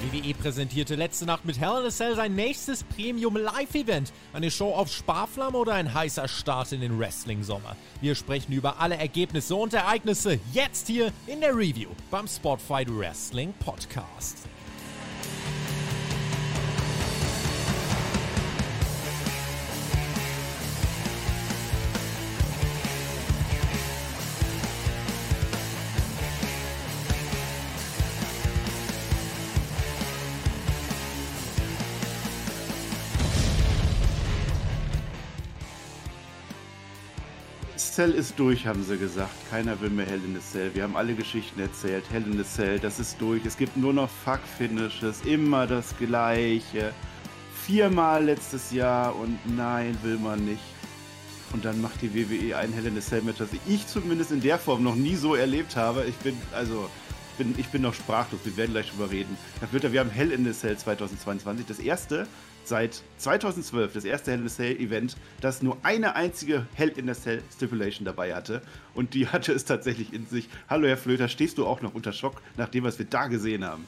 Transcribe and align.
WWE 0.00 0.32
präsentierte 0.32 0.94
letzte 0.94 1.26
Nacht 1.26 1.44
mit 1.44 1.58
Hell 1.58 1.80
in 1.80 1.86
a 1.86 1.90
Cell 1.90 2.14
sein 2.14 2.36
nächstes 2.36 2.84
Premium 2.84 3.36
Live-Event. 3.36 4.12
Eine 4.32 4.48
Show 4.48 4.72
auf 4.72 4.92
Sparflamme 4.92 5.58
oder 5.58 5.74
ein 5.74 5.92
heißer 5.92 6.28
Start 6.28 6.70
in 6.70 6.80
den 6.80 7.00
Wrestling-Sommer. 7.00 7.76
Wir 8.00 8.14
sprechen 8.14 8.52
über 8.52 8.80
alle 8.80 8.96
Ergebnisse 8.96 9.56
und 9.56 9.74
Ereignisse 9.74 10.38
jetzt 10.52 10.86
hier 10.86 11.12
in 11.26 11.40
der 11.40 11.56
Review 11.56 11.88
beim 12.12 12.28
Spotfight 12.28 12.88
Wrestling 12.96 13.52
Podcast. 13.58 14.48
Cell 37.98 38.12
ist 38.12 38.38
durch, 38.38 38.64
haben 38.64 38.84
sie 38.84 38.96
gesagt. 38.96 39.34
Keiner 39.50 39.80
will 39.80 39.90
mehr 39.90 40.06
Hell 40.06 40.20
in 40.24 40.36
a 40.36 40.40
Cell. 40.40 40.72
Wir 40.72 40.84
haben 40.84 40.94
alle 40.94 41.14
Geschichten 41.14 41.58
erzählt. 41.58 42.04
Hell 42.12 42.22
in 42.30 42.40
a 42.40 42.44
Cell, 42.44 42.78
das 42.78 43.00
ist 43.00 43.20
durch. 43.20 43.44
Es 43.44 43.56
gibt 43.56 43.76
nur 43.76 43.92
noch 43.92 44.08
Fuck-Finishes. 44.24 45.22
Immer 45.22 45.66
das 45.66 45.96
Gleiche. 45.98 46.92
Viermal 47.66 48.26
letztes 48.26 48.70
Jahr 48.70 49.16
und 49.16 49.36
nein, 49.56 49.98
will 50.04 50.16
man 50.16 50.44
nicht. 50.44 50.62
Und 51.52 51.64
dann 51.64 51.80
macht 51.80 52.00
die 52.00 52.14
WWE 52.14 52.56
ein 52.56 52.72
Hell 52.72 52.86
in 52.86 52.96
a 52.96 53.00
Cell 53.00 53.22
Match, 53.22 53.38
das 53.38 53.48
ich 53.66 53.84
zumindest 53.88 54.30
in 54.30 54.42
der 54.42 54.60
Form 54.60 54.84
noch 54.84 54.94
nie 54.94 55.16
so 55.16 55.34
erlebt 55.34 55.74
habe. 55.74 56.04
Ich 56.04 56.14
bin, 56.18 56.36
also, 56.54 56.88
bin, 57.36 57.52
ich 57.58 57.66
bin 57.66 57.82
noch 57.82 57.94
sprachlos. 57.94 58.42
Wir 58.44 58.56
werden 58.56 58.74
gleich 58.74 58.90
drüber 58.90 59.10
reden. 59.10 59.36
Herr 59.58 59.72
Witter, 59.72 59.92
wir 59.92 59.98
haben 59.98 60.10
Hell 60.10 60.30
in 60.30 60.46
a 60.46 60.52
Cell 60.52 60.78
2022. 60.78 61.66
Das 61.66 61.80
erste 61.80 62.28
seit 62.68 63.02
2012 63.18 63.92
das 63.94 64.04
erste 64.04 64.30
Hell 64.30 64.40
in 64.40 64.46
a 64.46 64.48
Cell 64.48 64.76
Event, 64.76 65.16
das 65.40 65.62
nur 65.62 65.78
eine 65.82 66.14
einzige 66.14 66.66
Hell 66.74 66.90
in 66.90 67.08
a 67.08 67.14
Cell 67.14 67.42
Stipulation 67.54 68.04
dabei 68.04 68.34
hatte. 68.34 68.62
Und 68.94 69.14
die 69.14 69.28
hatte 69.28 69.52
es 69.52 69.64
tatsächlich 69.64 70.12
in 70.12 70.26
sich. 70.26 70.48
Hallo 70.68 70.86
Herr 70.86 70.96
Flöter, 70.96 71.28
stehst 71.28 71.58
du 71.58 71.66
auch 71.66 71.80
noch 71.80 71.94
unter 71.94 72.12
Schock 72.12 72.40
nach 72.56 72.68
dem, 72.68 72.84
was 72.84 72.98
wir 72.98 73.06
da 73.06 73.26
gesehen 73.26 73.64
haben? 73.64 73.86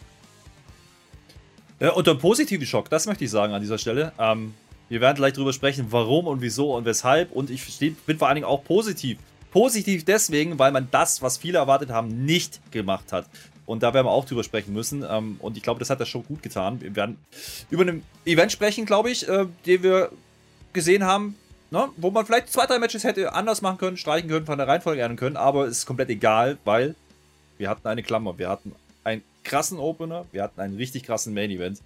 Ja, 1.78 1.92
unter 1.92 2.10
einem 2.10 2.20
positiven 2.20 2.66
Schock, 2.66 2.90
das 2.90 3.06
möchte 3.06 3.24
ich 3.24 3.30
sagen 3.30 3.54
an 3.54 3.60
dieser 3.60 3.78
Stelle. 3.78 4.12
Ähm, 4.18 4.54
wir 4.88 5.00
werden 5.00 5.16
gleich 5.16 5.34
darüber 5.34 5.52
sprechen, 5.52 5.86
warum 5.90 6.26
und 6.26 6.42
wieso 6.42 6.74
und 6.74 6.84
weshalb. 6.84 7.30
Und 7.32 7.48
ich 7.48 7.78
bin 7.78 8.18
vor 8.18 8.28
allen 8.28 8.34
Dingen 8.34 8.46
auch 8.46 8.64
positiv. 8.64 9.18
Positiv 9.50 10.04
deswegen, 10.04 10.58
weil 10.58 10.72
man 10.72 10.88
das, 10.90 11.22
was 11.22 11.38
viele 11.38 11.58
erwartet 11.58 11.90
haben, 11.90 12.24
nicht 12.24 12.60
gemacht 12.70 13.12
hat. 13.12 13.26
Und 13.70 13.84
da 13.84 13.94
werden 13.94 14.06
wir 14.06 14.10
auch 14.10 14.24
drüber 14.24 14.42
sprechen 14.42 14.72
müssen. 14.72 15.04
Ähm, 15.08 15.36
und 15.38 15.56
ich 15.56 15.62
glaube, 15.62 15.78
das 15.78 15.90
hat 15.90 16.00
er 16.00 16.06
schon 16.06 16.24
gut 16.24 16.42
getan. 16.42 16.80
Wir 16.80 16.96
werden 16.96 17.18
über 17.70 17.84
ein 17.84 18.02
Event 18.24 18.50
sprechen, 18.50 18.84
glaube 18.84 19.12
ich, 19.12 19.28
äh, 19.28 19.46
den 19.64 19.84
wir 19.84 20.10
gesehen 20.72 21.04
haben, 21.04 21.36
ne? 21.70 21.88
wo 21.96 22.10
man 22.10 22.26
vielleicht 22.26 22.48
zwei, 22.48 22.66
drei 22.66 22.80
Matches 22.80 23.04
hätte 23.04 23.32
anders 23.32 23.62
machen 23.62 23.78
können, 23.78 23.96
streichen 23.96 24.28
können, 24.28 24.44
von 24.44 24.58
der 24.58 24.66
Reihenfolge 24.66 25.02
ändern 25.02 25.16
können. 25.16 25.36
Aber 25.36 25.66
es 25.66 25.78
ist 25.78 25.86
komplett 25.86 26.10
egal, 26.10 26.58
weil 26.64 26.96
wir 27.58 27.70
hatten 27.70 27.86
eine 27.86 28.02
Klammer. 28.02 28.36
Wir 28.38 28.48
hatten 28.48 28.74
einen 29.04 29.22
krassen 29.44 29.78
Opener, 29.78 30.26
wir 30.32 30.42
hatten 30.42 30.60
einen 30.60 30.76
richtig 30.76 31.04
krassen 31.04 31.32
Main 31.32 31.52
Event. 31.52 31.80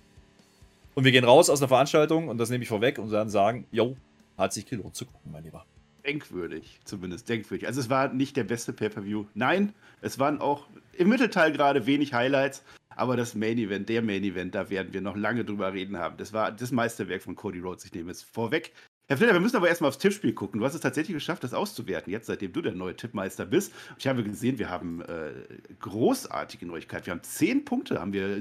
Und 0.95 1.05
wir 1.05 1.13
gehen 1.13 1.25
raus 1.25 1.51
aus 1.51 1.59
der 1.59 1.69
Veranstaltung 1.69 2.29
und 2.29 2.39
das 2.39 2.49
nehme 2.49 2.63
ich 2.63 2.69
vorweg 2.71 2.99
und 2.99 3.11
dann 3.11 3.29
sagen, 3.29 3.67
yo, 3.73 3.95
hat 4.39 4.55
sich 4.55 4.65
gelohnt 4.65 4.97
zu 4.97 5.05
gucken, 5.05 5.33
mein 5.33 5.45
Lieber 5.45 5.67
denkwürdig, 6.05 6.81
zumindest 6.85 7.29
denkwürdig. 7.29 7.67
Also 7.67 7.81
es 7.81 7.91
war 7.91 8.13
nicht 8.13 8.37
der 8.37 8.45
beste 8.45 8.73
Pay-per-View. 8.73 9.25
Nein, 9.35 9.73
es 10.03 10.19
waren 10.19 10.41
auch 10.41 10.67
im 10.99 11.09
Mittelteil 11.09 11.53
gerade 11.53 11.87
wenig 11.87 12.15
Highlights, 12.15 12.63
aber 12.97 13.17
das 13.17 13.35
Main 13.35 13.59
Event, 13.59 13.89
der 13.89 14.03
Main 14.03 14.25
Event, 14.25 14.55
da 14.55 14.71
werden 14.71 14.93
wir 14.93 15.01
noch 15.01 15.17
lange 15.17 15.45
drüber 15.45 15.73
reden 15.73 15.99
haben. 15.99 16.17
Das 16.17 16.33
war 16.33 16.53
das 16.53 16.71
Meisterwerk 16.71 17.23
von 17.23 17.35
Cody 17.35 17.61
Rhodes. 17.61 17.85
Ich 17.85 17.93
nehme 17.93 18.11
es 18.11 18.23
vorweg. 18.23 18.73
Herr 19.07 19.19
Flitter, 19.19 19.35
wir 19.35 19.41
müssen 19.41 19.57
aber 19.57 19.69
erstmal 19.69 19.89
aufs 19.89 19.99
Tippspiel 19.99 20.33
gucken. 20.33 20.61
Du 20.61 20.67
hast 20.67 20.75
es 20.75 20.81
tatsächlich 20.81 21.15
geschafft, 21.15 21.45
das 21.45 21.53
auszuwerten, 21.53 22.11
jetzt 22.11 22.27
seitdem 22.27 22.53
du 22.53 22.63
der 22.63 22.73
neue 22.73 22.97
Tippmeister 22.97 23.45
bist. 23.45 23.73
Ich 23.99 24.07
habe 24.07 24.25
gesehen, 24.25 24.59
wir 24.59 24.71
haben 24.71 25.03
äh, 25.03 25.33
großartige 25.81 26.65
Neuigkeit. 26.65 27.05
Wir 27.05 27.11
haben 27.11 27.23
zehn 27.23 27.65
Punkte, 27.67 28.01
haben 28.01 28.15
wir 28.15 28.39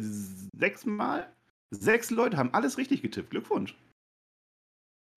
sechsmal. 0.57 1.27
Sechs 1.71 2.11
Leute 2.11 2.37
haben 2.37 2.53
alles 2.53 2.77
richtig 2.77 3.01
getippt. 3.01 3.31
Glückwunsch. 3.31 3.75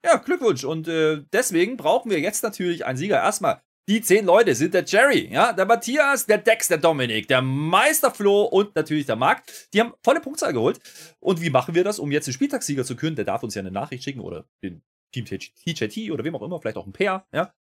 Ja, 0.04 0.16
Glückwunsch. 0.16 0.64
Und 0.64 0.88
äh, 0.88 1.22
deswegen 1.32 1.76
brauchen 1.76 2.10
wir 2.10 2.18
jetzt 2.18 2.42
natürlich 2.42 2.84
einen 2.84 2.98
Sieger. 2.98 3.22
Erstmal, 3.22 3.60
die 3.88 4.00
zehn 4.00 4.24
Leute 4.24 4.54
sind 4.54 4.74
der 4.74 4.84
Jerry, 4.84 5.28
ja, 5.32 5.52
der 5.52 5.64
Matthias, 5.64 6.26
der 6.26 6.38
Dex, 6.38 6.68
der 6.68 6.78
Dominik, 6.78 7.28
der 7.28 7.40
Meister 7.42 8.10
Flo 8.10 8.42
und 8.44 8.74
natürlich 8.74 9.06
der 9.06 9.16
Marc. 9.16 9.44
Die 9.72 9.80
haben 9.80 9.94
volle 10.02 10.20
Punktzahl 10.20 10.52
geholt. 10.52 10.80
Und 11.20 11.40
wie 11.40 11.50
machen 11.50 11.74
wir 11.74 11.84
das, 11.84 11.98
um 11.98 12.10
jetzt 12.10 12.26
den 12.26 12.34
Spieltagssieger 12.34 12.84
zu 12.84 12.96
küren? 12.96 13.14
Der 13.14 13.24
darf 13.24 13.42
uns 13.42 13.54
ja 13.54 13.60
eine 13.60 13.70
Nachricht 13.70 14.02
schicken 14.04 14.20
oder 14.20 14.46
den 14.62 14.82
Team 15.12 15.24
TJT 15.24 16.10
oder 16.10 16.24
wem 16.24 16.34
auch 16.34 16.42
immer, 16.42 16.60
vielleicht 16.60 16.76
auch 16.76 16.86
ein 16.86 16.92
Pair, 16.92 17.26
ja. 17.32 17.54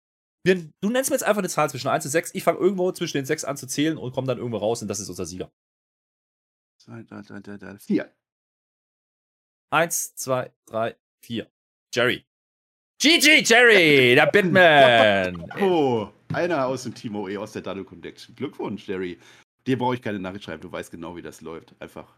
Du 0.47 0.91
nennst 0.91 1.09
mir 1.09 1.17
jetzt 1.17 1.25
einfach 1.25 1.39
eine 1.39 1.49
Zahl 1.49 1.71
zwischen 1.71 1.89
1 1.89 2.05
und 2.05 2.11
6. 2.11 2.34
Ich 2.34 2.45
fange 2.45 2.59
irgendwo 2.59 2.93
zwischen 2.93 3.17
den 3.17 3.25
6 3.25 3.45
an 3.45 3.57
zu 3.57 3.67
zählen 3.67 3.97
und 3.97 4.13
komme 4.13 4.27
dann 4.27 4.37
irgendwo 4.37 4.59
raus 4.59 4.83
und 4.83 4.89
das 4.89 5.01
ist 5.01 5.09
unser 5.09 5.25
Sieger. 5.25 5.51
2, 6.83 7.03
3, 7.05 7.23
3, 7.23 7.57
3, 7.57 7.79
4. 7.79 8.15
1, 9.71 10.17
2, 10.17 10.53
3, 10.67 10.97
4. 11.23 11.51
Jerry. 11.95 12.27
GG, 13.04 13.42
Jerry, 13.44 14.15
der 14.15 14.25
Bitman. 14.28 15.47
oh, 15.60 16.09
einer 16.32 16.65
aus 16.65 16.84
dem 16.84 16.94
Team 16.94 17.16
OE, 17.16 17.37
aus 17.37 17.53
der 17.53 17.60
Dado 17.60 17.84
Connection. 17.84 18.34
Glückwunsch, 18.34 18.88
Jerry. 18.88 19.19
Dir 19.66 19.76
brauche 19.76 19.97
ich 19.97 20.00
keine 20.00 20.19
Nachricht 20.19 20.44
schreiben, 20.44 20.62
du 20.62 20.72
weißt 20.72 20.91
genau, 20.91 21.15
wie 21.15 21.20
das 21.20 21.42
läuft. 21.42 21.75
Einfach 21.81 22.16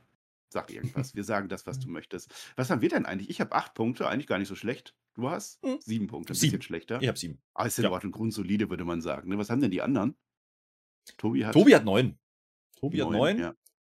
sag 0.49 0.73
irgendwas. 0.73 1.17
Wir 1.17 1.25
sagen 1.25 1.49
das, 1.49 1.67
was 1.67 1.81
du 1.81 1.89
möchtest. 1.89 2.33
Was 2.55 2.71
haben 2.71 2.83
wir 2.83 2.89
denn 2.89 3.05
eigentlich? 3.05 3.31
Ich 3.31 3.41
habe 3.41 3.51
acht 3.57 3.75
Punkte, 3.75 4.07
eigentlich 4.07 4.29
gar 4.29 4.39
nicht 4.39 4.47
so 4.47 4.55
schlecht. 4.55 4.95
Du 5.15 5.29
hast 5.29 5.61
hm. 5.65 5.81
sieben 5.81 6.07
Punkte, 6.07 6.35
ein 6.35 6.39
bisschen 6.39 6.63
schlechter. 6.63 7.03
Ich 7.03 7.09
habe 7.09 7.19
sieben. 7.19 7.41
Aber 7.55 7.65
ah, 7.65 7.67
ist 7.67 7.79
ja, 7.79 7.91
auch 7.91 8.05
ein 8.05 8.13
grundsolide, 8.13 8.71
würde 8.71 8.85
man 8.85 9.01
sagen. 9.01 9.29
Ne? 9.29 9.39
Was 9.39 9.51
haben 9.51 9.61
denn 9.61 9.73
die 9.73 9.83
anderen? 9.83 10.15
Tobi 11.17 11.45
hat, 11.45 11.55
Tobi 11.55 11.75
hat 11.75 11.85
neun. 11.85 12.17
Tobi 12.77 12.99
neun, 12.99 13.07
hat 13.07 13.19
neun. 13.19 13.39
Ja. 13.41 13.55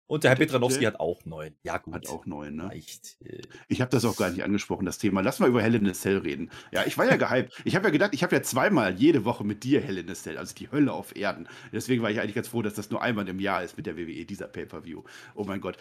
Und 0.08 0.24
der 0.24 0.30
Herr 0.30 0.38
Petranowski 0.38 0.84
hat 0.84 1.00
auch 1.00 1.26
neun. 1.26 1.54
Ja, 1.62 1.76
gut. 1.76 1.94
Hat 1.94 2.08
auch 2.08 2.24
neun, 2.24 2.56
ne? 2.56 2.64
Reicht. 2.64 3.18
Äh. 3.22 3.42
Ich 3.68 3.82
habe 3.82 3.90
das 3.90 4.06
auch 4.06 4.16
gar 4.16 4.30
nicht 4.30 4.42
angesprochen, 4.42 4.86
das 4.86 4.96
Thema. 4.96 5.20
Lass 5.20 5.38
mal 5.38 5.50
über 5.50 5.60
Hell 5.60 5.74
in 5.74 5.86
a 5.86 5.92
Cell 5.92 6.16
reden. 6.16 6.50
Ja, 6.72 6.86
ich 6.86 6.96
war 6.96 7.04
ja 7.04 7.16
gehypt. 7.16 7.52
Ich 7.64 7.76
habe 7.76 7.88
ja 7.88 7.90
gedacht, 7.90 8.14
ich 8.14 8.22
habe 8.22 8.34
ja 8.34 8.42
zweimal 8.42 8.94
jede 8.94 9.26
Woche 9.26 9.44
mit 9.44 9.64
dir 9.64 9.82
Hell 9.82 9.98
in 9.98 10.10
a 10.10 10.14
Cell, 10.14 10.38
also 10.38 10.54
die 10.54 10.70
Hölle 10.72 10.94
auf 10.94 11.14
Erden. 11.14 11.46
Deswegen 11.72 12.02
war 12.02 12.10
ich 12.10 12.20
eigentlich 12.20 12.34
ganz 12.34 12.48
froh, 12.48 12.62
dass 12.62 12.72
das 12.72 12.88
nur 12.88 13.02
einmal 13.02 13.28
im 13.28 13.38
Jahr 13.38 13.62
ist 13.62 13.76
mit 13.76 13.84
der 13.84 13.98
WWE, 13.98 14.24
dieser 14.24 14.48
Pay-Per-View. 14.48 15.02
Oh 15.34 15.44
mein 15.44 15.60
Gott. 15.60 15.76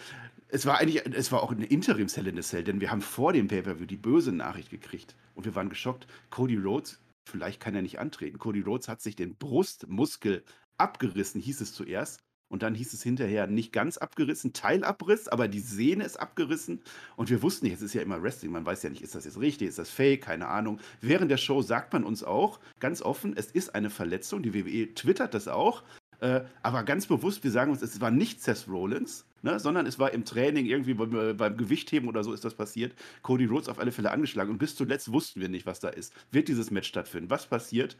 Es 0.50 0.66
war 0.66 0.78
eigentlich, 0.78 1.06
es 1.06 1.32
war 1.32 1.42
auch 1.42 1.54
eine 1.54 1.66
Interims 1.66 2.18
Hell 2.18 2.28
in 2.28 2.38
a 2.38 2.42
Cell, 2.42 2.66
denn 2.66 2.82
wir 2.82 2.92
haben 2.92 3.02
vor 3.02 3.32
dem 3.32 3.48
Pay-Per-View 3.48 3.86
die 3.86 3.96
böse 3.96 4.34
Nachricht 4.34 4.70
gekriegt. 4.70 5.16
Und 5.36 5.46
wir 5.46 5.56
waren 5.56 5.70
geschockt. 5.70 6.06
Cody 6.32 6.58
Rhodes, 6.58 7.00
vielleicht 7.24 7.62
kann 7.62 7.76
er 7.76 7.82
nicht 7.82 8.00
antreten. 8.00 8.40
Cody 8.40 8.60
Rhodes 8.60 8.90
hat 8.90 9.02
sich 9.02 9.16
den 9.16 9.36
Brustmuskel 9.36 10.44
abgerissen, 10.78 11.40
hieß 11.40 11.62
es 11.62 11.74
zuerst. 11.74 12.27
Und 12.50 12.64
dann 12.64 12.76
hieß 12.76 12.94
es 12.94 13.04
hinterher 13.04 13.48
nicht 13.48 13.74
ganz 13.74 13.98
abgerissen, 13.98 14.54
Teilabriss, 14.54 15.28
aber 15.28 15.48
die 15.48 15.60
Sehne 15.60 16.06
ist 16.06 16.18
abgerissen. 16.18 16.82
Und 17.16 17.30
wir 17.30 17.42
wussten 17.42 17.66
nicht, 17.66 17.76
es 17.76 17.82
ist 17.82 17.94
ja 17.94 18.02
immer 18.02 18.22
Wrestling, 18.24 18.52
man 18.52 18.66
weiß 18.66 18.84
ja 18.84 18.90
nicht, 18.90 19.02
ist 19.02 19.16
das 19.16 19.26
jetzt 19.26 19.40
richtig, 19.40 19.68
ist 19.68 19.80
das 19.80 19.90
fake, 19.90 20.22
keine 20.22 20.48
Ahnung. 20.48 20.80
Während 21.02 21.30
der 21.30 21.38
Show 21.38 21.62
sagt 21.62 21.94
man 21.94 22.04
uns 22.04 22.24
auch 22.24 22.60
ganz 22.80 23.02
offen, 23.02 23.36
es 23.36 23.48
ist 23.48 23.76
eine 23.76 23.90
Verletzung. 23.90 24.44
Die 24.44 24.54
WWE 24.54 24.94
twittert 24.94 25.34
das 25.34 25.48
auch. 25.48 25.84
Äh, 26.20 26.42
aber 26.64 26.84
ganz 26.84 27.06
bewusst, 27.06 27.44
wir 27.44 27.52
sagen 27.52 27.72
uns, 27.72 27.82
es 27.82 28.02
war 28.02 28.12
nicht 28.12 28.42
Seth 28.42 28.68
Rollins, 28.68 29.26
ne, 29.44 29.60
sondern 29.60 29.86
es 29.86 30.00
war 30.00 30.14
im 30.14 30.26
Training, 30.26 30.66
irgendwie 30.66 30.96
beim, 30.96 31.16
äh, 31.16 31.34
beim 31.34 31.58
Gewichtheben 31.58 32.10
oder 32.10 32.24
so 32.24 32.34
ist 32.34 32.44
das 32.44 32.56
passiert. 32.56 32.96
Cody 33.22 33.46
Rhodes 33.46 33.70
auf 33.70 33.80
alle 33.80 33.92
Fälle 33.92 34.12
angeschlagen. 34.12 34.52
Und 34.52 34.58
bis 34.58 34.76
zuletzt 34.76 35.12
wussten 35.12 35.42
wir 35.42 35.50
nicht, 35.50 35.66
was 35.66 35.80
da 35.80 35.90
ist. 35.90 36.14
Wird 36.32 36.48
dieses 36.48 36.72
Match 36.72 36.88
stattfinden? 36.88 37.30
Was 37.30 37.46
passiert? 37.46 37.98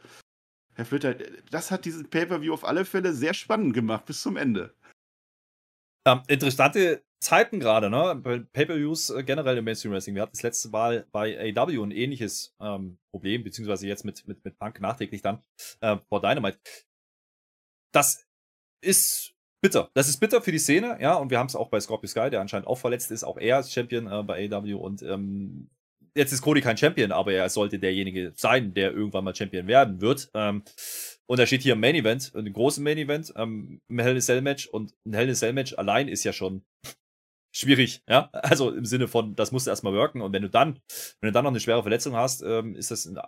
Herr 0.78 0.84
Flitter, 0.84 1.14
das 1.50 1.72
hat 1.72 1.84
diesen 1.84 2.08
Pay-Per-View 2.08 2.54
auf 2.54 2.64
alle 2.64 2.84
Fälle 2.84 3.12
sehr 3.12 3.34
spannend 3.34 3.74
gemacht 3.74 4.06
bis 4.06 4.22
zum 4.22 4.36
Ende. 4.36 4.76
Ähm, 6.06 6.22
interessante 6.28 7.02
Zeiten 7.20 7.58
gerade, 7.58 7.90
ne? 7.90 8.46
Pay-Per-Views 8.52 9.10
äh, 9.10 9.24
generell 9.24 9.58
im 9.58 9.64
Mainstream 9.64 9.92
Wrestling. 9.92 10.14
Wir 10.14 10.22
hatten 10.22 10.34
das 10.34 10.44
letzte 10.44 10.68
Mal 10.68 11.04
bei 11.10 11.52
AW 11.56 11.82
ein 11.82 11.90
ähnliches 11.90 12.54
ähm, 12.60 12.98
Problem, 13.10 13.42
beziehungsweise 13.42 13.88
jetzt 13.88 14.04
mit, 14.04 14.24
mit, 14.28 14.44
mit 14.44 14.56
Punk 14.56 14.80
nachträglich 14.80 15.20
dann 15.20 15.42
äh, 15.80 15.96
vor 16.08 16.20
Dynamite. 16.20 16.60
Das 17.92 18.24
ist 18.80 19.34
bitter. 19.60 19.90
Das 19.94 20.08
ist 20.08 20.20
bitter 20.20 20.40
für 20.42 20.52
die 20.52 20.60
Szene, 20.60 20.96
ja, 21.00 21.14
und 21.14 21.30
wir 21.30 21.40
haben 21.40 21.48
es 21.48 21.56
auch 21.56 21.70
bei 21.70 21.80
Scorpio 21.80 22.08
Sky, 22.08 22.30
der 22.30 22.40
anscheinend 22.40 22.68
auch 22.68 22.78
verletzt 22.78 23.10
ist, 23.10 23.24
auch 23.24 23.36
er 23.36 23.58
ist 23.58 23.72
Champion 23.72 24.06
äh, 24.06 24.22
bei 24.22 24.48
AW 24.48 24.74
und 24.74 25.02
ähm, 25.02 25.70
jetzt 26.18 26.32
ist 26.32 26.42
Cody 26.42 26.60
kein 26.60 26.76
Champion, 26.76 27.12
aber 27.12 27.32
er 27.32 27.48
sollte 27.48 27.78
derjenige 27.78 28.32
sein, 28.34 28.74
der 28.74 28.92
irgendwann 28.92 29.24
mal 29.24 29.34
Champion 29.34 29.66
werden 29.66 30.00
wird. 30.00 30.30
Ähm, 30.34 30.62
und 31.26 31.38
er 31.38 31.46
steht 31.46 31.62
hier 31.62 31.74
im 31.74 31.80
Main 31.80 31.94
Event, 31.94 32.32
im 32.34 32.52
großen 32.52 32.82
Main 32.82 32.98
Event, 32.98 33.32
ähm, 33.36 33.80
im 33.88 33.98
Hell 33.98 34.12
in 34.12 34.18
a 34.18 34.20
Cell 34.20 34.42
Match. 34.42 34.66
Und 34.66 34.94
ein 35.06 35.14
Hell 35.14 35.24
in 35.24 35.30
a 35.30 35.34
Cell 35.34 35.52
Match 35.52 35.74
allein 35.74 36.08
ist 36.08 36.24
ja 36.24 36.32
schon 36.32 36.64
schwierig, 37.54 38.02
ja. 38.08 38.28
Also 38.32 38.70
im 38.70 38.84
Sinne 38.84 39.08
von, 39.08 39.36
das 39.36 39.52
musst 39.52 39.66
du 39.66 39.70
erstmal 39.70 39.92
wirken. 39.92 40.20
Und 40.20 40.32
wenn 40.32 40.42
du 40.42 40.50
dann, 40.50 40.80
wenn 41.20 41.28
du 41.28 41.32
dann 41.32 41.44
noch 41.44 41.52
eine 41.52 41.60
schwere 41.60 41.82
Verletzung 41.82 42.16
hast, 42.16 42.42
ähm, 42.42 42.74
ist 42.74 42.90
das 42.90 43.06
eine 43.06 43.22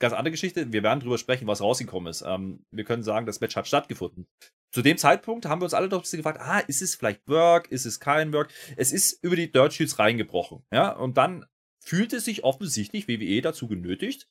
ganz 0.00 0.12
andere 0.12 0.30
Geschichte. 0.32 0.72
Wir 0.72 0.82
werden 0.82 1.00
drüber 1.00 1.18
sprechen, 1.18 1.46
was 1.46 1.60
rausgekommen 1.60 2.10
ist. 2.10 2.22
Ähm, 2.26 2.64
wir 2.70 2.84
können 2.84 3.02
sagen, 3.02 3.26
das 3.26 3.40
Match 3.40 3.56
hat 3.56 3.66
stattgefunden. 3.66 4.28
zu 4.70 4.82
dem 4.82 4.98
Zeitpunkt 4.98 5.46
haben 5.46 5.60
wir 5.60 5.64
uns 5.64 5.74
alle 5.74 5.88
doch 5.88 5.98
ein 5.98 6.02
bisschen 6.02 6.18
gefragt, 6.18 6.40
ah, 6.40 6.58
ist 6.60 6.82
es 6.82 6.94
vielleicht 6.94 7.26
Work, 7.26 7.68
ist 7.72 7.86
es 7.86 7.98
kein 7.98 8.32
Work? 8.32 8.52
Es 8.76 8.92
ist 8.92 9.24
über 9.24 9.34
die 9.34 9.50
Dirt 9.50 9.72
Sheets 9.72 9.98
reingebrochen, 9.98 10.62
ja, 10.70 10.90
und 10.90 11.16
dann 11.16 11.46
fühlte 11.88 12.20
sich 12.20 12.44
offensichtlich 12.44 13.08
WWE 13.08 13.40
dazu 13.40 13.66
genötigt, 13.66 14.28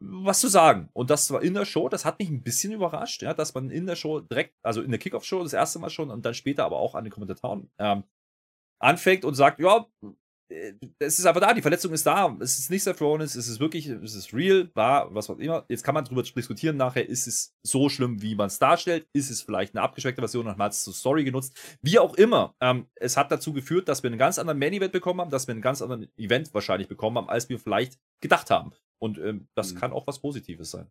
was 0.00 0.40
zu 0.40 0.48
sagen. 0.48 0.88
Und 0.94 1.10
das 1.10 1.30
war 1.30 1.42
in 1.42 1.54
der 1.54 1.64
Show, 1.64 1.88
das 1.88 2.04
hat 2.04 2.18
mich 2.18 2.28
ein 2.28 2.42
bisschen 2.42 2.72
überrascht, 2.72 3.22
ja, 3.22 3.34
dass 3.34 3.54
man 3.54 3.70
in 3.70 3.86
der 3.86 3.94
Show 3.94 4.20
direkt, 4.20 4.56
also 4.64 4.82
in 4.82 4.90
der 4.90 4.98
Kickoff-Show 4.98 5.42
das 5.44 5.52
erste 5.52 5.78
Mal 5.78 5.90
schon 5.90 6.10
und 6.10 6.26
dann 6.26 6.34
später 6.34 6.64
aber 6.64 6.78
auch 6.78 6.96
an 6.96 7.04
den 7.04 7.12
Kommentatoren 7.12 7.70
ähm, 7.78 8.02
anfängt 8.80 9.24
und 9.24 9.34
sagt, 9.34 9.60
ja, 9.60 9.86
es 10.50 11.18
ist 11.18 11.26
einfach 11.26 11.40
da, 11.40 11.52
die 11.52 11.62
Verletzung 11.62 11.92
ist 11.92 12.06
da, 12.06 12.34
es 12.40 12.58
ist 12.58 12.70
nicht 12.70 12.82
Seth 12.82 13.00
Rollins, 13.00 13.34
es 13.34 13.48
ist 13.48 13.60
wirklich, 13.60 13.86
es 13.86 14.14
ist 14.14 14.32
real, 14.32 14.70
war, 14.74 15.14
was 15.14 15.28
auch 15.28 15.38
immer. 15.38 15.64
Jetzt 15.68 15.84
kann 15.84 15.94
man 15.94 16.04
darüber 16.04 16.22
diskutieren 16.22 16.76
nachher, 16.76 17.08
ist 17.08 17.26
es 17.26 17.54
so 17.62 17.88
schlimm, 17.88 18.22
wie 18.22 18.34
man 18.34 18.46
es 18.46 18.58
darstellt, 18.58 19.06
ist 19.12 19.30
es 19.30 19.42
vielleicht 19.42 19.74
eine 19.74 19.82
abgeschwächte 19.82 20.22
Version 20.22 20.46
und 20.46 20.56
man 20.56 20.70
es 20.70 20.84
zur 20.84 20.94
Story 20.94 21.24
genutzt, 21.24 21.58
wie 21.82 21.98
auch 21.98 22.14
immer. 22.14 22.54
Ähm, 22.60 22.86
es 22.94 23.16
hat 23.16 23.30
dazu 23.30 23.52
geführt, 23.52 23.88
dass 23.88 24.02
wir 24.02 24.08
einen 24.08 24.18
ganz 24.18 24.38
anderen 24.38 24.58
Main-Event 24.58 24.92
bekommen 24.92 25.20
haben, 25.20 25.30
dass 25.30 25.46
wir 25.46 25.52
einen 25.52 25.62
ganz 25.62 25.82
anderen 25.82 26.08
Event 26.16 26.52
wahrscheinlich 26.54 26.88
bekommen 26.88 27.18
haben, 27.18 27.28
als 27.28 27.48
wir 27.48 27.58
vielleicht 27.58 27.98
gedacht 28.20 28.50
haben. 28.50 28.72
Und 28.98 29.18
ähm, 29.18 29.48
das 29.54 29.74
mhm. 29.74 29.78
kann 29.78 29.92
auch 29.92 30.06
was 30.06 30.20
Positives 30.20 30.70
sein. 30.70 30.90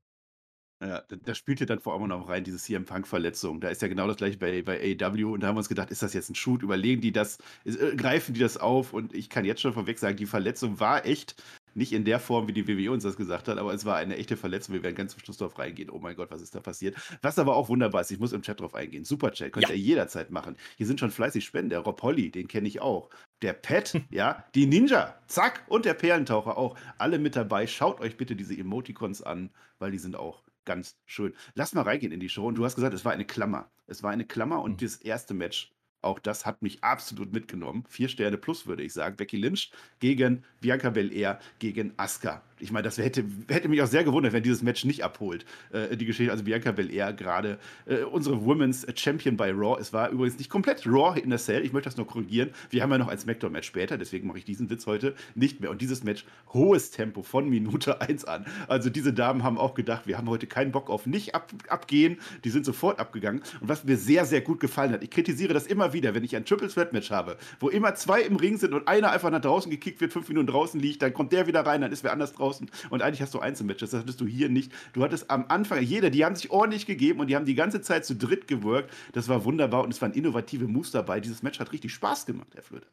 Ja, 0.79 1.01
da 1.01 1.33
spielt 1.33 1.59
ja 1.59 1.65
dann 1.65 1.79
vor 1.79 1.93
allem 1.93 2.07
noch 2.07 2.29
rein, 2.29 2.43
diese 2.43 2.57
CM 2.57 2.85
Punk-Verletzung. 2.85 3.59
Da 3.59 3.69
ist 3.69 3.81
ja 3.81 3.87
genau 3.87 4.05
das 4.05 4.17
gleiche 4.17 4.37
bei, 4.37 4.61
bei 4.61 4.79
AEW 4.79 5.33
und 5.33 5.41
da 5.41 5.47
haben 5.47 5.55
wir 5.55 5.59
uns 5.59 5.69
gedacht, 5.69 5.89
ist 5.89 6.03
das 6.03 6.13
jetzt 6.13 6.29
ein 6.29 6.35
Shoot? 6.35 6.61
Überlegen 6.61 7.01
die 7.01 7.11
das, 7.11 7.39
ist, 7.63 7.81
äh, 7.81 7.95
greifen 7.95 8.35
die 8.35 8.39
das 8.39 8.57
auf? 8.57 8.93
Und 8.93 9.15
ich 9.15 9.29
kann 9.29 9.43
jetzt 9.43 9.61
schon 9.61 9.73
vorweg 9.73 9.97
sagen, 9.97 10.17
die 10.17 10.27
Verletzung 10.27 10.79
war 10.79 11.03
echt 11.05 11.35
nicht 11.77 11.93
in 11.93 12.05
der 12.05 12.19
Form, 12.19 12.47
wie 12.47 12.53
die 12.53 12.67
WWE 12.67 12.91
uns 12.91 13.03
das 13.03 13.15
gesagt 13.15 13.47
hat, 13.47 13.57
aber 13.57 13.73
es 13.73 13.85
war 13.85 13.97
eine 13.97 14.17
echte 14.17 14.35
Verletzung. 14.35 14.73
Wir 14.73 14.83
werden 14.83 14.95
ganz 14.95 15.13
zum 15.13 15.21
Schluss 15.21 15.37
darauf 15.37 15.57
reingehen. 15.57 15.89
Oh 15.89 15.99
mein 15.99 16.15
Gott, 16.15 16.31
was 16.31 16.41
ist 16.41 16.53
da 16.53 16.59
passiert? 16.59 16.95
Was 17.21 17.39
aber 17.39 17.55
auch 17.55 17.69
wunderbar 17.69 18.01
ist, 18.01 18.11
ich 18.11 18.19
muss 18.19 18.33
im 18.33 18.41
Chat 18.41 18.59
drauf 18.59 18.73
eingehen. 18.75 19.05
Superchat, 19.05 19.53
könnt 19.53 19.69
ja. 19.69 19.73
ihr 19.73 19.79
jederzeit 19.79 20.31
machen. 20.31 20.57
Hier 20.77 20.87
sind 20.87 20.99
schon 20.99 21.11
fleißig 21.11 21.45
Spenden. 21.45 21.69
Der 21.69 21.79
Rob 21.79 22.01
Holly, 22.01 22.31
den 22.31 22.47
kenne 22.47 22.67
ich 22.67 22.81
auch. 22.81 23.09
Der 23.41 23.53
Pet, 23.53 24.01
ja, 24.09 24.43
die 24.55 24.65
Ninja, 24.65 25.15
zack, 25.27 25.63
und 25.67 25.85
der 25.85 25.93
Perlentaucher 25.93 26.57
auch. 26.57 26.75
Alle 26.97 27.19
mit 27.19 27.35
dabei. 27.35 27.67
Schaut 27.67 27.99
euch 27.99 28.17
bitte 28.17 28.35
diese 28.35 28.57
Emoticons 28.57 29.21
an, 29.21 29.51
weil 29.79 29.91
die 29.91 29.99
sind 29.99 30.15
auch 30.15 30.41
ganz 30.67 30.99
schön. 31.05 31.33
Lass 31.55 31.73
mal 31.73 31.81
reingehen 31.81 32.11
in 32.11 32.19
die 32.19 32.29
Show. 32.29 32.45
Und 32.45 32.55
du 32.55 32.65
hast 32.65 32.75
gesagt, 32.75 32.93
es 32.93 33.05
war 33.05 33.13
eine 33.13 33.25
Klammer. 33.25 33.71
Es 33.87 34.03
war 34.03 34.11
eine 34.11 34.25
Klammer 34.25 34.61
und 34.61 34.73
mhm. 34.73 34.85
das 34.85 34.97
erste 34.97 35.33
Match 35.33 35.73
auch 36.01 36.19
das 36.19 36.45
hat 36.45 36.61
mich 36.61 36.83
absolut 36.83 37.33
mitgenommen. 37.33 37.83
Vier 37.89 38.07
Sterne 38.07 38.37
plus, 38.37 38.67
würde 38.67 38.83
ich 38.83 38.93
sagen. 38.93 39.15
Becky 39.17 39.37
Lynch 39.37 39.71
gegen 39.99 40.43
Bianca 40.61 40.89
Belair 40.89 41.39
gegen 41.59 41.93
Asuka. 41.97 42.41
Ich 42.59 42.71
meine, 42.71 42.83
das 42.83 42.97
hätte, 42.97 43.23
hätte 43.49 43.69
mich 43.69 43.81
auch 43.81 43.87
sehr 43.87 44.03
gewundert, 44.03 44.33
wenn 44.33 44.41
dieses 44.41 44.63
Match 44.63 44.83
nicht 44.83 45.03
abholt. 45.03 45.45
Äh, 45.71 45.95
die 45.95 46.05
Geschichte, 46.05 46.31
also 46.31 46.43
Bianca 46.43 46.71
Belair 46.71 47.13
gerade 47.13 47.59
äh, 47.85 48.03
unsere 48.03 48.43
Women's 48.43 48.85
Champion 48.95 49.37
bei 49.37 49.51
Raw. 49.51 49.79
Es 49.79 49.93
war 49.93 50.09
übrigens 50.09 50.37
nicht 50.37 50.49
komplett 50.49 50.85
Raw 50.87 51.19
in 51.19 51.29
der 51.29 51.39
Cell. 51.39 51.63
Ich 51.63 51.73
möchte 51.73 51.89
das 51.89 51.97
nur 51.97 52.07
korrigieren. 52.07 52.51
Wir 52.69 52.81
haben 52.81 52.91
ja 52.91 52.97
noch 52.97 53.09
ein 53.09 53.17
Smackdown-Match 53.17 53.67
später, 53.67 53.97
deswegen 53.97 54.27
mache 54.27 54.39
ich 54.39 54.45
diesen 54.45 54.69
Witz 54.69 54.87
heute 54.87 55.13
nicht 55.35 55.61
mehr. 55.61 55.69
Und 55.69 55.81
dieses 55.81 56.03
Match, 56.03 56.25
hohes 56.53 56.89
Tempo 56.91 57.21
von 57.21 57.47
Minute 57.49 58.01
1 58.07 58.25
an. 58.25 58.45
Also 58.67 58.89
diese 58.89 59.13
Damen 59.13 59.43
haben 59.43 59.57
auch 59.57 59.75
gedacht, 59.75 60.07
wir 60.07 60.17
haben 60.17 60.29
heute 60.29 60.47
keinen 60.47 60.71
Bock 60.71 60.89
auf 60.89 61.05
nicht 61.05 61.35
ab, 61.35 61.51
abgehen. 61.69 62.17
Die 62.43 62.49
sind 62.49 62.65
sofort 62.65 62.99
abgegangen. 62.99 63.41
Und 63.61 63.69
was 63.69 63.83
mir 63.83 63.97
sehr, 63.97 64.25
sehr 64.25 64.41
gut 64.41 64.59
gefallen 64.59 64.93
hat, 64.93 65.03
ich 65.03 65.11
kritisiere 65.11 65.53
das 65.53 65.67
immer 65.67 65.86
wieder, 65.93 66.13
wenn 66.13 66.23
ich 66.23 66.35
ein 66.35 66.45
Triple 66.45 66.67
Threat 66.67 66.93
Match 66.93 67.11
habe, 67.11 67.37
wo 67.59 67.69
immer 67.69 67.95
zwei 67.95 68.21
im 68.21 68.35
Ring 68.35 68.57
sind 68.57 68.73
und 68.73 68.87
einer 68.87 69.11
einfach 69.11 69.29
nach 69.29 69.41
draußen 69.41 69.69
gekickt 69.69 70.01
wird, 70.01 70.13
fünf 70.13 70.27
Minuten 70.27 70.47
draußen 70.47 70.79
liegt, 70.79 71.01
dann 71.01 71.13
kommt 71.13 71.31
der 71.31 71.47
wieder 71.47 71.65
rein, 71.65 71.81
dann 71.81 71.91
ist 71.91 72.03
wer 72.03 72.11
anders 72.11 72.33
draußen. 72.33 72.69
Und 72.89 73.01
eigentlich 73.01 73.21
hast 73.21 73.33
du 73.33 73.39
Einzelmatches. 73.39 73.91
Das 73.91 74.01
hattest 74.01 74.21
du 74.21 74.25
hier 74.25 74.49
nicht. 74.49 74.71
Du 74.93 75.03
hattest 75.03 75.29
am 75.29 75.45
Anfang, 75.47 75.81
jeder, 75.81 76.09
die 76.09 76.25
haben 76.25 76.35
sich 76.35 76.51
ordentlich 76.51 76.85
gegeben 76.85 77.19
und 77.19 77.27
die 77.27 77.35
haben 77.35 77.45
die 77.45 77.55
ganze 77.55 77.81
Zeit 77.81 78.05
zu 78.05 78.15
dritt 78.15 78.47
gewirkt. 78.47 78.91
Das 79.13 79.27
war 79.29 79.45
wunderbar 79.45 79.83
und 79.83 79.93
es 79.93 80.01
waren 80.01 80.13
innovative 80.13 80.67
Moves 80.67 80.91
dabei. 80.91 81.19
Dieses 81.19 81.43
Match 81.43 81.59
hat 81.59 81.71
richtig 81.71 81.93
Spaß 81.93 82.25
gemacht, 82.25 82.49
Herr 82.53 82.63
Flöte. 82.63 82.87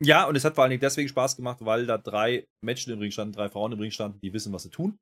Ja, 0.00 0.26
und 0.26 0.36
es 0.36 0.44
hat 0.44 0.54
vor 0.54 0.64
allen 0.64 0.70
Dingen 0.70 0.80
deswegen 0.80 1.08
Spaß 1.08 1.36
gemacht, 1.36 1.58
weil 1.60 1.86
da 1.86 1.98
drei 1.98 2.46
Menschen 2.64 2.92
im 2.92 2.98
Ring 2.98 3.10
standen, 3.10 3.34
drei 3.34 3.48
Frauen 3.48 3.72
im 3.72 3.78
Ring 3.78 3.90
standen, 3.90 4.20
die 4.20 4.32
wissen, 4.32 4.52
was 4.52 4.64
sie 4.64 4.70
tun. 4.70 4.98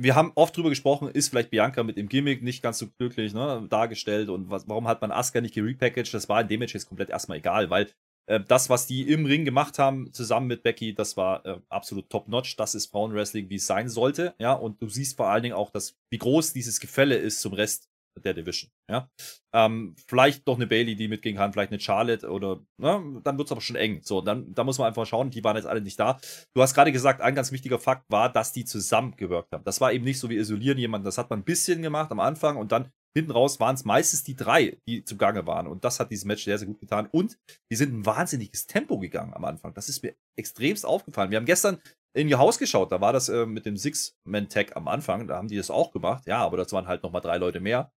Wir 0.00 0.14
haben 0.14 0.32
oft 0.34 0.56
drüber 0.56 0.70
gesprochen, 0.70 1.08
ist 1.08 1.28
vielleicht 1.28 1.50
Bianca 1.50 1.82
mit 1.82 1.98
dem 1.98 2.08
Gimmick 2.08 2.42
nicht 2.42 2.62
ganz 2.62 2.78
so 2.78 2.86
glücklich 2.98 3.34
ne, 3.34 3.66
dargestellt 3.68 4.30
und 4.30 4.48
was, 4.48 4.66
warum 4.66 4.88
hat 4.88 5.02
man 5.02 5.10
Asuka 5.10 5.42
nicht 5.42 5.54
gerepackaged? 5.54 6.14
Das 6.14 6.28
war 6.30 6.40
in 6.40 6.48
dem 6.48 6.60
Match 6.60 6.72
jetzt 6.72 6.88
komplett 6.88 7.10
erstmal 7.10 7.36
egal, 7.36 7.68
weil 7.68 7.90
äh, 8.30 8.40
das, 8.46 8.70
was 8.70 8.86
die 8.86 9.10
im 9.10 9.26
Ring 9.26 9.44
gemacht 9.44 9.78
haben, 9.78 10.12
zusammen 10.12 10.46
mit 10.46 10.62
Becky, 10.62 10.94
das 10.94 11.16
war 11.16 11.44
äh, 11.44 11.60
absolut 11.68 12.08
top-notch. 12.08 12.56
Das 12.56 12.74
ist 12.74 12.86
Frauenwrestling, 12.86 13.50
wie 13.50 13.56
es 13.56 13.66
sein 13.66 13.88
sollte. 13.88 14.34
Ja, 14.38 14.52
und 14.52 14.80
du 14.80 14.88
siehst 14.88 15.16
vor 15.16 15.28
allen 15.28 15.42
Dingen 15.42 15.56
auch, 15.56 15.70
dass, 15.70 15.96
wie 16.10 16.18
groß 16.18 16.52
dieses 16.52 16.78
Gefälle 16.78 17.16
ist 17.16 17.40
zum 17.40 17.52
Rest 17.52 17.89
der 18.24 18.34
Division. 18.34 18.70
Ja, 18.88 19.10
ähm, 19.52 19.94
vielleicht 20.06 20.46
doch 20.46 20.56
eine 20.56 20.66
Bailey, 20.66 20.96
die 20.96 21.08
mitgehen 21.08 21.36
kann, 21.36 21.52
vielleicht 21.52 21.72
eine 21.72 21.80
Charlotte 21.80 22.28
oder, 22.28 22.60
ne, 22.78 23.20
dann 23.24 23.38
wird 23.38 23.48
es 23.48 23.52
aber 23.52 23.60
schon 23.60 23.76
eng. 23.76 24.00
So, 24.02 24.20
dann, 24.20 24.52
da 24.54 24.64
muss 24.64 24.78
man 24.78 24.88
einfach 24.88 25.06
schauen, 25.06 25.30
die 25.30 25.44
waren 25.44 25.56
jetzt 25.56 25.66
alle 25.66 25.80
nicht 25.80 25.98
da. 25.98 26.18
Du 26.54 26.62
hast 26.62 26.74
gerade 26.74 26.92
gesagt, 26.92 27.20
ein 27.20 27.34
ganz 27.34 27.52
wichtiger 27.52 27.78
Fakt 27.78 28.04
war, 28.08 28.32
dass 28.32 28.52
die 28.52 28.64
zusammengewirkt 28.64 29.52
haben. 29.52 29.64
Das 29.64 29.80
war 29.80 29.92
eben 29.92 30.04
nicht 30.04 30.18
so 30.18 30.30
wie 30.30 30.36
isolieren 30.36 30.78
jemanden, 30.78 31.04
das 31.04 31.18
hat 31.18 31.30
man 31.30 31.40
ein 31.40 31.44
bisschen 31.44 31.82
gemacht 31.82 32.10
am 32.10 32.20
Anfang 32.20 32.56
und 32.56 32.72
dann 32.72 32.90
hinten 33.16 33.32
raus 33.32 33.58
waren 33.58 33.74
es 33.74 33.84
meistens 33.84 34.22
die 34.22 34.36
drei, 34.36 34.78
die 34.86 35.04
zugange 35.04 35.46
waren. 35.46 35.66
Und 35.66 35.84
das 35.84 35.98
hat 35.98 36.10
dieses 36.10 36.24
Match 36.24 36.44
sehr, 36.44 36.58
sehr 36.58 36.68
gut 36.68 36.78
getan. 36.78 37.08
Und 37.10 37.38
die 37.70 37.76
sind 37.76 37.92
ein 37.92 38.06
wahnsinniges 38.06 38.66
Tempo 38.66 38.98
gegangen 38.98 39.34
am 39.34 39.44
Anfang. 39.44 39.74
Das 39.74 39.88
ist 39.88 40.02
mir 40.02 40.14
extremst 40.36 40.86
aufgefallen. 40.86 41.30
Wir 41.30 41.38
haben 41.38 41.46
gestern 41.46 41.80
in 42.12 42.28
ihr 42.28 42.38
Haus 42.38 42.58
geschaut, 42.58 42.90
da 42.90 43.00
war 43.00 43.12
das 43.12 43.28
äh, 43.28 43.46
mit 43.46 43.66
dem 43.66 43.76
Six-Man-Tag 43.76 44.76
am 44.76 44.88
Anfang, 44.88 45.28
da 45.28 45.36
haben 45.36 45.48
die 45.48 45.56
das 45.56 45.70
auch 45.70 45.92
gemacht. 45.92 46.26
Ja, 46.26 46.38
aber 46.38 46.56
das 46.56 46.72
waren 46.72 46.88
halt 46.88 47.02
nochmal 47.02 47.20
drei 47.20 47.38
Leute 47.38 47.60
mehr. 47.60 47.92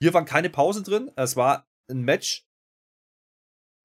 Hier 0.00 0.14
waren 0.14 0.24
keine 0.24 0.50
Pause 0.50 0.82
drin. 0.82 1.10
Es 1.16 1.36
war 1.36 1.66
ein 1.88 2.02
Match, 2.02 2.46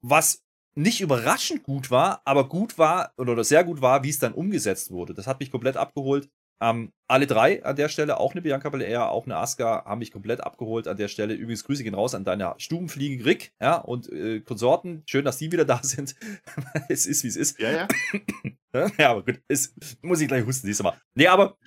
was 0.01 0.44
nicht 0.75 1.01
überraschend 1.01 1.63
gut 1.63 1.89
war, 1.89 2.22
aber 2.25 2.48
gut 2.48 2.78
war 2.78 3.13
oder 3.18 3.44
sehr 3.44 3.63
gut 3.63 3.81
war, 3.81 4.04
wie 4.04 4.10
es 4.10 4.19
dann 4.19 4.34
umgesetzt 4.34 4.92
wurde. 4.92 5.13
Das 5.13 5.25
hat 5.25 5.39
mich 5.39 5.51
komplett 5.51 5.75
abgeholt. 5.75 6.30
Ähm, 6.60 6.92
alle 7.07 7.28
drei 7.28 7.63
an 7.63 7.75
der 7.75 7.88
Stelle, 7.88 8.19
auch 8.19 8.31
eine 8.31 8.42
Bianca 8.42 8.69
Belair, 8.69 9.10
auch 9.10 9.25
eine 9.25 9.38
Asuka, 9.38 9.86
haben 9.86 10.00
mich 10.00 10.12
komplett 10.12 10.42
abgeholt 10.42 10.88
an 10.88 10.98
der 10.98 11.07
Stelle. 11.07 11.36
Übrigens 11.36 11.63
Grüße 11.63 11.84
gehen 11.84 11.94
raus 11.94 12.16
an 12.16 12.25
deine 12.25 12.56
Stubenfliege 12.57 13.25
Rick, 13.25 13.54
ja, 13.62 13.75
und 13.75 14.12
äh, 14.12 14.40
Konsorten. 14.42 15.04
Schön, 15.06 15.25
dass 15.25 15.38
die 15.38 15.51
wieder 15.51 15.66
da 15.66 15.81
sind. 15.83 16.16
es 16.90 17.06
ist, 17.06 17.24
wie 17.24 17.28
es 17.28 17.36
ist. 17.36 17.60
Ja, 17.60 17.72
ja. 18.74 18.92
ja, 18.98 19.10
aber 19.12 19.24
gut, 19.24 19.40
es, 19.48 19.75
muss 20.01 20.22
ich 20.22 20.28
gleich 20.28 20.45
husten, 20.45 20.66
siehst 20.66 20.80
du 20.80 20.83
mal. 20.83 21.00
Nee, 21.13 21.28
aber 21.28 21.57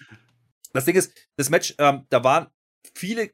das 0.72 0.84
Ding 0.84 0.96
ist, 0.96 1.12
das 1.36 1.50
Match, 1.50 1.74
ähm, 1.78 2.06
da 2.10 2.24
waren 2.24 2.48
viele 2.94 3.30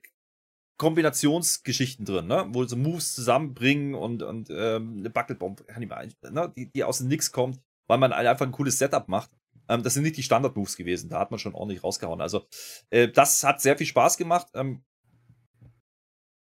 Kombinationsgeschichten 0.79 2.05
drin, 2.05 2.27
ne? 2.27 2.47
wo 2.51 2.65
so 2.65 2.77
Moves 2.77 3.15
zusammenbringen 3.15 3.95
und, 3.95 4.23
und 4.23 4.51
ähm, 4.51 4.97
eine 4.99 5.11
Buckelbomb, 5.11 5.65
ne? 5.79 6.53
die, 6.57 6.71
die 6.71 6.85
aus 6.85 6.99
dem 6.99 7.09
Nix 7.09 7.33
kommt, 7.33 7.61
weil 7.87 7.99
man 7.99 8.13
einfach 8.13 8.47
ein 8.47 8.53
cooles 8.53 8.79
Setup 8.79 9.09
macht. 9.09 9.31
Ähm, 9.69 9.83
das 9.83 9.95
sind 9.95 10.03
nicht 10.03 10.17
die 10.17 10.23
Standard-Moves 10.23 10.77
gewesen, 10.77 11.09
da 11.09 11.19
hat 11.19 11.31
man 11.31 11.39
schon 11.39 11.55
ordentlich 11.55 11.83
rausgehauen. 11.83 12.21
Also, 12.21 12.47
äh, 12.91 13.09
das 13.09 13.43
hat 13.43 13.61
sehr 13.61 13.77
viel 13.77 13.87
Spaß 13.87 14.17
gemacht. 14.17 14.49
Ähm, 14.55 14.85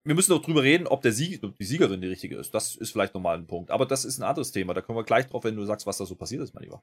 wir 0.03 0.15
müssen 0.15 0.31
noch 0.31 0.41
drüber 0.41 0.63
reden, 0.63 0.87
ob 0.87 1.01
der 1.01 1.11
Sieg, 1.11 1.43
ob 1.43 1.55
die 1.57 1.65
Siegerin 1.65 2.01
die 2.01 2.07
richtige 2.07 2.35
ist. 2.37 2.53
Das 2.53 2.75
ist 2.75 2.91
vielleicht 2.91 3.13
nochmal 3.13 3.37
ein 3.37 3.45
Punkt. 3.45 3.69
Aber 3.69 3.85
das 3.85 4.03
ist 4.03 4.17
ein 4.17 4.23
anderes 4.23 4.51
Thema. 4.51 4.73
Da 4.73 4.81
kommen 4.81 4.97
wir 4.97 5.03
gleich 5.03 5.27
drauf, 5.27 5.43
wenn 5.43 5.55
du 5.55 5.65
sagst, 5.65 5.85
was 5.85 5.97
da 5.97 6.05
so 6.05 6.15
passiert 6.15 6.41
ist, 6.41 6.55
mein 6.55 6.63
Lieber. 6.63 6.81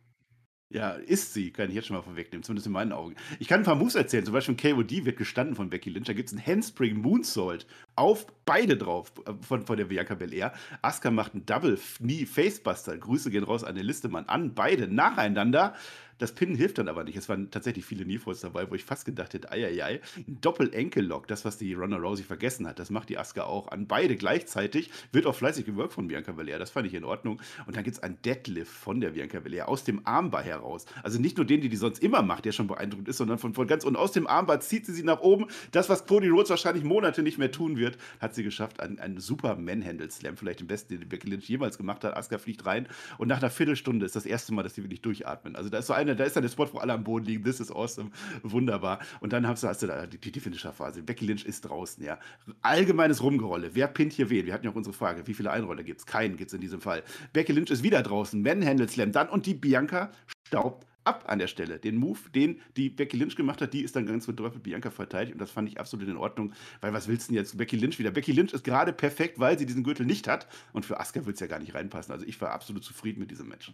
Ja, 0.70 0.90
ist 0.90 1.32
sie, 1.32 1.50
kann 1.50 1.70
ich 1.70 1.74
jetzt 1.76 1.86
schon 1.86 1.96
mal 1.96 2.02
vorwegnehmen, 2.02 2.42
zumindest 2.42 2.66
in 2.66 2.74
meinen 2.74 2.92
Augen. 2.92 3.14
Ich 3.38 3.48
kann 3.48 3.60
ein 3.60 3.64
paar 3.64 3.74
Moves 3.74 3.94
erzählen, 3.94 4.26
zum 4.26 4.34
Beispiel 4.34 4.54
KOD 4.54 5.06
wird 5.06 5.16
gestanden 5.16 5.56
von 5.56 5.70
Becky 5.70 5.88
Lynch, 5.88 6.08
da 6.08 6.12
gibt 6.12 6.28
es 6.28 6.34
einen 6.34 6.46
Handspring 6.46 7.00
Moonsault 7.00 7.66
auf 7.96 8.26
beide 8.44 8.76
drauf 8.76 9.10
äh, 9.24 9.32
von, 9.40 9.64
von 9.64 9.78
der 9.78 9.86
Bianca 9.86 10.14
Belair. 10.14 10.52
Asuka 10.82 11.10
macht 11.10 11.32
einen 11.32 11.46
Double 11.46 11.78
Knee 11.96 12.26
Facebuster, 12.26 12.98
Grüße 12.98 13.30
gehen 13.30 13.44
raus 13.44 13.64
an 13.64 13.76
den 13.76 13.86
Listemann, 13.86 14.26
an 14.26 14.54
beide 14.54 14.88
nacheinander. 14.88 15.74
Das 16.18 16.32
Pinnen 16.32 16.56
hilft 16.56 16.78
dann 16.78 16.88
aber 16.88 17.04
nicht. 17.04 17.16
Es 17.16 17.28
waren 17.28 17.50
tatsächlich 17.50 17.84
viele 17.84 18.04
Kneefalls 18.04 18.40
dabei, 18.40 18.70
wo 18.70 18.74
ich 18.74 18.84
fast 18.84 19.04
gedacht 19.04 19.34
hätte, 19.34 19.50
eieiei, 19.50 20.00
ein 20.16 20.40
Doppel-Enkel-Lock, 20.40 21.28
das, 21.28 21.44
was 21.44 21.58
die 21.58 21.74
Ronda 21.74 21.96
Rousey 21.96 22.24
vergessen 22.24 22.66
hat, 22.66 22.78
das 22.78 22.90
macht 22.90 23.08
die 23.08 23.18
Asuka 23.18 23.44
auch 23.44 23.68
an 23.68 23.86
beide 23.86 24.16
gleichzeitig. 24.16 24.90
Wird 25.12 25.26
auch 25.26 25.34
fleißig 25.34 25.64
gewirkt 25.64 25.92
von 25.92 26.08
Bianca 26.08 26.32
Belair, 26.32 26.58
das 26.58 26.70
fand 26.70 26.86
ich 26.86 26.94
in 26.94 27.04
Ordnung. 27.04 27.40
Und 27.66 27.76
dann 27.76 27.84
gibt 27.84 27.96
es 27.96 28.02
einen 28.02 28.20
Deadlift 28.22 28.72
von 28.72 29.00
der 29.00 29.10
Bianca 29.10 29.40
Belair 29.40 29.68
aus 29.68 29.84
dem 29.84 30.00
Armbar 30.04 30.42
heraus. 30.42 30.86
Also 31.02 31.20
nicht 31.20 31.36
nur 31.36 31.46
den, 31.46 31.60
die 31.60 31.68
die 31.68 31.76
sonst 31.76 32.02
immer 32.02 32.22
macht, 32.22 32.44
der 32.44 32.52
schon 32.52 32.66
beeindruckend 32.66 33.08
ist, 33.08 33.18
sondern 33.18 33.38
von, 33.38 33.54
von 33.54 33.66
ganz 33.66 33.84
und 33.84 33.96
aus 33.96 34.12
dem 34.12 34.26
Armbar 34.26 34.60
zieht 34.60 34.86
sie 34.86 34.92
sie 34.92 35.02
nach 35.04 35.20
oben. 35.20 35.46
Das, 35.72 35.88
was 35.88 36.06
Cody 36.06 36.28
Rhodes 36.28 36.50
wahrscheinlich 36.50 36.84
Monate 36.84 37.22
nicht 37.22 37.38
mehr 37.38 37.52
tun 37.52 37.76
wird, 37.76 37.98
hat 38.20 38.34
sie 38.34 38.42
geschafft. 38.42 38.80
Ein, 38.80 38.98
ein 38.98 39.18
super 39.18 39.56
Manhandle-Slam, 39.56 40.36
vielleicht 40.36 40.60
den 40.60 40.66
besten, 40.66 40.98
den 40.98 41.08
Becky 41.08 41.28
Lynch 41.28 41.48
jemals 41.48 41.78
gemacht 41.78 42.04
hat. 42.04 42.16
Asuka 42.16 42.38
fliegt 42.38 42.66
rein 42.66 42.88
und 43.18 43.28
nach 43.28 43.38
einer 43.38 43.50
Viertelstunde 43.50 44.06
ist 44.06 44.16
das 44.16 44.26
erste 44.26 44.52
Mal, 44.52 44.62
dass 44.62 44.74
sie 44.74 44.82
wirklich 44.82 45.02
durchatmen. 45.02 45.56
Also 45.56 45.70
da 45.70 45.78
ist 45.78 45.86
so 45.86 45.92
eine, 45.92 46.07
da 46.14 46.24
ist 46.24 46.36
dann 46.36 46.42
der 46.42 46.50
Spot, 46.50 46.68
wo 46.72 46.78
alle 46.78 46.92
am 46.92 47.04
Boden 47.04 47.26
liegen. 47.26 47.44
This 47.44 47.60
is 47.60 47.70
awesome. 47.70 48.10
Wunderbar. 48.42 49.00
Und 49.20 49.32
dann 49.32 49.46
hast 49.46 49.62
du, 49.62 49.68
hast 49.68 49.82
du 49.82 49.86
da 49.86 50.06
die, 50.06 50.18
die 50.18 50.40
Finisher-Phase. 50.40 51.02
Becky 51.02 51.26
Lynch 51.26 51.44
ist 51.44 51.62
draußen, 51.62 52.04
ja. 52.04 52.18
Allgemeines 52.62 53.22
Rumgerolle. 53.22 53.74
Wer 53.74 53.88
pinnt 53.88 54.12
hier 54.12 54.30
wen? 54.30 54.46
Wir 54.46 54.52
hatten 54.52 54.64
ja 54.64 54.70
auch 54.70 54.76
unsere 54.76 54.94
Frage. 54.94 55.26
Wie 55.26 55.34
viele 55.34 55.50
Einroller 55.50 55.82
gibt 55.82 56.00
es? 56.00 56.06
Keinen 56.06 56.36
gibt 56.36 56.50
es 56.50 56.54
in 56.54 56.60
diesem 56.60 56.80
Fall. 56.80 57.02
Becky 57.32 57.52
Lynch 57.52 57.70
ist 57.70 57.82
wieder 57.82 58.02
draußen. 58.02 58.40
Manhandle 58.40 58.88
Slam. 58.88 59.12
Dann 59.12 59.28
und 59.28 59.46
die 59.46 59.54
Bianca 59.54 60.10
staubt 60.46 60.86
ab 61.08 61.24
an 61.26 61.38
der 61.38 61.46
Stelle. 61.46 61.78
Den 61.78 61.96
Move, 61.96 62.18
den 62.34 62.60
die 62.76 62.90
Becky 62.90 63.16
Lynch 63.16 63.34
gemacht 63.34 63.62
hat, 63.62 63.72
die 63.72 63.82
ist 63.82 63.96
dann 63.96 64.06
ganz 64.06 64.26
bedröppelt 64.26 64.62
Bianca 64.62 64.90
verteidigt 64.90 65.32
und 65.32 65.40
das 65.40 65.50
fand 65.50 65.68
ich 65.68 65.80
absolut 65.80 66.06
in 66.06 66.16
Ordnung, 66.16 66.52
weil 66.82 66.92
was 66.92 67.08
willst 67.08 67.28
du 67.28 67.32
denn 67.32 67.42
jetzt 67.42 67.56
Becky 67.56 67.76
Lynch 67.76 67.98
wieder? 67.98 68.10
Becky 68.10 68.32
Lynch 68.32 68.52
ist 68.52 68.62
gerade 68.62 68.92
perfekt, 68.92 69.38
weil 69.38 69.58
sie 69.58 69.64
diesen 69.66 69.82
Gürtel 69.82 70.04
nicht 70.04 70.28
hat 70.28 70.46
und 70.72 70.84
für 70.84 71.00
Asuka 71.00 71.24
wird 71.24 71.34
es 71.34 71.40
ja 71.40 71.46
gar 71.46 71.58
nicht 71.58 71.74
reinpassen. 71.74 72.12
Also 72.12 72.26
ich 72.26 72.38
war 72.40 72.50
absolut 72.50 72.84
zufrieden 72.84 73.20
mit 73.20 73.30
diesem 73.30 73.48
Match. 73.48 73.72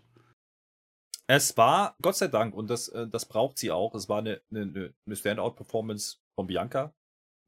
Es 1.26 1.56
war, 1.56 1.96
Gott 2.02 2.16
sei 2.16 2.28
Dank, 2.28 2.54
und 2.54 2.68
das, 2.68 2.88
äh, 2.88 3.08
das 3.08 3.26
braucht 3.26 3.58
sie 3.58 3.70
auch, 3.70 3.94
es 3.94 4.08
war 4.08 4.18
eine, 4.18 4.42
eine, 4.50 4.94
eine 5.06 5.16
Standout-Performance 5.16 6.18
von 6.34 6.46
Bianca. 6.46 6.94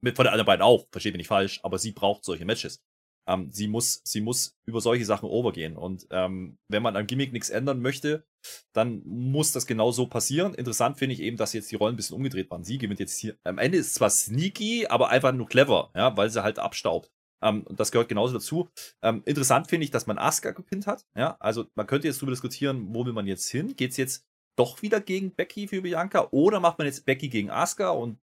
Mit, 0.03 0.17
von 0.17 0.25
der 0.25 0.33
anderen 0.33 0.47
beiden 0.47 0.63
auch, 0.63 0.87
verstehe 0.91 1.13
mich 1.13 1.19
nicht 1.19 1.29
falsch, 1.29 1.61
aber 1.63 1.79
sie 1.79 1.93
braucht 1.93 2.25
solche 2.25 2.45
Matches. 2.45 2.83
Ähm, 3.29 3.51
sie, 3.51 3.67
muss, 3.67 4.03
sie 4.05 4.21
muss 4.21 4.57
über 4.67 4.81
solche 4.81 5.05
Sachen 5.05 5.29
overgehen. 5.29 5.77
Und 5.77 6.07
ähm, 6.11 6.59
wenn 6.69 6.83
man 6.83 6.97
am 6.97 7.07
Gimmick 7.07 7.33
nichts 7.33 7.51
ändern 7.51 7.81
möchte, 7.81 8.25
dann 8.73 9.03
muss 9.05 9.53
das 9.53 9.67
genau 9.67 9.91
so 9.91 10.07
passieren. 10.07 10.55
Interessant 10.55 10.99
finde 10.99 11.15
ich 11.15 11.21
eben, 11.21 11.37
dass 11.37 11.53
jetzt 11.53 11.71
die 11.73 11.77
Rollen 11.77 11.95
ein 11.95 11.97
bisschen 11.97 12.17
umgedreht 12.17 12.51
waren. 12.51 12.63
Sie 12.63 12.79
gewinnt 12.79 13.01
jetzt 13.01 13.19
hier. 13.19 13.37
Am 13.43 13.59
Ende 13.59 13.79
ist 13.79 13.95
zwar 13.95 14.11
sneaky, 14.11 14.87
aber 14.87 15.09
einfach 15.09 15.33
nur 15.33 15.49
clever, 15.49 15.91
ja, 15.95 16.17
weil 16.17 16.31
sie 16.31 16.43
halt 16.43 16.59
abstaubt. 16.59 17.11
Ähm, 17.43 17.63
und 17.63 17.79
das 17.81 17.93
gehört 17.93 18.09
genauso 18.09 18.35
dazu. 18.35 18.71
Ähm, 19.03 19.23
interessant 19.25 19.69
finde 19.69 19.85
ich, 19.85 19.91
dass 19.91 20.07
man 20.07 20.19
Asuka 20.19 20.53
gepinnt 20.53 20.87
hat. 20.87 21.07
Ja, 21.15 21.37
also 21.41 21.67
man 21.75 21.87
könnte 21.87 22.07
jetzt 22.07 22.19
darüber 22.19 22.33
diskutieren, 22.33 22.95
wo 22.95 23.05
will 23.05 23.13
man 23.13 23.27
jetzt 23.27 23.49
hin? 23.49 23.77
Geht 23.77 23.93
es 23.93 23.97
jetzt 23.97 24.27
doch 24.57 24.83
wieder 24.83 25.01
gegen 25.01 25.35
Becky 25.35 25.69
für 25.69 25.83
Bianca 25.83 26.29
oder 26.31 26.61
macht 26.61 26.79
man 26.79 26.87
jetzt 26.87 27.05
Becky 27.05 27.29
gegen 27.29 27.51
Asuka 27.51 27.91
und 27.91 28.19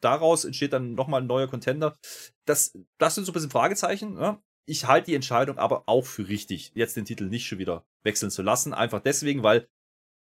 daraus 0.00 0.44
entsteht 0.44 0.72
dann 0.72 0.94
nochmal 0.94 1.22
ein 1.22 1.26
neuer 1.26 1.48
Contender. 1.48 1.96
Das, 2.44 2.78
das 2.98 3.14
sind 3.14 3.24
so 3.24 3.32
ein 3.32 3.34
bisschen 3.34 3.50
Fragezeichen. 3.50 4.18
Ja? 4.18 4.42
Ich 4.66 4.86
halte 4.86 5.06
die 5.06 5.14
Entscheidung 5.14 5.58
aber 5.58 5.84
auch 5.86 6.04
für 6.04 6.28
richtig, 6.28 6.72
jetzt 6.74 6.96
den 6.96 7.06
Titel 7.06 7.24
nicht 7.24 7.46
schon 7.46 7.58
wieder 7.58 7.86
wechseln 8.02 8.30
zu 8.30 8.42
lassen. 8.42 8.74
Einfach 8.74 9.00
deswegen, 9.00 9.42
weil 9.42 9.68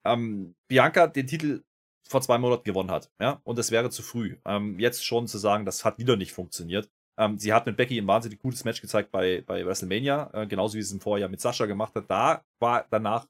ähm, 0.05 0.55
Bianca 0.67 1.07
den 1.07 1.27
Titel 1.27 1.63
vor 2.07 2.21
zwei 2.21 2.37
Monaten 2.37 2.63
gewonnen 2.63 2.91
hat. 2.91 3.11
Ja? 3.19 3.41
Und 3.43 3.57
es 3.57 3.71
wäre 3.71 3.89
zu 3.89 4.03
früh. 4.03 4.37
Ähm, 4.45 4.79
jetzt 4.79 5.03
schon 5.05 5.27
zu 5.27 5.37
sagen, 5.37 5.65
das 5.65 5.83
hat 5.83 5.97
wieder 5.97 6.15
nicht 6.15 6.33
funktioniert. 6.33 6.89
Ähm, 7.17 7.37
sie 7.37 7.53
hat 7.53 7.65
mit 7.65 7.77
Becky 7.77 7.97
ein 7.99 8.07
wahnsinnig 8.07 8.39
gutes 8.39 8.63
Match 8.63 8.81
gezeigt 8.81 9.11
bei, 9.11 9.41
bei 9.45 9.65
WrestleMania, 9.65 10.29
äh, 10.33 10.47
genauso 10.47 10.77
wie 10.77 10.81
sie 10.81 10.87
es 10.87 10.93
im 10.93 11.01
Vorjahr 11.01 11.29
mit 11.29 11.41
Sascha 11.41 11.65
gemacht 11.65 11.93
hat. 11.95 12.09
Da 12.09 12.43
war 12.59 12.85
danach 12.89 13.27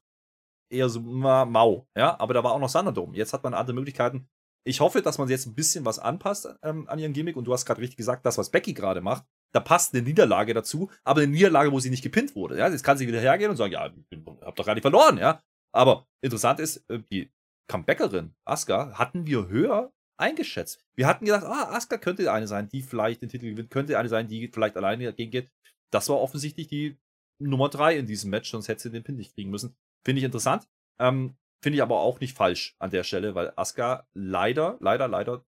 eher 0.70 0.88
so 0.88 1.00
mau, 1.00 1.86
ja, 1.96 2.18
aber 2.18 2.34
da 2.34 2.42
war 2.42 2.52
auch 2.52 2.58
noch 2.58 2.72
Thunderdome. 2.72 3.16
Jetzt 3.16 3.32
hat 3.32 3.44
man 3.44 3.54
andere 3.54 3.74
Möglichkeiten. 3.74 4.28
Ich 4.66 4.80
hoffe, 4.80 5.02
dass 5.02 5.18
man 5.18 5.28
jetzt 5.28 5.46
ein 5.46 5.54
bisschen 5.54 5.84
was 5.84 5.98
anpasst 5.98 6.48
ähm, 6.62 6.88
an 6.88 6.98
ihren 6.98 7.12
Gimmick 7.12 7.36
und 7.36 7.44
du 7.44 7.52
hast 7.52 7.66
gerade 7.66 7.82
richtig 7.82 7.98
gesagt, 7.98 8.24
das, 8.24 8.38
was 8.38 8.50
Becky 8.50 8.72
gerade 8.72 9.02
macht, 9.02 9.24
da 9.52 9.60
passt 9.60 9.94
eine 9.94 10.02
Niederlage 10.02 10.54
dazu, 10.54 10.90
aber 11.04 11.20
eine 11.20 11.30
Niederlage, 11.30 11.70
wo 11.70 11.78
sie 11.78 11.90
nicht 11.90 12.02
gepinnt 12.02 12.34
wurde. 12.34 12.58
Ja, 12.58 12.68
jetzt 12.68 12.82
kann 12.82 12.96
sie 12.96 13.06
wieder 13.06 13.20
hergehen 13.20 13.50
und 13.50 13.56
sagen, 13.56 13.72
ja, 13.72 13.92
ich 14.10 14.18
hab 14.40 14.56
doch 14.56 14.66
gar 14.66 14.74
nicht 14.74 14.82
verloren, 14.82 15.18
ja. 15.18 15.40
Aber 15.72 16.06
interessant 16.22 16.60
ist, 16.60 16.78
äh, 16.88 17.00
die 17.12 17.30
Comebackerin 17.68 18.34
Asuka 18.44 18.98
hatten 18.98 19.26
wir 19.26 19.48
höher 19.48 19.92
eingeschätzt. 20.16 20.84
Wir 20.94 21.06
hatten 21.06 21.24
gedacht, 21.24 21.44
ah, 21.44 21.74
Asuka 21.74 21.98
könnte 21.98 22.32
eine 22.32 22.46
sein, 22.46 22.68
die 22.68 22.82
vielleicht 22.82 23.22
den 23.22 23.28
Titel 23.28 23.50
gewinnt, 23.50 23.70
könnte 23.70 23.98
eine 23.98 24.08
sein, 24.08 24.28
die 24.28 24.48
vielleicht 24.48 24.76
alleine 24.76 25.04
dagegen 25.04 25.30
geht. 25.30 25.50
Das 25.90 26.08
war 26.08 26.20
offensichtlich 26.20 26.68
die 26.68 26.98
Nummer 27.38 27.68
drei 27.68 27.96
in 27.96 28.06
diesem 28.06 28.30
Match, 28.30 28.50
sonst 28.50 28.68
hätte 28.68 28.82
sie 28.82 28.90
den 28.90 29.02
Pin 29.02 29.16
nicht 29.16 29.34
kriegen 29.34 29.50
müssen. 29.50 29.76
Finde 30.04 30.20
ich 30.20 30.24
interessant. 30.24 30.68
Ähm, 30.98 31.36
Finde 31.62 31.76
ich 31.76 31.82
aber 31.82 32.00
auch 32.00 32.20
nicht 32.20 32.36
falsch 32.36 32.76
an 32.78 32.90
der 32.90 33.04
Stelle, 33.04 33.34
weil 33.34 33.52
Asuka 33.56 34.06
leider, 34.12 34.76
leider, 34.80 35.08
leider 35.08 35.44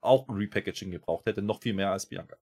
auch 0.00 0.28
ein 0.28 0.36
Repackaging 0.36 0.90
gebraucht 0.90 1.26
hätte, 1.26 1.42
noch 1.42 1.60
viel 1.60 1.74
mehr 1.74 1.92
als 1.92 2.06
Bianca. 2.06 2.36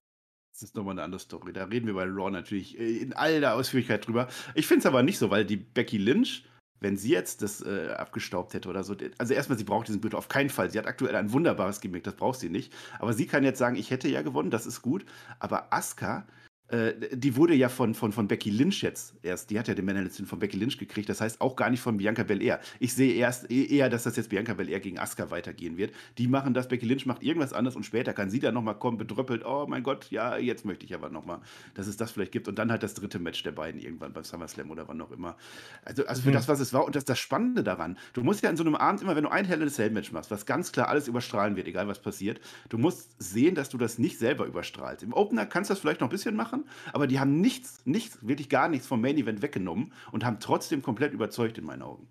Das 0.53 0.63
ist 0.63 0.75
nochmal 0.75 0.93
eine 0.93 1.03
andere 1.03 1.19
Story. 1.19 1.53
Da 1.53 1.65
reden 1.65 1.87
wir 1.87 1.93
bei 1.93 2.05
Raw 2.05 2.31
natürlich 2.31 2.79
äh, 2.79 2.97
in 2.97 3.13
all 3.13 3.39
der 3.39 3.55
Ausführlichkeit 3.55 4.07
drüber. 4.07 4.27
Ich 4.55 4.67
finde 4.67 4.79
es 4.79 4.85
aber 4.85 5.03
nicht 5.03 5.17
so, 5.17 5.29
weil 5.29 5.45
die 5.45 5.57
Becky 5.57 5.97
Lynch 5.97 6.43
wenn 6.79 6.97
sie 6.97 7.09
jetzt 7.09 7.41
das 7.41 7.61
äh, 7.61 7.89
abgestaubt 7.97 8.53
hätte 8.53 8.69
oder 8.69 8.83
so, 8.83 8.95
also 9.17 9.33
erstmal, 9.33 9.57
sie 9.57 9.63
braucht 9.63 9.87
diesen 9.87 10.01
Gürtel 10.01 10.17
auf 10.17 10.29
keinen 10.29 10.49
Fall. 10.49 10.69
Sie 10.71 10.77
hat 10.77 10.87
aktuell 10.87 11.15
ein 11.15 11.31
wunderbares 11.31 11.81
Gimmick, 11.81 12.03
das 12.03 12.15
braucht 12.15 12.39
sie 12.39 12.49
nicht. 12.49 12.73
Aber 12.99 13.13
sie 13.13 13.27
kann 13.27 13.43
jetzt 13.43 13.59
sagen, 13.59 13.75
ich 13.75 13.91
hätte 13.91 14.07
ja 14.07 14.21
gewonnen, 14.21 14.51
das 14.51 14.65
ist 14.65 14.81
gut. 14.81 15.05
Aber 15.39 15.73
Asuka 15.73 16.25
äh, 16.69 16.93
die 17.15 17.35
wurde 17.35 17.55
ja 17.55 17.69
von, 17.69 17.93
von, 17.93 18.11
von 18.11 18.27
Becky 18.27 18.49
Lynch 18.49 18.81
jetzt 18.81 19.15
erst, 19.23 19.49
die 19.49 19.57
hat 19.57 19.67
ja 19.67 19.73
den 19.73 19.85
Männerlisten 19.85 20.25
von 20.25 20.39
Becky 20.39 20.57
Lynch 20.57 20.77
gekriegt, 20.77 21.09
das 21.09 21.21
heißt 21.21 21.41
auch 21.41 21.55
gar 21.55 21.69
nicht 21.69 21.81
von 21.81 21.97
Bianca 21.97 22.23
Belair. 22.23 22.59
Ich 22.79 22.93
sehe 22.93 23.13
erst 23.13 23.49
e, 23.51 23.65
eher, 23.65 23.89
dass 23.89 24.03
das 24.03 24.15
jetzt 24.15 24.29
Bianca 24.29 24.53
Belair 24.53 24.79
gegen 24.79 24.99
Asuka 24.99 25.31
weitergehen 25.31 25.77
wird. 25.77 25.93
Die 26.17 26.27
machen 26.27 26.53
das, 26.53 26.67
Becky 26.67 26.85
Lynch 26.85 27.05
macht 27.05 27.23
irgendwas 27.23 27.53
anderes 27.53 27.75
und 27.75 27.83
später 27.83 28.13
kann 28.13 28.29
sie 28.29 28.39
dann 28.39 28.53
nochmal 28.53 28.77
kommen, 28.77 28.97
bedröppelt, 28.97 29.45
oh 29.45 29.65
mein 29.67 29.83
Gott, 29.83 30.11
ja, 30.11 30.37
jetzt 30.37 30.65
möchte 30.65 30.85
ich 30.85 30.93
aber 30.93 31.09
nochmal, 31.09 31.39
dass 31.73 31.87
es 31.87 31.97
das 31.97 32.11
vielleicht 32.11 32.31
gibt. 32.31 32.47
Und 32.47 32.59
dann 32.59 32.71
halt 32.71 32.83
das 32.83 32.93
dritte 32.93 33.19
Match 33.19 33.41
der 33.43 33.51
beiden 33.51 33.81
irgendwann 33.81 34.13
beim 34.13 34.23
SummerSlam 34.23 34.69
oder 34.69 34.87
wann 34.87 35.01
auch 35.01 35.11
immer. 35.11 35.37
Also, 35.85 36.05
also 36.05 36.21
für 36.21 36.29
mhm. 36.29 36.33
das, 36.33 36.47
was 36.47 36.59
es 36.59 36.73
war 36.73 36.85
und 36.85 36.95
das 36.95 37.05
das 37.05 37.19
Spannende 37.19 37.63
daran, 37.63 37.97
du 38.13 38.23
musst 38.23 38.43
ja 38.43 38.49
in 38.49 38.57
so 38.57 38.63
einem 38.63 38.75
Abend 38.75 39.01
immer, 39.01 39.15
wenn 39.15 39.23
du 39.23 39.29
ein 39.29 39.45
Hell 39.45 39.61
in 39.61 39.67
a 39.67 39.71
Cell 39.71 39.89
Match 39.89 40.11
machst, 40.11 40.31
was 40.31 40.45
ganz 40.45 40.71
klar 40.71 40.87
alles 40.87 41.07
überstrahlen 41.07 41.55
wird, 41.55 41.67
egal 41.67 41.87
was 41.87 41.99
passiert, 41.99 42.39
du 42.69 42.77
musst 42.77 43.15
sehen, 43.17 43.55
dass 43.55 43.69
du 43.69 43.77
das 43.77 43.97
nicht 43.97 44.19
selber 44.19 44.45
überstrahlst. 44.45 45.03
Im 45.03 45.13
Opener 45.13 45.45
kannst 45.45 45.69
du 45.69 45.73
das 45.73 45.81
vielleicht 45.81 46.01
noch 46.01 46.07
ein 46.07 46.11
bisschen 46.11 46.35
machen, 46.35 46.58
aber 46.93 47.07
die 47.07 47.19
haben 47.19 47.41
nichts, 47.41 47.85
nichts, 47.85 48.25
wirklich 48.25 48.49
gar 48.49 48.69
nichts 48.69 48.87
vom 48.87 49.01
Main 49.01 49.17
Event 49.17 49.41
weggenommen 49.41 49.93
und 50.11 50.25
haben 50.25 50.39
trotzdem 50.39 50.81
komplett 50.81 51.13
überzeugt 51.13 51.57
in 51.57 51.65
meinen 51.65 51.81
Augen. 51.81 52.07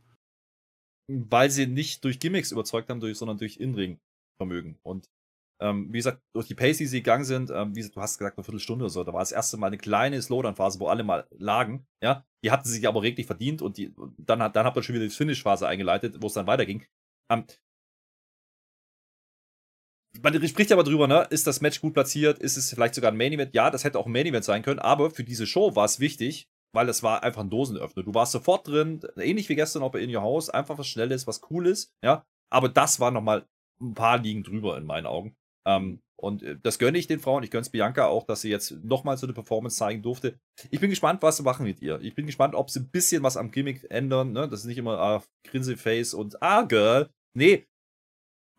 Weil 1.10 1.50
sie 1.50 1.66
nicht 1.66 2.04
durch 2.04 2.20
Gimmicks 2.20 2.52
überzeugt 2.52 2.90
haben, 2.90 3.00
durch, 3.00 3.16
sondern 3.16 3.38
durch 3.38 3.56
Inring-Vermögen. 3.56 4.78
Und 4.82 5.08
ähm, 5.60 5.92
wie 5.92 5.98
gesagt, 5.98 6.22
durch 6.34 6.46
die 6.46 6.54
Pace, 6.54 6.78
die 6.78 6.86
sie 6.86 6.98
gegangen 6.98 7.24
sind, 7.24 7.50
ähm, 7.50 7.74
wie 7.74 7.80
gesagt, 7.80 7.96
du 7.96 8.00
hast 8.00 8.18
gesagt, 8.18 8.38
eine 8.38 8.44
Viertelstunde 8.44 8.84
oder 8.84 8.90
so, 8.90 9.02
da 9.02 9.12
war 9.12 9.20
das 9.20 9.32
erste 9.32 9.56
Mal 9.56 9.68
eine 9.68 9.78
kleine 9.78 10.20
Slowdown-Phase, 10.22 10.78
wo 10.78 10.86
alle 10.86 11.02
mal 11.02 11.26
lagen, 11.30 11.86
ja. 12.02 12.24
Die 12.44 12.52
hatten 12.52 12.68
sich 12.68 12.86
aber 12.86 13.02
reglich 13.02 13.26
verdient 13.26 13.62
und 13.62 13.78
die, 13.78 13.92
dann, 14.16 14.40
hat, 14.40 14.54
dann 14.54 14.64
habt 14.64 14.76
ihr 14.76 14.82
schon 14.82 14.94
wieder 14.94 15.06
die 15.06 15.10
Finish-Phase 15.10 15.66
eingeleitet, 15.66 16.22
wo 16.22 16.28
es 16.28 16.34
dann 16.34 16.46
weiterging. 16.46 16.84
Ähm, 17.30 17.44
man 20.22 20.48
spricht 20.48 20.70
ja 20.70 20.76
aber 20.76 20.84
drüber, 20.84 21.06
ne? 21.06 21.26
Ist 21.30 21.46
das 21.46 21.60
Match 21.60 21.80
gut 21.80 21.94
platziert? 21.94 22.38
Ist 22.38 22.56
es 22.56 22.70
vielleicht 22.70 22.94
sogar 22.94 23.12
ein 23.12 23.16
Main 23.16 23.32
Event? 23.32 23.54
Ja, 23.54 23.70
das 23.70 23.84
hätte 23.84 23.98
auch 23.98 24.06
ein 24.06 24.12
Main 24.12 24.26
Event 24.26 24.44
sein 24.44 24.62
können, 24.62 24.78
aber 24.78 25.10
für 25.10 25.24
diese 25.24 25.46
Show 25.46 25.76
war 25.76 25.84
es 25.84 26.00
wichtig, 26.00 26.48
weil 26.72 26.88
es 26.88 27.02
war 27.02 27.22
einfach 27.22 27.42
ein 27.42 27.50
Dosenöffner. 27.50 28.02
Du 28.02 28.14
warst 28.14 28.32
sofort 28.32 28.66
drin, 28.66 29.00
ähnlich 29.16 29.48
wie 29.48 29.54
gestern 29.54 29.82
auch 29.82 29.92
bei 29.92 30.00
In 30.00 30.14
Your 30.14 30.22
House, 30.22 30.50
einfach 30.50 30.78
was 30.78 30.86
Schnelles, 30.86 31.26
was 31.26 31.40
Cooles, 31.40 31.92
ja. 32.02 32.24
Aber 32.50 32.68
das 32.68 33.00
war 33.00 33.10
nochmal 33.10 33.46
ein 33.80 33.94
paar 33.94 34.18
Ligen 34.18 34.42
drüber 34.42 34.76
in 34.78 34.84
meinen 34.84 35.06
Augen. 35.06 35.36
Ähm, 35.66 36.00
und 36.16 36.42
äh, 36.42 36.56
das 36.62 36.78
gönne 36.78 36.98
ich 36.98 37.06
den 37.06 37.20
Frauen. 37.20 37.44
Ich 37.44 37.50
gönne 37.50 37.62
es 37.62 37.70
Bianca 37.70 38.06
auch, 38.06 38.24
dass 38.24 38.40
sie 38.40 38.50
jetzt 38.50 38.72
nochmal 38.82 39.16
so 39.16 39.26
eine 39.26 39.34
Performance 39.34 39.76
zeigen 39.76 40.02
durfte. 40.02 40.40
Ich 40.70 40.80
bin 40.80 40.90
gespannt, 40.90 41.22
was 41.22 41.36
sie 41.36 41.42
machen 41.42 41.64
mit 41.64 41.80
ihr. 41.80 42.00
Ich 42.00 42.14
bin 42.14 42.26
gespannt, 42.26 42.54
ob 42.54 42.70
sie 42.70 42.80
ein 42.80 42.90
bisschen 42.90 43.22
was 43.22 43.36
am 43.36 43.50
Gimmick 43.50 43.86
ändern. 43.90 44.32
Ne? 44.32 44.48
Das 44.48 44.60
ist 44.60 44.66
nicht 44.66 44.78
immer 44.78 44.98
ah, 44.98 45.22
Grinseface 45.44 46.14
und 46.14 46.42
ah, 46.42 46.62
Girl. 46.62 47.10
Nee, 47.34 47.67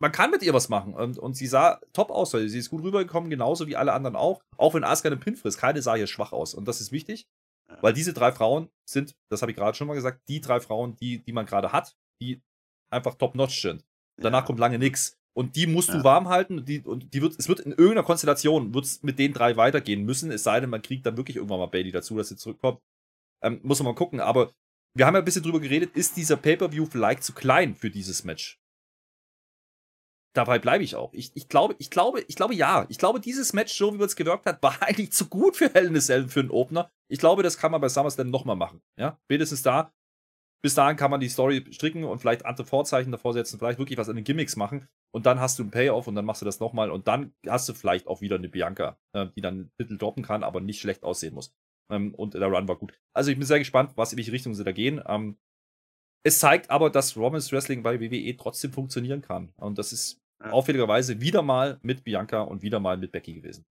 man 0.00 0.12
kann 0.12 0.30
mit 0.30 0.42
ihr 0.42 0.54
was 0.54 0.68
machen. 0.68 0.94
Und, 0.94 1.18
und 1.18 1.34
sie 1.34 1.46
sah 1.46 1.80
top 1.92 2.10
aus. 2.10 2.30
Sie 2.30 2.58
ist 2.58 2.70
gut 2.70 2.82
rübergekommen, 2.82 3.30
genauso 3.30 3.66
wie 3.66 3.76
alle 3.76 3.92
anderen 3.92 4.16
auch. 4.16 4.42
Auch 4.56 4.74
wenn 4.74 4.82
Asuka 4.82 5.08
einen 5.08 5.20
Pin 5.20 5.36
frisst. 5.36 5.58
Keine 5.58 5.82
sah 5.82 5.94
hier 5.94 6.06
schwach 6.06 6.32
aus. 6.32 6.54
Und 6.54 6.66
das 6.66 6.80
ist 6.80 6.90
wichtig, 6.90 7.28
weil 7.82 7.92
diese 7.92 8.12
drei 8.12 8.32
Frauen 8.32 8.70
sind, 8.88 9.14
das 9.30 9.42
habe 9.42 9.52
ich 9.52 9.56
gerade 9.56 9.76
schon 9.76 9.86
mal 9.86 9.94
gesagt, 9.94 10.22
die 10.28 10.40
drei 10.40 10.60
Frauen, 10.60 10.96
die, 10.96 11.18
die 11.18 11.32
man 11.32 11.46
gerade 11.46 11.72
hat, 11.72 11.94
die 12.20 12.40
einfach 12.90 13.14
top-notch 13.14 13.60
sind. 13.60 13.84
Danach 14.20 14.40
ja. 14.40 14.46
kommt 14.46 14.58
lange 14.58 14.78
nichts. 14.78 15.18
Und 15.36 15.54
die 15.54 15.66
musst 15.66 15.90
ja. 15.90 15.98
du 15.98 16.04
warm 16.04 16.28
halten. 16.28 16.64
Die, 16.64 16.80
und 16.80 17.12
die 17.14 17.22
wird, 17.22 17.38
es 17.38 17.48
wird 17.48 17.60
in 17.60 17.72
irgendeiner 17.72 18.02
Konstellation 18.02 18.74
wird's 18.74 19.02
mit 19.02 19.18
den 19.18 19.32
drei 19.32 19.56
weitergehen 19.56 20.04
müssen. 20.04 20.30
Es 20.32 20.42
sei 20.42 20.60
denn, 20.60 20.70
man 20.70 20.82
kriegt 20.82 21.06
dann 21.06 21.16
wirklich 21.16 21.36
irgendwann 21.36 21.60
mal 21.60 21.66
Bailey 21.66 21.92
dazu, 21.92 22.16
dass 22.16 22.28
sie 22.28 22.36
zurückkommt. 22.36 22.80
Ähm, 23.42 23.60
muss 23.62 23.78
man 23.78 23.92
mal 23.92 23.94
gucken. 23.94 24.20
Aber 24.20 24.50
wir 24.96 25.06
haben 25.06 25.14
ja 25.14 25.20
ein 25.20 25.24
bisschen 25.24 25.42
drüber 25.42 25.60
geredet, 25.60 25.94
ist 25.94 26.16
dieser 26.16 26.36
Pay-Per-View 26.36 26.86
vielleicht 26.86 27.22
zu 27.22 27.32
klein 27.32 27.74
für 27.74 27.90
dieses 27.90 28.24
Match? 28.24 28.59
Dabei 30.32 30.58
bleibe 30.58 30.84
ich 30.84 30.96
auch. 30.96 31.12
Ich, 31.12 31.32
ich 31.34 31.48
glaube, 31.48 31.74
ich 31.78 31.90
glaube, 31.90 32.22
ich 32.28 32.36
glaube 32.36 32.54
ja. 32.54 32.86
Ich 32.88 32.98
glaube, 32.98 33.20
dieses 33.20 33.52
Match, 33.52 33.74
so 33.74 33.98
wie 33.98 34.02
es 34.02 34.16
gewirkt 34.16 34.46
hat, 34.46 34.62
war 34.62 34.82
eigentlich 34.82 35.12
zu 35.12 35.28
gut 35.28 35.56
für 35.56 35.72
Hell 35.72 35.86
in 35.86 35.96
a 35.96 36.00
Cell 36.00 36.28
für 36.28 36.40
einen 36.40 36.50
Opener. 36.50 36.90
Ich 37.08 37.18
glaube, 37.18 37.42
das 37.42 37.58
kann 37.58 37.72
man 37.72 37.80
bei 37.80 37.88
SummerSlam 37.88 38.30
nochmal 38.30 38.56
machen. 38.56 38.82
Ja, 38.98 39.18
spätestens 39.24 39.62
da. 39.62 39.92
Bis 40.62 40.74
dahin 40.74 40.98
kann 40.98 41.10
man 41.10 41.20
die 41.20 41.30
Story 41.30 41.64
stricken 41.72 42.04
und 42.04 42.18
vielleicht 42.18 42.44
andere 42.44 42.66
Vorzeichen 42.66 43.12
davor 43.12 43.32
setzen, 43.32 43.58
vielleicht 43.58 43.78
wirklich 43.78 43.98
was 43.98 44.10
an 44.10 44.16
den 44.16 44.24
Gimmicks 44.24 44.56
machen 44.56 44.86
und 45.10 45.24
dann 45.24 45.40
hast 45.40 45.58
du 45.58 45.62
einen 45.62 45.70
Payoff 45.70 46.06
und 46.06 46.14
dann 46.14 46.26
machst 46.26 46.42
du 46.42 46.46
das 46.46 46.60
nochmal 46.60 46.90
und 46.90 47.08
dann 47.08 47.32
hast 47.46 47.66
du 47.68 47.72
vielleicht 47.72 48.06
auch 48.06 48.20
wieder 48.20 48.36
eine 48.36 48.50
Bianca, 48.50 48.98
äh, 49.14 49.26
die 49.34 49.40
dann 49.40 49.54
einen 49.54 49.72
Titel 49.78 49.96
droppen 49.96 50.22
kann, 50.22 50.44
aber 50.44 50.60
nicht 50.60 50.80
schlecht 50.80 51.02
aussehen 51.02 51.34
muss. 51.34 51.54
Ähm, 51.90 52.14
und 52.14 52.34
der 52.34 52.46
Run 52.46 52.68
war 52.68 52.76
gut. 52.76 52.98
Also 53.14 53.30
ich 53.30 53.38
bin 53.38 53.46
sehr 53.46 53.58
gespannt, 53.58 53.92
was 53.96 54.12
in 54.12 54.18
welche 54.18 54.32
Richtung 54.32 54.54
sie 54.54 54.64
da 54.64 54.72
gehen. 54.72 55.02
Ähm, 55.06 55.38
es 56.22 56.38
zeigt 56.38 56.70
aber, 56.70 56.90
dass 56.90 57.16
Romans 57.16 57.50
Wrestling 57.50 57.82
bei 57.82 57.98
WWE 58.00 58.36
trotzdem 58.36 58.72
funktionieren 58.72 59.22
kann. 59.22 59.52
Und 59.56 59.78
das 59.78 59.92
ist 59.92 60.19
ja. 60.42 60.50
auffälligerweise 60.50 61.20
wieder 61.20 61.42
mal 61.42 61.78
mit 61.82 62.04
Bianca 62.04 62.42
und 62.42 62.62
wieder 62.62 62.80
mal 62.80 62.96
mit 62.96 63.12
Becky 63.12 63.34
gewesen. 63.34 63.64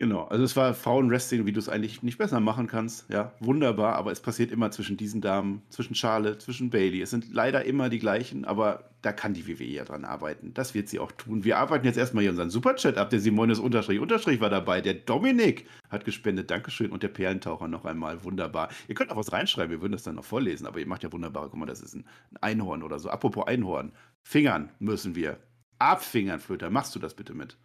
Genau, 0.00 0.24
also 0.24 0.42
es 0.42 0.56
war 0.56 0.74
Frauenwrestling, 0.74 1.46
wie 1.46 1.52
du 1.52 1.60
es 1.60 1.68
eigentlich 1.68 2.02
nicht 2.02 2.18
besser 2.18 2.40
machen 2.40 2.66
kannst. 2.66 3.08
Ja, 3.10 3.32
wunderbar, 3.38 3.94
aber 3.94 4.10
es 4.10 4.20
passiert 4.20 4.50
immer 4.50 4.72
zwischen 4.72 4.96
diesen 4.96 5.20
Damen, 5.20 5.62
zwischen 5.68 5.94
Charlotte, 5.94 6.38
zwischen 6.38 6.70
Bailey. 6.70 7.00
Es 7.00 7.10
sind 7.10 7.32
leider 7.32 7.64
immer 7.64 7.88
die 7.88 8.00
gleichen, 8.00 8.44
aber 8.44 8.90
da 9.02 9.12
kann 9.12 9.34
die 9.34 9.46
WWE 9.46 9.64
ja 9.64 9.84
dran 9.84 10.04
arbeiten. 10.04 10.52
Das 10.52 10.74
wird 10.74 10.88
sie 10.88 10.98
auch 10.98 11.12
tun. 11.12 11.44
Wir 11.44 11.58
arbeiten 11.58 11.86
jetzt 11.86 11.96
erstmal 11.96 12.22
hier 12.22 12.32
unseren 12.32 12.50
Superchat 12.50 12.98
ab. 12.98 13.10
Der 13.10 13.20
Simonis 13.20 13.60
Unterstrich 13.60 14.00
Unterstrich 14.00 14.40
war 14.40 14.50
dabei. 14.50 14.80
Der 14.80 14.94
Dominik 14.94 15.66
hat 15.90 16.04
gespendet. 16.04 16.50
Dankeschön. 16.50 16.90
Und 16.90 17.02
der 17.02 17.08
Perlentaucher 17.08 17.68
noch 17.68 17.84
einmal. 17.84 18.24
Wunderbar. 18.24 18.70
Ihr 18.88 18.94
könnt 18.94 19.10
auch 19.12 19.16
was 19.16 19.32
reinschreiben. 19.32 19.70
Wir 19.70 19.80
würden 19.80 19.92
das 19.92 20.02
dann 20.02 20.16
noch 20.16 20.24
vorlesen. 20.24 20.66
Aber 20.66 20.80
ihr 20.80 20.86
macht 20.86 21.02
ja 21.02 21.12
wunderbar. 21.12 21.48
Guck 21.50 21.60
mal, 21.60 21.66
das 21.66 21.82
ist 21.82 21.94
ein 21.94 22.04
Einhorn 22.40 22.82
oder 22.82 22.98
so. 22.98 23.10
Apropos 23.10 23.46
Einhorn. 23.46 23.92
Fingern 24.22 24.70
müssen 24.78 25.14
wir. 25.14 25.38
Abfingern, 25.78 26.40
Flöter. 26.40 26.70
Machst 26.70 26.94
du 26.94 26.98
das 26.98 27.14
bitte 27.14 27.34
mit? 27.34 27.58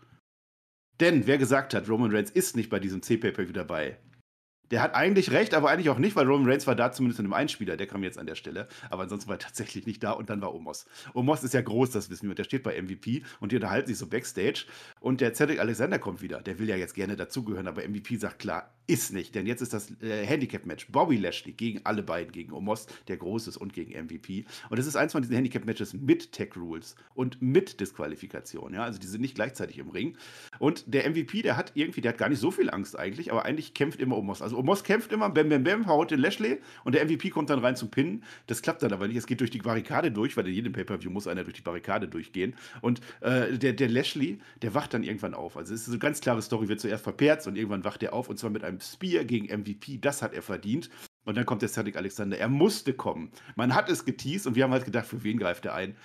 Denn 1.00 1.28
wer 1.28 1.38
gesagt 1.38 1.74
hat, 1.74 1.88
Roman 1.88 2.12
Reigns 2.14 2.32
ist 2.32 2.56
nicht 2.56 2.70
bei 2.70 2.80
diesem 2.80 3.02
C-Pay-Per-View 3.02 3.54
dabei, 3.54 4.00
der 4.72 4.82
hat 4.82 4.94
eigentlich 4.94 5.32
recht, 5.32 5.54
aber 5.54 5.70
eigentlich 5.70 5.90
auch 5.90 5.98
nicht, 5.98 6.16
weil 6.16 6.28
Roman 6.28 6.50
Reigns 6.50 6.68
war 6.68 6.76
da 6.76 6.92
zumindest 6.92 7.20
in 7.20 7.26
einem 7.26 7.34
Einspieler, 7.34 7.78
der 7.78 7.88
kam 7.88 8.04
jetzt 8.04 8.18
an 8.18 8.28
der 8.28 8.36
Stelle. 8.36 8.68
Aber 8.90 9.04
ansonsten 9.04 9.30
war 9.30 9.36
er 9.36 9.40
tatsächlich 9.40 9.86
nicht 9.86 10.04
da 10.04 10.12
und 10.12 10.30
dann 10.30 10.42
war 10.42 10.54
Omos. 10.54 10.86
Omos 11.14 11.44
ist 11.44 11.54
ja 11.54 11.62
groß, 11.62 11.92
das 11.92 12.10
wissen 12.10 12.24
wir, 12.24 12.32
und 12.32 12.40
der 12.40 12.44
steht 12.44 12.64
bei 12.64 12.80
MVP 12.80 13.24
und 13.40 13.52
die 13.52 13.56
unterhalten 13.56 13.88
sich 13.88 13.98
so 13.98 14.08
Backstage. 14.08 14.66
Und 15.00 15.22
der 15.22 15.34
Cedric 15.34 15.60
Alexander 15.60 16.00
kommt 16.00 16.22
wieder. 16.22 16.42
Der 16.42 16.60
will 16.60 16.70
ja 16.70 16.76
jetzt 16.76 16.94
gerne 16.94 17.16
dazugehören, 17.16 17.68
aber 17.68 17.88
MVP 17.88 18.18
sagt 18.18 18.40
klar, 18.40 18.74
ist 18.90 19.14
nicht, 19.14 19.36
denn 19.36 19.46
jetzt 19.46 19.62
ist 19.62 19.72
das 19.72 19.92
äh, 20.02 20.26
Handicap-Match. 20.26 20.88
Bobby 20.92 21.18
Lashley 21.18 21.54
gegen 21.54 21.82
alle 21.84 22.02
beiden, 22.02 22.32
gegen 22.32 22.52
Omos, 22.54 22.88
der 23.08 23.18
groß 23.18 23.48
ist, 23.48 23.58
und 23.58 23.74
gegen 23.74 23.92
MVP. 23.92 24.46
Und 24.70 24.80
es 24.80 24.88
ist 24.88 24.96
eins 24.96 25.12
von 25.12 25.22
diesen 25.22 25.36
Handicap-Matches 25.36 25.94
mit 25.94 26.32
Tech-Rules 26.32 26.96
und 27.14 27.40
mit 27.40 27.80
Disqualifikation. 27.80 28.74
Ja? 28.74 28.84
Also 28.84 29.00
die 29.00 29.06
sind 29.06 29.22
nicht 29.22 29.36
gleichzeitig 29.36 29.78
im 29.78 29.90
Ring. 29.90 30.18
Und 30.58 30.92
der 30.92 31.08
MVP, 31.08 31.44
der 31.44 31.56
hat 31.56 31.74
irgendwie, 31.76 32.02
der 32.02 32.14
hat 32.14 32.18
gar 32.18 32.30
nicht 32.30 32.40
so 32.40 32.50
viel 32.50 32.72
Angst 32.72 32.98
eigentlich, 32.98 33.32
aber 33.32 33.46
eigentlich 33.46 33.76
kämpft 33.76 34.00
immer 34.00 34.18
Omos. 34.18 34.42
Also 34.42 34.58
Omos 34.60 34.84
kämpft 34.84 35.12
immer, 35.14 35.30
bam, 35.30 35.48
bam, 35.48 35.64
bam, 35.64 35.88
haut 35.88 36.12
den 36.12 36.20
Lashley 36.20 36.60
und 36.84 36.94
der 36.94 37.06
MVP 37.06 37.30
kommt 37.30 37.50
dann 37.50 37.60
rein 37.60 37.78
zum 37.78 37.90
Pinnen. 37.90 38.24
Das 38.48 38.62
klappt 38.62 38.84
dann 38.84 38.92
aber 38.92 39.08
nicht. 39.08 39.16
Es 39.16 39.26
geht 39.26 39.40
durch 39.40 39.52
die 39.52 39.60
Barrikade 39.60 40.12
durch, 40.12 40.36
weil 40.36 40.48
in 40.48 40.54
jedem 40.54 40.74
Pay-Per-View 40.74 41.10
muss 41.10 41.28
einer 41.28 41.44
durch 41.44 41.56
die 41.56 41.62
Barrikade 41.62 42.10
durchgehen. 42.10 42.56
Und 42.82 43.00
äh, 43.22 43.58
der, 43.58 43.72
der 43.72 43.88
Lashley, 43.88 44.40
der 44.62 44.74
wacht 44.74 44.94
dann 44.94 45.04
irgendwann 45.04 45.34
auf. 45.34 45.56
Also 45.56 45.74
es 45.74 45.84
ist 45.84 45.90
eine 45.90 46.00
ganz 46.00 46.20
klare 46.20 46.42
Story, 46.42 46.68
wird 46.68 46.82
zuerst 46.82 47.04
verperzt 47.04 47.48
und 47.48 47.56
irgendwann 47.56 47.86
wacht 47.86 48.04
er 48.04 48.14
auf 48.14 48.30
und 48.30 48.38
zwar 48.38 48.50
mit 48.50 48.64
einem 48.66 48.82
Spear 48.82 49.24
gegen 49.24 49.46
MVP, 49.46 49.98
das 50.00 50.22
hat 50.22 50.34
er 50.34 50.42
verdient. 50.42 50.90
Und 51.24 51.38
dann 51.38 51.46
kommt 51.46 51.62
der 51.62 51.70
Cedric 51.70 51.96
Alexander. 51.96 52.38
Er 52.38 52.50
musste 52.50 52.94
kommen. 52.94 53.32
Man 53.56 53.76
hat 53.76 53.90
es 53.90 54.04
geteased 54.04 54.48
und 54.48 54.56
wir 54.56 54.64
haben 54.64 54.72
halt 54.72 54.86
gedacht, 54.86 55.06
für 55.06 55.24
wen 55.24 55.38
greift 55.38 55.66
er 55.66 55.76
ein? 55.76 55.96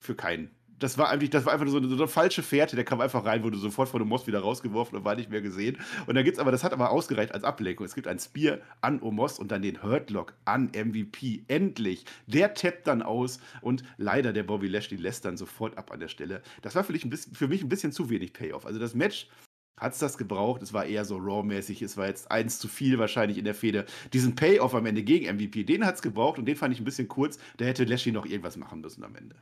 Für 0.00 0.14
keinen. 0.14 0.50
Das 0.82 0.98
war 0.98 1.10
eigentlich, 1.10 1.30
das 1.30 1.44
war 1.44 1.52
einfach 1.52 1.68
so 1.68 1.76
eine, 1.76 1.88
so 1.88 1.94
eine 1.94 2.08
falsche 2.08 2.42
Fährte, 2.42 2.74
der 2.74 2.84
kam 2.84 3.00
einfach 3.00 3.24
rein, 3.24 3.44
wurde 3.44 3.56
sofort 3.56 3.88
von 3.88 4.00
dem 4.00 4.08
Omos 4.08 4.26
wieder 4.26 4.40
rausgeworfen 4.40 4.98
und 4.98 5.04
war 5.04 5.14
nicht 5.14 5.30
mehr 5.30 5.40
gesehen. 5.40 5.78
Und 6.06 6.16
dann 6.16 6.24
gibt's 6.24 6.40
aber, 6.40 6.50
das 6.50 6.64
hat 6.64 6.72
aber 6.72 6.90
ausgereicht 6.90 7.32
als 7.32 7.44
Ablenkung. 7.44 7.86
Es 7.86 7.94
gibt 7.94 8.08
ein 8.08 8.18
Spear 8.18 8.58
an 8.80 9.00
Omos 9.00 9.38
und 9.38 9.52
dann 9.52 9.62
den 9.62 9.82
Hurtlock 9.82 10.34
an 10.44 10.70
MVP. 10.74 11.44
Endlich. 11.46 12.04
Der 12.26 12.54
tappt 12.54 12.88
dann 12.88 13.02
aus 13.02 13.38
und 13.60 13.84
leider 13.96 14.32
der 14.32 14.42
Bobby 14.42 14.66
Lashley 14.66 14.96
lässt 14.96 15.24
dann 15.24 15.36
sofort 15.36 15.78
ab 15.78 15.92
an 15.92 16.00
der 16.00 16.08
Stelle. 16.08 16.42
Das 16.62 16.74
war 16.74 16.82
für 16.82 16.92
mich 16.92 17.04
ein 17.04 17.10
bisschen, 17.10 17.34
für 17.34 17.46
mich 17.46 17.62
ein 17.62 17.68
bisschen 17.68 17.92
zu 17.92 18.10
wenig 18.10 18.32
Payoff. 18.32 18.66
Also 18.66 18.80
das 18.80 18.94
Match 18.94 19.28
hat 19.78 19.92
es 19.92 20.00
das 20.00 20.18
gebraucht. 20.18 20.62
Es 20.62 20.72
war 20.72 20.84
eher 20.84 21.04
so 21.04 21.16
Raw-mäßig. 21.16 21.80
Es 21.82 21.96
war 21.96 22.08
jetzt 22.08 22.30
eins 22.30 22.58
zu 22.58 22.66
viel 22.66 22.98
wahrscheinlich 22.98 23.38
in 23.38 23.44
der 23.44 23.54
Fehde. 23.54 23.86
Diesen 24.12 24.34
Payoff 24.34 24.74
am 24.74 24.86
Ende 24.86 25.04
gegen 25.04 25.32
MVP, 25.32 25.62
den 25.64 25.86
hat 25.86 25.94
es 25.94 26.02
gebraucht 26.02 26.38
und 26.38 26.46
den 26.46 26.56
fand 26.56 26.74
ich 26.74 26.80
ein 26.80 26.84
bisschen 26.84 27.08
kurz. 27.08 27.38
Da 27.56 27.66
hätte 27.66 27.84
Lashley 27.84 28.12
noch 28.12 28.26
irgendwas 28.26 28.56
machen 28.56 28.80
müssen 28.80 29.04
am 29.04 29.14
Ende. 29.14 29.36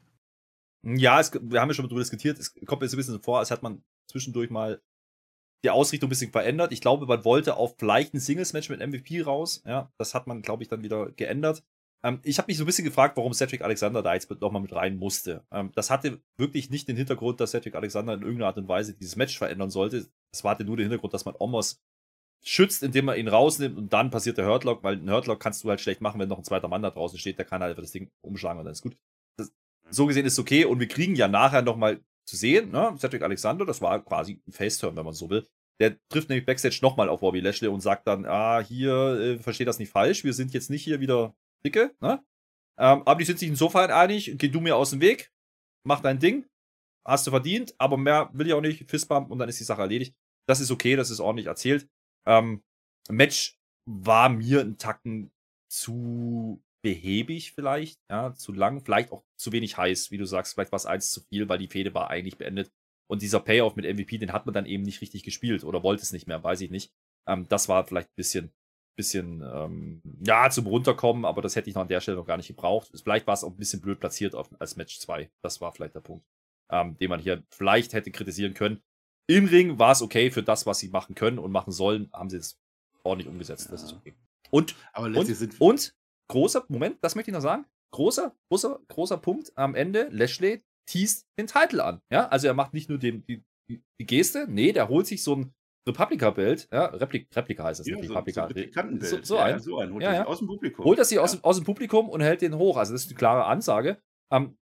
Ja, 0.83 1.21
es, 1.21 1.33
wir 1.33 1.61
haben 1.61 1.69
ja 1.69 1.75
schon 1.75 1.87
darüber 1.87 2.01
diskutiert. 2.01 2.39
Es 2.39 2.55
kommt 2.67 2.81
mir 2.83 2.89
so 2.89 2.97
ein 2.97 2.99
bisschen 2.99 3.23
vor, 3.23 3.39
als 3.39 3.51
hat 3.51 3.63
man 3.63 3.83
zwischendurch 4.11 4.51
mal 4.51 4.81
die 5.63 5.71
Ausrichtung 5.71 6.09
ein 6.09 6.11
bisschen 6.11 6.33
verändert. 6.33 6.73
Ich 6.73 6.81
glaube, 6.81 7.07
man 7.07 7.25
wollte 7.25 7.57
auf 7.57 7.77
vielleicht 7.79 8.15
ein 8.15 8.21
Singles-Match 8.21 8.71
mit 8.71 8.81
MVP 8.81 9.23
raus. 9.23 9.63
Ja, 9.67 9.93
das 9.99 10.15
hat 10.15 10.27
man, 10.27 10.43
glaube 10.43 10.63
ich, 10.63 10.69
dann 10.69 10.83
wieder 10.83 11.11
geändert. 11.13 11.63
Ähm, 12.03 12.21
ich 12.23 12.39
habe 12.39 12.47
mich 12.49 12.57
so 12.57 12.65
ein 12.65 12.67
bisschen 12.67 12.85
gefragt, 12.85 13.17
warum 13.17 13.35
Cedric 13.35 13.63
Alexander 13.63 14.03
da 14.03 14.15
jetzt 14.15 14.31
nochmal 14.41 14.63
mit 14.63 14.73
rein 14.73 14.97
musste. 14.97 15.45
Ähm, 15.51 15.71
das 15.75 15.91
hatte 15.91 16.23
wirklich 16.39 16.71
nicht 16.71 16.89
den 16.89 16.97
Hintergrund, 16.97 17.41
dass 17.41 17.51
Cedric 17.51 17.75
Alexander 17.75 18.15
in 18.15 18.23
irgendeiner 18.23 18.47
Art 18.47 18.59
und 18.59 18.69
Weise 18.69 18.95
dieses 18.95 19.17
Match 19.17 19.37
verändern 19.37 19.71
sollte. 19.71 20.09
Es 20.33 20.45
hatte 20.45 20.65
nur 20.65 20.77
den 20.77 20.85
Hintergrund, 20.85 21.13
dass 21.13 21.27
man 21.27 21.35
Omos 21.39 21.83
schützt, 22.43 22.83
indem 22.83 23.05
man 23.07 23.19
ihn 23.19 23.29
rausnimmt 23.29 23.77
und 23.77 23.93
dann 23.93 24.11
passiert 24.11 24.39
der 24.39 24.47
Hurtlock, 24.47 24.83
weil 24.83 24.97
ein 24.97 25.11
Hurtlock 25.11 25.41
kannst 25.41 25.63
du 25.63 25.69
halt 25.69 25.81
schlecht 25.81 26.01
machen, 26.01 26.19
wenn 26.19 26.29
noch 26.29 26.39
ein 26.39 26.45
zweiter 26.45 26.69
Mann 26.69 26.81
da 26.81 26.91
draußen 26.91 27.19
steht, 27.19 27.37
der 27.37 27.45
kann 27.45 27.61
halt 27.61 27.71
einfach 27.71 27.83
das 27.83 27.93
Ding 27.93 28.11
umschlagen 28.23 28.59
und 28.59 28.65
dann 28.65 28.73
ist 28.73 28.81
gut. 28.81 28.97
So 29.90 30.06
gesehen 30.06 30.26
ist 30.26 30.35
es 30.35 30.38
okay 30.38 30.64
und 30.64 30.80
wir 30.80 30.88
kriegen 30.88 31.14
ja 31.14 31.28
nachher 31.28 31.62
nochmal 31.62 32.00
zu 32.26 32.37
sehen, 32.37 32.70
ne? 32.70 32.94
Cedric 32.99 33.23
Alexander, 33.23 33.64
das 33.64 33.80
war 33.80 34.04
quasi 34.04 34.40
ein 34.47 34.52
Faceturn, 34.52 34.97
wenn 34.97 35.04
man 35.04 35.14
so 35.14 35.28
will. 35.30 35.47
Der 35.80 35.97
trifft 36.09 36.28
nämlich 36.28 36.47
Backstage 36.47 36.78
nochmal 36.82 37.09
auf 37.09 37.20
Bobby 37.20 37.40
Lashley 37.40 37.68
und 37.68 37.80
sagt 37.80 38.06
dann, 38.06 38.26
ah, 38.26 38.61
hier, 38.61 38.92
äh, 38.92 39.38
versteht 39.38 39.66
das 39.66 39.78
nicht 39.78 39.90
falsch, 39.90 40.25
wir 40.25 40.32
sind 40.32 40.52
jetzt 40.52 40.70
nicht 40.70 40.85
hier 40.85 41.00
wieder 41.00 41.35
dicke, 41.64 41.94
ne? 42.00 42.22
Ähm, 42.79 43.03
aber 43.05 43.16
die 43.16 43.24
sind 43.24 43.38
sich 43.38 43.48
insofern 43.48 43.90
einig, 43.90 44.35
geh 44.38 44.48
du 44.48 44.61
mir 44.61 44.76
aus 44.76 44.90
dem 44.90 45.00
Weg, 45.00 45.33
mach 45.85 46.00
dein 46.00 46.18
Ding, 46.18 46.46
hast 47.05 47.26
du 47.26 47.31
verdient, 47.31 47.74
aber 47.79 47.96
mehr 47.96 48.31
will 48.33 48.46
ich 48.46 48.53
auch 48.53 48.61
nicht, 48.61 48.88
Fistbump 48.88 49.31
und 49.31 49.38
dann 49.38 49.48
ist 49.48 49.61
die 49.61 49.64
Sache 49.64 49.83
erledigt. 49.83 50.14
Das 50.46 50.61
ist 50.61 50.70
okay, 50.70 50.96
das 50.96 51.11
ist 51.11 51.20
ordentlich 51.20 51.46
erzählt. 51.46 51.88
Ähm, 52.26 52.62
Match 53.09 53.59
war 53.87 54.29
mir 54.29 54.61
ein 54.61 54.79
Tacken 54.79 55.31
zu 55.68 56.62
behäbig 56.83 57.53
vielleicht, 57.53 58.01
ja, 58.09 58.35
zu 58.35 58.53
lang, 58.53 58.81
vielleicht 58.81 59.12
auch 59.12 59.25
zu 59.37 59.53
wenig 59.53 59.77
heiß, 59.77 60.11
wie 60.11 60.19
du 60.19 60.25
sagst, 60.25 60.55
vielleicht 60.55 60.73
war 60.73 60.79
es 60.79 60.87
eins 60.87 61.11
zu 61.11 61.21
viel, 61.21 61.49
weil 61.49 61.59
die 61.59 61.69
Fehde 61.69 61.95
war 61.95 62.11
eigentlich 62.11 62.38
beendet. 62.38 62.71
Und 63.09 63.23
dieser 63.23 63.40
Payoff 63.40 63.77
mit 63.77 63.85
MVP, 63.85 64.19
den 64.19 64.33
hat 64.33 64.47
man 64.47 64.55
dann 64.55 64.66
eben 64.66 64.85
nicht 64.85 65.01
richtig 65.01 65.25
gespielt 65.25 65.64
oder 65.64 65.83
wollte 65.83 66.03
es 66.03 66.12
nicht 66.12 66.27
mehr, 66.27 66.43
weiß 66.43 66.61
ich 66.61 66.71
nicht. 66.71 66.93
Ähm, 67.27 67.47
das 67.49 67.69
war 67.69 67.85
vielleicht 67.87 68.09
ein 68.09 68.16
bisschen, 68.16 68.53
bisschen, 68.97 69.43
ähm, 69.43 70.03
ja, 70.25 70.49
zum 70.51 70.66
Runterkommen, 70.66 71.25
aber 71.25 71.43
das 71.43 71.57
hätte 71.57 71.69
ich 71.69 71.75
noch 71.75 71.83
an 71.83 71.88
der 71.88 72.01
Stelle 72.01 72.16
noch 72.16 72.27
gar 72.27 72.37
nicht 72.37 72.49
gebraucht. 72.49 72.90
Vielleicht 73.03 73.27
war 73.27 73.35
es 73.35 73.45
auch 73.45 73.51
ein 73.51 73.57
bisschen 73.57 73.81
blöd 73.81 74.01
platziert 74.01 74.35
auf, 74.35 74.49
als 74.61 74.77
Match 74.77 74.99
2. 75.01 75.31
Das 75.43 75.61
war 75.61 75.73
vielleicht 75.73 75.95
der 75.95 76.01
Punkt, 76.01 76.25
ähm, 76.71 76.97
den 76.99 77.11
man 77.11 77.21
hier 77.21 77.43
vielleicht 77.51 77.93
hätte 77.93 78.11
kritisieren 78.11 78.55
können. 78.55 78.81
Im 79.27 79.47
Ring 79.47 79.79
war 79.79 79.93
es 79.93 80.03
okay 80.03 80.31
für 80.31 80.43
das, 80.43 80.66
was 80.66 80.79
sie 80.79 80.88
machen 80.88 81.14
können 81.14 81.38
und 81.38 81.53
machen 81.53 81.73
sollen, 81.73 82.11
haben 82.12 82.31
sie 82.31 82.38
es 82.38 82.59
ordentlich 83.03 83.29
umgesetzt. 83.29 83.66
Ja. 83.66 83.73
Das 83.73 83.83
ist 83.83 83.93
okay. 83.93 84.14
Und, 84.51 84.75
und, 84.97 85.16
und, 85.16 85.95
großer, 86.31 86.64
Moment, 86.69 86.99
das 87.03 87.14
möchte 87.14 87.31
ich 87.31 87.35
noch 87.35 87.43
sagen. 87.43 87.66
Großer, 87.93 88.35
großer, 88.49 88.81
großer 88.88 89.19
Punkt 89.19 89.53
am 89.57 89.75
Ende. 89.75 90.09
Lashley 90.11 90.62
teast 90.87 91.27
den 91.38 91.47
Titel 91.47 91.81
an. 91.81 92.01
Ja, 92.11 92.29
also 92.29 92.47
er 92.47 92.55
macht 92.55 92.73
nicht 92.73 92.88
nur 92.88 92.99
den, 92.99 93.25
die, 93.27 93.43
die 93.69 94.07
Geste, 94.07 94.47
nee, 94.49 94.73
der 94.73 94.88
holt 94.88 95.07
sich 95.07 95.23
so 95.23 95.37
ein 95.37 95.55
Replika-Bild, 95.88 96.69
ja, 96.71 96.87
Replik, 96.87 97.29
Replika 97.35 97.64
heißt 97.64 97.81
das 97.81 97.87
ja, 97.87 97.97
nicht, 97.97 98.11
Replika. 98.11 98.49
So, 99.01 99.16
so, 99.16 99.23
so, 99.23 99.37
ein. 99.38 99.53
Ja, 99.55 99.59
so 99.59 99.79
ein. 99.79 99.93
Holt 99.93 100.03
ja, 100.03 100.14
ja. 100.14 100.27
aus 100.27 100.38
dem 100.38 100.47
Publikum. 100.47 100.85
Holt 100.85 100.99
das 100.99 101.09
sich 101.09 101.19
aus, 101.19 101.43
aus 101.43 101.57
dem 101.57 101.64
Publikum 101.64 102.09
und 102.09 102.21
hält 102.21 102.43
den 102.43 102.57
hoch. 102.57 102.77
Also 102.77 102.93
das 102.93 103.03
ist 103.03 103.09
eine 103.09 103.16
klare 103.16 103.45
Ansage. 103.47 104.01
Ähm, 104.33 104.57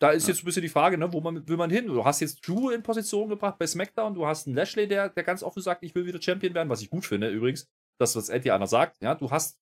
da 0.00 0.10
ist 0.10 0.26
jetzt 0.26 0.42
ein 0.42 0.46
bisschen 0.46 0.62
die 0.62 0.68
Frage, 0.68 0.96
ne, 0.96 1.12
wo 1.12 1.20
man, 1.20 1.46
will 1.46 1.56
man 1.56 1.70
hin? 1.70 1.86
Du 1.86 2.04
hast 2.04 2.20
jetzt 2.20 2.46
Drew 2.46 2.70
in 2.70 2.82
Position 2.82 3.28
gebracht 3.28 3.58
bei 3.58 3.66
SmackDown, 3.66 4.14
du 4.14 4.26
hast 4.26 4.46
einen 4.46 4.56
Lashley, 4.56 4.88
der, 4.88 5.10
der 5.10 5.22
ganz 5.22 5.42
offen 5.42 5.62
sagt, 5.62 5.82
ich 5.82 5.94
will 5.94 6.06
wieder 6.06 6.20
Champion 6.20 6.54
werden, 6.54 6.68
was 6.68 6.82
ich 6.82 6.90
gut 6.90 7.04
finde 7.04 7.28
übrigens, 7.28 7.68
dass 8.00 8.16
was 8.16 8.28
endlich 8.28 8.52
einer 8.52 8.66
sagt. 8.66 9.00
Ja, 9.02 9.14
du 9.14 9.30
hast 9.30 9.58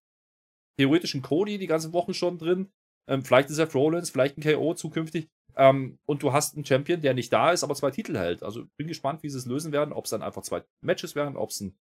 theoretisch 0.78 1.14
einen 1.14 1.22
Cody 1.22 1.58
die 1.58 1.66
ganze 1.66 1.92
Woche 1.92 2.14
schon 2.14 2.38
drin, 2.38 2.72
ähm, 3.08 3.24
vielleicht 3.24 3.50
ist 3.50 3.58
er 3.58 3.70
Rollins, 3.70 4.10
vielleicht 4.10 4.38
ein 4.38 4.42
KO 4.42 4.74
zukünftig. 4.74 5.28
Ähm, 5.56 5.98
und 6.06 6.22
du 6.22 6.32
hast 6.32 6.54
einen 6.54 6.64
Champion, 6.64 7.00
der 7.00 7.14
nicht 7.14 7.32
da 7.32 7.52
ist, 7.52 7.62
aber 7.62 7.74
zwei 7.74 7.90
Titel 7.90 8.16
hält. 8.16 8.42
Also 8.42 8.64
bin 8.76 8.86
gespannt, 8.86 9.22
wie 9.22 9.28
sie 9.28 9.38
es 9.38 9.46
lösen 9.46 9.72
werden, 9.72 9.92
ob 9.92 10.04
es 10.04 10.10
dann 10.10 10.22
einfach 10.22 10.42
zwei 10.42 10.62
Matches 10.80 11.14
werden, 11.14 11.36
ob 11.36 11.50
es 11.50 11.60
ein 11.60 11.76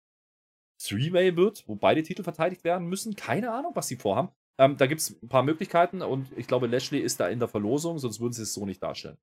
Three-Way 0.82 1.36
wird, 1.36 1.64
wo 1.66 1.76
beide 1.76 2.02
Titel 2.02 2.22
verteidigt 2.22 2.64
werden 2.64 2.88
müssen. 2.88 3.14
Keine 3.14 3.52
Ahnung, 3.52 3.72
was 3.74 3.86
sie 3.86 3.96
vorhaben. 3.96 4.30
Ähm, 4.58 4.76
da 4.76 4.86
gibt 4.86 5.02
es 5.02 5.22
ein 5.22 5.28
paar 5.28 5.42
Möglichkeiten 5.42 6.02
und 6.02 6.26
ich 6.36 6.46
glaube, 6.46 6.66
Lashley 6.66 7.00
ist 7.00 7.20
da 7.20 7.28
in 7.28 7.38
der 7.38 7.48
Verlosung, 7.48 7.98
sonst 7.98 8.20
würden 8.20 8.32
sie 8.32 8.42
es 8.42 8.54
so 8.54 8.66
nicht 8.66 8.82
darstellen 8.82 9.18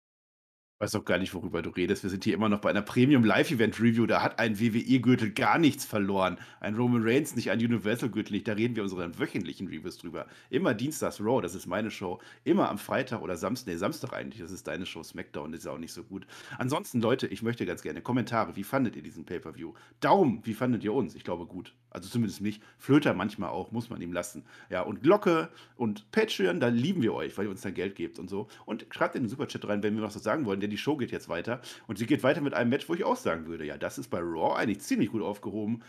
weiß 0.80 0.96
auch 0.96 1.06
gar 1.06 1.18
nicht, 1.18 1.34
worüber 1.34 1.62
du 1.62 1.72
redest. 1.72 2.04
Wir 2.04 2.10
sind 2.10 2.24
hier 2.24 2.36
immer 2.36 2.50
noch 2.50 2.60
bei 2.60 2.70
einer 2.70 2.82
Premium 2.82 3.24
Live 3.24 3.52
Event 3.52 3.80
Review. 3.80 4.06
Da 4.06 4.22
hat 4.22 4.40
ein 4.40 4.60
WWE-Gürtel 4.60 5.32
gar 5.32 5.58
nichts 5.58 5.86
verloren. 5.86 6.38
Ein 6.60 6.76
Roman 6.76 7.02
Reigns 7.04 7.36
nicht, 7.36 7.50
ein 7.50 7.60
Universal-Gürtel 7.60 8.34
nicht. 8.34 8.48
Da 8.48 8.54
reden 8.54 8.76
wir 8.76 8.84
unseren 8.84 9.18
wöchentlichen 9.18 9.68
Reviews 9.68 9.98
drüber. 9.98 10.28
Immer 10.50 10.74
Dienstags 10.74 11.20
Raw, 11.20 11.42
das 11.42 11.56
ist 11.56 11.66
meine 11.66 11.90
Show. 11.90 12.20
Immer 12.44 12.70
am 12.70 12.78
Freitag 12.78 13.22
oder 13.22 13.38
Samstag, 13.38 13.74
nee, 13.74 13.78
Samstag 13.78 14.14
eigentlich, 14.14 14.42
das 14.42 14.52
ist 14.52 14.68
deine 14.68 14.86
Show. 14.86 15.02
SmackDown 15.04 15.54
ist 15.54 15.68
auch 15.68 15.80
nicht 15.80 15.94
so 15.94 16.04
gut. 16.04 16.28
Ansonsten, 16.58 17.02
Leute, 17.02 17.28
ich 17.28 17.42
möchte 17.42 17.66
ganz 17.66 17.82
gerne 17.82 18.02
Kommentare. 18.02 18.56
Wie 18.56 18.64
fandet 18.64 18.96
ihr 18.96 19.04
diesen 19.04 19.26
Pay-Per-View? 19.26 19.74
Daumen, 20.00 20.46
wie 20.46 20.54
fandet 20.54 20.84
ihr 20.84 20.94
uns? 20.94 21.16
Ich 21.16 21.24
glaube 21.24 21.48
gut. 21.48 21.74
Also 21.98 22.10
zumindest 22.10 22.42
mich. 22.42 22.62
Flöter 22.78 23.16
manchmal 23.16 23.50
auch, 23.50 23.72
muss 23.72 23.90
man 23.90 24.00
ihm 24.02 24.14
lassen. 24.14 24.46
Ja, 24.70 24.82
und 24.82 25.02
Glocke 25.02 25.50
und 25.76 26.12
Patreon, 26.12 26.60
da 26.60 26.68
lieben 26.68 27.02
wir 27.02 27.16
euch, 27.16 27.36
weil 27.38 27.46
ihr 27.46 27.52
uns 27.52 27.62
dann 27.62 27.74
Geld 27.74 27.96
gebt 27.96 28.20
und 28.20 28.30
so. 28.30 28.48
Und 28.66 28.86
schreibt 28.92 29.16
in 29.16 29.24
den 29.24 29.30
Superchat 29.30 29.68
rein, 29.68 29.82
wenn 29.82 29.96
wir 29.96 30.02
noch 30.02 30.16
was 30.16 30.22
sagen 30.22 30.46
wollen, 30.46 30.60
denn 30.60 30.70
die 30.70 30.78
Show 30.78 30.96
geht 30.96 31.12
jetzt 31.12 31.28
weiter. 31.28 31.60
Und 31.88 31.98
sie 31.98 32.06
geht 32.06 32.22
weiter 32.22 32.42
mit 32.42 32.54
einem 32.54 32.70
Match, 32.70 32.88
wo 32.88 32.94
ich 32.94 33.04
auch 33.04 33.16
sagen 33.16 33.48
würde, 33.48 33.66
ja, 33.66 33.80
das 33.80 33.98
ist 33.98 34.10
bei 34.10 34.20
Raw 34.20 34.56
eigentlich 34.56 34.82
ziemlich 34.82 35.10
gut 35.10 35.24
aufgehoben. 35.24 35.82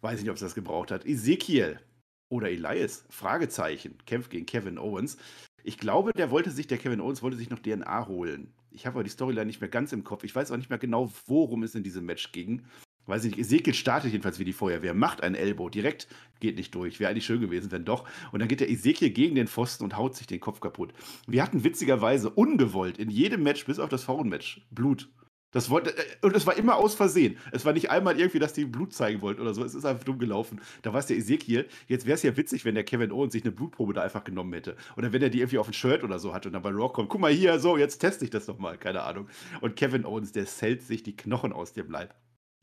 Weiß 0.00 0.18
nicht, 0.18 0.30
ob 0.30 0.36
es 0.36 0.40
das 0.40 0.54
gebraucht 0.54 0.90
hat. 0.90 1.04
Ezekiel 1.04 1.78
oder 2.30 2.48
Elias, 2.50 3.04
Fragezeichen, 3.10 3.98
kämpft 4.06 4.30
gegen 4.30 4.46
Kevin 4.46 4.78
Owens. 4.78 5.18
Ich 5.62 5.78
glaube, 5.78 6.14
der 6.14 6.30
wollte 6.30 6.50
sich, 6.50 6.66
der 6.66 6.78
Kevin 6.78 7.02
Owens 7.02 7.22
wollte 7.22 7.36
sich 7.36 7.50
noch 7.50 7.58
DNA 7.58 8.06
holen. 8.06 8.54
Ich 8.70 8.86
habe 8.86 8.96
aber 8.96 9.04
die 9.04 9.10
Storyline 9.10 9.46
nicht 9.46 9.60
mehr 9.60 9.70
ganz 9.70 9.92
im 9.92 10.04
Kopf. 10.04 10.24
Ich 10.24 10.34
weiß 10.34 10.50
auch 10.50 10.56
nicht 10.56 10.70
mehr 10.70 10.78
genau, 10.78 11.12
worum 11.26 11.62
es 11.62 11.74
in 11.74 11.82
diesem 11.82 12.06
Match 12.06 12.32
ging. 12.32 12.62
Weiß 13.06 13.24
ich 13.24 13.36
nicht, 13.36 13.46
Ezekiel 13.46 13.74
startet 13.74 14.12
jedenfalls 14.12 14.38
wie 14.38 14.44
die 14.44 14.52
Feuerwehr, 14.52 14.94
macht 14.94 15.22
ein 15.22 15.34
Elbow, 15.34 15.68
direkt 15.68 16.08
geht 16.40 16.56
nicht 16.56 16.74
durch. 16.74 17.00
Wäre 17.00 17.10
eigentlich 17.10 17.24
schön 17.24 17.40
gewesen, 17.40 17.70
wenn 17.72 17.84
doch. 17.84 18.06
Und 18.32 18.40
dann 18.40 18.48
geht 18.48 18.60
der 18.60 18.70
Ezekiel 18.70 19.10
gegen 19.10 19.34
den 19.34 19.46
Pfosten 19.46 19.84
und 19.84 19.96
haut 19.96 20.14
sich 20.14 20.26
den 20.26 20.40
Kopf 20.40 20.60
kaputt. 20.60 20.92
Wir 21.26 21.42
hatten 21.42 21.64
witzigerweise 21.64 22.30
ungewollt 22.30 22.98
in 22.98 23.10
jedem 23.10 23.42
Match, 23.42 23.64
bis 23.64 23.78
auf 23.78 23.88
das 23.88 24.04
Frauenmatch, 24.04 24.60
Blut. 24.70 25.08
Das 25.54 25.70
wollte, 25.70 25.96
äh, 25.96 26.02
und 26.22 26.34
es 26.34 26.46
war 26.46 26.56
immer 26.56 26.76
aus 26.76 26.94
Versehen. 26.96 27.38
Es 27.52 27.64
war 27.64 27.72
nicht 27.72 27.88
einmal 27.88 28.18
irgendwie, 28.18 28.40
dass 28.40 28.52
die 28.52 28.64
Blut 28.64 28.92
zeigen 28.92 29.22
wollten 29.22 29.40
oder 29.40 29.54
so. 29.54 29.64
Es 29.64 29.74
ist 29.74 29.84
einfach 29.84 30.02
dumm 30.04 30.18
gelaufen. 30.18 30.60
Da 30.82 30.92
war 30.92 30.98
es 30.98 31.06
der 31.06 31.16
Ezekiel. 31.16 31.68
Jetzt 31.86 32.06
wäre 32.06 32.16
es 32.16 32.24
ja 32.24 32.36
witzig, 32.36 32.64
wenn 32.64 32.74
der 32.74 32.84
Kevin 32.84 33.12
Owens 33.12 33.32
sich 33.32 33.44
eine 33.44 33.52
Blutprobe 33.52 33.94
da 33.94 34.02
einfach 34.02 34.24
genommen 34.24 34.52
hätte. 34.52 34.76
Oder 34.96 35.12
wenn 35.12 35.22
er 35.22 35.30
die 35.30 35.38
irgendwie 35.38 35.58
auf 35.58 35.68
ein 35.68 35.72
Shirt 35.72 36.02
oder 36.02 36.18
so 36.18 36.34
hat 36.34 36.44
und 36.44 36.52
dann 36.52 36.62
bei 36.62 36.70
Raw 36.70 36.92
kommt. 36.92 37.08
Guck 37.08 37.20
mal 37.20 37.32
hier, 37.32 37.60
so, 37.60 37.78
jetzt 37.78 37.98
teste 37.98 38.24
ich 38.24 38.30
das 38.30 38.46
doch 38.46 38.58
mal. 38.58 38.76
Keine 38.76 39.02
Ahnung. 39.04 39.28
Und 39.60 39.76
Kevin 39.76 40.04
Owens, 40.04 40.32
der 40.32 40.46
zählt 40.46 40.82
sich 40.82 41.04
die 41.04 41.16
Knochen 41.16 41.52
aus 41.52 41.72
dem 41.72 41.88
Leib. 41.88 42.14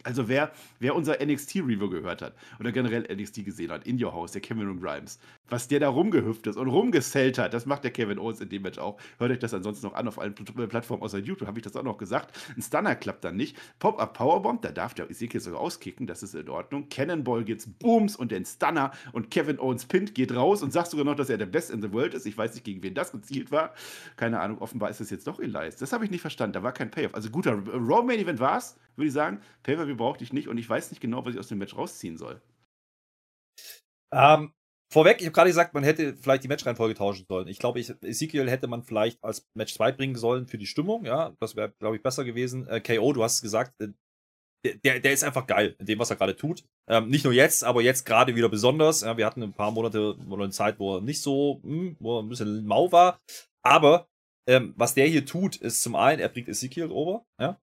Also 0.03 0.27
wer, 0.27 0.51
wer 0.79 0.95
unser 0.95 1.23
NXT-Review 1.23 1.89
gehört 1.89 2.21
hat 2.21 2.33
oder 2.59 2.71
generell 2.71 3.07
NXT 3.13 3.45
gesehen 3.45 3.71
hat, 3.71 3.85
in 3.85 4.01
Your 4.03 4.13
House, 4.13 4.31
der 4.31 4.41
Cameron 4.41 4.79
Grimes, 4.79 5.19
was 5.49 5.67
der 5.67 5.79
da 5.79 5.89
rumgehüpft 5.89 6.47
ist 6.47 6.57
und 6.57 6.67
rumgesellt 6.67 7.37
hat, 7.37 7.53
das 7.53 7.65
macht 7.65 7.83
der 7.83 7.91
Kevin 7.91 8.19
Owens 8.19 8.41
in 8.41 8.49
dem 8.49 8.61
Match 8.63 8.79
auch. 8.79 8.97
Hört 9.17 9.31
euch 9.31 9.39
das 9.39 9.53
ansonsten 9.53 9.85
noch 9.85 9.93
an 9.93 10.07
auf 10.07 10.19
allen 10.19 10.33
Plattformen 10.33 11.03
außer 11.03 11.19
YouTube, 11.19 11.47
habe 11.47 11.59
ich 11.59 11.63
das 11.63 11.75
auch 11.75 11.83
noch 11.83 11.97
gesagt. 11.97 12.37
Ein 12.55 12.61
Stunner 12.61 12.95
klappt 12.95 13.23
dann 13.23 13.35
nicht. 13.35 13.57
Pop-Up 13.79 14.13
Powerbomb, 14.13 14.61
da 14.61 14.71
darf 14.71 14.93
der 14.93 15.09
Ezekiel 15.09 15.41
sogar 15.41 15.59
auskicken, 15.59 16.07
das 16.07 16.23
ist 16.23 16.35
in 16.35 16.49
Ordnung. 16.49 16.89
Cannonball 16.89 17.43
geht's 17.43 17.67
Booms 17.67 18.15
und 18.15 18.31
den 18.31 18.45
Stunner 18.45 18.91
und 19.11 19.31
Kevin 19.31 19.59
Owens 19.59 19.85
pinnt, 19.85 20.15
geht 20.15 20.33
raus 20.35 20.63
und 20.63 20.71
sagt 20.71 20.91
sogar 20.91 21.05
noch, 21.05 21.15
dass 21.15 21.29
er 21.29 21.37
der 21.37 21.45
Best 21.45 21.71
in 21.71 21.81
the 21.81 21.91
World 21.93 22.13
ist. 22.13 22.25
Ich 22.25 22.37
weiß 22.37 22.53
nicht, 22.53 22.63
gegen 22.63 22.81
wen 22.83 22.93
das 22.93 23.11
gezielt 23.11 23.51
war. 23.51 23.73
Keine 24.15 24.39
Ahnung, 24.39 24.59
offenbar 24.59 24.89
ist 24.89 25.01
es 25.01 25.09
jetzt 25.09 25.27
doch 25.27 25.39
Elias. 25.39 25.75
Das 25.77 25.93
habe 25.93 26.05
ich 26.05 26.11
nicht 26.11 26.21
verstanden, 26.21 26.53
da 26.53 26.63
war 26.63 26.71
kein 26.71 26.91
Payoff. 26.91 27.13
Also 27.13 27.29
guter 27.29 27.53
Raw 27.53 28.03
Main 28.03 28.19
Event 28.19 28.39
war 28.39 28.57
es, 28.57 28.77
würde 28.95 29.07
ich 29.07 29.13
sagen. 29.13 29.41
Pay-Per-View 29.63 29.95
brauchte 29.95 30.23
ich 30.23 30.33
nicht 30.33 30.47
und 30.47 30.57
ich 30.57 30.69
weiß 30.69 30.91
nicht 30.91 31.01
genau, 31.01 31.25
was 31.25 31.33
ich 31.33 31.39
aus 31.39 31.47
dem 31.47 31.57
Match 31.57 31.75
rausziehen 31.75 32.17
soll. 32.17 32.41
Ähm, 34.13 34.53
vorweg, 34.91 35.17
ich 35.19 35.25
habe 35.25 35.33
gerade 35.33 35.49
gesagt, 35.49 35.73
man 35.73 35.83
hätte 35.83 36.15
vielleicht 36.15 36.43
die 36.43 36.47
Matchreihenfolge 36.47 36.95
tauschen 36.95 37.25
sollen. 37.27 37.47
Ich 37.47 37.59
glaube, 37.59 37.79
Ezekiel 37.79 38.49
hätte 38.49 38.67
man 38.67 38.83
vielleicht 38.83 39.23
als 39.23 39.47
Match 39.53 39.73
2 39.73 39.93
bringen 39.93 40.15
sollen 40.15 40.47
für 40.47 40.57
die 40.57 40.65
Stimmung. 40.65 41.05
Ja, 41.05 41.35
das 41.39 41.55
wäre, 41.55 41.73
glaube 41.79 41.95
ich, 41.95 42.03
besser 42.03 42.25
gewesen. 42.25 42.67
Äh, 42.67 42.81
KO, 42.81 43.13
du 43.13 43.23
hast 43.23 43.35
es 43.35 43.41
gesagt, 43.41 43.79
äh, 43.81 43.89
der, 44.83 44.99
der 44.99 45.13
ist 45.13 45.23
einfach 45.23 45.47
geil 45.47 45.75
in 45.79 45.85
dem, 45.85 45.99
was 45.99 46.09
er 46.09 46.17
gerade 46.17 46.35
tut. 46.35 46.63
Ähm, 46.87 47.09
nicht 47.09 47.23
nur 47.23 47.33
jetzt, 47.33 47.63
aber 47.63 47.81
jetzt 47.81 48.05
gerade 48.05 48.35
wieder 48.35 48.49
besonders. 48.49 49.01
Ja, 49.01 49.17
wir 49.17 49.25
hatten 49.25 49.41
ein 49.41 49.53
paar 49.53 49.71
Monate 49.71 50.15
oder 50.17 50.43
eine 50.43 50.51
Zeit, 50.51 50.77
wo 50.79 50.97
er 50.97 51.01
nicht 51.01 51.21
so, 51.21 51.61
mh, 51.63 51.71
hm, 51.71 51.97
wo 51.99 52.17
er 52.17 52.23
ein 52.23 52.29
bisschen 52.29 52.65
mau 52.65 52.91
war. 52.91 53.19
Aber 53.63 54.07
ähm, 54.47 54.73
was 54.75 54.93
der 54.93 55.07
hier 55.07 55.25
tut, 55.25 55.55
ist 55.55 55.81
zum 55.81 55.95
einen, 55.95 56.19
er 56.19 56.29
bringt 56.29 56.47
Ezekiel 56.47 56.91
over. 56.91 57.25
Ja? 57.39 57.59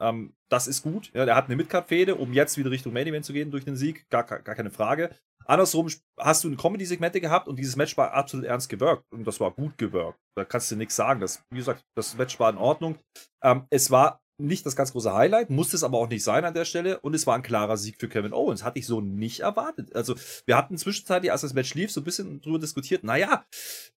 Ähm, 0.00 0.34
das 0.48 0.66
ist 0.66 0.82
gut. 0.82 1.10
Ja, 1.14 1.24
der 1.24 1.36
hat 1.36 1.46
eine 1.46 1.56
Midcard-Fehde, 1.56 2.14
um 2.16 2.32
jetzt 2.32 2.58
wieder 2.58 2.70
Richtung 2.70 2.92
Main 2.92 3.06
Event 3.06 3.24
zu 3.24 3.32
gehen 3.32 3.50
durch 3.50 3.64
den 3.64 3.76
Sieg. 3.76 4.08
Gar, 4.10 4.24
gar, 4.24 4.54
keine 4.54 4.70
Frage. 4.70 5.10
Andersrum 5.46 5.88
hast 6.18 6.44
du 6.44 6.48
eine 6.48 6.56
Comedy-Segmente 6.56 7.20
gehabt 7.20 7.48
und 7.48 7.56
dieses 7.56 7.76
Match 7.76 7.96
war 7.96 8.12
absolut 8.12 8.46
ernst 8.46 8.68
gewirkt. 8.68 9.04
Und 9.12 9.26
das 9.26 9.40
war 9.40 9.50
gut 9.50 9.76
gewirkt. 9.78 10.18
Da 10.36 10.44
kannst 10.44 10.70
du 10.70 10.76
nichts 10.76 10.96
sagen. 10.96 11.20
Das, 11.20 11.42
wie 11.50 11.58
gesagt, 11.58 11.82
das 11.96 12.16
Match 12.16 12.38
war 12.40 12.50
in 12.50 12.58
Ordnung. 12.58 12.98
Ähm, 13.42 13.66
es 13.70 13.90
war 13.90 14.20
nicht 14.40 14.66
das 14.66 14.76
ganz 14.76 14.92
große 14.92 15.12
Highlight, 15.12 15.50
musste 15.50 15.76
es 15.76 15.84
aber 15.84 15.98
auch 15.98 16.08
nicht 16.08 16.24
sein 16.24 16.44
an 16.44 16.54
der 16.54 16.64
Stelle. 16.64 17.00
Und 17.00 17.14
es 17.14 17.26
war 17.26 17.34
ein 17.34 17.42
klarer 17.42 17.76
Sieg 17.76 17.96
für 17.98 18.08
Kevin 18.08 18.32
Owens. 18.32 18.64
Hatte 18.64 18.78
ich 18.78 18.86
so 18.86 19.00
nicht 19.00 19.40
erwartet. 19.40 19.94
Also, 19.94 20.14
wir 20.46 20.56
hatten 20.56 20.76
zwischenzeitlich, 20.76 21.32
als 21.32 21.42
das 21.42 21.54
Match 21.54 21.74
lief, 21.74 21.90
so 21.90 22.00
ein 22.00 22.04
bisschen 22.04 22.40
drüber 22.40 22.58
diskutiert. 22.58 23.04
Naja, 23.04 23.44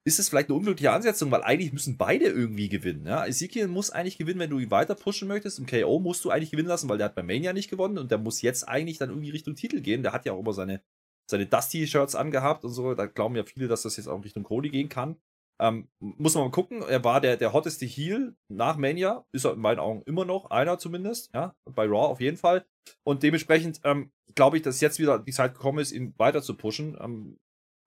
ist 0.04 0.20
es 0.20 0.30
vielleicht 0.30 0.50
eine 0.50 0.58
unglückliche 0.58 0.92
Ansetzung, 0.92 1.32
weil 1.32 1.44
eigentlich 1.44 1.74
müssen 1.74 1.98
beide 1.98 2.26
irgendwie 2.26 2.70
gewinnen. 2.70 3.06
Ja? 3.06 3.26
Ezekiel 3.26 3.68
muss 3.68 3.90
eigentlich 3.90 4.18
gewinnen, 4.18 4.40
wenn 4.40 4.50
du 4.50 4.60
ihn 4.60 4.72
weiter 4.72 4.96
pushen 4.96 5.28
möchtest. 5.28 5.60
Und 5.60 5.70
KO 5.70 6.00
musst 6.00 6.24
du 6.26 6.30
eigentlich 6.30 6.52
gewinnen 6.52 6.70
lassen, 6.70 6.90
weil 6.90 6.98
der 6.98 7.06
hat 7.06 7.16
bei 7.16 7.24
Mania 7.24 7.54
nicht 7.54 7.70
gewonnen. 7.70 7.98
Und 7.98 8.12
der 8.12 8.18
muss 8.18 8.42
jetzt 8.42 8.68
eigentlich 8.68 8.98
dann 8.98 9.10
irgendwie 9.10 9.32
Richtung 9.32 9.56
Titel 9.56 9.82
gehen. 9.82 10.04
Der 10.04 10.14
hat 10.14 10.26
ja 10.26 10.34
auch 10.34 10.40
immer 10.40 10.54
seine, 10.54 10.82
seine 11.30 11.46
Dusty-Shirts 11.46 12.16
angehabt 12.16 12.66
und 12.66 12.72
so. 12.72 12.94
Da 12.94 13.06
glauben 13.06 13.36
ja 13.36 13.44
viele, 13.44 13.68
dass 13.68 13.84
das 13.84 13.98
jetzt 13.98 14.08
auch 14.08 14.24
Richtung 14.24 14.44
Cody 14.44 14.70
gehen 14.70 14.90
kann. 14.90 15.18
Ähm, 15.62 15.88
muss 16.00 16.36
man 16.36 16.46
mal 16.46 16.52
gucken. 16.52 16.82
Er 16.82 17.04
war 17.04 17.22
der, 17.22 17.38
der 17.38 17.54
hotteste 17.54 17.86
Heel 17.86 18.36
nach 18.50 18.78
Mania. 18.78 19.26
Ist 19.32 19.46
er 19.46 19.54
in 19.54 19.60
meinen 19.60 19.80
Augen 19.80 20.02
immer 20.06 20.26
noch. 20.26 20.50
Einer 20.52 20.78
zumindest. 20.78 21.30
Ja, 21.34 21.56
bei 21.66 21.86
Raw 21.86 22.08
auf 22.12 22.22
jeden 22.22 22.38
Fall. 22.38 22.66
Und 23.06 23.24
dementsprechend 23.24 23.80
ähm, 23.84 24.12
glaube 24.36 24.58
ich, 24.58 24.64
dass 24.64 24.82
jetzt 24.82 25.00
wieder 25.00 25.20
die 25.20 25.32
Zeit 25.32 25.54
gekommen 25.54 25.80
ist, 25.80 25.92
ihn 25.92 26.14
weiter 26.18 26.42
zu 26.42 26.56
pushen. 26.56 26.98
Ähm, 27.00 27.38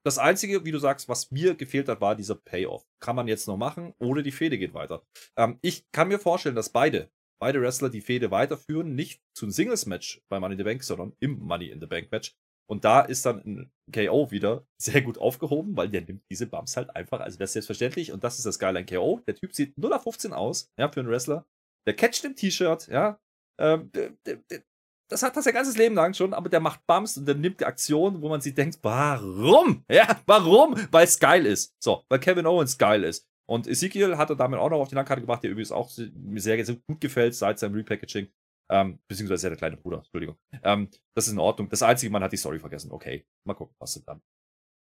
das 0.06 0.18
Einzige, 0.18 0.64
wie 0.64 0.70
du 0.70 0.78
sagst, 0.78 1.08
was 1.08 1.32
mir 1.32 1.56
gefehlt 1.56 1.88
hat, 1.88 2.00
war 2.00 2.14
dieser 2.14 2.36
Payoff. 2.36 2.86
Kann 3.02 3.16
man 3.16 3.26
jetzt 3.26 3.48
noch 3.48 3.56
machen 3.56 3.92
oder 3.98 4.22
die 4.22 4.30
Fehde 4.30 4.56
geht 4.56 4.72
weiter. 4.72 5.02
Ähm, 5.36 5.58
ich 5.62 5.84
kann 5.90 6.08
mir 6.08 6.20
vorstellen, 6.20 6.54
dass 6.54 6.70
beide, 6.70 7.10
beide 7.40 7.60
Wrestler 7.60 7.90
die 7.90 8.00
Fehde 8.00 8.30
weiterführen. 8.30 8.94
Nicht 8.94 9.20
zu 9.34 9.46
einem 9.46 9.52
Singles-Match 9.52 10.22
bei 10.28 10.38
Money 10.38 10.52
in 10.54 10.58
the 10.58 10.64
Bank, 10.64 10.84
sondern 10.84 11.12
im 11.18 11.40
Money 11.40 11.70
in 11.70 11.80
the 11.80 11.86
Bank-Match. 11.86 12.36
Und 12.68 12.84
da 12.84 13.00
ist 13.00 13.24
dann 13.24 13.38
ein 13.44 13.70
KO 13.92 14.30
wieder 14.30 14.66
sehr 14.80 15.02
gut 15.02 15.18
aufgehoben, 15.18 15.76
weil 15.76 15.88
der 15.88 16.02
nimmt 16.02 16.22
diese 16.30 16.46
Bumps 16.46 16.76
halt 16.76 16.94
einfach, 16.94 17.20
also 17.20 17.38
das 17.38 17.50
ist 17.50 17.54
selbstverständlich 17.54 18.12
und 18.12 18.24
das 18.24 18.38
ist 18.38 18.46
das 18.46 18.58
Geile 18.58 18.80
an 18.80 18.86
KO. 18.86 19.20
Der 19.26 19.36
Typ 19.36 19.54
sieht 19.54 19.78
0 19.78 19.92
auf 19.92 20.02
15 20.02 20.32
aus, 20.32 20.68
ja, 20.78 20.90
für 20.90 21.00
einen 21.00 21.08
Wrestler. 21.08 21.46
Der 21.86 21.94
catcht 21.94 22.24
im 22.24 22.34
T-Shirt, 22.34 22.88
ja. 22.88 23.20
Ähm, 23.60 23.90
der, 23.92 24.10
der, 24.26 24.36
der, 24.50 24.62
das 25.08 25.22
hat 25.22 25.36
das 25.36 25.44
sein 25.44 25.54
ganzes 25.54 25.76
Leben 25.76 25.94
lang 25.94 26.14
schon, 26.14 26.34
aber 26.34 26.48
der 26.48 26.60
macht 26.60 26.84
Bumps 26.86 27.16
und 27.16 27.26
der 27.26 27.36
nimmt 27.36 27.60
die 27.60 27.64
Aktion, 27.64 28.20
wo 28.20 28.28
man 28.28 28.40
sich 28.40 28.54
denkt, 28.54 28.78
warum? 28.82 29.84
Ja, 29.88 30.20
warum? 30.26 30.74
Weil 30.90 31.04
es 31.04 31.18
geil 31.18 31.46
ist. 31.46 31.74
So, 31.82 32.04
weil 32.08 32.18
Kevin 32.18 32.46
Owens 32.46 32.76
geil 32.76 33.04
ist. 33.04 33.24
Und 33.48 33.68
Ezekiel 33.68 34.16
hat 34.16 34.30
er 34.30 34.36
damit 34.36 34.58
auch 34.58 34.70
noch 34.70 34.80
auf 34.80 34.88
die 34.88 34.96
Landkarte 34.96 35.20
gebracht, 35.20 35.44
der 35.44 35.52
übrigens 35.52 35.70
auch 35.70 35.88
mir 36.14 36.40
sehr, 36.40 36.64
sehr 36.64 36.76
gut 36.88 37.00
gefällt 37.00 37.34
seit 37.36 37.60
seinem 37.60 37.74
Repackaging. 37.74 38.28
Ähm, 38.68 38.98
beziehungsweise 39.06 39.48
der 39.48 39.56
kleine 39.56 39.76
Bruder, 39.76 39.98
Entschuldigung. 39.98 40.36
Ähm, 40.62 40.88
das 41.14 41.26
ist 41.26 41.32
in 41.32 41.38
Ordnung. 41.38 41.68
Das 41.68 41.82
Einzige, 41.82 42.10
man 42.10 42.22
hat 42.22 42.32
die 42.32 42.36
Story 42.36 42.58
vergessen. 42.58 42.90
Okay, 42.90 43.26
mal 43.44 43.54
gucken, 43.54 43.74
was 43.78 43.92
sind 43.92 44.08
dann. 44.08 44.22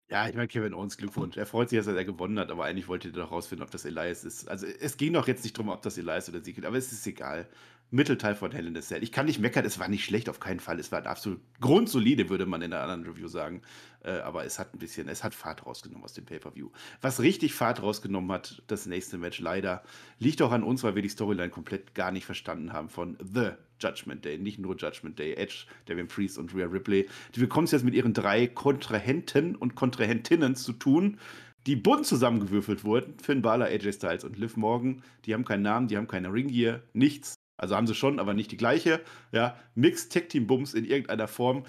Ja, 0.09 0.27
ich 0.27 0.35
meine, 0.35 0.49
Kevin 0.49 0.73
Owens 0.73 0.97
Glückwunsch. 0.97 1.37
Er 1.37 1.45
freut 1.45 1.69
sich, 1.69 1.79
dass 1.79 1.87
er 1.87 2.03
gewonnen 2.03 2.37
hat, 2.37 2.51
aber 2.51 2.65
eigentlich 2.65 2.89
wollte 2.89 3.07
er 3.07 3.13
doch 3.13 3.31
rausfinden, 3.31 3.63
ob 3.63 3.71
das 3.71 3.85
Elias 3.85 4.25
ist. 4.25 4.45
Also 4.49 4.67
es 4.67 4.97
ging 4.97 5.13
doch 5.13 5.25
jetzt 5.25 5.43
nicht 5.45 5.57
darum, 5.57 5.71
ob 5.71 5.81
das 5.83 5.97
Elias 5.97 6.27
oder 6.27 6.43
Siegel, 6.43 6.65
aber 6.65 6.75
es 6.75 6.91
ist 6.91 7.07
egal. 7.07 7.47
Mittelteil 7.91 8.35
von 8.35 8.51
Hell 8.51 8.67
in 8.67 8.77
a 8.77 8.81
Cell. 8.81 9.03
Ich 9.03 9.11
kann 9.11 9.25
nicht 9.25 9.39
meckern, 9.39 9.65
es 9.65 9.77
war 9.77 9.89
nicht 9.89 10.05
schlecht, 10.05 10.29
auf 10.29 10.39
keinen 10.39 10.61
Fall. 10.61 10.79
Es 10.79 10.93
war 10.93 11.05
absolut 11.05 11.41
grundsolide, 11.59 12.29
würde 12.29 12.45
man 12.45 12.61
in 12.61 12.71
einer 12.71 12.81
anderen 12.83 13.03
Review 13.03 13.27
sagen. 13.27 13.61
Äh, 14.03 14.19
aber 14.19 14.45
es 14.45 14.59
hat 14.59 14.73
ein 14.73 14.79
bisschen, 14.79 15.09
es 15.09 15.25
hat 15.25 15.35
Fahrt 15.35 15.65
rausgenommen 15.65 16.05
aus 16.05 16.13
dem 16.13 16.25
Pay-Per-View. 16.25 16.69
Was 17.01 17.19
richtig 17.19 17.53
Fahrt 17.53 17.83
rausgenommen 17.83 18.31
hat, 18.31 18.63
das 18.67 18.85
nächste 18.85 19.17
Match 19.17 19.39
leider, 19.39 19.83
liegt 20.19 20.41
auch 20.41 20.53
an 20.53 20.63
uns, 20.63 20.83
weil 20.83 20.95
wir 20.95 21.01
die 21.01 21.09
Storyline 21.09 21.49
komplett 21.49 21.93
gar 21.93 22.11
nicht 22.11 22.25
verstanden 22.25 22.71
haben 22.71 22.87
von 22.87 23.17
The 23.21 23.51
Judgment 23.79 24.23
Day. 24.23 24.37
Nicht 24.37 24.57
nur 24.57 24.77
Judgment 24.77 25.19
Day, 25.19 25.33
Edge, 25.33 25.65
Devin 25.89 26.07
Priest 26.07 26.37
und 26.37 26.55
Rhea 26.55 26.67
Ripley. 26.67 27.09
Die 27.35 27.41
bekommen 27.41 27.65
es 27.65 27.71
jetzt 27.71 27.83
mit 27.83 27.93
ihren 27.93 28.13
drei 28.13 28.47
Kontrahenten 28.47 29.55
und 29.55 29.75
Kontrahentinnen 29.75 30.55
zu 30.55 30.73
tun 30.73 31.17
die 31.67 31.75
bunt 31.75 32.07
zusammengewürfelt 32.07 32.83
wurden. 32.83 33.19
Finn 33.19 33.43
Balor, 33.43 33.67
AJ 33.67 33.93
Styles 33.93 34.23
und 34.23 34.35
Liv 34.37 34.57
Morgan. 34.57 35.03
Die 35.25 35.33
haben 35.35 35.45
keinen 35.45 35.61
Namen, 35.61 35.87
die 35.87 35.95
haben 35.95 36.07
keine 36.07 36.33
Ringgear, 36.33 36.81
nichts. 36.93 37.35
Also 37.61 37.75
haben 37.75 37.85
sie 37.85 37.95
schon, 37.95 38.19
aber 38.19 38.33
nicht 38.33 38.51
die 38.51 38.57
gleiche. 38.57 39.01
Ja, 39.31 39.55
Mixed 39.75 40.11
Tag 40.11 40.29
Team 40.29 40.47
Bums 40.47 40.73
in 40.73 40.83
irgendeiner 40.83 41.27
Form. 41.27 41.63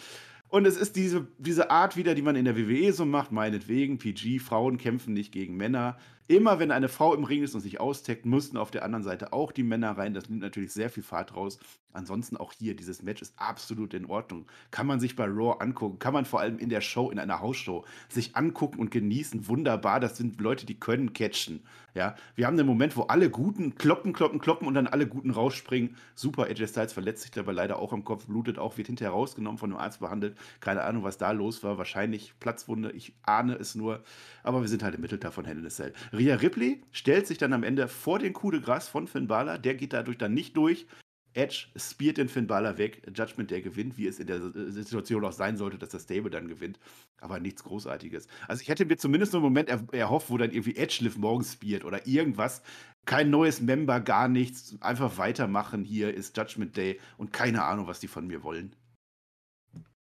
Und 0.48 0.66
es 0.66 0.76
ist 0.76 0.96
diese, 0.96 1.28
diese 1.38 1.70
Art 1.70 1.96
wieder, 1.96 2.14
die 2.14 2.22
man 2.22 2.36
in 2.36 2.44
der 2.44 2.56
WWE 2.56 2.92
so 2.92 3.04
macht, 3.04 3.32
meinetwegen, 3.32 3.98
PG, 3.98 4.38
Frauen 4.38 4.78
kämpfen 4.78 5.14
nicht 5.14 5.32
gegen 5.32 5.56
Männer. 5.56 5.98
Immer 6.28 6.58
wenn 6.58 6.70
eine 6.70 6.88
Frau 6.88 7.14
im 7.14 7.24
Ring 7.24 7.42
ist 7.42 7.54
und 7.54 7.60
sich 7.60 7.80
austeckt, 7.80 8.26
mussten 8.26 8.56
auf 8.56 8.70
der 8.70 8.84
anderen 8.84 9.02
Seite 9.02 9.32
auch 9.32 9.52
die 9.52 9.62
Männer 9.62 9.92
rein. 9.92 10.14
Das 10.14 10.28
nimmt 10.28 10.42
natürlich 10.42 10.72
sehr 10.72 10.88
viel 10.88 11.02
Fahrt 11.02 11.36
raus. 11.36 11.58
Ansonsten 11.92 12.36
auch 12.36 12.52
hier, 12.52 12.76
dieses 12.76 13.02
Match 13.02 13.20
ist 13.22 13.34
absolut 13.38 13.92
in 13.92 14.06
Ordnung. 14.06 14.46
Kann 14.70 14.86
man 14.86 15.00
sich 15.00 15.16
bei 15.16 15.24
Raw 15.24 15.56
angucken, 15.58 15.98
kann 15.98 16.12
man 16.12 16.24
vor 16.24 16.40
allem 16.40 16.58
in 16.58 16.68
der 16.68 16.80
Show, 16.80 17.10
in 17.10 17.18
einer 17.18 17.40
Hausshow, 17.40 17.84
sich 18.08 18.36
angucken 18.36 18.78
und 18.78 18.90
genießen. 18.90 19.48
Wunderbar, 19.48 20.00
das 20.00 20.16
sind 20.16 20.40
Leute, 20.40 20.64
die 20.64 20.78
können 20.78 21.12
catchen. 21.12 21.62
Ja, 21.94 22.16
wir 22.34 22.46
haben 22.46 22.56
den 22.56 22.66
Moment, 22.66 22.96
wo 22.96 23.02
alle 23.02 23.28
Guten 23.28 23.74
kloppen, 23.74 24.12
kloppen, 24.14 24.40
kloppen 24.40 24.66
und 24.66 24.74
dann 24.74 24.86
alle 24.86 25.06
Guten 25.06 25.30
rausspringen. 25.30 25.96
Super, 26.14 26.44
AJ 26.44 26.68
Styles 26.68 26.92
verletzt 26.94 27.22
sich 27.22 27.30
dabei 27.30 27.52
leider 27.52 27.78
auch 27.78 27.92
am 27.92 28.04
Kopf, 28.04 28.26
blutet 28.26 28.58
auch, 28.58 28.78
wird 28.78 28.86
hinterher 28.86 29.12
rausgenommen, 29.12 29.58
von 29.58 29.70
einem 29.70 29.80
Arzt 29.80 30.00
behandelt. 30.00 30.36
Keine 30.60 30.82
Ahnung, 30.82 31.02
was 31.02 31.18
da 31.18 31.32
los 31.32 31.62
war. 31.62 31.76
Wahrscheinlich 31.76 32.32
Platzwunde, 32.40 32.92
ich 32.92 33.12
ahne 33.24 33.56
es 33.56 33.74
nur. 33.74 34.02
Aber 34.42 34.62
wir 34.62 34.68
sind 34.68 34.82
halt 34.82 34.94
im 34.94 35.02
Mittelteil 35.02 35.32
von 35.32 35.44
Hell 35.44 35.58
in 35.58 35.66
a 35.66 35.68
Cell. 35.68 35.92
Rhea 36.12 36.36
Ripley 36.36 36.82
stellt 36.92 37.26
sich 37.26 37.36
dann 37.36 37.52
am 37.52 37.62
Ende 37.62 37.88
vor 37.88 38.18
den 38.18 38.32
Coup 38.32 38.52
de 38.52 38.60
Gras 38.60 38.88
von 38.88 39.06
Finn 39.06 39.26
Balor. 39.26 39.58
Der 39.58 39.74
geht 39.74 39.92
dadurch 39.92 40.16
dann 40.16 40.32
nicht 40.32 40.56
durch. 40.56 40.86
Edge 41.34 41.66
spielt 41.76 42.18
den 42.18 42.28
Finn 42.28 42.46
Balor 42.46 42.78
weg. 42.78 43.02
Judgment 43.14 43.50
der 43.50 43.62
gewinnt, 43.62 43.96
wie 43.96 44.06
es 44.06 44.18
in 44.18 44.26
der 44.26 44.40
Situation 44.70 45.24
auch 45.24 45.32
sein 45.32 45.56
sollte, 45.56 45.78
dass 45.78 45.90
das 45.90 46.02
Stable 46.02 46.30
dann 46.30 46.48
gewinnt. 46.48 46.78
Aber 47.20 47.40
nichts 47.40 47.64
Großartiges. 47.64 48.26
Also 48.48 48.62
ich 48.62 48.68
hätte 48.68 48.84
mir 48.84 48.96
zumindest 48.96 49.34
einen 49.34 49.42
Moment 49.42 49.68
erhofft, 49.92 50.30
wo 50.30 50.38
dann 50.38 50.50
irgendwie 50.50 50.76
Edge 50.76 50.98
Liv 51.00 51.16
morgen 51.16 51.44
spielt 51.44 51.84
oder 51.84 52.06
irgendwas. 52.06 52.62
Kein 53.04 53.30
neues 53.30 53.60
Member, 53.60 54.00
gar 54.00 54.28
nichts. 54.28 54.76
Einfach 54.80 55.18
weitermachen. 55.18 55.84
Hier 55.84 56.12
ist 56.14 56.36
Judgment 56.36 56.76
Day 56.76 57.00
und 57.16 57.32
keine 57.32 57.64
Ahnung, 57.64 57.86
was 57.86 58.00
die 58.00 58.08
von 58.08 58.26
mir 58.26 58.42
wollen. 58.42 58.76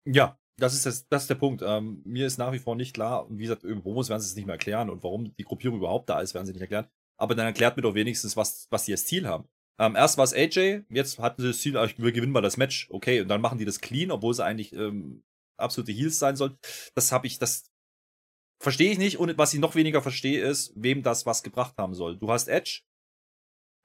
Ja, 0.04 0.38
das 0.58 0.74
ist, 0.74 0.86
das, 0.86 1.08
das 1.08 1.22
ist 1.22 1.30
der 1.30 1.34
Punkt. 1.34 1.62
Ähm, 1.62 2.02
mir 2.04 2.26
ist 2.26 2.38
nach 2.38 2.52
wie 2.52 2.58
vor 2.58 2.76
nicht 2.76 2.94
klar, 2.94 3.26
wie 3.28 3.42
gesagt, 3.42 3.64
über 3.64 3.80
Promos 3.80 4.08
werden 4.08 4.20
sie 4.20 4.28
es 4.28 4.36
nicht 4.36 4.46
mehr 4.46 4.54
erklären 4.54 4.88
und 4.88 5.02
warum 5.02 5.34
die 5.36 5.44
Gruppierung 5.44 5.78
überhaupt 5.78 6.08
da 6.08 6.20
ist, 6.20 6.34
werden 6.34 6.46
sie 6.46 6.52
nicht 6.52 6.62
erklären. 6.62 6.86
Aber 7.18 7.34
dann 7.34 7.46
erklärt 7.46 7.76
mir 7.76 7.82
doch 7.82 7.94
wenigstens, 7.94 8.36
was, 8.36 8.66
was 8.70 8.84
die 8.84 8.92
als 8.92 9.06
Ziel 9.06 9.26
haben. 9.26 9.48
Ähm, 9.78 9.94
erst 9.94 10.16
war 10.16 10.24
es 10.24 10.32
AJ, 10.32 10.84
jetzt 10.88 11.18
hatten 11.18 11.42
sie 11.42 11.48
das 11.48 11.60
Ziel, 11.60 11.76
ah, 11.76 11.88
wir 11.96 12.12
gewinnen 12.12 12.32
mal 12.32 12.40
das 12.40 12.56
Match, 12.56 12.88
okay, 12.90 13.20
und 13.20 13.28
dann 13.28 13.40
machen 13.40 13.58
die 13.58 13.64
das 13.64 13.80
clean, 13.80 14.10
obwohl 14.10 14.32
sie 14.32 14.44
eigentlich 14.44 14.72
ähm, 14.72 15.22
absolute 15.58 15.92
Heels 15.92 16.18
sein 16.18 16.36
sollen. 16.36 16.56
Das 16.94 17.12
habe 17.12 17.26
ich, 17.26 17.38
das 17.38 17.70
verstehe 18.62 18.90
ich 18.90 18.98
nicht 18.98 19.18
und 19.18 19.36
was 19.36 19.52
ich 19.52 19.60
noch 19.60 19.74
weniger 19.74 20.00
verstehe 20.00 20.42
ist, 20.42 20.72
wem 20.76 21.02
das 21.02 21.26
was 21.26 21.42
gebracht 21.42 21.74
haben 21.78 21.94
soll. 21.94 22.16
Du 22.16 22.30
hast 22.30 22.48
Edge 22.48 22.82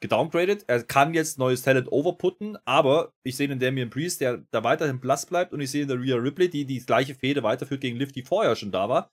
gedowngradet, 0.01 0.65
er 0.67 0.83
kann 0.83 1.13
jetzt 1.13 1.37
neues 1.37 1.61
Talent 1.61 1.91
overputten, 1.91 2.57
aber 2.65 3.13
ich 3.23 3.35
sehe 3.35 3.47
den 3.47 3.59
Damian 3.59 3.89
Priest, 3.89 4.21
der 4.21 4.45
da 4.51 4.63
weiterhin 4.63 4.99
blass 4.99 5.25
bleibt 5.25 5.53
und 5.53 5.61
ich 5.61 5.69
sehe 5.69 5.85
der 5.85 5.99
Rhea 5.99 6.15
Ripley, 6.15 6.49
die 6.49 6.65
die 6.65 6.79
gleiche 6.79 7.15
Fehde 7.15 7.43
weiterführt 7.43 7.81
gegen 7.81 7.97
Liv, 7.97 8.11
die 8.11 8.23
vorher 8.23 8.55
schon 8.55 8.71
da 8.71 8.89
war 8.89 9.11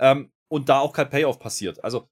ähm, 0.00 0.32
und 0.48 0.68
da 0.68 0.80
auch 0.80 0.92
kein 0.92 1.10
Payoff 1.10 1.38
passiert. 1.38 1.84
Also 1.84 2.08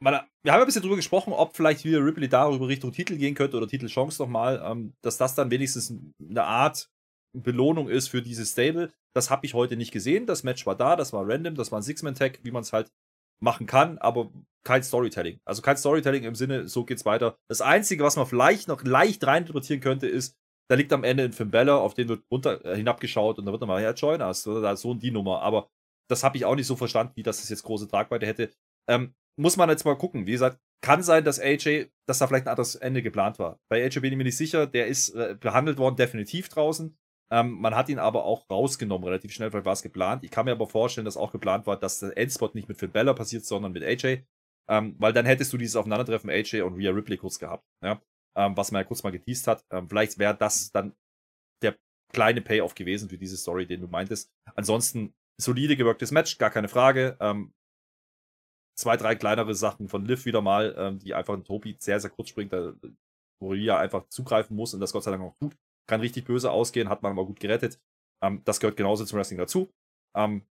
man, 0.00 0.20
wir 0.42 0.52
haben 0.52 0.60
ein 0.60 0.66
bisschen 0.66 0.82
drüber 0.82 0.96
gesprochen, 0.96 1.32
ob 1.32 1.56
vielleicht 1.56 1.84
wieder 1.84 2.04
Ripley 2.04 2.28
darüber 2.28 2.68
Richtung 2.68 2.92
Titel 2.92 3.16
gehen 3.16 3.34
könnte 3.34 3.56
oder 3.56 3.66
Titelchance 3.66 4.20
nochmal, 4.22 4.62
ähm, 4.64 4.94
dass 5.02 5.18
das 5.18 5.34
dann 5.34 5.50
wenigstens 5.50 5.92
eine 6.20 6.44
Art 6.44 6.88
Belohnung 7.36 7.88
ist 7.88 8.08
für 8.08 8.22
dieses 8.22 8.52
Stable. 8.52 8.92
Das 9.14 9.30
habe 9.30 9.44
ich 9.46 9.54
heute 9.54 9.76
nicht 9.76 9.92
gesehen. 9.92 10.26
Das 10.26 10.44
Match 10.44 10.66
war 10.66 10.76
da, 10.76 10.96
das 10.96 11.12
war 11.12 11.28
random, 11.28 11.54
das 11.54 11.72
war 11.72 11.80
ein 11.80 11.82
Six-Man-Tag, 11.82 12.40
wie 12.42 12.50
man 12.50 12.62
es 12.62 12.72
halt 12.72 12.90
machen 13.40 13.66
kann, 13.66 13.98
aber 13.98 14.30
kein 14.64 14.82
Storytelling. 14.82 15.40
Also 15.44 15.62
kein 15.62 15.76
Storytelling 15.76 16.24
im 16.24 16.34
Sinne, 16.34 16.68
so 16.68 16.84
geht's 16.84 17.04
weiter. 17.04 17.36
Das 17.48 17.60
Einzige, 17.60 18.04
was 18.04 18.16
man 18.16 18.26
vielleicht 18.26 18.68
noch 18.68 18.82
leicht 18.82 19.24
reininterpretieren 19.24 19.80
könnte, 19.80 20.08
ist, 20.08 20.36
da 20.68 20.74
liegt 20.74 20.92
am 20.92 21.04
Ende 21.04 21.24
ein 21.24 21.32
Finn 21.32 21.50
Balor, 21.50 21.80
auf 21.80 21.94
den 21.94 22.08
wird 22.08 22.22
runter 22.30 22.64
äh, 22.64 22.76
hinabgeschaut 22.76 23.38
und 23.38 23.46
da 23.46 23.52
wird 23.52 23.60
nochmal, 23.60 23.82
ja, 23.82 23.92
join 23.92 24.20
us, 24.20 24.42
so 24.42 24.94
die 24.94 25.10
Nummer. 25.10 25.40
Aber 25.40 25.68
das 26.10 26.24
habe 26.24 26.36
ich 26.36 26.44
auch 26.44 26.56
nicht 26.56 26.66
so 26.66 26.76
verstanden, 26.76 27.12
wie 27.16 27.22
das 27.22 27.48
jetzt 27.48 27.62
große 27.62 27.88
Tragweite 27.88 28.26
hätte. 28.26 28.50
Ähm, 28.88 29.14
muss 29.38 29.56
man 29.56 29.68
jetzt 29.70 29.84
mal 29.84 29.96
gucken. 29.96 30.26
Wie 30.26 30.32
gesagt, 30.32 30.58
kann 30.82 31.02
sein, 31.02 31.24
dass 31.24 31.40
AJ, 31.40 31.90
dass 32.06 32.18
da 32.18 32.26
vielleicht 32.26 32.46
ein 32.46 32.50
anderes 32.50 32.74
Ende 32.74 33.02
geplant 33.02 33.38
war. 33.38 33.58
Bei 33.70 33.84
AJ 33.84 34.00
bin 34.00 34.12
ich 34.12 34.18
mir 34.18 34.24
nicht 34.24 34.36
sicher. 34.36 34.66
Der 34.66 34.86
ist 34.86 35.10
äh, 35.10 35.36
behandelt 35.38 35.78
worden, 35.78 35.96
definitiv 35.96 36.48
draußen. 36.48 36.96
Ähm, 37.30 37.60
man 37.60 37.74
hat 37.74 37.88
ihn 37.88 37.98
aber 37.98 38.24
auch 38.24 38.48
rausgenommen, 38.48 39.04
relativ 39.04 39.32
schnell, 39.32 39.50
vielleicht 39.50 39.66
war 39.66 39.74
es 39.74 39.82
geplant. 39.82 40.24
Ich 40.24 40.30
kann 40.30 40.46
mir 40.46 40.52
aber 40.52 40.66
vorstellen, 40.66 41.04
dass 41.04 41.16
auch 41.16 41.30
geplant 41.30 41.66
war, 41.66 41.78
dass 41.78 42.00
der 42.00 42.16
Endspot 42.16 42.54
nicht 42.54 42.68
mit 42.68 42.78
Finn 42.78 42.90
Bella 42.90 43.12
passiert, 43.12 43.44
sondern 43.44 43.72
mit 43.72 43.82
AJ. 43.82 44.24
Ähm, 44.70 44.96
weil 44.98 45.12
dann 45.12 45.26
hättest 45.26 45.52
du 45.52 45.58
dieses 45.58 45.76
Aufeinandertreffen 45.76 46.30
AJ 46.30 46.62
und 46.62 46.74
Rhea 46.74 46.90
Ripley 46.90 47.16
kurz 47.16 47.38
gehabt. 47.38 47.64
Ja? 47.82 48.00
Ähm, 48.36 48.56
was 48.56 48.70
man 48.72 48.80
ja 48.80 48.84
kurz 48.84 49.02
mal 49.02 49.10
geteased 49.10 49.46
hat. 49.46 49.64
Ähm, 49.70 49.88
vielleicht 49.88 50.18
wäre 50.18 50.36
das 50.36 50.70
dann 50.72 50.94
der 51.62 51.76
kleine 52.12 52.40
Payoff 52.40 52.74
gewesen 52.74 53.08
für 53.08 53.18
diese 53.18 53.36
Story, 53.36 53.66
den 53.66 53.80
du 53.82 53.88
meintest. 53.88 54.30
Ansonsten 54.54 55.14
solide 55.40 55.76
gewirktes 55.76 56.10
Match, 56.10 56.38
gar 56.38 56.50
keine 56.50 56.68
Frage. 56.68 57.16
Ähm, 57.20 57.52
zwei, 58.78 58.96
drei 58.96 59.16
kleinere 59.16 59.54
Sachen 59.54 59.88
von 59.88 60.06
Liv 60.06 60.24
wieder 60.24 60.40
mal, 60.40 60.74
ähm, 60.78 60.98
die 61.00 61.14
einfach 61.14 61.34
ein 61.34 61.44
Topi 61.44 61.76
sehr, 61.80 62.00
sehr 62.00 62.10
kurz 62.10 62.28
springt, 62.28 62.52
da, 62.52 62.74
wo 63.40 63.50
Rhea 63.50 63.78
einfach 63.78 64.08
zugreifen 64.08 64.56
muss 64.56 64.72
und 64.72 64.80
das 64.80 64.92
Gott 64.92 65.04
sei 65.04 65.10
Dank 65.10 65.22
auch 65.22 65.36
tut. 65.40 65.56
Kann 65.88 66.00
richtig 66.00 66.24
böse 66.24 66.50
ausgehen, 66.50 66.88
hat 66.88 67.02
man 67.02 67.12
aber 67.12 67.26
gut 67.26 67.40
gerettet. 67.40 67.80
Ähm, 68.22 68.42
das 68.44 68.60
gehört 68.60 68.76
genauso 68.76 69.04
zum 69.04 69.18
Wrestling 69.18 69.38
dazu. 69.38 69.70
Ähm, 70.16 70.46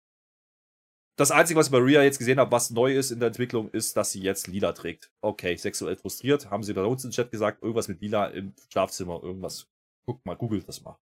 das 1.18 1.30
Einzige, 1.30 1.58
was 1.58 1.66
ich 1.66 1.72
bei 1.72 1.78
Rhea 1.78 2.02
jetzt 2.02 2.18
gesehen 2.18 2.38
habe, 2.38 2.52
was 2.52 2.70
neu 2.70 2.94
ist 2.94 3.10
in 3.10 3.18
der 3.18 3.28
Entwicklung, 3.28 3.70
ist, 3.70 3.96
dass 3.96 4.12
sie 4.12 4.20
jetzt 4.20 4.46
Lila 4.46 4.72
trägt. 4.72 5.10
Okay, 5.20 5.56
sexuell 5.56 5.96
frustriert, 5.96 6.50
haben 6.50 6.62
sie 6.62 6.74
bei 6.74 6.84
uns 6.84 7.04
im 7.04 7.10
Chat 7.10 7.30
gesagt, 7.30 7.62
irgendwas 7.62 7.88
mit 7.88 8.00
Lila 8.00 8.26
im 8.26 8.54
Schlafzimmer, 8.70 9.22
irgendwas. 9.22 9.68
Guckt 10.06 10.24
mal, 10.24 10.36
googelt 10.36 10.68
das 10.68 10.82
mal. 10.82 10.98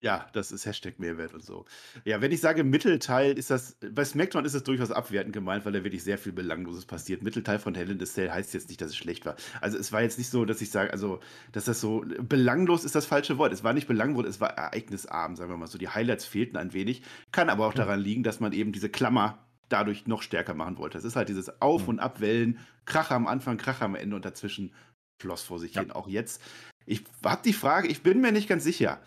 Ja, 0.00 0.28
das 0.32 0.52
ist 0.52 0.64
Hashtag 0.64 1.00
Mehrwert 1.00 1.34
und 1.34 1.44
so. 1.44 1.64
Ja, 2.04 2.20
wenn 2.20 2.30
ich 2.30 2.40
sage 2.40 2.62
Mittelteil, 2.62 3.36
ist 3.36 3.50
das, 3.50 3.76
bei 3.80 4.04
SmackDown 4.04 4.44
ist 4.44 4.54
es 4.54 4.62
durchaus 4.62 4.92
abwertend 4.92 5.32
gemeint, 5.32 5.64
weil 5.64 5.72
da 5.72 5.82
wirklich 5.82 6.04
sehr 6.04 6.18
viel 6.18 6.32
Belangloses 6.32 6.86
passiert. 6.86 7.22
Mittelteil 7.22 7.58
von 7.58 7.74
Hell 7.74 7.90
in 7.90 7.98
the 7.98 8.04
Cell 8.04 8.30
heißt 8.30 8.54
jetzt 8.54 8.68
nicht, 8.68 8.80
dass 8.80 8.90
es 8.90 8.96
schlecht 8.96 9.26
war. 9.26 9.34
Also 9.60 9.76
es 9.76 9.90
war 9.90 10.00
jetzt 10.02 10.16
nicht 10.16 10.30
so, 10.30 10.44
dass 10.44 10.60
ich 10.60 10.70
sage, 10.70 10.92
also, 10.92 11.18
dass 11.50 11.64
das 11.64 11.80
so, 11.80 12.04
belanglos 12.20 12.84
ist 12.84 12.94
das 12.94 13.06
falsche 13.06 13.38
Wort. 13.38 13.52
Es 13.52 13.64
war 13.64 13.72
nicht 13.72 13.88
belanglos, 13.88 14.26
es 14.26 14.40
war 14.40 14.50
ereignisarm, 14.50 15.34
sagen 15.34 15.50
wir 15.50 15.56
mal 15.56 15.66
so. 15.66 15.78
Die 15.78 15.88
Highlights 15.88 16.26
fehlten 16.26 16.56
ein 16.56 16.72
wenig. 16.72 17.02
Kann 17.32 17.50
aber 17.50 17.66
auch 17.66 17.74
daran 17.74 17.98
liegen, 17.98 18.22
dass 18.22 18.38
man 18.38 18.52
eben 18.52 18.70
diese 18.70 18.90
Klammer 18.90 19.44
dadurch 19.68 20.06
noch 20.06 20.22
stärker 20.22 20.54
machen 20.54 20.78
wollte. 20.78 20.96
Es 20.96 21.04
ist 21.04 21.16
halt 21.16 21.28
dieses 21.28 21.60
Auf- 21.60 21.88
und 21.88 21.98
Abwellen, 21.98 22.60
Krach 22.84 23.10
am 23.10 23.26
Anfang, 23.26 23.58
Krach 23.58 23.80
am 23.80 23.96
Ende 23.96 24.14
und 24.14 24.24
dazwischen 24.24 24.72
floss 25.20 25.42
vor 25.42 25.58
sich 25.58 25.74
ja. 25.74 25.82
hin. 25.82 25.90
Auch 25.90 26.06
jetzt. 26.06 26.40
Ich 26.86 27.02
habe 27.24 27.42
die 27.44 27.52
Frage, 27.52 27.88
ich 27.88 28.04
bin 28.04 28.20
mir 28.20 28.30
nicht 28.30 28.48
ganz 28.48 28.62
sicher 28.62 29.00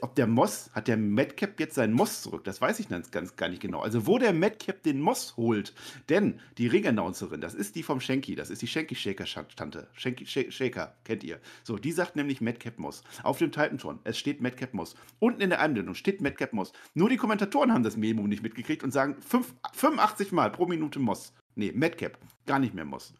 ob, 0.00 0.14
der 0.14 0.26
Moss, 0.26 0.70
hat 0.72 0.88
der 0.88 0.96
Madcap 0.96 1.58
jetzt 1.58 1.74
seinen 1.74 1.92
Moss 1.92 2.22
zurück? 2.22 2.44
Das 2.44 2.60
weiß 2.60 2.80
ich 2.80 2.88
ganz, 2.88 3.10
ganz 3.10 3.36
gar 3.36 3.48
nicht 3.48 3.62
genau. 3.62 3.80
Also, 3.80 4.06
wo 4.06 4.18
der 4.18 4.32
Madcap 4.32 4.82
den 4.82 5.00
Moss 5.00 5.36
holt. 5.36 5.74
Denn 6.08 6.40
die 6.58 6.66
Ring-Announcerin, 6.66 7.40
das 7.40 7.54
ist 7.54 7.76
die 7.76 7.82
vom 7.82 8.00
Shanky, 8.00 8.34
das 8.34 8.50
ist 8.50 8.62
die 8.62 8.66
Shanky-Shaker-Tante. 8.66 9.88
Shanky 9.94 10.26
Shaker, 10.26 10.96
kennt 11.04 11.24
ihr. 11.24 11.40
So, 11.64 11.76
die 11.76 11.92
sagt 11.92 12.16
nämlich 12.16 12.40
Madcap 12.40 12.78
Moss. 12.78 13.02
Auf 13.22 13.38
dem 13.38 13.52
Titantron, 13.52 14.00
es 14.04 14.18
steht 14.18 14.40
Madcap 14.40 14.74
Moss. 14.74 14.94
Unten 15.18 15.40
in 15.40 15.50
der 15.50 15.60
Einblendung 15.60 15.94
steht 15.94 16.20
Madcap 16.20 16.52
Moss. 16.52 16.72
Nur 16.94 17.08
die 17.08 17.16
Kommentatoren 17.16 17.72
haben 17.72 17.82
das 17.82 17.96
Memo 17.96 18.26
nicht 18.26 18.42
mitgekriegt 18.42 18.82
und 18.82 18.92
sagen 18.92 19.16
5, 19.20 19.54
85 19.72 20.32
Mal 20.32 20.50
pro 20.50 20.66
Minute 20.66 20.98
Moss. 20.98 21.34
Nee, 21.54 21.72
Madcap, 21.74 22.18
gar 22.46 22.58
nicht 22.58 22.74
mehr 22.74 22.84
Moss. 22.84 23.14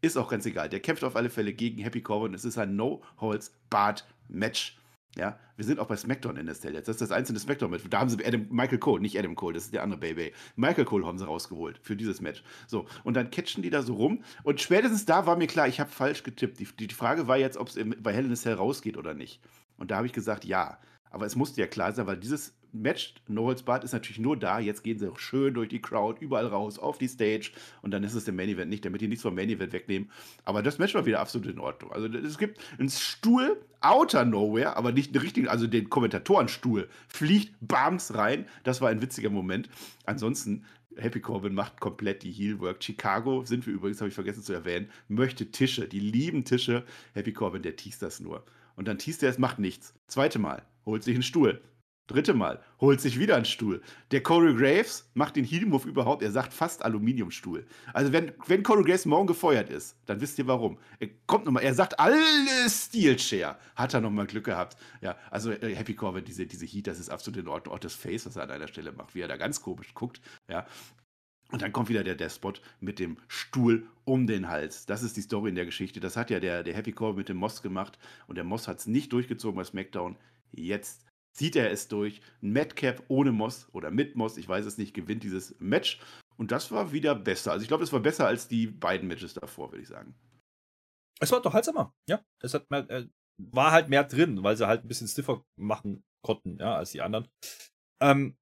Ist 0.00 0.16
auch 0.16 0.28
ganz 0.28 0.46
egal. 0.46 0.68
Der 0.68 0.80
kämpft 0.80 1.02
auf 1.02 1.16
alle 1.16 1.30
Fälle 1.30 1.52
gegen 1.52 1.82
Happy 1.82 2.02
Corbin. 2.02 2.34
Es 2.34 2.44
ist 2.44 2.56
ein 2.56 2.76
No-Holds-Bart-Match. 2.76 4.77
Ja, 5.18 5.36
wir 5.56 5.64
sind 5.64 5.80
auch 5.80 5.88
bei 5.88 5.96
SmackDown 5.96 6.36
in 6.36 6.46
der 6.46 6.54
Stelle 6.54 6.76
jetzt. 6.76 6.86
Das 6.86 6.94
ist 6.94 7.00
das 7.00 7.10
einzelne 7.10 7.40
SmackDown 7.40 7.72
mit. 7.72 7.92
Da 7.92 7.98
haben 7.98 8.08
sie 8.08 8.24
Adam, 8.24 8.46
Michael 8.50 8.78
Cole, 8.78 9.02
nicht 9.02 9.18
Adam 9.18 9.34
Cole, 9.34 9.52
das 9.52 9.64
ist 9.64 9.74
der 9.74 9.82
andere 9.82 9.98
Baby. 9.98 10.32
Michael 10.54 10.84
Cole 10.84 11.04
haben 11.04 11.18
sie 11.18 11.26
rausgeholt 11.26 11.80
für 11.82 11.96
dieses 11.96 12.20
Match. 12.20 12.44
So, 12.68 12.86
und 13.02 13.14
dann 13.14 13.32
catchen 13.32 13.64
die 13.64 13.70
da 13.70 13.82
so 13.82 13.94
rum. 13.94 14.22
Und 14.44 14.60
spätestens 14.60 15.06
da 15.06 15.26
war 15.26 15.36
mir 15.36 15.48
klar, 15.48 15.66
ich 15.66 15.80
habe 15.80 15.90
falsch 15.90 16.22
getippt. 16.22 16.60
Die, 16.60 16.86
die, 16.86 16.94
Frage 16.94 17.26
war 17.26 17.36
jetzt, 17.36 17.56
ob 17.56 17.66
es 17.66 17.76
bei 18.00 18.12
Hell 18.12 18.26
in 18.26 18.32
a 18.32 18.36
Cell 18.36 18.54
rausgeht 18.54 18.96
oder 18.96 19.12
nicht. 19.12 19.40
Und 19.76 19.90
da 19.90 19.96
habe 19.96 20.06
ich 20.06 20.12
gesagt, 20.12 20.44
ja. 20.44 20.78
Aber 21.10 21.26
es 21.26 21.36
musste 21.36 21.60
ja 21.60 21.66
klar 21.66 21.92
sein, 21.92 22.06
weil 22.06 22.16
dieses 22.16 22.54
Match, 22.72 23.14
No 23.26 23.46
Holds 23.46 23.62
Barred, 23.62 23.84
ist 23.84 23.92
natürlich 23.92 24.18
nur 24.18 24.36
da. 24.36 24.58
Jetzt 24.58 24.84
gehen 24.84 24.98
sie 24.98 25.10
schön 25.16 25.54
durch 25.54 25.68
die 25.68 25.80
Crowd, 25.80 26.22
überall 26.22 26.46
raus, 26.46 26.78
auf 26.78 26.98
die 26.98 27.08
Stage. 27.08 27.50
Und 27.82 27.92
dann 27.92 28.04
ist 28.04 28.14
es 28.14 28.24
der 28.24 28.34
Main 28.34 28.48
Event 28.48 28.70
nicht, 28.70 28.84
damit 28.84 29.00
die 29.00 29.08
nichts 29.08 29.22
vom 29.22 29.34
Main 29.34 29.48
Event 29.48 29.72
wegnehmen. 29.72 30.10
Aber 30.44 30.62
das 30.62 30.78
Match 30.78 30.94
war 30.94 31.06
wieder 31.06 31.20
absolut 31.20 31.48
in 31.48 31.58
Ordnung. 31.58 31.92
Also 31.92 32.08
es 32.08 32.38
gibt 32.38 32.60
einen 32.78 32.90
Stuhl, 32.90 33.60
outer 33.80 34.24
nowhere, 34.24 34.76
aber 34.76 34.92
nicht 34.92 35.14
einen 35.14 35.22
richtigen, 35.22 35.48
also 35.48 35.66
den 35.66 35.88
Kommentatorenstuhl, 35.88 36.88
fliegt 37.08 37.54
Bams 37.60 38.14
rein. 38.14 38.46
Das 38.64 38.80
war 38.80 38.90
ein 38.90 39.02
witziger 39.02 39.30
Moment. 39.30 39.68
Ansonsten 40.04 40.64
Happy 40.96 41.20
Corbin 41.20 41.54
macht 41.54 41.80
komplett 41.80 42.22
die 42.22 42.32
Heelwork. 42.32 42.82
Chicago, 42.82 43.44
sind 43.44 43.66
wir 43.66 43.72
übrigens, 43.72 44.00
habe 44.00 44.08
ich 44.08 44.14
vergessen 44.14 44.42
zu 44.42 44.52
erwähnen, 44.52 44.90
möchte 45.06 45.50
Tische. 45.50 45.86
Die 45.88 46.00
lieben 46.00 46.44
Tische. 46.44 46.84
Happy 47.14 47.32
Corbin, 47.32 47.62
der 47.62 47.76
teast 47.76 48.02
das 48.02 48.20
nur. 48.20 48.44
Und 48.76 48.88
dann 48.88 48.98
teast 48.98 49.22
er 49.22 49.30
es, 49.30 49.38
macht 49.38 49.58
nichts. 49.58 49.94
Zweite 50.06 50.38
Mal, 50.38 50.62
holt 50.88 51.04
sich 51.04 51.14
einen 51.14 51.22
Stuhl. 51.22 51.60
Dritte 52.08 52.32
Mal, 52.32 52.62
holt 52.80 53.02
sich 53.02 53.18
wieder 53.18 53.36
einen 53.36 53.44
Stuhl. 53.44 53.82
Der 54.12 54.22
Corey 54.22 54.54
Graves 54.54 55.10
macht 55.12 55.36
den 55.36 55.44
Heel-Move 55.44 55.86
überhaupt, 55.86 56.22
er 56.22 56.30
sagt 56.30 56.54
fast 56.54 56.82
Aluminiumstuhl. 56.82 57.66
Also 57.92 58.14
wenn, 58.14 58.32
wenn 58.46 58.62
Corey 58.62 58.82
Graves 58.82 59.04
morgen 59.04 59.26
gefeuert 59.26 59.68
ist, 59.68 59.94
dann 60.06 60.18
wisst 60.22 60.38
ihr 60.38 60.46
warum. 60.46 60.78
Er 61.00 61.08
kommt 61.26 61.44
nochmal, 61.44 61.64
er 61.64 61.74
sagt 61.74 62.00
alles 62.00 62.86
Steel-Share. 62.86 63.58
Hat 63.76 63.92
er 63.92 64.00
nochmal 64.00 64.26
Glück 64.26 64.44
gehabt. 64.44 64.78
Ja, 65.02 65.18
also 65.30 65.50
äh, 65.50 65.74
Happy 65.74 65.94
Corbin, 65.94 66.24
diese, 66.24 66.46
diese 66.46 66.64
Heat, 66.64 66.86
das 66.86 66.98
ist 66.98 67.10
absolut 67.10 67.40
in 67.40 67.48
Ordnung. 67.48 67.74
Auch 67.74 67.78
das 67.78 67.94
Face, 67.94 68.24
was 68.24 68.36
er 68.36 68.44
an 68.44 68.50
einer 68.52 68.68
Stelle 68.68 68.92
macht, 68.92 69.14
wie 69.14 69.20
er 69.20 69.28
da 69.28 69.36
ganz 69.36 69.60
komisch 69.60 69.92
guckt. 69.92 70.22
Ja, 70.48 70.66
und 71.50 71.62
dann 71.62 71.72
kommt 71.72 71.88
wieder 71.88 72.04
der 72.04 72.14
Despot 72.14 72.60
mit 72.80 72.98
dem 72.98 73.16
Stuhl 73.26 73.86
um 74.04 74.26
den 74.26 74.48
Hals. 74.48 74.84
Das 74.86 75.02
ist 75.02 75.16
die 75.16 75.22
Story 75.22 75.48
in 75.48 75.54
der 75.54 75.64
Geschichte. 75.64 75.98
Das 75.98 76.16
hat 76.16 76.30
ja 76.30 76.40
der, 76.40 76.62
der 76.62 76.74
Happy 76.74 76.92
Corbin 76.92 77.18
mit 77.18 77.28
dem 77.28 77.38
Moss 77.38 77.62
gemacht. 77.62 77.98
Und 78.26 78.36
der 78.36 78.44
Moss 78.44 78.68
hat 78.68 78.78
es 78.78 78.86
nicht 78.86 79.12
durchgezogen 79.12 79.56
bei 79.56 79.64
SmackDown. 79.64 80.16
Jetzt 80.52 81.06
zieht 81.32 81.56
er 81.56 81.70
es 81.70 81.88
durch. 81.88 82.20
Madcap 82.40 83.04
ohne 83.08 83.32
Moss 83.32 83.68
oder 83.72 83.90
mit 83.90 84.16
Moss, 84.16 84.36
ich 84.36 84.48
weiß 84.48 84.66
es 84.66 84.78
nicht, 84.78 84.94
gewinnt 84.94 85.22
dieses 85.22 85.54
Match. 85.60 86.00
Und 86.36 86.52
das 86.52 86.70
war 86.70 86.92
wieder 86.92 87.14
besser. 87.14 87.52
Also 87.52 87.62
ich 87.62 87.68
glaube, 87.68 87.84
es 87.84 87.92
war 87.92 88.00
besser 88.00 88.26
als 88.26 88.48
die 88.48 88.66
beiden 88.66 89.08
Matches 89.08 89.34
davor, 89.34 89.72
würde 89.72 89.82
ich 89.82 89.88
sagen. 89.88 90.14
Es 91.20 91.32
war 91.32 91.38
doch 91.38 91.46
unterhaltsamer, 91.46 91.94
ja. 92.08 92.22
Es 92.40 92.54
hat 92.54 92.70
mehr, 92.70 92.88
äh, 92.90 93.08
war 93.38 93.72
halt 93.72 93.88
mehr 93.88 94.04
drin, 94.04 94.42
weil 94.42 94.56
sie 94.56 94.66
halt 94.66 94.84
ein 94.84 94.88
bisschen 94.88 95.08
stiffer 95.08 95.44
machen 95.56 96.04
konnten, 96.24 96.58
ja, 96.58 96.76
als 96.76 96.92
die 96.92 97.02
anderen. 97.02 97.28
Ähm, 98.00 98.36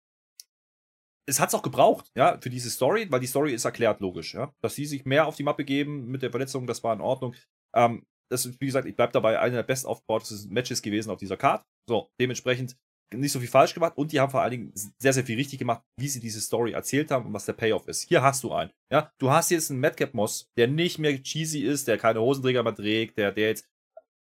es 1.28 1.40
hat 1.40 1.48
es 1.48 1.54
auch 1.54 1.62
gebraucht, 1.62 2.10
ja, 2.16 2.38
für 2.40 2.50
diese 2.50 2.70
Story, 2.70 3.10
weil 3.10 3.20
die 3.20 3.26
Story 3.26 3.52
ist 3.52 3.64
erklärt 3.64 4.00
logisch, 4.00 4.34
ja. 4.34 4.54
Dass 4.62 4.74
sie 4.74 4.84
sich 4.84 5.04
mehr 5.04 5.26
auf 5.26 5.36
die 5.36 5.42
Mappe 5.42 5.64
geben 5.64 6.06
mit 6.06 6.22
der 6.22 6.30
Verletzung, 6.30 6.66
das 6.66 6.84
war 6.84 6.94
in 6.94 7.00
Ordnung. 7.00 7.34
Ähm, 7.74 8.04
das 8.30 8.44
ist, 8.44 8.60
wie 8.60 8.66
gesagt, 8.66 8.86
ich 8.86 8.96
bleibe 8.96 9.12
dabei, 9.12 9.38
einer 9.38 9.56
der 9.56 9.62
best 9.62 9.86
aufgebauten 9.86 10.48
Matches 10.50 10.82
gewesen 10.82 11.10
auf 11.10 11.18
dieser 11.18 11.36
Card. 11.36 11.64
So, 11.88 12.10
dementsprechend 12.20 12.76
nicht 13.14 13.32
so 13.32 13.38
viel 13.38 13.48
falsch 13.48 13.72
gemacht 13.72 13.96
und 13.96 14.10
die 14.10 14.18
haben 14.18 14.30
vor 14.30 14.42
allen 14.42 14.50
Dingen 14.50 14.72
sehr, 14.98 15.12
sehr 15.12 15.24
viel 15.24 15.36
richtig 15.36 15.60
gemacht, 15.60 15.82
wie 15.96 16.08
sie 16.08 16.20
diese 16.20 16.40
Story 16.40 16.72
erzählt 16.72 17.10
haben 17.10 17.26
und 17.26 17.32
was 17.32 17.46
der 17.46 17.52
Payoff 17.52 17.86
ist. 17.86 18.08
Hier 18.08 18.22
hast 18.22 18.42
du 18.42 18.52
einen. 18.52 18.72
Ja, 18.90 19.12
du 19.18 19.30
hast 19.30 19.50
jetzt 19.50 19.70
einen 19.70 19.80
Madcap 19.80 20.12
Moss, 20.12 20.50
der 20.56 20.66
nicht 20.66 20.98
mehr 20.98 21.22
cheesy 21.22 21.60
ist, 21.60 21.86
der 21.86 21.98
keine 21.98 22.20
Hosenträger 22.20 22.64
mehr 22.64 22.74
trägt, 22.74 23.18
der, 23.18 23.32
der 23.32 23.48
jetzt 23.48 23.68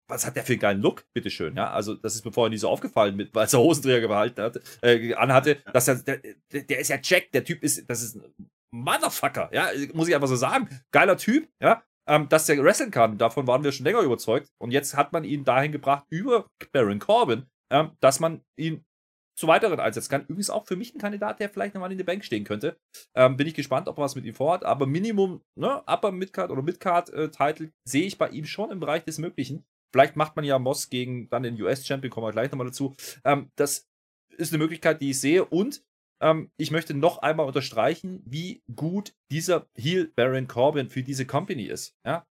was 0.07 0.25
hat 0.25 0.35
der 0.35 0.43
für 0.43 0.53
einen 0.53 0.59
geilen 0.59 0.81
Look, 0.81 1.03
bitteschön, 1.13 1.55
ja? 1.55 1.71
Also, 1.71 1.95
das 1.95 2.15
ist 2.15 2.25
mir 2.25 2.31
vorher 2.31 2.51
nie 2.51 2.57
so 2.57 2.69
aufgefallen, 2.69 3.15
mit, 3.15 3.33
weil 3.33 3.47
er 3.51 3.59
Hosenträger 3.59 4.07
behalten 4.07 4.41
hat, 4.41 4.59
äh, 4.83 5.13
anhatte, 5.15 5.63
dass 5.73 5.87
er, 5.87 5.95
der, 5.95 6.19
der 6.51 6.79
ist 6.79 6.89
ja 6.89 6.99
Jack, 7.01 7.31
der 7.31 7.43
Typ 7.43 7.63
ist, 7.63 7.89
das 7.89 8.03
ist 8.03 8.15
ein 8.15 8.49
Motherfucker, 8.71 9.49
ja? 9.51 9.69
Muss 9.93 10.07
ich 10.07 10.15
einfach 10.15 10.27
so 10.27 10.35
sagen. 10.35 10.69
Geiler 10.91 11.17
Typ, 11.17 11.49
ja? 11.61 11.83
Ähm, 12.07 12.29
dass 12.29 12.45
der 12.45 12.63
wrestlen 12.63 12.91
kann. 12.91 13.17
Davon 13.17 13.47
waren 13.47 13.63
wir 13.63 13.71
schon 13.71 13.85
länger 13.85 14.01
überzeugt. 14.01 14.49
Und 14.59 14.71
jetzt 14.71 14.95
hat 14.95 15.13
man 15.13 15.23
ihn 15.23 15.43
dahin 15.43 15.71
gebracht 15.71 16.05
über 16.09 16.47
Baron 16.71 16.99
Corbin, 16.99 17.45
ähm, 17.71 17.91
dass 17.99 18.19
man 18.19 18.41
ihn 18.57 18.85
zu 19.37 19.47
weiteren 19.47 19.79
einsetzen 19.79 20.09
kann. 20.09 20.21
Übrigens 20.23 20.49
auch 20.49 20.65
für 20.65 20.77
mich 20.77 20.95
ein 20.95 20.99
Kandidat, 20.99 21.39
der 21.39 21.49
vielleicht 21.49 21.75
nochmal 21.75 21.91
in 21.91 21.97
der 21.97 22.05
Bank 22.05 22.23
stehen 22.23 22.45
könnte. 22.45 22.77
Ähm, 23.15 23.35
bin 23.35 23.47
ich 23.47 23.53
gespannt, 23.53 23.87
ob 23.87 23.97
er 23.97 24.03
was 24.03 24.15
mit 24.15 24.25
ihm 24.25 24.33
vorhat. 24.33 24.63
Aber 24.63 24.85
Minimum, 24.85 25.41
ne, 25.55 25.83
Upper 25.85 26.11
Midcard 26.11 26.51
oder 26.51 26.61
Midcard-Title 26.61 27.67
äh, 27.67 27.71
sehe 27.85 28.05
ich 28.05 28.17
bei 28.17 28.29
ihm 28.29 28.45
schon 28.45 28.71
im 28.71 28.79
Bereich 28.79 29.03
des 29.03 29.17
Möglichen. 29.17 29.65
Vielleicht 29.93 30.15
macht 30.15 30.35
man 30.35 30.45
ja 30.45 30.59
Moss 30.59 30.89
gegen 30.89 31.29
dann 31.29 31.43
den 31.43 31.61
US-Champion, 31.61 32.11
kommen 32.11 32.27
wir 32.27 32.31
gleich 32.31 32.51
nochmal 32.51 32.67
dazu. 32.67 32.95
Ähm, 33.23 33.51
das 33.55 33.87
ist 34.37 34.53
eine 34.53 34.61
Möglichkeit, 34.61 35.01
die 35.01 35.11
ich 35.11 35.19
sehe. 35.19 35.43
Und 35.43 35.83
ähm, 36.21 36.51
ich 36.57 36.71
möchte 36.71 36.93
noch 36.93 37.19
einmal 37.19 37.45
unterstreichen, 37.45 38.21
wie 38.25 38.63
gut 38.75 39.13
dieser 39.31 39.67
Heel 39.75 40.11
Baron 40.15 40.47
Corbin 40.47 40.89
für 40.89 41.03
diese 41.03 41.25
Company 41.25 41.63
ist. 41.63 41.95
Ja? 42.05 42.25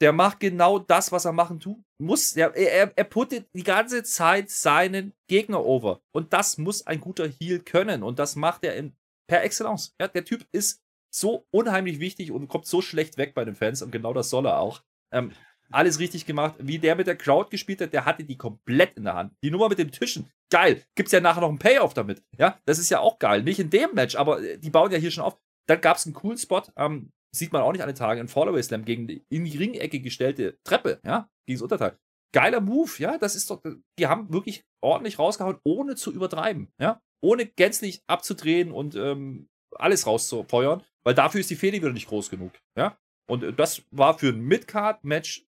Der 0.00 0.12
macht 0.12 0.40
genau 0.40 0.78
das, 0.78 1.10
was 1.12 1.24
er 1.24 1.32
machen 1.32 1.58
tut. 1.58 1.82
Muss. 1.98 2.36
Er, 2.36 2.54
er, 2.54 2.92
er 2.94 3.04
puttet 3.04 3.48
die 3.54 3.62
ganze 3.62 4.02
Zeit 4.02 4.50
seinen 4.50 5.14
Gegner 5.28 5.64
over. 5.64 6.02
Und 6.12 6.32
das 6.32 6.58
muss 6.58 6.86
ein 6.86 7.00
guter 7.00 7.26
Heel 7.26 7.60
können. 7.60 8.02
Und 8.02 8.18
das 8.18 8.36
macht 8.36 8.64
er 8.64 8.76
in, 8.76 8.94
per 9.26 9.42
Excellence. 9.42 9.94
Ja, 9.98 10.08
der 10.08 10.24
Typ 10.24 10.46
ist 10.52 10.82
so 11.10 11.46
unheimlich 11.50 11.98
wichtig 11.98 12.30
und 12.30 12.48
kommt 12.48 12.66
so 12.66 12.82
schlecht 12.82 13.16
weg 13.16 13.34
bei 13.34 13.46
den 13.46 13.54
Fans. 13.54 13.80
Und 13.80 13.90
genau 13.90 14.12
das 14.12 14.28
soll 14.28 14.46
er 14.46 14.58
auch. 14.58 14.82
Ähm, 15.12 15.32
alles 15.70 15.98
richtig 15.98 16.26
gemacht. 16.26 16.54
Wie 16.58 16.78
der 16.78 16.96
mit 16.96 17.06
der 17.06 17.16
Crowd 17.16 17.50
gespielt 17.50 17.80
hat, 17.80 17.92
der 17.92 18.04
hatte 18.04 18.24
die 18.24 18.36
komplett 18.36 18.96
in 18.96 19.04
der 19.04 19.14
Hand. 19.14 19.32
Die 19.42 19.50
Nummer 19.50 19.68
mit 19.68 19.78
den 19.78 19.90
Tischen, 19.90 20.30
geil. 20.50 20.82
Gibt's 20.94 21.12
ja 21.12 21.20
nachher 21.20 21.40
noch 21.40 21.48
einen 21.48 21.58
Payoff 21.58 21.94
damit. 21.94 22.22
Ja, 22.38 22.58
das 22.64 22.78
ist 22.78 22.90
ja 22.90 23.00
auch 23.00 23.18
geil. 23.18 23.42
Nicht 23.42 23.58
in 23.58 23.70
dem 23.70 23.94
Match, 23.94 24.16
aber 24.16 24.42
äh, 24.42 24.58
die 24.58 24.70
bauen 24.70 24.92
ja 24.92 24.98
hier 24.98 25.10
schon 25.10 25.24
auf. 25.24 25.38
Dann 25.68 25.80
gab's 25.80 26.06
einen 26.06 26.14
coolen 26.14 26.38
Spot, 26.38 26.62
ähm, 26.76 27.10
sieht 27.34 27.52
man 27.52 27.62
auch 27.62 27.72
nicht 27.72 27.82
an 27.82 27.88
den 27.88 27.96
Tagen, 27.96 28.20
in 28.20 28.28
Fallaway 28.28 28.62
Slam 28.62 28.84
gegen 28.84 29.06
die 29.06 29.24
in 29.28 29.44
die 29.44 29.56
Ringecke 29.56 30.00
gestellte 30.00 30.58
Treppe, 30.64 31.00
ja, 31.04 31.28
gegen 31.46 31.58
das 31.58 31.62
Unterteil. 31.62 31.98
Geiler 32.32 32.60
Move, 32.60 32.90
ja, 32.98 33.18
das 33.18 33.34
ist 33.34 33.50
doch, 33.50 33.62
die 33.98 34.06
haben 34.06 34.32
wirklich 34.32 34.64
ordentlich 34.82 35.18
rausgehauen, 35.18 35.58
ohne 35.64 35.96
zu 35.96 36.12
übertreiben, 36.12 36.68
ja, 36.80 37.00
ohne 37.22 37.46
gänzlich 37.46 38.02
abzudrehen 38.06 38.72
und 38.72 38.94
ähm, 38.94 39.48
alles 39.74 40.06
rauszufeuern, 40.06 40.82
weil 41.04 41.14
dafür 41.14 41.40
ist 41.40 41.50
die 41.50 41.56
Fehde 41.56 41.78
wieder 41.78 41.92
nicht 41.92 42.08
groß 42.08 42.30
genug, 42.30 42.52
ja. 42.76 42.96
Und 43.28 43.42
äh, 43.42 43.52
das 43.52 43.82
war 43.90 44.18
für 44.18 44.28
ein 44.28 44.40
Midcard-Match 44.40 45.45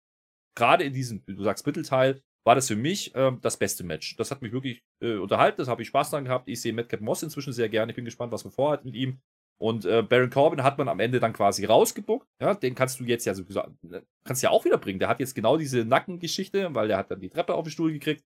gerade 0.54 0.84
in 0.84 0.92
diesem, 0.92 1.24
du 1.26 1.42
sagst 1.42 1.66
Mittelteil, 1.66 2.22
war 2.46 2.54
das 2.54 2.68
für 2.68 2.76
mich 2.76 3.12
ähm, 3.14 3.38
das 3.40 3.56
beste 3.56 3.84
Match. 3.84 4.16
Das 4.16 4.30
hat 4.30 4.42
mich 4.42 4.52
wirklich 4.52 4.82
äh, 5.00 5.16
unterhalten, 5.16 5.58
das 5.58 5.68
habe 5.68 5.82
ich 5.82 5.88
Spaß 5.88 6.10
dran 6.10 6.24
gehabt. 6.24 6.48
Ich 6.48 6.60
sehe 6.60 6.72
Madcap 6.72 7.00
Moss 7.00 7.22
inzwischen 7.22 7.52
sehr 7.52 7.68
gerne. 7.68 7.92
Ich 7.92 7.96
bin 7.96 8.04
gespannt, 8.04 8.32
was 8.32 8.44
man 8.44 8.52
vorhat 8.52 8.84
mit 8.84 8.94
ihm. 8.94 9.20
Und 9.58 9.84
äh, 9.84 10.02
Baron 10.02 10.30
Corbin 10.30 10.62
hat 10.62 10.78
man 10.78 10.88
am 10.88 11.00
Ende 11.00 11.20
dann 11.20 11.32
quasi 11.32 11.64
rausgebuckt. 11.64 12.28
Ja, 12.40 12.54
den 12.54 12.74
kannst 12.74 13.00
du 13.00 13.04
jetzt 13.04 13.24
ja 13.24 13.34
so 13.34 13.44
äh, 13.44 14.02
kannst 14.24 14.42
ja 14.42 14.50
auch 14.50 14.64
wieder 14.64 14.78
bringen. 14.78 14.98
Der 14.98 15.08
hat 15.08 15.20
jetzt 15.20 15.34
genau 15.34 15.56
diese 15.56 15.84
Nackengeschichte, 15.84 16.74
weil 16.74 16.88
der 16.88 16.98
hat 16.98 17.10
dann 17.10 17.20
die 17.20 17.30
Treppe 17.30 17.54
auf 17.54 17.64
den 17.64 17.70
Stuhl 17.70 17.92
gekriegt. 17.92 18.24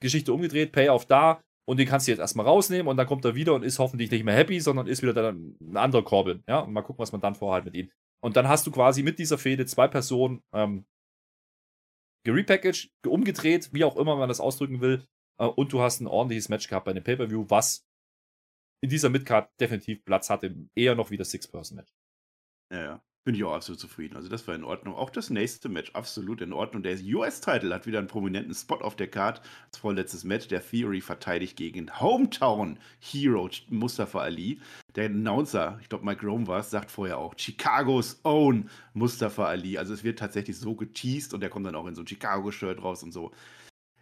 Geschichte 0.00 0.32
umgedreht, 0.32 0.72
Payoff 0.72 1.06
da. 1.06 1.42
Und 1.66 1.78
den 1.78 1.88
kannst 1.88 2.06
du 2.06 2.12
jetzt 2.12 2.20
erstmal 2.20 2.46
rausnehmen 2.46 2.88
und 2.88 2.96
dann 2.96 3.06
kommt 3.06 3.24
er 3.24 3.34
wieder 3.34 3.54
und 3.54 3.62
ist 3.62 3.78
hoffentlich 3.78 4.10
nicht 4.10 4.24
mehr 4.24 4.34
happy, 4.34 4.60
sondern 4.60 4.86
ist 4.86 5.02
wieder 5.02 5.14
dann 5.14 5.56
ein 5.60 5.76
anderer 5.76 6.04
Corbin. 6.04 6.42
Ja, 6.46 6.60
und 6.60 6.72
mal 6.72 6.82
gucken, 6.82 7.02
was 7.02 7.12
man 7.12 7.22
dann 7.22 7.34
vorhat 7.34 7.64
mit 7.64 7.74
ihm. 7.74 7.90
Und 8.22 8.36
dann 8.36 8.48
hast 8.48 8.66
du 8.66 8.70
quasi 8.70 9.02
mit 9.02 9.18
dieser 9.18 9.38
Fehde 9.38 9.66
zwei 9.66 9.88
Personen, 9.88 10.42
ähm, 10.52 10.84
gerepackaged, 12.24 12.90
umgedreht, 13.06 13.72
wie 13.72 13.84
auch 13.84 13.96
immer 13.96 14.16
man 14.16 14.28
das 14.28 14.40
ausdrücken 14.40 14.80
will. 14.80 15.06
Äh, 15.38 15.46
und 15.46 15.72
du 15.72 15.80
hast 15.80 16.00
ein 16.00 16.06
ordentliches 16.06 16.48
Match 16.48 16.68
gehabt 16.68 16.86
bei 16.86 16.92
dem 16.92 17.04
Pay-Per-View, 17.04 17.46
was 17.48 17.86
in 18.82 18.90
dieser 18.90 19.08
Midcard 19.08 19.48
definitiv 19.60 20.04
Platz 20.04 20.28
hatte, 20.30 20.54
eher 20.74 20.94
noch 20.94 21.10
wie 21.10 21.16
das 21.16 21.30
Six-Person-Match. 21.30 21.92
Ja, 22.70 22.82
ja. 22.82 23.04
Bin 23.24 23.34
ich 23.34 23.42
auch 23.42 23.54
absolut 23.54 23.80
zufrieden. 23.80 24.16
Also 24.16 24.28
das 24.28 24.46
war 24.46 24.54
in 24.54 24.64
Ordnung. 24.64 24.94
Auch 24.94 25.08
das 25.08 25.30
nächste 25.30 25.70
Match 25.70 25.92
absolut 25.94 26.42
in 26.42 26.52
Ordnung. 26.52 26.82
Der 26.82 26.98
US-Title 27.02 27.74
hat 27.74 27.86
wieder 27.86 27.98
einen 27.98 28.06
prominenten 28.06 28.54
Spot 28.54 28.76
auf 28.76 28.96
der 28.96 29.08
Card. 29.08 29.40
Das 29.70 29.80
vorletztes 29.80 30.24
Match. 30.24 30.48
Der 30.48 30.62
Theory 30.62 31.00
verteidigt 31.00 31.56
gegen 31.56 31.90
Hometown 31.98 32.78
Hero 33.00 33.48
Mustafa 33.70 34.20
Ali. 34.20 34.60
Der 34.94 35.06
Announcer, 35.06 35.78
ich 35.80 35.88
glaube 35.88 36.04
Mike 36.04 36.26
Rome 36.26 36.46
war 36.46 36.60
es, 36.60 36.68
sagt 36.68 36.90
vorher 36.90 37.16
auch 37.16 37.34
Chicagos 37.34 38.20
Own 38.24 38.68
Mustafa 38.92 39.46
Ali. 39.46 39.78
Also 39.78 39.94
es 39.94 40.04
wird 40.04 40.18
tatsächlich 40.18 40.58
so 40.58 40.74
geteased 40.74 41.32
und 41.32 41.40
der 41.40 41.48
kommt 41.48 41.64
dann 41.64 41.76
auch 41.76 41.86
in 41.86 41.94
so 41.94 42.02
ein 42.02 42.06
Chicago-Shirt 42.06 42.82
raus 42.82 43.02
und 43.02 43.12
so. 43.12 43.32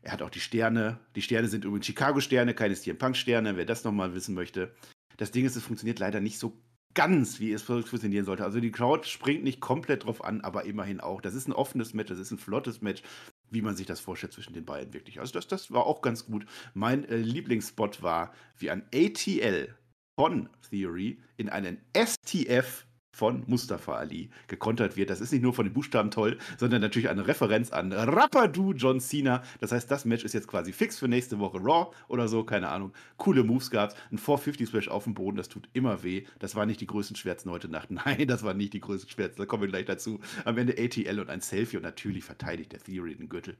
Er 0.02 0.10
hat 0.10 0.22
auch 0.22 0.30
die 0.30 0.40
Sterne. 0.40 0.98
Die 1.14 1.22
Sterne 1.22 1.46
sind 1.46 1.64
übrigens 1.64 1.86
Chicago-Sterne, 1.86 2.54
keine 2.54 2.74
CM 2.74 2.98
Punk-Sterne, 2.98 3.56
wer 3.56 3.66
das 3.66 3.84
nochmal 3.84 4.16
wissen 4.16 4.34
möchte. 4.34 4.74
Das 5.16 5.30
Ding 5.30 5.46
ist, 5.46 5.54
es 5.54 5.62
funktioniert 5.62 6.00
leider 6.00 6.20
nicht 6.20 6.40
so 6.40 6.60
ganz, 6.94 7.40
wie 7.40 7.52
es 7.52 7.62
funktionieren 7.62 8.24
sollte. 8.24 8.44
Also 8.44 8.60
die 8.60 8.70
Crowd 8.70 9.08
springt 9.08 9.44
nicht 9.44 9.60
komplett 9.60 10.04
drauf 10.04 10.24
an, 10.24 10.40
aber 10.42 10.64
immerhin 10.64 11.00
auch. 11.00 11.20
Das 11.20 11.34
ist 11.34 11.48
ein 11.48 11.52
offenes 11.52 11.94
Match, 11.94 12.08
das 12.08 12.18
ist 12.18 12.30
ein 12.30 12.38
flottes 12.38 12.82
Match, 12.82 13.02
wie 13.50 13.62
man 13.62 13.76
sich 13.76 13.86
das 13.86 14.00
vorstellt 14.00 14.32
zwischen 14.32 14.54
den 14.54 14.64
beiden 14.64 14.92
wirklich. 14.92 15.20
Also 15.20 15.32
das, 15.32 15.46
das 15.46 15.70
war 15.70 15.86
auch 15.86 16.02
ganz 16.02 16.26
gut. 16.26 16.46
Mein 16.74 17.04
äh, 17.04 17.16
Lieblingsspot 17.16 18.02
war, 18.02 18.32
wie 18.58 18.70
ein 18.70 18.82
ATL 18.94 19.74
von 20.18 20.48
Theory 20.70 21.18
in 21.36 21.48
einen 21.48 21.78
STF 21.96 22.86
von 23.12 23.44
Mustafa 23.46 23.94
Ali 23.94 24.30
gekontert 24.48 24.96
wird. 24.96 25.10
Das 25.10 25.20
ist 25.20 25.32
nicht 25.32 25.42
nur 25.42 25.52
von 25.52 25.66
den 25.66 25.74
Buchstaben 25.74 26.10
toll, 26.10 26.38
sondern 26.58 26.80
natürlich 26.80 27.10
eine 27.10 27.26
Referenz 27.26 27.70
an 27.70 27.92
Rappadu 27.92 28.72
John 28.72 29.00
Cena. 29.00 29.42
Das 29.60 29.70
heißt, 29.70 29.90
das 29.90 30.04
Match 30.04 30.24
ist 30.24 30.32
jetzt 30.32 30.48
quasi 30.48 30.72
fix 30.72 30.98
für 30.98 31.08
nächste 31.08 31.38
Woche 31.38 31.58
Raw 31.58 31.94
oder 32.08 32.26
so, 32.26 32.42
keine 32.42 32.70
Ahnung. 32.70 32.92
Coole 33.18 33.44
Moves 33.44 33.70
gab's. 33.70 33.94
Ein 34.10 34.18
450 34.18 34.68
Splash 34.68 34.88
auf 34.88 35.04
dem 35.04 35.14
Boden, 35.14 35.36
das 35.36 35.48
tut 35.48 35.68
immer 35.74 36.02
weh. 36.02 36.24
Das 36.38 36.56
war 36.56 36.64
nicht 36.64 36.80
die 36.80 36.86
größten 36.86 37.16
Schmerzen 37.16 37.50
heute 37.50 37.68
Nacht. 37.68 37.90
Nein, 37.90 38.26
das 38.26 38.42
war 38.42 38.54
nicht 38.54 38.72
die 38.72 38.80
größten 38.80 39.10
Schmerzen. 39.10 39.38
Da 39.38 39.46
kommen 39.46 39.62
wir 39.62 39.68
gleich 39.68 39.84
dazu. 39.84 40.20
Am 40.44 40.56
Ende 40.56 40.74
ATL 40.78 41.20
und 41.20 41.28
ein 41.28 41.40
Selfie 41.40 41.76
und 41.76 41.82
natürlich 41.82 42.24
verteidigt 42.24 42.72
der 42.72 42.80
Theory 42.80 43.14
den 43.14 43.28
Gürtel. 43.28 43.58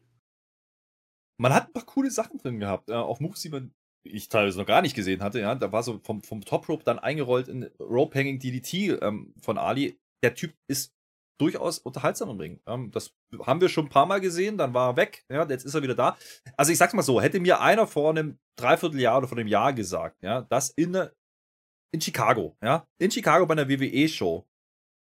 Man 1.38 1.52
hat 1.52 1.66
ein 1.66 1.72
paar 1.72 1.84
coole 1.84 2.10
Sachen 2.10 2.38
drin 2.38 2.60
gehabt. 2.60 2.88
Äh, 2.88 2.94
auch 2.94 3.20
Moves, 3.20 3.42
die 3.42 3.48
man 3.50 3.74
ich 4.04 4.28
teilweise 4.28 4.58
noch 4.58 4.66
gar 4.66 4.82
nicht 4.82 4.94
gesehen 4.94 5.22
hatte, 5.22 5.40
ja, 5.40 5.54
da 5.54 5.72
war 5.72 5.82
so 5.82 6.00
vom, 6.02 6.22
vom 6.22 6.44
Top 6.44 6.68
Rope 6.68 6.84
dann 6.84 6.98
eingerollt 6.98 7.48
in 7.48 7.64
Rope 7.78 8.18
Hanging 8.18 8.38
DDT 8.38 9.02
ähm, 9.02 9.34
von 9.40 9.58
Ali. 9.58 9.98
Der 10.22 10.34
Typ 10.34 10.54
ist 10.68 10.94
durchaus 11.40 11.78
unterhaltsam 11.78 12.30
im 12.30 12.38
Ring. 12.38 12.60
Ähm, 12.66 12.90
das 12.90 13.14
haben 13.44 13.60
wir 13.60 13.68
schon 13.68 13.86
ein 13.86 13.90
paar 13.90 14.06
Mal 14.06 14.20
gesehen, 14.20 14.58
dann 14.58 14.74
war 14.74 14.90
er 14.90 14.96
weg, 14.96 15.24
ja, 15.30 15.46
jetzt 15.48 15.64
ist 15.64 15.74
er 15.74 15.82
wieder 15.82 15.94
da. 15.94 16.16
Also 16.56 16.72
ich 16.72 16.78
sag's 16.78 16.94
mal 16.94 17.02
so, 17.02 17.20
hätte 17.20 17.40
mir 17.40 17.60
einer 17.60 17.86
vor 17.86 18.10
einem 18.10 18.38
Dreivierteljahr 18.56 19.18
oder 19.18 19.28
vor 19.28 19.38
einem 19.38 19.48
Jahr 19.48 19.72
gesagt, 19.72 20.22
ja, 20.22 20.42
dass 20.42 20.70
in, 20.70 20.94
in 21.92 22.00
Chicago, 22.00 22.56
ja, 22.62 22.86
in 22.98 23.10
Chicago 23.10 23.46
bei 23.46 23.52
einer 23.52 23.68
WWE-Show 23.68 24.46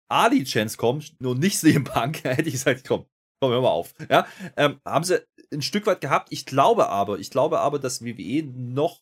Ali-Chance 0.09 0.77
kommt, 0.77 1.19
nur 1.21 1.35
nicht 1.35 1.57
CM 1.59 1.83
Punk, 1.83 2.23
hätte 2.23 2.47
ich 2.47 2.53
gesagt, 2.53 2.87
komm, 2.87 3.05
komm, 3.41 3.51
hör 3.51 3.61
mal 3.61 3.69
auf. 3.69 3.93
Ja, 4.09 4.27
ähm, 4.55 4.79
haben 4.85 5.03
sie 5.03 5.25
ein 5.53 5.61
Stück 5.61 5.85
weit 5.85 6.01
gehabt. 6.01 6.29
Ich 6.31 6.45
glaube 6.45 6.89
aber, 6.89 7.19
ich 7.19 7.29
glaube 7.29 7.59
aber, 7.59 7.79
dass 7.79 8.03
WWE 8.03 8.43
noch 8.43 9.01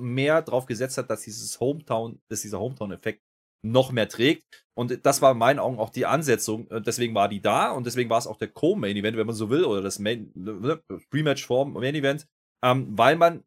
mehr 0.00 0.42
drauf 0.42 0.66
gesetzt 0.66 0.98
hat, 0.98 1.10
dass 1.10 1.22
dieses 1.22 1.60
Hometown, 1.60 2.20
dass 2.28 2.42
dieser 2.42 2.60
Hometown-Effekt 2.60 3.22
noch 3.64 3.92
mehr 3.92 4.08
trägt. 4.08 4.44
Und 4.74 5.06
das 5.06 5.22
war 5.22 5.32
in 5.32 5.38
meinen 5.38 5.58
Augen 5.58 5.78
auch 5.78 5.90
die 5.90 6.06
Ansetzung. 6.06 6.68
Deswegen 6.84 7.14
war 7.14 7.28
die 7.28 7.40
da 7.40 7.70
und 7.70 7.86
deswegen 7.86 8.10
war 8.10 8.18
es 8.18 8.26
auch 8.26 8.36
der 8.36 8.48
Co-Main-Event, 8.48 9.16
wenn 9.16 9.26
man 9.26 9.34
so 9.34 9.48
will, 9.50 9.64
oder 9.64 9.80
das 9.80 9.98
Main, 9.98 10.30
ne, 10.34 10.82
Pre-Match 11.10 11.46
vorm 11.46 11.72
Main-Event, 11.72 12.26
ähm, 12.62 12.96
weil 12.98 13.16
man 13.16 13.44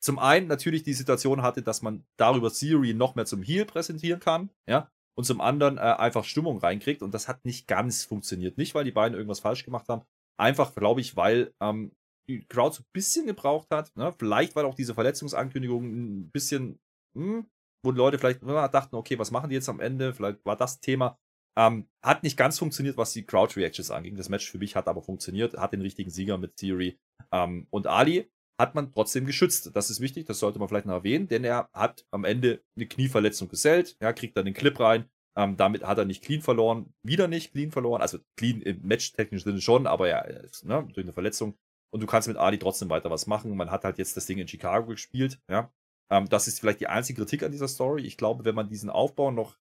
zum 0.00 0.18
einen 0.20 0.46
natürlich 0.46 0.84
die 0.84 0.92
Situation 0.92 1.42
hatte, 1.42 1.62
dass 1.62 1.82
man 1.82 2.06
darüber 2.16 2.52
Theory 2.52 2.94
noch 2.94 3.16
mehr 3.16 3.26
zum 3.26 3.42
Heel 3.42 3.64
präsentieren 3.64 4.20
kann, 4.20 4.50
ja, 4.68 4.90
und 5.16 5.24
zum 5.24 5.40
anderen 5.40 5.78
äh, 5.78 5.80
einfach 5.80 6.22
Stimmung 6.22 6.58
reinkriegt. 6.58 7.02
Und 7.02 7.12
das 7.12 7.26
hat 7.26 7.44
nicht 7.44 7.66
ganz 7.66 8.04
funktioniert. 8.04 8.56
Nicht, 8.56 8.76
weil 8.76 8.84
die 8.84 8.92
beiden 8.92 9.16
irgendwas 9.16 9.40
falsch 9.40 9.64
gemacht 9.64 9.88
haben. 9.88 10.02
Einfach, 10.38 10.74
glaube 10.74 11.00
ich, 11.00 11.16
weil 11.16 11.52
ähm, 11.60 11.92
die 12.28 12.46
Crowd 12.46 12.76
so 12.76 12.82
ein 12.82 12.90
bisschen 12.92 13.26
gebraucht 13.26 13.68
hat. 13.70 13.94
Ne? 13.96 14.14
Vielleicht, 14.18 14.54
weil 14.54 14.64
auch 14.64 14.74
diese 14.74 14.94
Verletzungsankündigung 14.94 15.84
ein 15.84 16.30
bisschen, 16.30 16.78
hm, 17.16 17.46
wo 17.84 17.90
Leute 17.90 18.18
vielleicht 18.18 18.42
dachten, 18.42 18.96
okay, 18.96 19.18
was 19.18 19.30
machen 19.30 19.50
die 19.50 19.56
jetzt 19.56 19.68
am 19.68 19.80
Ende? 19.80 20.14
Vielleicht 20.14 20.44
war 20.44 20.56
das 20.56 20.80
Thema. 20.80 21.18
Ähm, 21.58 21.88
hat 22.04 22.22
nicht 22.22 22.36
ganz 22.36 22.58
funktioniert, 22.58 22.96
was 22.96 23.12
die 23.12 23.24
Crowd-Reactions 23.26 23.90
anging. 23.90 24.16
Das 24.16 24.28
Match 24.28 24.48
für 24.48 24.58
mich 24.58 24.76
hat 24.76 24.86
aber 24.86 25.02
funktioniert, 25.02 25.56
hat 25.56 25.72
den 25.72 25.80
richtigen 25.80 26.10
Sieger 26.10 26.38
mit 26.38 26.56
Theory. 26.56 26.98
Ähm, 27.32 27.66
und 27.70 27.86
Ali 27.86 28.30
hat 28.60 28.74
man 28.74 28.92
trotzdem 28.92 29.26
geschützt. 29.26 29.70
Das 29.74 29.90
ist 29.90 30.00
wichtig, 30.00 30.26
das 30.26 30.40
sollte 30.40 30.58
man 30.58 30.68
vielleicht 30.68 30.86
noch 30.86 30.94
erwähnen, 30.94 31.28
denn 31.28 31.44
er 31.44 31.68
hat 31.72 32.04
am 32.10 32.24
Ende 32.24 32.62
eine 32.76 32.86
Knieverletzung 32.86 33.48
gesellt, 33.48 33.96
ja, 34.00 34.12
kriegt 34.12 34.36
dann 34.36 34.44
den 34.44 34.54
Clip 34.54 34.78
rein. 34.78 35.08
Ähm, 35.38 35.56
damit 35.56 35.84
hat 35.84 35.98
er 35.98 36.04
nicht 36.04 36.24
clean 36.24 36.42
verloren, 36.42 36.92
wieder 37.04 37.28
nicht 37.28 37.52
clean 37.52 37.70
verloren, 37.70 38.02
also 38.02 38.18
clean 38.36 38.60
im 38.60 38.84
matchtechnischen 38.86 39.50
Sinne 39.50 39.60
schon, 39.60 39.86
aber 39.86 40.08
ja, 40.08 40.26
ne, 40.64 40.88
durch 40.92 41.04
eine 41.04 41.12
Verletzung. 41.12 41.56
Und 41.90 42.02
du 42.02 42.06
kannst 42.08 42.26
mit 42.26 42.36
Ali 42.36 42.58
trotzdem 42.58 42.90
weiter 42.90 43.08
was 43.10 43.28
machen. 43.28 43.56
Man 43.56 43.70
hat 43.70 43.84
halt 43.84 43.98
jetzt 43.98 44.16
das 44.16 44.26
Ding 44.26 44.38
in 44.38 44.48
Chicago 44.48 44.88
gespielt, 44.88 45.40
ja. 45.48 45.72
Ähm, 46.10 46.28
das 46.28 46.48
ist 46.48 46.58
vielleicht 46.58 46.80
die 46.80 46.88
einzige 46.88 47.22
Kritik 47.22 47.44
an 47.44 47.52
dieser 47.52 47.68
Story. 47.68 48.02
Ich 48.02 48.16
glaube, 48.16 48.44
wenn 48.44 48.56
man 48.56 48.68
diesen 48.68 48.90
Aufbau 48.90 49.30
noch 49.30 49.56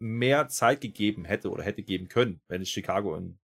mehr 0.00 0.48
Zeit 0.48 0.80
gegeben 0.80 1.26
hätte 1.26 1.50
oder 1.50 1.64
hätte 1.64 1.82
geben 1.82 2.08
können, 2.08 2.40
wenn 2.48 2.62
es 2.62 2.70
Chicago 2.70 3.14
in 3.14 3.38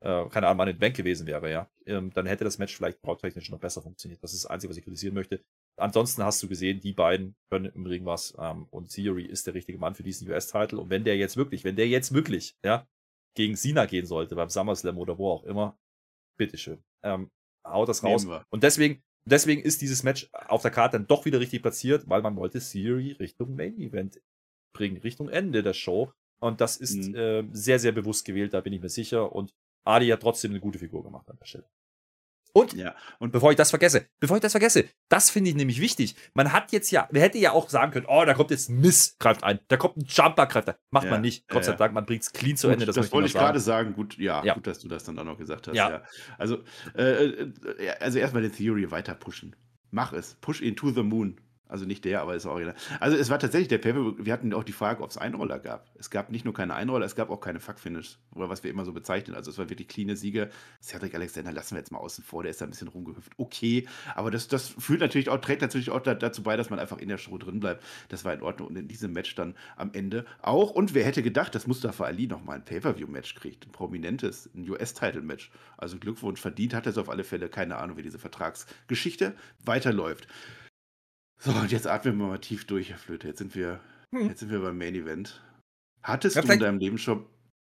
äh, 0.00 0.28
keine 0.28 0.46
Ahnung, 0.46 0.60
an 0.60 0.68
den 0.68 0.78
Bank 0.78 0.94
gewesen 0.96 1.26
wäre, 1.26 1.50
ja, 1.50 1.68
ähm, 1.86 2.12
dann 2.12 2.26
hätte 2.26 2.44
das 2.44 2.58
Match 2.58 2.76
vielleicht 2.76 3.02
bautechnisch 3.02 3.50
noch 3.50 3.58
besser 3.58 3.82
funktioniert. 3.82 4.22
Das 4.22 4.32
ist 4.32 4.44
das 4.44 4.50
Einzige, 4.50 4.70
was 4.70 4.76
ich 4.76 4.84
kritisieren 4.84 5.14
möchte. 5.14 5.42
Ansonsten 5.78 6.24
hast 6.24 6.42
du 6.42 6.48
gesehen, 6.48 6.80
die 6.80 6.92
beiden 6.92 7.36
können 7.50 7.66
im 7.66 7.86
Ring 7.86 8.04
was 8.04 8.34
ähm, 8.38 8.66
und 8.70 8.90
Theory 8.90 9.24
ist 9.24 9.46
der 9.46 9.54
richtige 9.54 9.78
Mann 9.78 9.94
für 9.94 10.02
diesen 10.02 10.28
US-Title. 10.28 10.78
Und 10.78 10.90
wenn 10.90 11.04
der 11.04 11.16
jetzt 11.16 11.36
wirklich, 11.36 11.64
wenn 11.64 11.76
der 11.76 11.88
jetzt 11.88 12.12
wirklich, 12.12 12.56
ja, 12.64 12.86
gegen 13.34 13.56
Sina 13.56 13.86
gehen 13.86 14.06
sollte, 14.06 14.34
beim 14.34 14.48
SummerSlam 14.48 14.98
oder 14.98 15.18
wo 15.18 15.30
auch 15.30 15.44
immer, 15.44 15.78
bitteschön. 16.36 16.82
Ähm, 17.02 17.30
haut 17.64 17.88
das 17.88 18.02
raus. 18.02 18.26
Und 18.50 18.62
deswegen, 18.62 19.02
deswegen 19.24 19.62
ist 19.62 19.80
dieses 19.80 20.02
Match 20.02 20.28
auf 20.32 20.62
der 20.62 20.70
Karte 20.70 20.98
dann 20.98 21.06
doch 21.06 21.24
wieder 21.24 21.40
richtig 21.40 21.62
platziert, 21.62 22.08
weil 22.08 22.22
man 22.22 22.36
wollte 22.36 22.60
Siri 22.60 23.12
Richtung 23.12 23.54
Main 23.54 23.78
Event 23.78 24.20
bringen, 24.74 24.96
Richtung 24.98 25.28
Ende 25.28 25.62
der 25.62 25.74
Show. 25.74 26.12
Und 26.40 26.60
das 26.60 26.76
ist 26.76 27.08
mhm. 27.08 27.14
äh, 27.14 27.44
sehr, 27.52 27.78
sehr 27.78 27.92
bewusst 27.92 28.24
gewählt, 28.24 28.54
da 28.54 28.60
bin 28.60 28.72
ich 28.72 28.80
mir 28.80 28.88
sicher. 28.88 29.32
Und 29.32 29.54
Adi 29.84 30.08
hat 30.08 30.20
trotzdem 30.20 30.52
eine 30.52 30.60
gute 30.60 30.78
Figur 30.78 31.02
gemacht 31.02 31.28
an 31.28 31.38
der 31.38 31.46
Stelle. 31.46 31.68
Und, 32.58 32.74
ja. 32.74 32.94
und 33.18 33.32
bevor 33.32 33.50
ich 33.50 33.56
das 33.56 33.70
vergesse, 33.70 34.06
bevor 34.20 34.36
ich 34.36 34.42
das 34.42 34.52
vergesse, 34.52 34.84
das 35.08 35.30
finde 35.30 35.50
ich 35.50 35.56
nämlich 35.56 35.80
wichtig. 35.80 36.16
Man 36.34 36.52
hat 36.52 36.72
jetzt 36.72 36.90
ja, 36.90 37.08
wir 37.10 37.22
hätte 37.22 37.38
ja 37.38 37.52
auch 37.52 37.68
sagen 37.68 37.92
können, 37.92 38.06
oh, 38.08 38.24
da 38.24 38.34
kommt 38.34 38.50
jetzt 38.50 38.70
Miss, 38.70 39.16
greift 39.18 39.44
ein, 39.44 39.60
da 39.68 39.76
kommt 39.76 39.96
ein 39.96 40.04
Jumper, 40.06 40.46
greift 40.46 40.68
ein. 40.68 40.74
Macht 40.90 41.04
ja, 41.04 41.10
man 41.10 41.20
nicht. 41.20 41.48
Gott 41.48 41.64
sei 41.64 41.72
Dank, 41.72 41.94
man 41.94 42.06
bringt 42.06 42.22
es 42.22 42.32
clean 42.32 42.56
zu 42.56 42.68
Ende. 42.68 42.86
Das, 42.86 42.96
das 42.96 43.12
wollte 43.12 43.28
ich 43.28 43.34
gerade 43.34 43.60
sagen. 43.60 43.94
Gut, 43.94 44.18
ja, 44.18 44.54
gut, 44.54 44.66
dass 44.66 44.78
du 44.80 44.88
das 44.88 45.04
dann 45.04 45.18
auch 45.18 45.24
noch 45.24 45.38
gesagt 45.38 45.68
hast. 45.68 45.76
Ja. 45.76 46.02
Also, 46.36 46.58
äh, 46.94 47.02
äh 47.02 47.52
also 48.00 48.18
erstmal 48.18 48.42
den 48.42 48.52
Theory 48.52 48.90
weiter 48.90 49.14
pushen. 49.14 49.56
Mach 49.90 50.12
es. 50.12 50.36
Push 50.40 50.60
ihn 50.60 50.76
to 50.76 50.90
the 50.90 51.02
moon. 51.02 51.40
Also 51.68 51.84
nicht 51.84 52.04
der, 52.04 52.22
aber 52.22 52.34
ist 52.34 52.46
auch 52.46 52.52
original. 52.52 52.74
Also 52.98 53.16
es 53.16 53.28
war 53.30 53.38
tatsächlich 53.38 53.68
der 53.68 53.78
Paper, 53.78 54.14
wir 54.18 54.32
hatten 54.32 54.52
auch 54.54 54.64
die 54.64 54.72
Frage, 54.72 55.02
ob 55.02 55.10
es 55.10 55.18
Einroller 55.18 55.58
gab. 55.58 55.86
Es 55.98 56.10
gab 56.10 56.30
nicht 56.30 56.44
nur 56.44 56.54
keine 56.54 56.74
Einroller, 56.74 57.04
es 57.04 57.14
gab 57.14 57.30
auch 57.30 57.40
keine 57.40 57.60
Fuck-Finish, 57.60 58.18
oder 58.34 58.48
was 58.48 58.64
wir 58.64 58.70
immer 58.70 58.84
so 58.84 58.92
bezeichnen. 58.92 59.36
Also 59.36 59.50
es 59.50 59.58
war 59.58 59.68
wirklich 59.68 59.88
cleane 59.88 60.16
Siege. 60.16 60.50
Cedric 60.82 61.14
Alexander 61.14 61.52
lassen 61.52 61.74
wir 61.74 61.80
jetzt 61.80 61.92
mal 61.92 61.98
außen 61.98 62.24
vor, 62.24 62.42
der 62.42 62.50
ist 62.50 62.60
da 62.60 62.64
ein 62.64 62.70
bisschen 62.70 62.88
rumgehüpft. 62.88 63.32
Okay, 63.36 63.86
aber 64.14 64.30
das, 64.30 64.48
das 64.48 64.68
führt 64.68 65.00
natürlich 65.00 65.28
auch, 65.28 65.38
trägt 65.38 65.60
natürlich 65.60 65.90
auch 65.90 66.00
dazu 66.00 66.42
bei, 66.42 66.56
dass 66.56 66.70
man 66.70 66.78
einfach 66.78 66.98
in 66.98 67.08
der 67.08 67.18
Show 67.18 67.36
drin 67.36 67.60
bleibt. 67.60 67.84
Das 68.08 68.24
war 68.24 68.32
in 68.32 68.42
Ordnung 68.42 68.68
und 68.68 68.76
in 68.76 68.88
diesem 68.88 69.12
Match 69.12 69.34
dann 69.34 69.54
am 69.76 69.90
Ende 69.92 70.24
auch. 70.40 70.70
Und 70.70 70.94
wer 70.94 71.04
hätte 71.04 71.22
gedacht, 71.22 71.54
dass 71.54 71.66
Mustafa 71.66 72.04
Ali 72.04 72.26
nochmal 72.26 72.56
ein 72.56 72.64
Pay-Per-View-Match 72.64 73.34
kriegt, 73.34 73.66
ein 73.66 73.72
prominentes, 73.72 74.48
ein 74.54 74.68
US-Title-Match. 74.68 75.50
Also 75.76 75.98
Glückwunsch, 75.98 76.40
verdient 76.40 76.72
hat 76.74 76.86
er 76.86 76.92
es 76.92 76.98
auf 76.98 77.10
alle 77.10 77.24
Fälle. 77.24 77.48
Keine 77.48 77.76
Ahnung, 77.76 77.96
wie 77.96 78.02
diese 78.02 78.18
Vertragsgeschichte 78.18 79.34
weiterläuft. 79.64 80.26
So, 81.40 81.52
und 81.52 81.70
jetzt 81.70 81.86
atmen 81.86 82.18
wir 82.18 82.26
mal 82.26 82.38
tief 82.38 82.66
durch, 82.66 82.90
Herr 82.90 82.98
Flöte. 82.98 83.28
Jetzt 83.28 83.38
sind 83.38 83.54
wir, 83.54 83.80
hm. 84.14 84.28
jetzt 84.28 84.40
sind 84.40 84.50
wir 84.50 84.60
beim 84.60 84.76
Main 84.76 84.94
Event. 84.94 85.42
Hattest 86.02 86.36
ja, 86.36 86.42
du 86.42 86.52
in 86.52 86.60
deinem 86.60 86.78
Leben 86.78 86.98
schon. 86.98 87.26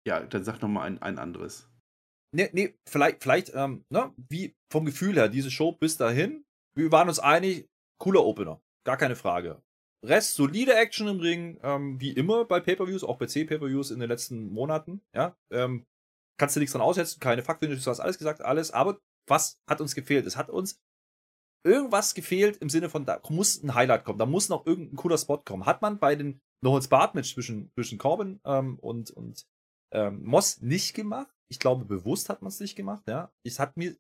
Ja, 0.05 0.19
dann 0.19 0.43
sag 0.43 0.61
noch 0.61 0.67
mal 0.67 0.83
ein, 0.83 1.01
ein 1.01 1.17
anderes. 1.17 1.69
Nee, 2.35 2.49
nee, 2.51 2.75
vielleicht, 2.89 3.21
vielleicht, 3.21 3.53
ähm, 3.53 3.85
ne, 3.89 4.13
wie 4.29 4.55
vom 4.71 4.85
Gefühl 4.85 5.15
her, 5.15 5.29
diese 5.29 5.51
Show 5.51 5.71
bis 5.71 5.97
dahin, 5.97 6.43
wir 6.75 6.91
waren 6.91 7.07
uns 7.07 7.19
einig, 7.19 7.67
cooler 7.99 8.25
Opener. 8.25 8.59
Gar 8.85 8.97
keine 8.97 9.15
Frage. 9.15 9.61
Rest, 10.03 10.35
solide 10.35 10.75
Action 10.75 11.07
im 11.07 11.19
Ring, 11.19 11.59
ähm, 11.63 12.01
wie 12.01 12.11
immer 12.11 12.43
bei 12.43 12.59
Pay-Per-Views, 12.59 13.05
auch 13.05 13.17
bei 13.17 13.27
C-Pay-Per-Views 13.27 13.91
in 13.91 13.99
den 13.99 14.09
letzten 14.09 14.51
Monaten, 14.51 15.01
ja. 15.15 15.37
Ähm, 15.51 15.85
kannst 16.37 16.55
du 16.55 16.59
nichts 16.59 16.73
dran 16.73 16.81
aussetzen, 16.81 17.21
keine 17.21 17.43
Fakten, 17.43 17.69
du 17.69 17.75
hast 17.77 17.99
alles 18.01 18.17
gesagt, 18.17 18.41
alles, 18.41 18.71
aber 18.71 18.99
was 19.29 19.61
hat 19.69 19.79
uns 19.79 19.95
gefehlt? 19.95 20.25
Es 20.25 20.35
hat 20.35 20.49
uns 20.49 20.81
irgendwas 21.63 22.13
gefehlt 22.13 22.57
im 22.57 22.69
Sinne 22.69 22.89
von, 22.89 23.05
da 23.05 23.21
muss 23.29 23.63
ein 23.63 23.73
Highlight 23.73 24.03
kommen, 24.05 24.19
da 24.19 24.25
muss 24.25 24.49
noch 24.49 24.65
irgendein 24.65 24.95
cooler 24.95 25.17
Spot 25.17 25.37
kommen. 25.37 25.65
Hat 25.65 25.81
man 25.81 25.99
bei 25.99 26.15
den 26.15 26.41
No 26.61 26.71
Holds 26.71 26.87
Barred 26.87 27.15
Match 27.15 27.33
zwischen, 27.33 27.71
zwischen 27.73 27.97
Corbin 27.97 28.39
ähm, 28.45 28.77
und, 28.79 29.11
und 29.11 29.45
ähm, 29.91 30.23
Moss 30.23 30.61
nicht 30.61 30.93
gemacht. 30.93 31.33
Ich 31.49 31.59
glaube, 31.59 31.85
bewusst 31.85 32.29
hat 32.29 32.41
man 32.41 32.49
es 32.49 32.59
nicht 32.59 32.75
gemacht, 32.75 33.03
ja. 33.07 33.31
Es 33.43 33.59
hat 33.59 33.77
mir 33.77 33.95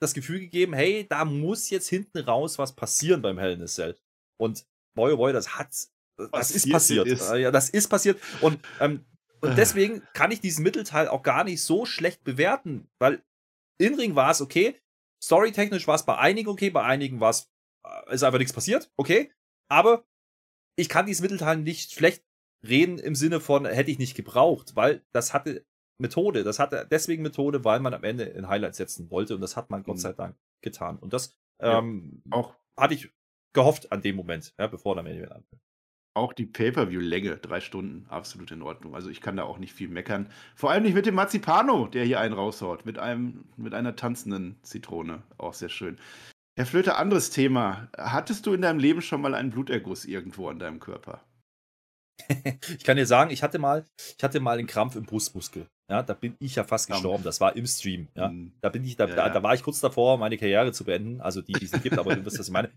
das 0.00 0.14
Gefühl 0.14 0.40
gegeben, 0.40 0.72
hey, 0.72 1.06
da 1.08 1.24
muss 1.24 1.70
jetzt 1.70 1.88
hinten 1.88 2.18
raus 2.18 2.58
was 2.58 2.74
passieren 2.74 3.22
beim 3.22 3.38
Hell 3.38 3.52
in 3.52 3.62
a 3.62 3.66
Cell. 3.66 3.96
Und 4.38 4.66
boy, 4.94 5.12
oh 5.12 5.16
boy, 5.18 5.32
das 5.32 5.58
hat's, 5.58 5.92
das 6.16 6.30
passiert 6.30 6.64
ist 6.64 6.72
passiert. 6.72 7.06
Ist. 7.06 7.30
Ja, 7.30 7.50
das 7.50 7.70
ist 7.70 7.88
passiert. 7.88 8.20
Und, 8.40 8.58
ähm, 8.80 9.04
und 9.42 9.56
deswegen 9.56 10.02
kann 10.14 10.30
ich 10.30 10.40
diesen 10.40 10.62
Mittelteil 10.62 11.08
auch 11.08 11.22
gar 11.22 11.44
nicht 11.44 11.62
so 11.62 11.86
schlecht 11.86 12.24
bewerten, 12.24 12.88
weil 12.98 13.22
in 13.78 13.94
Ring 13.94 14.14
war 14.14 14.30
es 14.30 14.40
okay, 14.40 14.80
Storytechnisch 15.22 15.86
war 15.86 15.94
es 15.94 16.06
bei 16.06 16.16
einigen 16.16 16.48
okay, 16.48 16.70
bei 16.70 16.82
einigen 16.82 17.20
war 17.20 17.30
es, 17.30 17.50
äh, 17.84 18.14
ist 18.14 18.22
einfach 18.22 18.38
nichts 18.38 18.52
passiert, 18.52 18.90
okay. 18.96 19.32
Aber 19.68 20.04
ich 20.76 20.88
kann 20.88 21.06
dieses 21.06 21.22
Mittelteil 21.22 21.58
nicht 21.58 21.92
schlecht 21.92 22.24
reden 22.66 22.98
im 22.98 23.14
Sinne 23.14 23.40
von, 23.40 23.66
hätte 23.66 23.90
ich 23.90 23.98
nicht 23.98 24.14
gebraucht, 24.14 24.76
weil 24.76 25.04
das 25.12 25.32
hatte 25.32 25.64
Methode. 25.98 26.44
Das 26.44 26.58
hatte 26.58 26.86
deswegen 26.90 27.22
Methode, 27.22 27.64
weil 27.64 27.80
man 27.80 27.94
am 27.94 28.04
Ende 28.04 28.24
in 28.24 28.48
Highlights 28.48 28.78
setzen 28.78 29.10
wollte 29.10 29.34
und 29.34 29.40
das 29.40 29.56
hat 29.56 29.70
man 29.70 29.82
Gott 29.82 29.96
mhm. 29.96 30.00
sei 30.00 30.12
Dank 30.12 30.36
getan. 30.62 30.98
Und 30.98 31.12
das 31.12 31.36
ähm, 31.60 32.22
ja, 32.24 32.36
auch 32.38 32.56
hatte 32.76 32.94
ich 32.94 33.10
gehofft 33.52 33.92
an 33.92 34.02
dem 34.02 34.16
Moment, 34.16 34.54
ja, 34.58 34.66
bevor 34.66 34.94
der 34.94 35.04
Main 35.04 35.16
Event 35.16 35.32
anfängt. 35.32 35.62
Auch 36.14 36.32
die 36.32 36.46
Pay-Per-View-Länge, 36.46 37.36
drei 37.36 37.60
Stunden, 37.60 38.06
absolut 38.08 38.50
in 38.50 38.62
Ordnung. 38.62 38.94
Also 38.96 39.10
ich 39.10 39.20
kann 39.20 39.36
da 39.36 39.44
auch 39.44 39.58
nicht 39.58 39.72
viel 39.72 39.88
meckern. 39.88 40.28
Vor 40.56 40.70
allem 40.70 40.82
nicht 40.82 40.94
mit 40.94 41.06
dem 41.06 41.14
Marzipano, 41.14 41.86
der 41.86 42.04
hier 42.04 42.18
einen 42.18 42.34
raushaut. 42.34 42.84
Mit, 42.84 42.98
einem, 42.98 43.44
mit 43.56 43.74
einer 43.74 43.94
tanzenden 43.94 44.56
Zitrone. 44.62 45.22
Auch 45.38 45.54
sehr 45.54 45.68
schön. 45.68 45.98
Herr 46.56 46.66
Flöter, 46.66 46.98
anderes 46.98 47.30
Thema. 47.30 47.88
Hattest 47.96 48.44
du 48.46 48.52
in 48.52 48.62
deinem 48.62 48.80
Leben 48.80 49.02
schon 49.02 49.20
mal 49.20 49.34
einen 49.34 49.50
Bluterguss 49.50 50.04
irgendwo 50.04 50.48
an 50.48 50.58
deinem 50.58 50.80
Körper? 50.80 51.24
ich 52.76 52.84
kann 52.84 52.96
dir 52.96 53.06
sagen, 53.06 53.30
ich 53.30 53.42
hatte 53.42 53.58
mal, 53.58 53.86
ich 54.18 54.22
hatte 54.22 54.40
mal 54.40 54.58
einen 54.58 54.66
Krampf 54.66 54.96
im 54.96 55.04
Brustmuskel. 55.04 55.68
Ja, 55.88 56.02
da 56.02 56.14
bin 56.14 56.36
ich 56.38 56.56
ja 56.56 56.64
fast 56.64 56.88
gestorben. 56.88 57.24
Das 57.24 57.40
war 57.40 57.56
im 57.56 57.66
Stream. 57.66 58.08
Ja, 58.14 58.28
mhm. 58.28 58.52
da 58.60 58.68
bin 58.68 58.84
ich, 58.84 58.96
da, 58.96 59.06
ja, 59.06 59.14
da, 59.14 59.28
da, 59.28 59.42
war 59.42 59.54
ich 59.54 59.62
kurz 59.62 59.80
davor, 59.80 60.18
meine 60.18 60.38
Karriere 60.38 60.72
zu 60.72 60.84
beenden. 60.84 61.20
Also 61.20 61.40
die, 61.40 61.52
die 61.52 61.64
es 61.64 61.82
gibt, 61.82 61.98
aber 61.98 62.14
du 62.14 62.24
wirst, 62.24 62.38
was 62.38 62.46
ich 62.46 62.52
meine. 62.52 62.70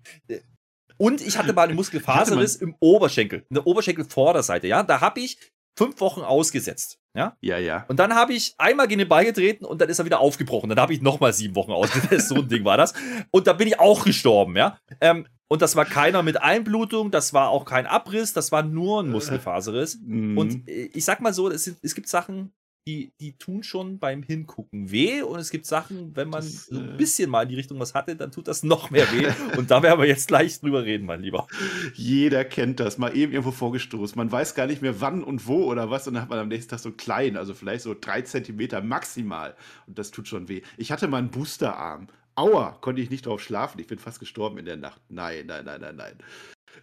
Und 0.97 1.21
ich 1.21 1.37
hatte 1.37 1.53
mal 1.53 1.63
eine 1.63 1.73
Muskelfaserriss 1.75 2.55
im 2.55 2.75
Oberschenkel, 2.79 3.45
eine 3.49 3.63
Oberschenkelvorderseite, 3.63 4.67
ja. 4.67 4.83
Da 4.83 5.01
habe 5.01 5.19
ich 5.19 5.37
fünf 5.77 5.99
Wochen 6.01 6.21
ausgesetzt. 6.21 6.99
Ja? 7.15 7.37
Ja, 7.41 7.57
ja. 7.57 7.85
Und 7.87 7.99
dann 7.99 8.15
habe 8.15 8.33
ich 8.33 8.55
einmal 8.57 8.87
gegen 8.87 8.99
den 8.99 9.07
Ball 9.07 9.25
getreten 9.25 9.65
und 9.65 9.81
dann 9.81 9.89
ist 9.89 9.99
er 9.99 10.05
wieder 10.05 10.19
aufgebrochen. 10.19 10.69
Dann 10.69 10.79
habe 10.79 10.93
ich 10.93 11.01
nochmal 11.01 11.33
sieben 11.33 11.55
Wochen 11.55 11.71
ausgesetzt. 11.71 12.29
so 12.29 12.35
ein 12.35 12.47
Ding 12.47 12.65
war 12.65 12.77
das. 12.77 12.93
Und 13.31 13.47
da 13.47 13.53
bin 13.53 13.67
ich 13.67 13.79
auch 13.79 14.03
gestorben, 14.03 14.55
ja. 14.55 14.77
Ähm, 15.01 15.27
und 15.47 15.61
das 15.61 15.75
war 15.75 15.85
keiner 15.85 16.23
mit 16.23 16.41
Einblutung, 16.41 17.11
das 17.11 17.33
war 17.33 17.49
auch 17.49 17.65
kein 17.65 17.85
Abriss, 17.85 18.33
das 18.33 18.51
war 18.51 18.63
nur 18.63 19.03
ein 19.03 19.09
Muskelfaserriss. 19.09 19.99
Mhm. 20.01 20.37
Und 20.37 20.67
äh, 20.67 20.89
ich 20.93 21.05
sag 21.05 21.21
mal 21.21 21.33
so, 21.33 21.49
es, 21.49 21.75
es 21.81 21.93
gibt 21.93 22.07
Sachen, 22.07 22.53
die, 22.87 23.13
die 23.19 23.37
tun 23.37 23.63
schon 23.63 23.99
beim 23.99 24.23
Hingucken 24.23 24.91
weh. 24.91 25.21
Und 25.21 25.39
es 25.39 25.49
gibt 25.49 25.65
Sachen, 25.65 26.15
wenn 26.15 26.29
man 26.29 26.41
das, 26.41 26.65
so 26.65 26.79
ein 26.79 26.93
äh, 26.93 26.97
bisschen 26.97 27.29
mal 27.29 27.43
in 27.43 27.49
die 27.49 27.55
Richtung 27.55 27.79
was 27.79 27.93
hatte, 27.93 28.15
dann 28.15 28.31
tut 28.31 28.47
das 28.47 28.63
noch 28.63 28.89
mehr 28.89 29.11
weh. 29.11 29.27
und 29.57 29.71
da 29.71 29.81
werden 29.81 29.99
wir 29.99 30.07
jetzt 30.07 30.27
gleich 30.27 30.59
drüber 30.59 30.83
reden, 30.83 31.05
mein 31.05 31.21
Lieber. 31.21 31.47
Jeder 31.93 32.43
kennt 32.43 32.79
das, 32.79 32.97
mal 32.97 33.15
eben 33.15 33.31
irgendwo 33.31 33.51
vorgestoßen. 33.51 34.17
Man 34.17 34.31
weiß 34.31 34.55
gar 34.55 34.67
nicht 34.67 34.81
mehr 34.81 34.99
wann 34.99 35.23
und 35.23 35.47
wo 35.47 35.65
oder 35.65 35.89
was. 35.89 36.07
Und 36.07 36.15
dann 36.15 36.23
hat 36.23 36.29
man 36.29 36.39
am 36.39 36.49
nächsten 36.49 36.71
Tag 36.71 36.79
so 36.79 36.91
klein, 36.91 37.37
also 37.37 37.53
vielleicht 37.53 37.83
so 37.83 37.95
drei 37.99 38.21
Zentimeter 38.21 38.81
maximal. 38.81 39.55
Und 39.87 39.97
das 39.97 40.11
tut 40.11 40.27
schon 40.27 40.49
weh. 40.49 40.61
Ich 40.77 40.91
hatte 40.91 41.07
mal 41.07 41.17
einen 41.17 41.31
Boosterarm. 41.31 42.07
Aua, 42.35 42.77
konnte 42.81 43.01
ich 43.01 43.09
nicht 43.09 43.25
drauf 43.25 43.41
schlafen. 43.41 43.79
Ich 43.79 43.87
bin 43.87 43.99
fast 43.99 44.19
gestorben 44.19 44.57
in 44.57 44.65
der 44.65 44.77
Nacht. 44.77 45.01
Nein, 45.07 45.45
nein, 45.45 45.65
nein, 45.65 45.81
nein, 45.81 45.95
nein. 45.95 46.17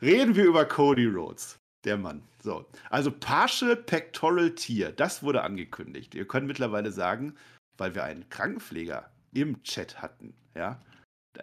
Reden 0.00 0.36
wir 0.36 0.44
über 0.44 0.64
Cody 0.64 1.06
Rhodes. 1.06 1.59
Der 1.84 1.96
Mann. 1.96 2.22
So. 2.42 2.66
Also 2.90 3.10
Partial 3.10 3.76
Pectoral 3.76 4.54
Tier, 4.54 4.92
das 4.92 5.22
wurde 5.22 5.42
angekündigt. 5.42 6.14
Ihr 6.14 6.26
könnt 6.26 6.46
mittlerweile 6.46 6.92
sagen, 6.92 7.34
weil 7.78 7.94
wir 7.94 8.04
einen 8.04 8.28
Krankenpfleger 8.28 9.10
im 9.32 9.62
Chat 9.62 10.02
hatten, 10.02 10.34
ja, 10.54 10.80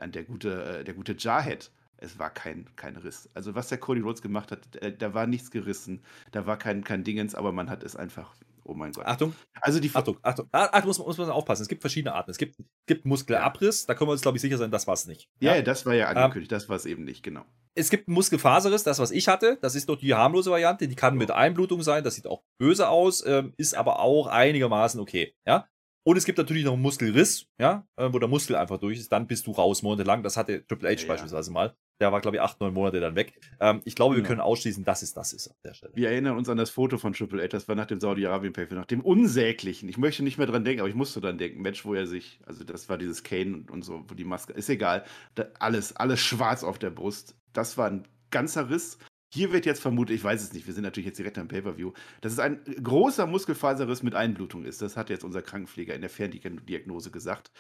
der 0.06 0.24
gute, 0.24 0.80
äh, 0.80 0.84
der 0.84 0.94
gute 0.94 1.16
Jarhead, 1.18 1.72
es 1.98 2.20
war 2.20 2.30
kein, 2.30 2.68
kein 2.76 2.96
Riss. 2.96 3.30
Also 3.34 3.56
was 3.56 3.70
der 3.70 3.80
Cody 3.80 4.02
Rhodes 4.02 4.22
gemacht 4.22 4.52
hat, 4.52 4.76
äh, 4.78 4.96
da 4.96 5.14
war 5.14 5.26
nichts 5.26 5.50
gerissen, 5.50 6.04
da 6.32 6.46
war 6.46 6.58
kein, 6.58 6.84
kein 6.84 7.04
Dingens, 7.04 7.34
aber 7.34 7.52
man 7.52 7.70
hat 7.70 7.84
es 7.84 7.96
einfach 7.96 8.36
Oh 8.68 8.74
mein 8.74 8.91
Gott. 8.91 9.05
Achtung. 9.05 9.34
Also 9.61 9.80
die 9.80 9.89
Achtung, 9.93 10.18
Achtung. 10.22 10.49
Ah, 10.51 10.65
Achtung, 10.65 10.88
muss, 10.88 10.99
muss 10.99 11.18
man 11.18 11.30
aufpassen. 11.30 11.61
Es 11.61 11.70
gibt 11.70 11.82
verschiedene 11.82 12.13
Arten. 12.13 12.32
Es 12.32 12.38
gibt, 12.38 12.57
gibt 12.86 13.05
Muskelabriss, 13.05 13.86
da 13.86 13.95
können 13.95 14.09
wir 14.09 14.11
uns, 14.11 14.22
glaube 14.22 14.38
ich, 14.38 14.41
sicher 14.41 14.57
sein, 14.57 14.72
das 14.72 14.88
war 14.88 14.93
es 14.93 15.07
nicht. 15.07 15.30
Ja, 15.39 15.55
ja, 15.55 15.61
das 15.61 15.86
war 15.86 15.93
ja 15.93 16.11
ähm, 16.11 16.18
angekündigt, 16.18 16.51
ähm, 16.51 16.57
das 16.57 16.68
war 16.68 16.76
es 16.76 16.86
eben 16.86 17.05
nicht, 17.05 17.24
genau. 17.24 17.45
Es 17.76 17.89
gibt 17.89 18.07
Muskelfaserriss, 18.09 18.84
das, 18.84 18.99
was 18.99 19.11
ich 19.11 19.28
hatte. 19.28 19.57
Das 19.61 19.76
ist 19.76 19.88
doch 19.88 19.97
die 19.97 20.13
harmlose 20.13 20.51
Variante. 20.51 20.88
Die 20.88 20.95
kann 20.95 21.13
oh. 21.13 21.18
mit 21.18 21.32
Einblutung 21.32 21.84
sein. 21.84 22.03
Das 22.03 22.15
sieht 22.15 22.26
auch 22.26 22.43
böse 22.59 22.89
aus, 22.89 23.24
ähm, 23.26 23.53
ist 23.55 23.76
aber 23.76 23.99
auch 23.99 24.28
einigermaßen 24.28 24.99
okay. 24.99 25.36
Ja. 25.45 25.68
Und 26.03 26.18
es 26.18 26.26
gibt 26.26 26.38
natürlich 26.38 26.65
noch 26.65 26.74
einen 26.74 26.82
Muskelriss, 26.82 27.47
ja, 27.59 27.86
äh, 27.97 28.11
wo 28.11 28.18
der 28.18 28.30
Muskel 28.30 28.55
einfach 28.55 28.80
durch 28.80 28.97
ist. 28.97 29.11
Dann 29.11 29.28
bist 29.28 29.45
du 29.45 29.51
raus 29.51 29.84
monatelang. 29.84 30.24
Das 30.24 30.38
hatte 30.38 30.65
Triple 30.65 30.89
H 30.89 31.01
ja, 31.01 31.07
beispielsweise 31.07 31.51
mal. 31.51 31.76
Der 32.00 32.12
war, 32.12 32.22
glaube 32.22 32.38
ich, 32.38 32.41
acht, 32.41 32.60
neun 32.62 32.74
Monate 32.74 33.00
dann 33.00 33.16
weg. 33.16 33.39
Ähm, 33.60 33.82
ich 33.86 33.95
glaube, 33.95 34.16
genau. 34.16 34.24
wir 34.24 34.28
können 34.28 34.41
ausschließen, 34.41 34.84
dass 34.84 35.02
es 35.02 35.14
das 35.14 35.34
ist 35.34 35.48
an 35.48 35.56
der 35.64 35.74
Stelle. 35.74 35.93
Wir 35.95 36.12
erinnern 36.12 36.38
uns 36.38 36.48
an 36.50 36.58
das 36.58 36.70
Foto 36.70 36.98
von 36.98 37.14
Triple 37.14 37.41
H, 37.41 37.48
das 37.48 37.68
war 37.68 37.76
nach 37.76 37.88
dem 37.88 38.00
Saudi-Arabien-Pay, 38.00 38.68
nach 38.76 38.86
dem 38.86 39.02
unsäglichen, 39.02 39.89
ich 39.89 39.98
möchte 39.98 40.24
nicht 40.24 40.38
mehr 40.38 40.48
dran 40.48 40.64
denken, 40.64 40.82
aber 40.82 40.89
ich 40.89 40.95
musste 40.95 41.22
dran 41.22 41.38
denken, 41.38 41.62
Match, 41.62 41.86
wo 41.86 41.93
er 41.93 42.06
sich, 42.06 42.39
also 42.45 42.64
das 42.64 42.89
war 42.89 42.98
dieses 42.98 43.24
Kane 43.24 43.56
und, 43.56 43.72
und 43.72 43.84
so, 43.84 44.06
wo 44.08 44.14
die 44.14 44.26
Maske, 44.26 44.54
ist 44.54 44.70
egal, 44.70 45.06
da, 45.36 45.48
alles, 45.60 45.95
alles 45.95 46.20
schwarz 46.20 46.64
auf 46.64 46.78
der 46.78 46.91
Brust. 46.91 47.36
Das 47.54 47.78
war 47.78 47.89
ein 47.89 48.08
ganzer 48.30 48.70
Riss. 48.70 49.00
Hier 49.34 49.52
wird 49.52 49.66
jetzt 49.66 49.82
vermutet, 49.82 50.16
ich 50.16 50.24
weiß 50.24 50.41
es 50.41 50.54
nicht, 50.54 50.68
wir 50.68 50.74
sind 50.74 50.84
natürlich 50.84 51.08
jetzt 51.08 51.18
direkt 51.18 51.38
am 51.38 51.48
Pay-Per-View, 51.48 51.91
dass 52.22 52.34
es 52.34 52.39
ein 52.39 52.62
großer 52.82 53.26
Muskelfaserriss 53.26 54.04
mit 54.04 54.16
Einblutung 54.16 54.64
ist. 54.64 54.82
Das 54.82 54.95
hat 54.95 55.10
jetzt 55.10 55.24
unser 55.24 55.41
Krankenpfleger 55.41 55.93
in 55.95 56.02
der 56.02 56.10
Ferndiagnose 56.10 57.12
gesagt 57.12 57.52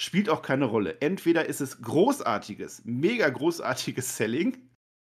spielt 0.00 0.30
auch 0.30 0.40
keine 0.40 0.64
Rolle. 0.64 1.00
Entweder 1.00 1.44
ist 1.44 1.60
es 1.60 1.82
großartiges, 1.82 2.82
mega 2.84 3.28
großartiges 3.28 4.16
Selling 4.16 4.56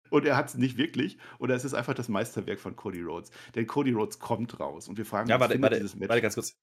und 0.09 0.25
er 0.25 0.35
hat 0.35 0.49
es 0.49 0.55
nicht 0.55 0.77
wirklich. 0.77 1.19
Oder 1.37 1.53
es 1.53 1.63
ist 1.63 1.75
einfach 1.75 1.93
das 1.93 2.09
Meisterwerk 2.09 2.59
von 2.59 2.75
Cody 2.75 3.01
Rhodes. 3.01 3.29
Denn 3.53 3.67
Cody 3.67 3.91
Rhodes 3.91 4.17
kommt 4.17 4.59
raus 4.59 4.87
und 4.87 4.97
wir 4.97 5.05
fragen 5.05 5.29
ja, 5.29 5.35
uns, 5.35 5.41
warte, 5.41 5.61
warte, 5.61 5.75
dieses 5.75 5.95
Match. 5.95 6.09
Warte 6.09 6.21
ganz 6.23 6.33
kurz. 6.33 6.57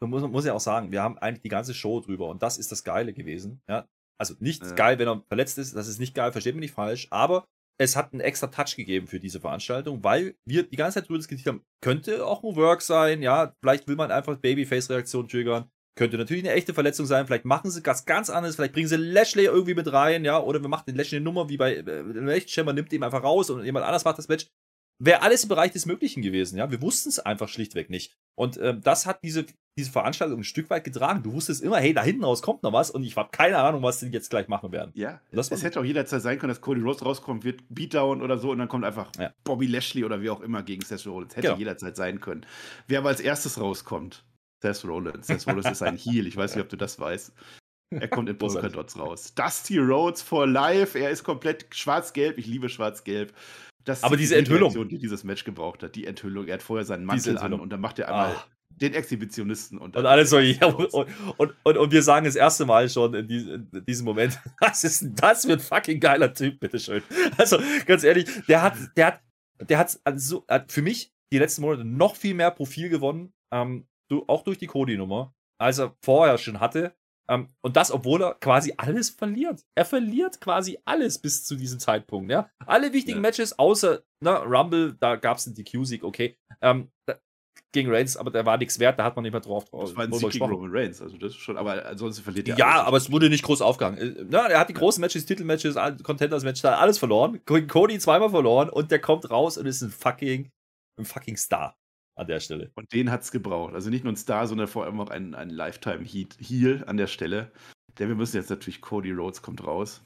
Man 0.00 0.10
muss, 0.10 0.22
muss 0.22 0.44
ja 0.44 0.54
auch 0.54 0.60
sagen, 0.60 0.90
wir 0.90 1.02
haben 1.02 1.18
eigentlich 1.18 1.42
die 1.42 1.48
ganze 1.48 1.72
Show 1.72 2.00
drüber 2.00 2.28
und 2.28 2.42
das 2.42 2.58
ist 2.58 2.72
das 2.72 2.82
Geile 2.82 3.12
gewesen. 3.12 3.62
Ja? 3.68 3.86
Also 4.18 4.34
nicht 4.40 4.62
ja. 4.62 4.72
geil, 4.72 4.98
wenn 4.98 5.08
er 5.08 5.22
verletzt 5.28 5.58
ist, 5.58 5.76
das 5.76 5.86
ist 5.86 6.00
nicht 6.00 6.14
geil, 6.14 6.32
versteht 6.32 6.54
mich 6.54 6.62
nicht 6.62 6.74
falsch, 6.74 7.06
aber 7.10 7.46
es 7.80 7.94
hat 7.94 8.12
einen 8.12 8.20
extra 8.20 8.48
Touch 8.48 8.74
gegeben 8.74 9.06
für 9.06 9.20
diese 9.20 9.40
Veranstaltung, 9.40 10.02
weil 10.02 10.36
wir 10.44 10.64
die 10.64 10.76
ganze 10.76 10.96
Zeit 10.96 11.08
drüber 11.08 11.18
diskutiert 11.18 11.46
haben, 11.46 11.64
könnte 11.80 12.26
auch 12.26 12.42
ein 12.42 12.56
Work 12.56 12.82
sein, 12.82 13.22
ja, 13.22 13.54
vielleicht 13.60 13.86
will 13.86 13.94
man 13.94 14.10
einfach 14.10 14.36
Babyface-Reaktion 14.36 15.28
triggern, 15.28 15.70
könnte 15.98 16.16
natürlich 16.16 16.44
eine 16.44 16.54
echte 16.54 16.74
Verletzung 16.74 17.06
sein, 17.06 17.26
vielleicht 17.26 17.44
machen 17.44 17.70
sie 17.70 17.84
was 17.84 18.06
ganz 18.06 18.30
anderes, 18.30 18.54
vielleicht 18.54 18.72
bringen 18.72 18.88
sie 18.88 18.96
Lashley 18.96 19.46
irgendwie 19.46 19.74
mit 19.74 19.92
rein, 19.92 20.24
ja, 20.24 20.40
oder 20.40 20.62
wir 20.62 20.68
machen 20.68 20.84
den 20.86 20.94
Lashley 20.94 21.16
eine 21.16 21.24
Nummer 21.24 21.48
wie 21.48 21.56
bei 21.56 21.74
äh, 21.74 22.64
man 22.64 22.74
nimmt 22.74 22.92
ihn 22.92 23.02
einfach 23.02 23.24
raus 23.24 23.50
und 23.50 23.64
jemand 23.64 23.84
anders 23.84 24.04
macht 24.04 24.16
das 24.16 24.28
Match. 24.28 24.46
Wäre 25.00 25.22
alles 25.22 25.44
im 25.44 25.48
Bereich 25.48 25.72
des 25.72 25.86
Möglichen 25.86 26.22
gewesen, 26.22 26.56
ja. 26.56 26.70
Wir 26.70 26.82
wussten 26.82 27.08
es 27.08 27.18
einfach 27.18 27.48
schlichtweg 27.48 27.90
nicht. 27.90 28.16
Und 28.36 28.58
ähm, 28.58 28.80
das 28.82 29.06
hat 29.06 29.22
diese, 29.22 29.46
diese 29.76 29.90
Veranstaltung 29.90 30.40
ein 30.40 30.44
Stück 30.44 30.70
weit 30.70 30.84
getragen. 30.84 31.22
Du 31.22 31.32
wusstest 31.32 31.62
immer, 31.62 31.78
hey, 31.78 31.92
da 31.92 32.02
hinten 32.02 32.24
raus 32.24 32.42
kommt 32.42 32.62
noch 32.62 32.72
was 32.72 32.90
und 32.90 33.02
ich 33.02 33.16
habe 33.16 33.30
keine 33.32 33.58
Ahnung, 33.58 33.82
was 33.82 34.00
die 34.00 34.06
jetzt 34.06 34.30
gleich 34.30 34.48
machen 34.48 34.70
werden. 34.70 34.92
Ja, 34.94 35.20
das 35.32 35.50
es 35.50 35.62
hätte 35.62 35.80
auch 35.80 35.84
jederzeit 35.84 36.22
sein 36.22 36.38
können, 36.38 36.50
dass 36.50 36.60
Cody 36.60 36.80
Rhodes 36.80 37.04
rauskommt, 37.04 37.44
wird 37.44 37.62
Beatdown 37.68 38.22
oder 38.22 38.38
so 38.38 38.50
und 38.52 38.58
dann 38.58 38.68
kommt 38.68 38.84
einfach 38.84 39.10
ja. 39.18 39.32
Bobby 39.42 39.66
Lashley 39.66 40.04
oder 40.04 40.20
wie 40.20 40.30
auch 40.30 40.40
immer 40.40 40.62
gegen 40.62 40.84
Seth 40.84 41.06
Rollins. 41.06 41.34
Hätte 41.34 41.48
genau. 41.48 41.58
jederzeit 41.58 41.96
sein 41.96 42.20
können. 42.20 42.46
Wer 42.86 43.00
aber 43.00 43.08
als 43.08 43.20
erstes 43.20 43.60
rauskommt, 43.60 44.24
Seth 44.62 44.84
Rollins. 44.84 45.26
Seth 45.26 45.46
Rollins 45.46 45.70
ist 45.70 45.82
ein 45.82 45.96
Heel, 45.98 46.26
ich 46.26 46.36
weiß 46.36 46.54
nicht, 46.54 46.64
ob 46.64 46.68
du 46.68 46.76
das 46.76 46.98
weißt. 46.98 47.32
Er 47.90 48.08
kommt 48.08 48.28
in 48.28 48.38
Polka 48.38 48.68
Dots 48.68 48.98
raus. 48.98 49.34
Dusty 49.34 49.78
Rhodes 49.78 50.22
for 50.22 50.46
Life. 50.46 50.98
Er 50.98 51.10
ist 51.10 51.24
komplett 51.24 51.66
schwarz-gelb. 51.74 52.38
Ich 52.38 52.46
liebe 52.46 52.68
schwarz-gelb. 52.68 53.32
Aber 54.02 54.16
diese 54.16 54.34
die 54.34 54.40
Enthüllung, 54.40 54.64
Reaktion, 54.64 54.88
die 54.88 54.98
dieses 54.98 55.24
Match 55.24 55.44
gebraucht 55.44 55.82
hat, 55.82 55.94
die 55.94 56.06
Enthüllung. 56.06 56.46
Er 56.46 56.54
hat 56.54 56.62
vorher 56.62 56.84
seinen 56.84 57.06
Mantel 57.06 57.38
an 57.38 57.54
und 57.54 57.70
dann 57.70 57.80
macht 57.80 57.98
er 57.98 58.08
einmal 58.08 58.34
ah. 58.36 58.44
den 58.68 58.92
Exhibitionisten. 58.92 59.78
Und, 59.78 59.96
und 59.96 60.04
alles 60.04 60.28
so, 60.28 60.38
ja, 60.38 60.66
und, 60.66 60.92
und, 60.92 61.54
und, 61.62 61.76
und, 61.78 61.92
wir 61.92 62.02
sagen 62.02 62.26
das 62.26 62.36
erste 62.36 62.66
Mal 62.66 62.90
schon 62.90 63.14
in, 63.14 63.28
die, 63.28 63.50
in 63.50 63.84
diesem 63.86 64.04
Moment, 64.04 64.38
was 64.60 64.84
ist 64.84 65.02
denn 65.02 65.14
das 65.14 65.46
für 65.46 65.54
ein 65.54 65.60
fucking 65.60 66.00
geiler 66.00 66.34
Typ, 66.34 66.60
bitteschön. 66.60 67.02
Also, 67.38 67.58
ganz 67.86 68.04
ehrlich, 68.04 68.26
der 68.46 68.60
hat, 68.60 68.74
der 68.96 69.06
hat, 69.06 69.20
der 69.66 69.78
hat, 69.78 69.98
also, 70.04 70.44
hat 70.48 70.70
für 70.70 70.82
mich 70.82 71.10
die 71.32 71.38
letzten 71.38 71.62
Monate 71.62 71.84
noch 71.84 72.14
viel 72.14 72.34
mehr 72.34 72.50
Profil 72.50 72.90
gewonnen, 72.90 73.32
ähm, 73.54 73.86
auch 74.26 74.42
durch 74.42 74.58
die 74.58 74.66
Cody-Nummer, 74.66 75.34
als 75.60 75.78
er 75.78 75.96
vorher 76.02 76.38
schon 76.38 76.60
hatte. 76.60 76.94
Ähm, 77.30 77.48
und 77.60 77.76
das, 77.76 77.90
obwohl 77.90 78.22
er 78.22 78.34
quasi 78.34 78.72
alles 78.76 79.10
verliert. 79.10 79.62
Er 79.74 79.84
verliert 79.84 80.40
quasi 80.40 80.78
alles 80.84 81.18
bis 81.18 81.44
zu 81.44 81.56
diesem 81.56 81.78
Zeitpunkt. 81.78 82.30
Ja? 82.30 82.50
Alle 82.64 82.92
wichtigen 82.92 83.18
ja. 83.18 83.22
Matches, 83.22 83.58
außer 83.58 84.02
na, 84.20 84.38
Rumble, 84.38 84.96
da 84.98 85.16
gab 85.16 85.36
es 85.36 85.46
einen 85.46 85.54
DQ-Sieg, 85.54 86.04
okay. 86.04 86.38
Ähm, 86.62 86.90
da, 87.06 87.18
gegen 87.72 87.92
Reigns, 87.92 88.16
aber 88.16 88.30
der 88.30 88.46
war 88.46 88.56
nichts 88.56 88.78
wert, 88.78 88.98
da 88.98 89.04
hat 89.04 89.14
man 89.14 89.24
nicht 89.24 89.32
mehr 89.32 89.42
drauf. 89.42 89.66
Das 89.70 89.94
war 89.94 90.04
ein 90.04 90.12
Sieg 90.12 90.30
gegen 90.30 90.44
Roman 90.44 90.70
Reigns, 90.72 91.02
also 91.02 91.18
das 91.18 91.32
ist 91.32 91.38
schon, 91.38 91.58
aber 91.58 91.84
ansonsten 91.84 92.22
verliert 92.22 92.48
er. 92.48 92.56
Ja, 92.56 92.82
aber 92.82 92.96
es 92.96 93.12
wurde 93.12 93.28
nicht 93.28 93.44
groß 93.44 93.60
aufgegangen. 93.60 93.98
Äh, 93.98 94.24
na, 94.30 94.46
er 94.48 94.60
hat 94.60 94.70
die 94.70 94.74
großen 94.74 95.00
Matches, 95.00 95.26
Titelmatches, 95.26 95.76
Contenders-Matches, 96.02 96.64
alles 96.64 96.98
verloren. 96.98 97.40
Cody 97.44 97.98
zweimal 97.98 98.30
verloren 98.30 98.70
und 98.70 98.90
der 98.90 99.00
kommt 99.00 99.30
raus 99.30 99.58
und 99.58 99.66
ist 99.66 99.82
ein 99.82 99.90
fucking, 99.90 100.50
ein 100.98 101.04
fucking 101.04 101.36
Star 101.36 101.76
an 102.18 102.26
der 102.26 102.40
Stelle. 102.40 102.70
Und 102.74 102.92
den 102.92 103.10
hat 103.10 103.22
es 103.22 103.30
gebraucht. 103.30 103.74
Also 103.74 103.90
nicht 103.90 104.04
nur 104.04 104.12
ein 104.12 104.16
Star, 104.16 104.46
sondern 104.46 104.68
vor 104.68 104.84
allem 104.84 105.00
auch 105.00 105.10
ein, 105.10 105.34
ein 105.34 105.50
Lifetime-Heal 105.50 106.84
an 106.86 106.96
der 106.96 107.06
Stelle. 107.06 107.52
Denn 107.98 108.08
wir 108.08 108.16
müssen 108.16 108.36
jetzt 108.36 108.50
natürlich, 108.50 108.80
Cody 108.80 109.12
Rhodes 109.12 109.42
kommt 109.42 109.64
raus. 109.64 110.02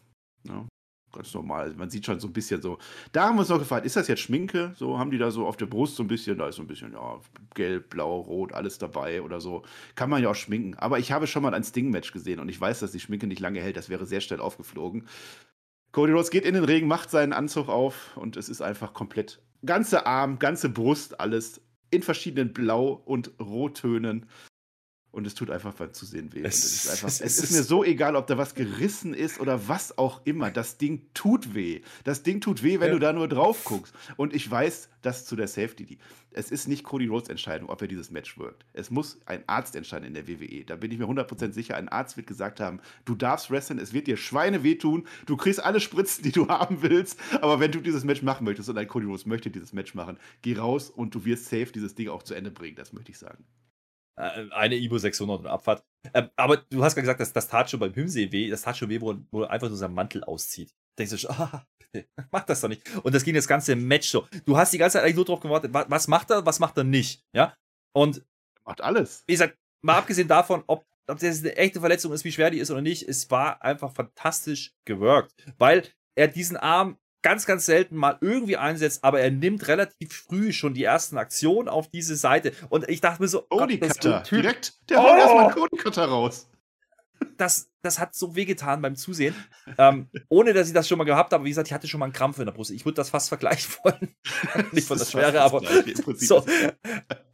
Ja, 0.47 0.67
ganz 1.13 1.33
normal. 1.35 1.75
Man 1.75 1.91
sieht 1.91 2.05
schon 2.05 2.21
so 2.21 2.29
ein 2.29 2.33
bisschen 2.33 2.61
so. 2.61 2.79
Da 3.13 3.25
haben 3.25 3.37
wir 3.37 3.41
uns 3.41 3.49
noch 3.49 3.59
gefragt, 3.59 3.87
ist 3.87 3.97
das 3.97 4.09
jetzt 4.09 4.21
Schminke? 4.21 4.73
So 4.77 4.99
haben 4.99 5.11
die 5.11 5.19
da 5.19 5.31
so 5.31 5.47
auf 5.47 5.57
der 5.57 5.67
Brust 5.67 5.97
so 5.97 6.03
ein 6.03 6.09
bisschen, 6.09 6.39
da 6.39 6.49
ist 6.49 6.57
so 6.57 6.63
ein 6.63 6.67
bisschen, 6.67 6.93
ja, 6.93 7.21
gelb, 7.55 7.91
blau, 7.91 8.21
rot, 8.21 8.53
alles 8.53 8.79
dabei 8.79 9.23
oder 9.23 9.41
so. 9.41 9.63
Kann 9.95 10.11
man 10.11 10.23
ja 10.23 10.31
auch 10.31 10.35
schminken. 10.35 10.75
Aber 10.75 10.99
ich 10.99 11.13
habe 11.13 11.27
schon 11.27 11.43
mal 11.43 11.55
ein 11.55 11.65
Sting-Match 11.65 12.13
gesehen 12.13 12.41
und 12.41 12.49
ich 12.49 12.61
weiß, 12.61 12.81
dass 12.81 12.93
die 12.93 13.01
Schminke 13.01 13.27
nicht 13.27 13.41
lange 13.41 13.61
hält. 13.61 13.77
Das 13.77 13.89
wäre 13.89 14.07
sehr 14.07 14.21
schnell 14.21 14.41
aufgeflogen. 14.41 15.07
Cody 15.93 16.13
Rhodes 16.13 16.31
geht 16.31 16.45
in 16.45 16.55
den 16.55 16.65
Regen, 16.65 16.89
macht 16.89 17.11
seinen 17.11 17.35
Anzug 17.35 17.69
auf 17.69 18.17
und 18.17 18.37
es 18.39 18.49
ist 18.49 18.63
einfach 18.63 18.95
komplett 18.95 19.43
ganze 19.65 20.07
Arm, 20.07 20.39
ganze 20.39 20.69
Brust, 20.69 21.21
alles 21.21 21.61
in 21.93 22.03
verschiedenen 22.03 22.53
Blau- 22.53 23.01
und 23.05 23.31
Rottönen. 23.39 24.27
Und 25.13 25.27
es 25.27 25.35
tut 25.35 25.51
einfach 25.51 25.75
beim 25.75 25.93
Zusehen 25.93 26.33
weh. 26.33 26.41
Es, 26.43 26.65
ist, 26.65 26.89
einfach, 26.89 27.09
es, 27.09 27.21
es 27.21 27.39
ist, 27.39 27.53
mir 27.53 27.63
so 27.63 27.85
egal, 27.85 28.17
ob 28.17 28.27
da 28.27 28.39
was 28.39 28.55
gerissen 28.55 29.13
ist 29.13 29.41
oder 29.41 29.69
was 29.69 29.99
auch 29.99 30.23
immer. 30.25 30.51
Das 30.51 30.79
Ding 30.79 31.07
tut 31.13 31.55
weh. 31.55 31.83
Das 32.05 32.23
Ding 32.23 32.41
tut 32.41 32.63
weh, 32.63 32.81
wenn 32.81 32.89
ja. 32.89 32.95
du 32.95 32.99
da 32.99 33.13
nur 33.13 33.29
drauf 33.29 33.63
guckst. 33.65 33.95
Und 34.17 34.33
ich 34.35 34.51
weiß, 34.51 34.89
dass 35.03 35.27
zu 35.27 35.37
der 35.37 35.49
Safety, 35.49 35.85
die, 35.85 35.99
es 36.31 36.51
ist 36.51 36.67
nicht 36.67 36.83
Cody 36.83 37.09
Rhodes 37.09 37.29
Entscheidung, 37.29 37.69
ob 37.69 37.83
er 37.83 37.89
dieses 37.89 38.11
Match 38.11 38.39
wirkt. 38.39 38.65
Es 38.73 38.91
muss 38.91 39.21
ein 39.27 39.47
Arzt 39.47 39.77
entscheiden 39.77 40.07
in 40.07 40.15
der 40.15 40.29
WWE. 40.29 40.65
Da 40.65 40.77
bin 40.77 40.91
ich 40.91 40.99
mir 40.99 41.05
100% 41.05 41.53
sicher. 41.53 41.77
Ein 41.77 41.91
Arzt 41.91 42.17
wird 42.17 42.27
gesagt 42.27 42.59
haben, 42.59 42.81
du 43.05 43.15
darfst 43.15 43.51
wrestlen, 43.51 43.79
es 43.79 43.93
wird 43.93 44.07
dir 44.07 44.17
Schweine 44.17 44.63
wehtun, 44.63 45.07
du 45.27 45.37
kriegst 45.37 45.63
alle 45.63 45.81
Spritzen, 45.81 46.25
die 46.25 46.33
du 46.33 46.49
haben 46.49 46.81
willst. 46.81 47.19
Aber 47.43 47.61
wenn 47.61 47.71
du 47.71 47.81
dieses 47.81 48.05
Match 48.05 48.23
machen 48.23 48.45
möchtest 48.45 48.71
und 48.71 48.79
ein 48.79 48.89
Cody 48.89 49.05
Rhodes 49.05 49.27
möchte 49.27 49.51
dieses 49.51 49.75
Match 49.75 49.95
machen, 49.95 50.17
geh 50.41 50.57
raus 50.57 50.89
und 50.89 51.15
du 51.15 51.27
wirst 51.27 51.51
safe 51.51 51.67
dieses 51.67 51.95
Ding 51.95 52.09
auch 52.09 52.23
zu 52.23 52.33
Ende 52.33 52.51
bringen. 52.51 52.77
Das 52.77 52.95
möchte 52.95 53.13
ich 53.13 53.19
sagen. 53.19 53.45
Äh, 54.17 54.51
eine 54.51 54.77
Ibo 54.77 54.99
600 54.99 55.41
und 55.41 55.47
Abfahrt. 55.47 55.85
Ähm, 56.15 56.29
aber 56.37 56.59
du 56.59 56.83
hast 56.85 56.95
gerade 56.95 57.03
gesagt, 57.03 57.21
das, 57.21 57.33
das 57.33 57.49
tat 57.49 57.71
schon 57.71 57.81
beim 57.81 57.95
Himsee 57.95 58.31
weh. 58.33 58.51
Das 58.51 58.63
tat 58.63 58.77
schon 58.77 58.89
weh, 58.89 59.01
wo, 59.01 59.43
er 59.43 59.51
einfach 59.51 59.69
nur 59.69 59.77
seinen 59.77 59.95
Mantel 59.95 60.25
auszieht. 60.25 60.75
Denkst 60.99 61.13
du 61.13 61.19
schon, 61.19 61.31
ah, 61.39 61.67
bitte, 61.79 62.09
mach 62.31 62.45
das 62.45 62.61
doch 62.61 62.69
nicht. 62.69 62.83
Und 63.05 63.15
das 63.15 63.25
ging 63.25 63.35
das 63.35 63.49
ganze 63.49 63.77
Match 63.77 64.09
so. 64.09 64.27
Du 64.45 64.57
hast 64.57 64.73
die 64.73 64.79
ganze 64.79 64.99
Zeit 64.99 65.05
eigentlich 65.05 65.17
nur 65.17 65.25
drauf 65.25 65.41
gewartet, 65.41 65.73
was, 65.73 65.87
was 65.89 66.09
macht 66.09 66.31
er, 66.31 66.45
was 66.45 66.61
macht 66.61 66.77
er 66.77 66.85
nicht. 66.85 67.25
Ja? 67.35 67.57
Und. 67.95 68.25
Macht 68.65 68.81
alles. 68.81 69.25
Wie 69.27 69.33
gesagt, 69.33 69.59
mal 69.83 69.99
abgesehen 69.99 70.29
davon, 70.29 70.63
ob, 70.69 70.87
ob 71.09 71.19
das 71.19 71.41
eine 71.41 71.57
echte 71.57 71.81
Verletzung 71.81 72.13
ist, 72.13 72.25
wie 72.25 72.31
schwer 72.31 72.51
die 72.51 72.61
ist 72.61 72.71
oder 72.71 72.81
nicht, 72.81 73.09
es 73.09 73.29
war 73.31 73.61
einfach 73.63 73.93
fantastisch 73.93 74.73
gewirkt. 74.85 75.35
Weil 75.59 75.89
er 76.15 76.29
diesen 76.29 76.57
Arm 76.57 76.99
ganz, 77.23 77.47
ganz 77.47 77.67
selten 77.67 77.97
mal 77.97 78.19
irgendwie 78.21 78.57
einsetzt, 78.57 79.03
aber 79.05 79.21
er 79.21 79.31
nimmt 79.31 79.67
relativ 79.69 80.13
früh 80.13 80.53
schon 80.53 80.75
die 80.75 80.85
ersten 80.85 81.17
Aktionen 81.19 81.69
auf 81.69 81.89
diese 81.89 82.17
Seite. 82.17 82.53
Und 82.69 82.89
ich 82.89 83.01
dachte 83.01 83.23
mir 83.23 83.29
so, 83.29 83.43
Cody 83.43 83.79
Cutter, 83.79 84.23
direkt, 84.31 84.75
der 84.91 84.99
oh! 84.99 85.03
haut 85.05 85.19
erstmal 85.19 85.55
Cody 85.55 85.77
Cutter 85.77 86.05
raus. 86.05 86.49
Das, 87.37 87.71
das 87.83 88.01
hat 88.01 88.17
so 88.17 88.35
wehgetan 88.35 88.83
beim 88.83 88.97
Zusehen. 88.97 89.35
ähm, 89.79 90.09
ohne 90.29 90.53
dass 90.53 90.67
ich 90.67 90.75
das 90.75 90.89
schon 90.89 90.99
mal 90.99 91.05
gehabt 91.05 91.33
habe. 91.33 91.45
Wie 91.45 91.51
gesagt, 91.51 91.69
ich 91.69 91.73
hatte 91.73 91.87
schon 91.87 92.01
mal 92.01 92.07
einen 92.07 92.13
Krampf 92.13 92.39
in 92.41 92.47
der 92.47 92.53
Brust. 92.53 92.73
Ich 92.73 92.85
würde 92.85 92.97
das 92.97 93.11
fast 93.11 93.29
vergleichen 93.29 93.73
wollen. 93.85 94.17
Nicht 94.73 94.89
von 94.89 94.99
der 94.99 95.05
Schwere, 95.05 95.41
aber 95.41 95.63
so, 96.17 96.45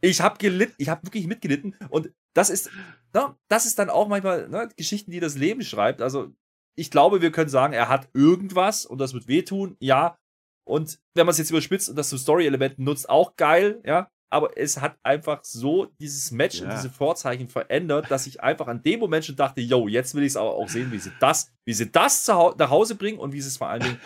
ich 0.01 0.21
habe 0.21 0.37
gelitten, 0.37 0.75
ich 0.77 0.89
habe 0.89 1.05
wirklich 1.05 1.25
mitgelitten. 1.25 1.75
Und 1.89 2.11
das 2.33 2.51
ist, 2.51 2.69
na, 3.13 3.35
das 3.47 3.65
ist 3.65 3.79
dann 3.79 3.89
auch 3.89 4.07
manchmal 4.07 4.47
ne, 4.47 4.69
Geschichten, 4.77 5.09
die 5.09 5.19
das 5.19 5.35
Leben 5.35 5.63
schreibt. 5.63 6.01
Also 6.01 6.33
ich 6.79 6.91
glaube, 6.91 7.21
wir 7.21 7.31
können 7.31 7.49
sagen, 7.49 7.73
er 7.73 7.89
hat 7.89 8.09
irgendwas 8.13 8.85
und 8.85 8.99
das 8.99 9.13
wird 9.13 9.27
wehtun, 9.27 9.75
ja. 9.79 10.17
Und 10.65 10.99
wenn 11.13 11.25
man 11.25 11.31
es 11.31 11.37
jetzt 11.37 11.49
überspitzt 11.49 11.89
und 11.89 11.95
das 11.95 12.09
zu 12.09 12.17
Story-Elementen 12.17 12.83
nutzt, 12.83 13.09
auch 13.09 13.35
geil, 13.35 13.81
ja. 13.85 14.09
Aber 14.31 14.57
es 14.57 14.79
hat 14.79 14.97
einfach 15.01 15.43
so 15.43 15.85
dieses 15.99 16.29
Match 16.31 16.59
ja. 16.59 16.65
und 16.65 16.71
diese 16.71 16.91
Vorzeichen 16.91 17.49
verändert, 17.49 18.11
dass 18.11 18.27
ich 18.27 18.41
einfach 18.41 18.67
an 18.67 18.83
dem 18.83 18.99
Moment 18.99 19.25
schon 19.25 19.35
dachte, 19.35 19.59
yo, 19.59 19.87
jetzt 19.87 20.13
will 20.13 20.21
ich 20.21 20.33
es 20.33 20.37
aber 20.37 20.53
auch 20.53 20.69
sehen, 20.69 20.91
wie 20.91 20.99
sie 20.99 21.11
das, 21.19 21.51
wie 21.65 21.73
sie 21.73 21.91
das 21.91 22.27
nach 22.27 22.69
Hause 22.69 22.93
bringen 22.95 23.17
und 23.17 23.33
wie 23.33 23.41
sie 23.41 23.47
es 23.47 23.57
vor 23.57 23.69
allen 23.69 23.81
Dingen 23.81 23.99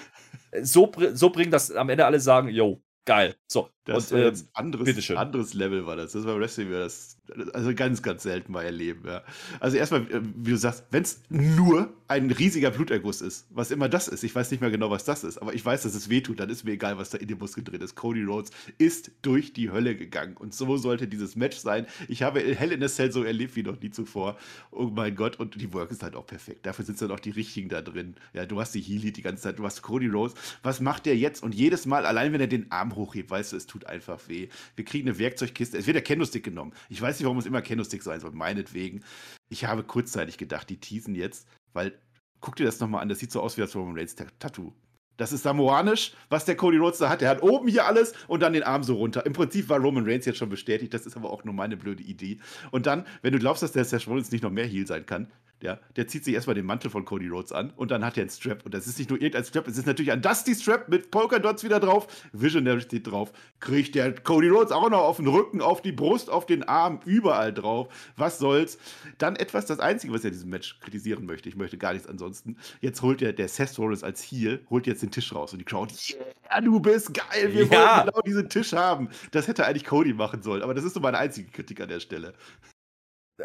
so, 0.61 0.89
so 1.13 1.29
bringen, 1.29 1.51
dass 1.51 1.71
am 1.71 1.89
Ende 1.89 2.05
alle 2.05 2.21
sagen, 2.21 2.47
yo, 2.47 2.81
geil. 3.05 3.35
So. 3.51 3.69
Das 3.85 4.11
und, 4.11 4.17
war 4.17 4.25
jetzt 4.25 4.45
äh, 4.45 4.49
anderes, 4.53 5.11
anderes 5.11 5.53
Level 5.53 5.85
war 5.85 5.95
das. 5.95 6.13
Das 6.13 6.25
war 6.25 6.39
Wrestling, 6.39 6.71
das 6.71 7.17
also 7.53 7.73
ganz, 7.73 8.01
ganz 8.01 8.23
selten 8.23 8.51
mal 8.51 8.63
erleben. 8.63 9.03
Ja. 9.05 9.23
Also 9.59 9.77
erstmal, 9.77 10.01
äh, 10.11 10.21
wie 10.35 10.51
du 10.51 10.57
sagst, 10.57 10.85
wenn 10.91 11.03
es 11.03 11.21
nur 11.29 11.93
ein 12.07 12.29
riesiger 12.31 12.69
Bluterguss 12.69 13.21
ist, 13.21 13.47
was 13.49 13.71
immer 13.71 13.89
das 13.89 14.07
ist, 14.07 14.23
ich 14.23 14.35
weiß 14.35 14.51
nicht 14.51 14.61
mehr 14.61 14.69
genau, 14.69 14.91
was 14.91 15.05
das 15.05 15.23
ist, 15.23 15.37
aber 15.37 15.53
ich 15.53 15.65
weiß, 15.65 15.83
dass 15.83 15.95
es 15.95 16.09
wehtut, 16.09 16.39
dann 16.39 16.49
ist 16.49 16.63
mir 16.63 16.71
egal, 16.71 16.97
was 16.97 17.09
da 17.09 17.17
in 17.17 17.27
dem 17.27 17.39
Muskel 17.39 17.63
drin 17.63 17.81
ist. 17.81 17.95
Cody 17.95 18.23
Rhodes 18.23 18.51
ist 18.77 19.11
durch 19.21 19.53
die 19.53 19.71
Hölle 19.71 19.95
gegangen 19.95 20.35
und 20.37 20.53
so 20.53 20.77
sollte 20.77 21.07
dieses 21.07 21.35
Match 21.35 21.57
sein. 21.57 21.87
Ich 22.07 22.23
habe 22.23 22.41
Hell 22.41 22.71
in 22.71 22.83
a 22.83 22.87
Cell 22.87 23.11
so 23.11 23.23
erlebt 23.23 23.55
wie 23.55 23.63
noch 23.63 23.79
nie 23.79 23.89
zuvor. 23.89 24.37
Oh 24.71 24.91
mein 24.93 25.15
Gott, 25.15 25.39
und 25.39 25.59
die 25.59 25.73
Work 25.73 25.91
ist 25.91 26.03
halt 26.03 26.15
auch 26.15 26.27
perfekt. 26.27 26.65
Dafür 26.65 26.85
sind 26.85 27.01
dann 27.01 27.11
auch 27.11 27.19
die 27.19 27.31
richtigen 27.31 27.69
da 27.69 27.81
drin. 27.81 28.15
Ja, 28.33 28.45
du 28.45 28.59
hast 28.59 28.75
die 28.75 28.81
Healy 28.81 29.11
die 29.11 29.21
ganze 29.21 29.43
Zeit, 29.43 29.59
du 29.59 29.65
hast 29.65 29.81
Cody 29.81 30.07
Rhodes. 30.07 30.35
Was 30.61 30.81
macht 30.81 31.05
der 31.05 31.17
jetzt? 31.17 31.41
Und 31.41 31.55
jedes 31.55 31.85
Mal, 31.85 32.05
allein 32.05 32.33
wenn 32.33 32.41
er 32.41 32.47
den 32.47 32.71
Arm 32.71 32.95
hochhebt, 32.95 33.31
weißt 33.31 33.53
du, 33.53 33.57
es 33.57 33.65
tut 33.65 33.72
einfach 33.87 34.27
weh. 34.27 34.49
Wir 34.75 34.85
kriegen 34.85 35.07
eine 35.07 35.19
Werkzeugkiste. 35.19 35.77
Es 35.77 35.87
wird 35.87 35.95
der 35.95 36.03
Kendo-Stick 36.03 36.43
genommen. 36.43 36.73
Ich 36.89 37.01
weiß 37.01 37.17
nicht, 37.17 37.25
warum 37.25 37.37
es 37.37 37.45
immer 37.45 37.61
Kendo-Stick 37.61 38.03
sein 38.03 38.19
soll. 38.19 38.31
Meinetwegen. 38.31 39.03
Ich 39.49 39.65
habe 39.65 39.83
kurzzeitig 39.83 40.37
gedacht, 40.37 40.69
die 40.69 40.77
teasen 40.77 41.15
jetzt, 41.15 41.47
weil 41.73 41.99
guck 42.39 42.55
dir 42.55 42.65
das 42.65 42.79
nochmal 42.79 43.01
an. 43.01 43.09
Das 43.09 43.19
sieht 43.19 43.31
so 43.31 43.41
aus 43.41 43.57
wie 43.57 43.61
das 43.61 43.75
Roman 43.75 43.97
Reigns 43.97 44.15
Tattoo. 44.15 44.73
Das 45.17 45.31
ist 45.31 45.43
samoanisch, 45.43 46.13
was 46.29 46.45
der 46.45 46.55
Cody 46.55 46.77
Rhodes 46.77 46.97
da 46.97 47.07
hat. 47.07 47.21
Der 47.21 47.29
hat 47.29 47.43
oben 47.43 47.67
hier 47.67 47.85
alles 47.85 48.13
und 48.27 48.41
dann 48.41 48.53
den 48.53 48.63
Arm 48.63 48.83
so 48.83 48.95
runter. 48.95 49.25
Im 49.25 49.33
Prinzip 49.33 49.69
war 49.69 49.79
Roman 49.79 50.05
Reigns 50.05 50.25
jetzt 50.25 50.39
schon 50.39 50.49
bestätigt. 50.49 50.93
Das 50.93 51.05
ist 51.05 51.15
aber 51.15 51.29
auch 51.29 51.43
nur 51.43 51.53
meine 51.53 51.77
blöde 51.77 52.01
Idee. 52.01 52.39
Und 52.71 52.87
dann, 52.87 53.05
wenn 53.21 53.31
du 53.31 53.39
glaubst, 53.39 53.61
dass 53.61 53.73
der 53.73 53.85
Seth 53.85 54.07
Rollins 54.07 54.31
nicht 54.31 54.43
noch 54.43 54.49
mehr 54.49 54.65
Heal 54.65 54.87
sein 54.87 55.05
kann, 55.05 55.31
Ja, 55.61 55.79
der 55.95 56.09
zieht 56.09 56.25
sich 56.25 56.33
erstmal 56.33 56.55
den 56.55 56.65
Mantel 56.65 56.91
von 56.91 57.05
Cody 57.05 57.29
Rhodes 57.29 57.53
an 57.53 57.71
und 57.77 57.89
dann 57.89 58.03
hat 58.03 58.17
er 58.17 58.23
einen 58.23 58.29
Strap. 58.29 58.65
Und 58.65 58.73
das 58.73 58.85
ist 58.85 58.97
nicht 58.99 59.09
nur 59.09 59.21
irgendein 59.21 59.45
Strap, 59.45 59.65
es 59.67 59.77
ist 59.77 59.87
natürlich 59.87 60.11
ein 60.11 60.21
Dusty 60.21 60.55
Strap 60.55 60.89
mit 60.89 61.09
Polka 61.09 61.39
Dots 61.39 61.63
wieder 61.63 61.79
drauf. 61.79 62.07
Visionary 62.33 62.81
steht 62.81 63.07
drauf. 63.07 63.31
Kriegt 63.61 63.95
der 63.95 64.13
Cody 64.13 64.49
Rhodes 64.49 64.73
auch 64.73 64.89
noch 64.89 64.99
auf 64.99 65.17
den 65.17 65.27
Rücken, 65.27 65.61
auf 65.61 65.81
die 65.81 65.93
Brust, 65.93 66.29
auf 66.29 66.45
den 66.45 66.63
Arm, 66.63 66.99
überall 67.05 67.53
drauf. 67.53 67.87
Was 68.17 68.39
soll's? 68.39 68.77
Dann 69.19 69.37
etwas, 69.37 69.65
das 69.65 69.79
Einzige, 69.79 70.11
was 70.11 70.25
er 70.25 70.31
diesem 70.31 70.49
Match 70.49 70.79
kritisieren 70.81 71.25
möchte. 71.25 71.47
Ich 71.47 71.55
möchte 71.55 71.77
gar 71.77 71.93
nichts 71.93 72.09
ansonsten. 72.09 72.57
Jetzt 72.81 73.01
holt 73.01 73.21
er 73.21 73.31
der 73.31 73.47
Seth 73.47 73.79
Rollins 73.79 74.03
als 74.03 74.21
Heel, 74.21 74.65
holt 74.69 74.85
jetzt 74.85 75.01
den 75.01 75.11
Tisch 75.11 75.33
raus 75.33 75.53
und 75.53 75.59
die 75.59 75.65
Crowd, 75.65 75.93
yeah, 76.09 76.59
du 76.59 76.79
bist 76.79 77.13
geil, 77.13 77.53
wir 77.53 77.67
ja. 77.67 77.69
wollen 77.69 78.07
genau 78.07 78.21
diesen 78.21 78.49
Tisch 78.49 78.73
haben. 78.73 79.09
Das 79.31 79.47
hätte 79.47 79.65
eigentlich 79.65 79.85
Cody 79.85 80.13
machen 80.13 80.41
sollen, 80.41 80.61
aber 80.61 80.73
das 80.73 80.83
ist 80.83 80.93
so 80.93 80.99
meine 80.99 81.17
einzige 81.19 81.49
Kritik 81.51 81.79
an 81.79 81.87
der 81.87 82.01
Stelle. 82.01 82.33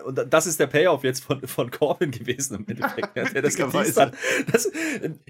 Und 0.05 0.21
das 0.29 0.47
ist 0.47 0.59
der 0.61 0.67
Payoff 0.67 1.05
jetzt 1.05 1.25
von, 1.25 1.47
von 1.47 1.71
Corbin 1.71 2.11
gewesen 2.11 2.57
im 2.57 2.67
Endeffekt, 2.67 3.17
ja, 3.17 3.25
der 3.25 3.43
das 3.43 3.57
geteased 3.57 3.97
hat. 3.97 4.15
Das, 4.51 4.71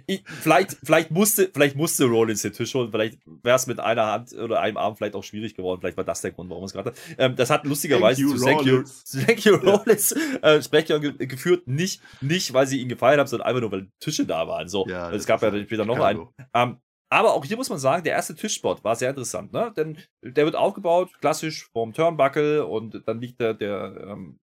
ich, 0.07 0.23
vielleicht, 0.27 0.77
vielleicht, 0.83 1.11
musste, 1.11 1.51
vielleicht 1.53 1.77
musste 1.77 2.05
Rollins 2.07 2.43
den 2.43 2.53
Tisch 2.53 2.75
holen, 2.75 2.91
vielleicht 2.91 3.19
wäre 3.43 3.57
es 3.57 3.67
mit 3.67 3.81
einer 3.81 4.07
Hand 4.07 4.33
oder 4.33 4.61
einem 4.61 4.77
Arm 4.77 4.97
vielleicht 4.97 5.15
auch 5.15 5.25
schwierig 5.25 5.55
geworden. 5.55 5.81
Vielleicht 5.81 5.97
war 5.97 6.05
das 6.05 6.21
der 6.21 6.33
Grund, 6.33 6.51
warum 6.51 6.65
es 6.65 6.73
gerade 6.73 6.91
hat. 6.91 6.99
Ähm, 7.19 7.37
das 7.37 7.51
hat 7.51 7.65
lustigerweise 7.65 8.23
zu 8.23 8.37
Thank 8.37 8.65
You, 8.65 8.83
Thank 9.27 9.45
you 9.45 9.55
Rollins 9.55 10.13
äh, 10.43 10.63
Sprecher 10.63 11.01
ge 11.01 11.27
geführt. 11.27 11.67
Nicht, 11.67 12.03
nicht, 12.21 12.53
weil 12.53 12.67
sie 12.67 12.81
ihn 12.81 12.89
gefeiert 12.89 13.19
haben, 13.19 13.27
sondern 13.27 13.49
einfach 13.49 13.61
nur, 13.61 13.73
weil 13.73 13.89
Tische 14.01 14.27
da 14.27 14.47
waren. 14.47 14.69
So. 14.69 14.87
Ja, 14.89 15.11
es 15.11 15.27
gab 15.27 15.43
ja 15.43 15.51
dann 15.51 15.65
später 15.65 15.85
noch 15.85 15.99
einen. 16.01 16.29
Ähm, 16.55 16.79
aber 17.11 17.33
auch 17.33 17.45
hier 17.45 17.57
muss 17.57 17.71
man 17.71 17.79
sagen, 17.79 18.05
der 18.05 18.13
erste 18.13 18.35
Tischspot 18.35 18.85
war 18.85 18.95
sehr 18.95 19.11
interessant, 19.11 19.53
ne? 19.53 19.73
Denn 19.77 19.99
der 20.23 20.45
wird 20.45 20.57
aufgebaut, 20.57 21.11
klassisch 21.21 21.69
vom 21.73 21.95
Turnbuckle 21.95 22.67
und 22.67 23.03
dann 23.07 23.21
liegt 23.21 23.41
der, 23.41 23.55
der 23.55 24.09
ähm, 24.09 24.39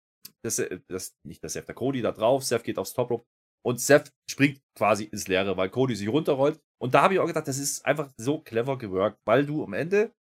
das, 0.45 0.59
äh, 0.59 0.81
das, 0.89 1.17
nicht 1.27 1.43
der 1.43 1.51
Seth, 1.51 1.69
der 1.69 1.75
Cody 1.75 2.03
da 2.03 2.13
drauf, 2.13 2.45
Seth 2.45 2.65
geht 2.65 2.79
aufs 2.79 2.93
Top 2.93 3.11
Rope 3.11 3.25
und 3.65 3.81
Seth 3.81 4.13
springt 4.31 4.61
quasi 4.77 5.05
ins 5.05 5.29
Leere, 5.29 5.57
weil 5.57 5.71
Cody 5.71 5.95
sich 5.95 6.09
runterrollt. 6.09 6.61
Und 6.81 6.95
da 6.95 7.03
habe 7.03 7.15
ich 7.15 7.21
auch 7.21 7.27
gedacht, 7.27 7.49
das 7.49 7.59
ist 7.59 7.85
einfach 7.85 8.11
so 8.17 8.41
clever 8.41 8.79
geworkt, 8.79 9.19
weil 9.27 9.45
du 9.45 9.63
am 9.65 9.75
Ende 9.75 10.13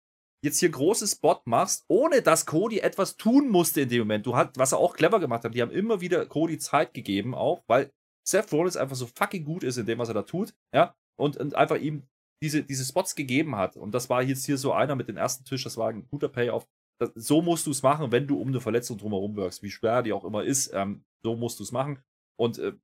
jetzt 0.44 0.58
hier 0.58 0.70
großes 0.70 1.12
Spot 1.12 1.40
machst, 1.44 1.84
ohne 1.88 2.22
dass 2.22 2.46
Cody 2.46 2.80
etwas 2.80 3.16
tun 3.16 3.48
musste 3.48 3.82
in 3.82 3.88
dem 3.88 4.00
Moment. 4.00 4.26
Du 4.26 4.36
hast, 4.36 4.56
was 4.58 4.72
er 4.72 4.78
auch 4.78 4.94
clever 4.94 5.20
gemacht 5.20 5.44
hat, 5.44 5.54
die 5.54 5.62
haben 5.62 5.70
immer 5.70 6.00
wieder 6.00 6.26
Cody 6.26 6.58
Zeit 6.58 6.94
gegeben, 6.94 7.34
auch, 7.34 7.62
weil 7.66 7.90
Seth 8.26 8.52
Rollins 8.52 8.76
einfach 8.76 8.96
so 8.96 9.06
fucking 9.06 9.44
gut 9.44 9.64
ist 9.64 9.76
in 9.76 9.86
dem, 9.86 9.98
was 9.98 10.08
er 10.08 10.14
da 10.14 10.22
tut, 10.22 10.54
ja, 10.74 10.94
und, 11.18 11.36
und 11.36 11.54
einfach 11.54 11.76
ihm 11.76 12.06
diese, 12.42 12.62
diese 12.62 12.84
Spots 12.84 13.14
gegeben 13.14 13.56
hat. 13.56 13.76
Und 13.76 13.92
das 13.92 14.08
war 14.08 14.22
jetzt 14.22 14.46
hier 14.46 14.56
so 14.56 14.72
einer 14.72 14.96
mit 14.96 15.08
dem 15.08 15.16
ersten 15.16 15.44
Tisch, 15.44 15.64
das 15.64 15.76
war 15.76 15.90
ein 15.90 16.08
guter 16.08 16.28
Payoff 16.28 16.66
das, 17.00 17.10
so 17.14 17.40
musst 17.40 17.66
du 17.66 17.70
es 17.70 17.82
machen, 17.82 18.12
wenn 18.12 18.26
du 18.26 18.38
um 18.38 18.48
eine 18.48 18.60
Verletzung 18.60 18.98
drumherum 18.98 19.34
wirkst, 19.34 19.62
wie 19.62 19.70
schwer 19.70 20.02
die 20.02 20.12
auch 20.12 20.24
immer 20.24 20.44
ist. 20.44 20.70
Ähm, 20.74 21.04
so 21.22 21.34
musst 21.34 21.58
du 21.58 21.64
es 21.64 21.72
machen. 21.72 22.02
Und 22.36 22.58
äh, 22.58 22.74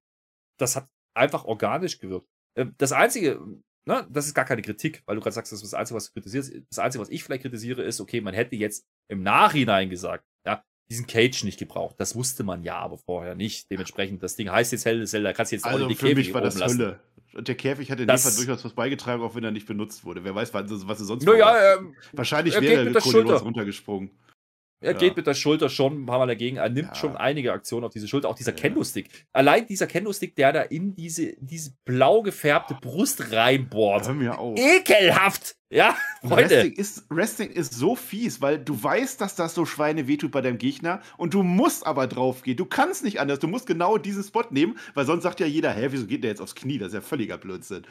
das 0.59 0.75
hat 0.75 0.89
einfach 1.15 1.45
organisch 1.45 1.99
gewirkt. 1.99 2.27
Äh, 2.55 2.67
das 2.79 2.93
Einzige, 2.93 3.41
ne, 3.85 4.07
das 4.11 4.27
ist 4.27 4.35
gar 4.35 4.47
keine 4.47 4.63
Kritik, 4.63 5.03
weil 5.07 5.17
du 5.17 5.23
gerade 5.23 5.35
sagst, 5.35 5.53
das 5.53 5.63
ist 5.63 5.73
das 5.73 5.79
Einzige, 5.79 5.97
was 5.97 6.07
du 6.07 6.13
kritisierst. 6.15 6.55
Das 6.71 6.79
Einzige, 6.79 7.03
was 7.03 7.11
ich 7.11 7.23
vielleicht 7.23 7.43
kritisiere, 7.43 7.83
ist, 7.83 8.01
okay, 8.01 8.21
man 8.23 8.35
hätte 8.35 8.57
jetzt 8.57 8.87
im 9.09 9.23
Nachhinein 9.23 9.91
gesagt, 9.91 10.25
diesen 10.91 11.07
Cage 11.07 11.45
nicht 11.45 11.59
gebraucht. 11.59 11.97
Das 11.99 12.15
wusste 12.15 12.45
man 12.45 12.63
ja 12.63 12.79
aber 12.79 12.99
vorher 12.99 13.35
nicht. 13.35 13.71
Dementsprechend, 13.71 14.23
das 14.23 14.37
Ding 14.37 14.51
heißt 14.51 14.73
jetzt 14.73 14.85
Hell 14.85 15.05
da 15.05 15.33
kannst 15.33 15.53
du 15.53 15.57
jetzt 15.57 15.65
also 15.65 15.85
auch 15.85 15.89
die 15.89 15.95
für 15.95 16.07
Käfig 16.09 16.27
mich 16.27 16.35
war 16.35 16.41
das 16.41 16.59
lassen. 16.59 16.79
Hölle. 16.79 17.01
Und 17.35 17.49
der 17.49 17.55
Käfig 17.55 17.91
hat 17.91 18.01
in 18.01 18.09
dem 18.09 18.19
Fall 18.19 18.33
durchaus 18.35 18.65
was 18.65 18.73
beigetragen, 18.73 19.23
auch 19.23 19.35
wenn 19.35 19.45
er 19.45 19.51
nicht 19.51 19.67
benutzt 19.67 20.05
wurde. 20.05 20.25
Wer 20.25 20.35
weiß, 20.35 20.55
was, 20.55 20.89
was 20.89 21.01
er 21.01 21.05
sonst 21.05 21.25
naja, 21.25 21.75
ähm, 21.75 21.95
Wahrscheinlich 22.13 22.59
wäre 22.59 22.93
Cody 22.93 23.31
runtergesprungen. 23.31 24.11
Er 24.81 24.93
ja. 24.93 24.99
geht 24.99 25.17
mit 25.17 25.27
der 25.27 25.35
Schulter 25.35 25.71
schon 25.71 26.03
ein 26.03 26.07
paar 26.07 26.19
Mal 26.19 26.27
dagegen. 26.27 26.59
Er 26.59 26.69
nimmt 26.69 26.89
ja. 26.89 26.95
schon 26.95 27.17
einige 27.17 27.53
Aktionen 27.53 27.85
auf 27.85 27.93
diese 27.93 28.09
Schulter. 28.09 28.29
Auch 28.29 28.35
dieser 28.35 28.53
ja. 28.53 28.59
Kendo-Stick. 28.59 29.09
Allein 29.33 29.67
dieser 29.67 29.87
Kendo-Stick, 29.87 30.37
der 30.37 30.53
da 30.53 30.63
in 30.63 30.95
diese, 30.95 31.35
diese 31.39 31.73
blau 31.85 32.23
gefärbte 32.23 32.77
Brust 32.81 33.33
reinbohrt. 33.33 34.07
Hör 34.07 34.15
mir 34.15 34.39
auf. 34.39 34.59
Ekelhaft! 34.59 35.57
Ja, 35.69 35.97
Freunde. 36.21 36.51
Wrestling 36.51 36.73
ist, 36.75 37.07
Wrestling 37.11 37.51
ist 37.51 37.75
so 37.75 37.97
fies, 37.97 38.41
weil 38.41 38.59
du 38.59 38.81
weißt, 38.81 39.21
dass 39.21 39.35
das 39.35 39.53
so 39.53 39.65
Schweine 39.65 40.07
wehtut 40.07 40.31
bei 40.31 40.41
deinem 40.41 40.59
Gegner 40.59 41.01
und 41.17 41.35
du 41.35 41.43
musst 41.43 41.85
aber 41.85 42.07
drauf 42.07 42.43
gehen. 42.43 42.57
Du 42.57 42.67
kannst 42.67 43.03
nicht 43.03 43.19
anders. 43.19 43.41
Du 43.41 43.49
musst 43.49 43.67
genau 43.67 43.99
diesen 43.99 44.23
Spot 44.23 44.45
nehmen, 44.51 44.79
weil 44.95 45.07
sonst 45.07 45.25
sagt 45.25 45.41
ja 45.41 45.47
jeder, 45.47 45.73
hä, 45.73 45.89
wieso 45.91 46.07
geht 46.07 46.23
der 46.23 46.31
jetzt 46.31 46.41
aufs 46.41 46.55
Knie? 46.55 46.79
Das 46.79 46.89
ist 46.89 46.95
ja 46.95 47.01
völliger 47.01 47.37
Blödsinn. 47.37 47.83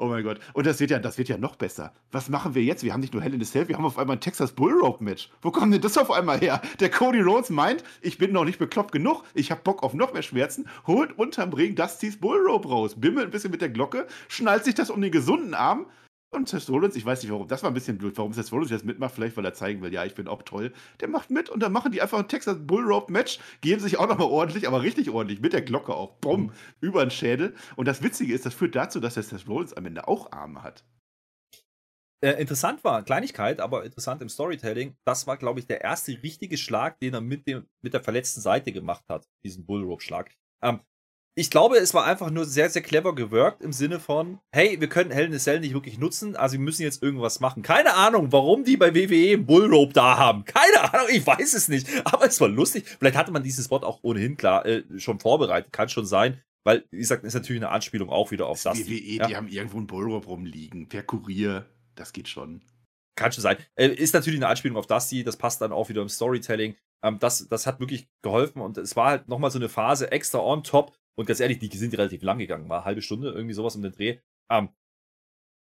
Oh 0.00 0.06
mein 0.06 0.22
Gott. 0.22 0.38
Und 0.52 0.64
das 0.64 0.78
wird 0.78 0.92
ja, 0.92 1.00
das 1.00 1.18
wird 1.18 1.28
ja 1.28 1.38
noch 1.38 1.56
besser. 1.56 1.92
Was 2.12 2.28
machen 2.28 2.54
wir 2.54 2.62
jetzt? 2.62 2.84
Wir 2.84 2.92
haben 2.92 3.00
nicht 3.00 3.12
nur 3.12 3.20
Hell 3.20 3.34
in 3.34 3.40
the 3.40 3.50
Cell, 3.50 3.66
wir 3.66 3.76
haben 3.76 3.84
auf 3.84 3.98
einmal 3.98 4.16
ein 4.16 4.20
Texas 4.20 4.52
Bull 4.52 4.72
Rope 4.80 5.02
Match. 5.02 5.28
Wo 5.42 5.50
kommt 5.50 5.74
denn 5.74 5.80
das 5.80 5.98
auf 5.98 6.12
einmal 6.12 6.38
her? 6.38 6.62
Der 6.78 6.88
Cody 6.88 7.20
Rhodes 7.20 7.50
meint, 7.50 7.82
ich 8.00 8.16
bin 8.16 8.30
noch 8.30 8.44
nicht 8.44 8.60
bekloppt 8.60 8.92
genug, 8.92 9.24
ich 9.34 9.50
habe 9.50 9.60
Bock 9.64 9.82
auf 9.82 9.94
noch 9.94 10.12
mehr 10.12 10.22
Schmerzen, 10.22 10.68
holt 10.86 11.18
unterm 11.18 11.52
Ring 11.52 11.74
Dustys 11.74 12.16
Bull 12.16 12.38
Rope 12.46 12.68
raus, 12.68 12.94
bimmelt 12.94 13.26
ein 13.26 13.30
bisschen 13.32 13.50
mit 13.50 13.60
der 13.60 13.70
Glocke, 13.70 14.06
schnallt 14.28 14.64
sich 14.64 14.76
das 14.76 14.88
um 14.88 15.00
den 15.00 15.10
gesunden 15.10 15.54
Arm 15.54 15.86
und 16.30 16.48
Seth 16.48 16.68
Rollins, 16.68 16.96
ich 16.96 17.04
weiß 17.04 17.22
nicht 17.22 17.32
warum, 17.32 17.48
das 17.48 17.62
war 17.62 17.70
ein 17.70 17.74
bisschen 17.74 17.98
blöd, 17.98 18.16
warum 18.16 18.32
Seth 18.32 18.52
Rollins 18.52 18.70
jetzt 18.70 18.84
mitmacht, 18.84 19.14
vielleicht 19.14 19.36
weil 19.36 19.44
er 19.44 19.54
zeigen 19.54 19.80
will, 19.82 19.92
ja, 19.92 20.04
ich 20.04 20.14
bin 20.14 20.28
auch 20.28 20.42
toll. 20.42 20.72
Der 21.00 21.08
macht 21.08 21.30
mit 21.30 21.48
und 21.48 21.60
dann 21.60 21.72
machen 21.72 21.92
die 21.92 22.02
einfach 22.02 22.18
ein 22.18 22.28
Texas 22.28 22.58
Bull 22.60 22.84
Rope 22.84 23.12
Match, 23.12 23.38
geben 23.60 23.80
sich 23.80 23.98
auch 23.98 24.08
nochmal 24.08 24.28
ordentlich, 24.28 24.66
aber 24.66 24.82
richtig 24.82 25.10
ordentlich, 25.10 25.40
mit 25.40 25.52
der 25.52 25.62
Glocke 25.62 25.94
auch, 25.94 26.16
bumm, 26.16 26.42
mhm. 26.42 26.52
über 26.80 27.04
den 27.04 27.10
Schädel. 27.10 27.54
Und 27.76 27.88
das 27.88 28.02
Witzige 28.02 28.34
ist, 28.34 28.46
das 28.46 28.54
führt 28.54 28.74
dazu, 28.74 29.00
dass 29.00 29.14
der 29.14 29.22
Seth 29.22 29.48
Rollins 29.48 29.72
am 29.72 29.86
Ende 29.86 30.06
auch 30.06 30.32
Arme 30.32 30.62
hat. 30.62 30.84
Äh, 32.20 32.32
interessant 32.32 32.82
war, 32.82 33.04
Kleinigkeit, 33.04 33.60
aber 33.60 33.84
interessant 33.84 34.20
im 34.22 34.28
Storytelling, 34.28 34.96
das 35.04 35.28
war, 35.28 35.36
glaube 35.36 35.60
ich, 35.60 35.66
der 35.66 35.82
erste 35.82 36.20
richtige 36.22 36.56
Schlag, 36.56 36.98
den 36.98 37.14
er 37.14 37.20
mit, 37.20 37.46
dem, 37.46 37.68
mit 37.80 37.94
der 37.94 38.02
verletzten 38.02 38.40
Seite 38.40 38.72
gemacht 38.72 39.04
hat, 39.08 39.28
diesen 39.44 39.64
Bullrope-Schlag. 39.64 40.34
Ähm, 40.60 40.80
ich 41.38 41.50
glaube, 41.50 41.76
es 41.76 41.94
war 41.94 42.04
einfach 42.04 42.30
nur 42.30 42.44
sehr, 42.46 42.68
sehr 42.68 42.82
clever 42.82 43.14
gewirkt 43.14 43.62
im 43.62 43.72
Sinne 43.72 44.00
von, 44.00 44.40
hey, 44.50 44.80
wir 44.80 44.88
können 44.88 45.12
Hell 45.12 45.26
in 45.26 45.34
a 45.34 45.38
Cell 45.38 45.60
nicht 45.60 45.72
wirklich 45.72 45.96
nutzen, 45.96 46.34
also 46.34 46.54
wir 46.54 46.60
müssen 46.60 46.82
jetzt 46.82 47.00
irgendwas 47.00 47.38
machen. 47.38 47.62
Keine 47.62 47.94
Ahnung, 47.94 48.32
warum 48.32 48.64
die 48.64 48.76
bei 48.76 48.92
WWE 48.92 49.34
einen 49.34 49.46
Bullrope 49.46 49.92
da 49.92 50.18
haben. 50.18 50.44
Keine 50.44 50.92
Ahnung, 50.92 51.06
ich 51.12 51.24
weiß 51.24 51.54
es 51.54 51.68
nicht. 51.68 51.86
Aber 52.04 52.26
es 52.26 52.40
war 52.40 52.48
lustig. 52.48 52.84
Vielleicht 52.98 53.16
hatte 53.16 53.30
man 53.30 53.44
diesen 53.44 53.62
Spot 53.62 53.76
auch 53.76 54.00
ohnehin 54.02 54.36
klar 54.36 54.66
äh, 54.66 54.82
schon 54.96 55.20
vorbereitet. 55.20 55.72
Kann 55.72 55.88
schon 55.88 56.06
sein. 56.06 56.42
Weil, 56.64 56.84
wie 56.90 56.98
gesagt, 56.98 57.22
ist 57.22 57.34
natürlich 57.34 57.62
eine 57.62 57.70
Anspielung 57.70 58.10
auch 58.10 58.32
wieder 58.32 58.46
auf 58.48 58.60
das. 58.60 58.76
das 58.76 58.88
WWE, 58.88 58.98
ja. 58.98 59.26
die 59.28 59.36
haben 59.36 59.46
irgendwo 59.46 59.76
einen 59.76 59.86
Bullrope 59.86 60.26
rumliegen. 60.26 60.88
Per 60.88 61.04
Kurier, 61.04 61.66
das 61.94 62.12
geht 62.12 62.28
schon. 62.28 62.62
Kann 63.14 63.30
schon 63.30 63.42
sein. 63.42 63.58
Äh, 63.76 63.88
ist 63.88 64.12
natürlich 64.12 64.40
eine 64.40 64.48
Anspielung 64.48 64.76
auf 64.76 64.88
Dusty, 64.88 65.22
das 65.22 65.36
passt 65.36 65.60
dann 65.60 65.70
auch 65.70 65.88
wieder 65.88 66.02
im 66.02 66.08
Storytelling. 66.08 66.74
Ähm, 67.04 67.20
das, 67.20 67.46
das 67.48 67.68
hat 67.68 67.78
wirklich 67.78 68.08
geholfen 68.22 68.60
und 68.60 68.76
es 68.76 68.96
war 68.96 69.10
halt 69.10 69.28
nochmal 69.28 69.52
so 69.52 69.58
eine 69.60 69.68
Phase 69.68 70.10
extra 70.10 70.40
on 70.40 70.64
top, 70.64 70.98
und 71.18 71.26
ganz 71.26 71.40
ehrlich, 71.40 71.58
die 71.58 71.76
sind 71.76 71.98
relativ 71.98 72.22
lang 72.22 72.38
gegangen, 72.38 72.68
war 72.68 72.78
eine 72.78 72.84
halbe 72.84 73.02
Stunde, 73.02 73.32
irgendwie 73.32 73.52
sowas 73.52 73.74
um 73.74 73.82
den 73.82 73.90
Dreh. 73.90 74.18
Ähm, 74.50 74.68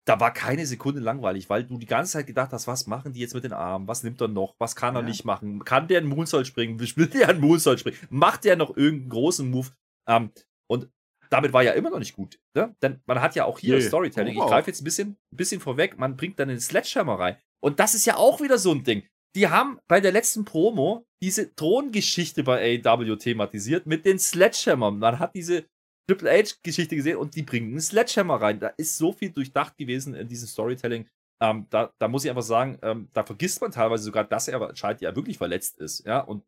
da 0.06 0.20
war 0.20 0.32
keine 0.32 0.68
Sekunde 0.68 1.02
langweilig, 1.02 1.50
weil 1.50 1.64
du 1.64 1.80
die 1.80 1.88
ganze 1.88 2.14
Zeit 2.14 2.28
gedacht 2.28 2.52
hast, 2.52 2.68
was 2.68 2.86
machen 2.86 3.14
die 3.14 3.22
jetzt 3.22 3.34
mit 3.34 3.44
den 3.44 3.54
Armen? 3.54 3.88
Was 3.88 4.04
nimmt 4.04 4.22
er 4.22 4.28
noch? 4.28 4.56
Was 4.60 4.76
kann 4.76 4.96
er 4.96 5.02
ja. 5.02 5.08
nicht 5.08 5.26
machen? 5.26 5.64
Kann 5.64 5.88
der 5.88 5.98
einen 5.98 6.10
Moonsault 6.10 6.46
springen? 6.46 6.80
Will 6.96 7.08
der 7.08 7.30
einen 7.30 7.42
Moonsault 7.42 7.80
springen? 7.80 7.98
Macht 8.12 8.44
der 8.44 8.56
noch 8.56 8.78
irgendeinen 8.78 9.10
großen 9.10 9.50
Move? 9.50 9.70
Ähm, 10.08 10.32
und 10.70 10.92
damit 11.32 11.54
war 11.54 11.64
ja 11.64 11.72
immer 11.72 11.90
noch 11.90 12.00
nicht 12.00 12.16
gut. 12.16 12.40
Ne? 12.56 12.76
Denn 12.84 13.02
man 13.08 13.20
hat 13.20 13.34
ja 13.34 13.46
auch 13.46 13.58
hier 13.58 13.78
nee. 13.78 13.82
Storytelling. 13.82 14.36
Ich 14.36 14.46
greife 14.46 14.70
jetzt 14.70 14.82
ein 14.82 14.86
bisschen, 14.86 15.18
ein 15.32 15.38
bisschen 15.38 15.60
vorweg. 15.60 15.98
Man 15.98 16.18
bringt 16.18 16.38
dann 16.40 16.50
den 16.50 16.60
Sledgehammer 16.60 17.20
rein. 17.20 17.38
Und 17.64 17.80
das 17.80 17.96
ist 17.96 18.06
ja 18.06 18.16
auch 18.16 18.42
wieder 18.42 18.60
so 18.60 18.72
ein 18.72 18.84
Ding 18.84 19.08
die 19.36 19.48
haben 19.48 19.80
bei 19.88 20.02
der 20.02 20.12
letzten 20.12 20.46
Promo 20.46 21.06
diese 21.22 21.54
Throngeschichte 21.56 22.44
bei 22.44 22.82
AEW 22.84 23.16
thematisiert 23.16 23.86
mit 23.86 24.06
den 24.06 24.20
Sledgehammer. 24.20 24.92
Man 24.92 25.20
hat 25.20 25.36
diese 25.36 25.66
Triple 26.08 26.32
H-Geschichte 26.32 26.96
gesehen 26.96 27.18
und 27.18 27.36
die 27.36 27.44
bringen 27.44 27.70
einen 27.70 27.82
Sledgehammer 27.82 28.42
rein. 28.42 28.60
Da 28.60 28.68
ist 28.70 28.98
so 28.98 29.14
viel 29.14 29.32
durchdacht 29.32 29.78
gewesen 29.78 30.16
in 30.16 30.28
diesem 30.28 30.48
Storytelling. 30.48 31.08
Ähm, 31.42 31.68
da, 31.70 31.94
da, 32.00 32.08
muss 32.08 32.24
ich 32.24 32.30
einfach 32.30 32.44
sagen, 32.44 32.78
ähm, 32.82 33.10
da 33.14 33.24
vergisst 33.24 33.62
man 33.62 33.72
teilweise 33.72 34.04
sogar, 34.04 34.24
dass 34.24 34.48
er 34.48 34.62
anscheinend 34.62 35.02
ja 35.02 35.16
wirklich 35.16 35.38
verletzt 35.38 35.80
ist, 35.80 36.06
ja, 36.06 36.20
und 36.20 36.46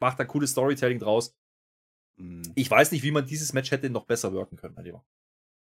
macht 0.00 0.18
da 0.18 0.24
cooles 0.24 0.52
Storytelling 0.52 0.98
draus. 0.98 1.34
Mhm. 2.16 2.52
Ich 2.54 2.70
weiß 2.70 2.92
nicht, 2.92 3.02
wie 3.02 3.10
man 3.10 3.26
dieses 3.26 3.52
Match 3.52 3.70
hätte 3.70 3.90
noch 3.90 4.06
besser 4.06 4.32
wirken 4.32 4.56
können, 4.56 4.74
mein 4.74 4.84
Lieber. 4.84 5.04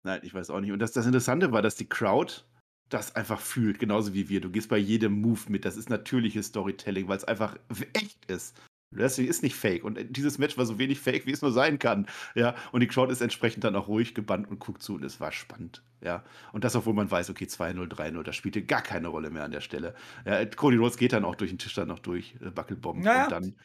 Nein, 0.04 0.20
ich 0.24 0.34
weiß 0.34 0.50
auch 0.50 0.60
nicht. 0.60 0.72
Und 0.72 0.80
das, 0.80 0.92
das 0.92 1.06
Interessante 1.06 1.52
war, 1.52 1.62
dass 1.62 1.76
die 1.76 1.88
Crowd 1.88 2.44
das 2.92 3.16
einfach 3.16 3.40
fühlt, 3.40 3.78
genauso 3.78 4.14
wie 4.14 4.28
wir. 4.28 4.40
Du 4.40 4.50
gehst 4.50 4.68
bei 4.68 4.78
jedem 4.78 5.20
Move 5.20 5.40
mit. 5.48 5.64
Das 5.64 5.76
ist 5.76 5.90
natürliches 5.90 6.46
Storytelling, 6.46 7.08
weil 7.08 7.16
es 7.16 7.24
einfach 7.24 7.56
echt 7.94 8.24
ist. 8.26 8.56
Wrestling 8.92 9.26
ist 9.26 9.42
nicht 9.42 9.56
fake. 9.56 9.84
Und 9.84 9.98
dieses 10.16 10.38
Match 10.38 10.58
war 10.58 10.66
so 10.66 10.78
wenig 10.78 11.00
fake, 11.00 11.26
wie 11.26 11.32
es 11.32 11.42
nur 11.42 11.52
sein 11.52 11.78
kann. 11.78 12.06
Ja, 12.34 12.54
und 12.72 12.80
die 12.80 12.86
Crowd 12.86 13.10
ist 13.10 13.20
entsprechend 13.20 13.64
dann 13.64 13.74
auch 13.74 13.88
ruhig 13.88 14.14
gebannt 14.14 14.48
und 14.48 14.58
guckt 14.58 14.82
zu 14.82 14.94
und 14.94 15.04
es 15.04 15.18
war 15.20 15.32
spannend. 15.32 15.82
Ja, 16.02 16.24
und 16.52 16.64
das, 16.64 16.76
obwohl 16.76 16.94
man 16.94 17.10
weiß, 17.10 17.30
okay, 17.30 17.44
2-0, 17.44 17.88
3-0, 17.88 18.22
das 18.22 18.36
spielte 18.36 18.62
gar 18.62 18.82
keine 18.82 19.08
Rolle 19.08 19.30
mehr 19.30 19.44
an 19.44 19.52
der 19.52 19.60
Stelle. 19.60 19.94
Ja, 20.26 20.44
Cody 20.44 20.76
Rhodes 20.76 20.98
geht 20.98 21.12
dann 21.12 21.24
auch 21.24 21.36
durch 21.36 21.50
den 21.50 21.58
Tisch 21.58 21.74
dann 21.74 21.88
noch 21.88 22.00
durch, 22.00 22.34
äh, 22.40 22.50
Buckelbomb 22.50 23.02
naja, 23.02 23.24
und 23.24 23.32
dann 23.32 23.56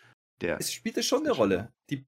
der. 0.42 0.60
Es 0.60 0.72
spielte 0.72 1.04
schon 1.04 1.24
eine 1.24 1.32
Rolle. 1.32 1.74
Die 1.90 1.96
äh, 1.96 2.06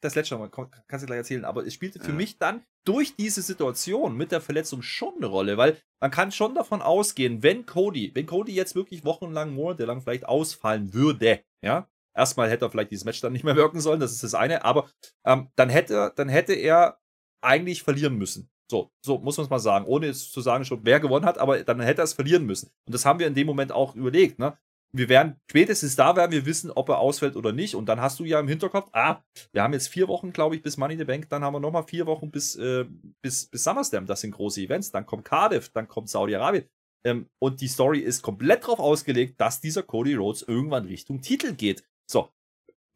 das 0.00 0.14
letzte 0.14 0.36
Mal, 0.36 0.50
kannst 0.50 1.02
du 1.02 1.06
gleich 1.06 1.18
erzählen, 1.18 1.44
aber 1.44 1.66
es 1.66 1.74
spielte 1.74 2.00
für 2.00 2.10
ja. 2.10 2.16
mich 2.16 2.38
dann 2.38 2.64
durch 2.84 3.14
diese 3.16 3.42
Situation 3.42 4.16
mit 4.16 4.32
der 4.32 4.40
Verletzung 4.40 4.82
schon 4.82 5.14
eine 5.16 5.26
Rolle, 5.26 5.56
weil 5.56 5.76
man 6.00 6.10
kann 6.10 6.32
schon 6.32 6.54
davon 6.54 6.82
ausgehen, 6.82 7.42
wenn 7.42 7.66
Cody, 7.66 8.12
wenn 8.14 8.26
Cody 8.26 8.54
jetzt 8.54 8.74
wirklich 8.74 9.04
wochenlang, 9.04 9.54
monatelang 9.54 10.02
vielleicht 10.02 10.26
ausfallen 10.26 10.94
würde, 10.94 11.40
ja, 11.62 11.88
erstmal 12.14 12.50
hätte 12.50 12.66
er 12.66 12.70
vielleicht 12.70 12.90
dieses 12.90 13.04
Match 13.04 13.20
dann 13.20 13.32
nicht 13.32 13.44
mehr 13.44 13.56
wirken 13.56 13.80
sollen, 13.80 14.00
das 14.00 14.12
ist 14.12 14.24
das 14.24 14.34
eine, 14.34 14.64
aber 14.64 14.88
ähm, 15.24 15.48
dann 15.56 15.68
hätte, 15.68 16.12
dann 16.16 16.28
hätte 16.28 16.54
er 16.54 16.98
eigentlich 17.40 17.82
verlieren 17.82 18.16
müssen. 18.16 18.50
So, 18.68 18.90
so 19.00 19.18
muss 19.18 19.36
man 19.36 19.44
es 19.44 19.50
mal 19.50 19.60
sagen, 19.60 19.84
ohne 19.86 20.06
jetzt 20.06 20.32
zu 20.32 20.40
sagen, 20.40 20.64
schon 20.64 20.84
wer 20.84 20.98
gewonnen 20.98 21.24
hat, 21.24 21.38
aber 21.38 21.62
dann 21.62 21.80
hätte 21.80 22.02
er 22.02 22.04
es 22.04 22.14
verlieren 22.14 22.46
müssen. 22.46 22.72
Und 22.84 22.94
das 22.94 23.04
haben 23.04 23.20
wir 23.20 23.28
in 23.28 23.34
dem 23.34 23.46
Moment 23.46 23.70
auch 23.70 23.94
überlegt. 23.94 24.40
Ne? 24.40 24.58
Wir 24.96 25.08
werden 25.08 25.36
spätestens 25.50 25.96
da 25.96 26.16
werden 26.16 26.32
wir 26.32 26.46
wissen, 26.46 26.70
ob 26.70 26.88
er 26.88 26.98
ausfällt 26.98 27.36
oder 27.36 27.52
nicht. 27.52 27.74
Und 27.74 27.86
dann 27.86 28.00
hast 28.00 28.18
du 28.18 28.24
ja 28.24 28.40
im 28.40 28.48
Hinterkopf, 28.48 28.88
ah, 28.92 29.22
wir 29.52 29.62
haben 29.62 29.72
jetzt 29.72 29.88
vier 29.88 30.08
Wochen, 30.08 30.32
glaube 30.32 30.56
ich, 30.56 30.62
bis 30.62 30.76
Money 30.76 30.94
in 30.94 31.00
the 31.00 31.04
Bank, 31.04 31.28
dann 31.28 31.44
haben 31.44 31.54
wir 31.54 31.60
nochmal 31.60 31.84
vier 31.84 32.06
Wochen 32.06 32.30
bis, 32.30 32.56
äh, 32.56 32.86
bis, 33.22 33.46
bis 33.46 33.64
SummerSlam. 33.64 34.06
Das 34.06 34.20
sind 34.22 34.30
große 34.30 34.60
Events. 34.60 34.90
Dann 34.90 35.04
kommt 35.04 35.24
Cardiff, 35.24 35.68
dann 35.70 35.86
kommt 35.86 36.08
Saudi-Arabien. 36.08 36.64
Ähm, 37.04 37.28
und 37.38 37.60
die 37.60 37.68
Story 37.68 38.00
ist 38.00 38.22
komplett 38.22 38.64
darauf 38.64 38.80
ausgelegt, 38.80 39.40
dass 39.40 39.60
dieser 39.60 39.82
Cody 39.82 40.14
Rhodes 40.14 40.42
irgendwann 40.42 40.86
Richtung 40.86 41.20
Titel 41.20 41.54
geht. 41.54 41.84
So, 42.10 42.30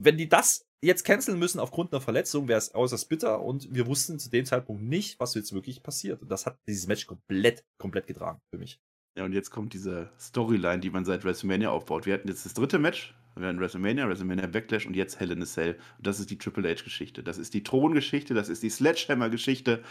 wenn 0.03 0.17
die 0.17 0.29
das 0.29 0.67
jetzt 0.83 1.05
canceln 1.05 1.39
müssen 1.39 1.61
aufgrund 1.61 1.93
einer 1.93 2.01
Verletzung, 2.01 2.49
wäre 2.49 2.59
es 2.59 2.75
äußerst 2.75 3.09
bitter 3.09 3.43
und 3.43 3.73
wir 3.73 3.87
wussten 3.87 4.19
zu 4.19 4.31
dem 4.31 4.47
Zeitpunkt 4.47 4.83
nicht, 4.83 5.21
was 5.21 5.35
jetzt 5.35 5.53
wirklich 5.53 5.83
passiert. 5.83 6.23
Und 6.23 6.31
das 6.31 6.47
hat 6.47 6.59
dieses 6.67 6.87
Match 6.87 7.07
komplett, 7.07 7.65
komplett 7.79 8.07
getragen 8.07 8.41
für 8.51 8.59
mich. 8.59 8.81
Ja, 9.17 9.25
und 9.25 9.33
jetzt 9.33 9.51
kommt 9.51 9.73
diese 9.73 10.11
Storyline, 10.19 10.81
die 10.81 10.91
man 10.91 11.05
seit 11.05 11.25
WrestleMania 11.25 11.71
aufbaut. 11.71 12.07
Wir 12.07 12.15
hatten 12.15 12.29
jetzt 12.29 12.45
das 12.47 12.55
dritte 12.55 12.79
Match, 12.79 13.15
wir 13.37 13.49
hatten 13.49 13.61
WrestleMania, 13.61 14.09
WrestleMania 14.09 14.47
Backlash 14.47 14.87
und 14.87 14.95
jetzt 14.95 15.19
Hell 15.19 15.33
in 15.33 15.43
a 15.43 15.47
Cell. 15.47 15.75
Und 15.99 16.07
das 16.07 16.21
ist 16.21 16.31
die 16.31 16.39
Triple 16.39 16.69
H-Geschichte. 16.69 17.23
Das 17.23 17.39
ist 17.39 17.55
die 17.55 17.63
Throngeschichte, 17.63 18.35
das 18.35 18.49
ist 18.49 18.63
die 18.63 18.71
Sledgehammer-Geschichte. 18.71 19.83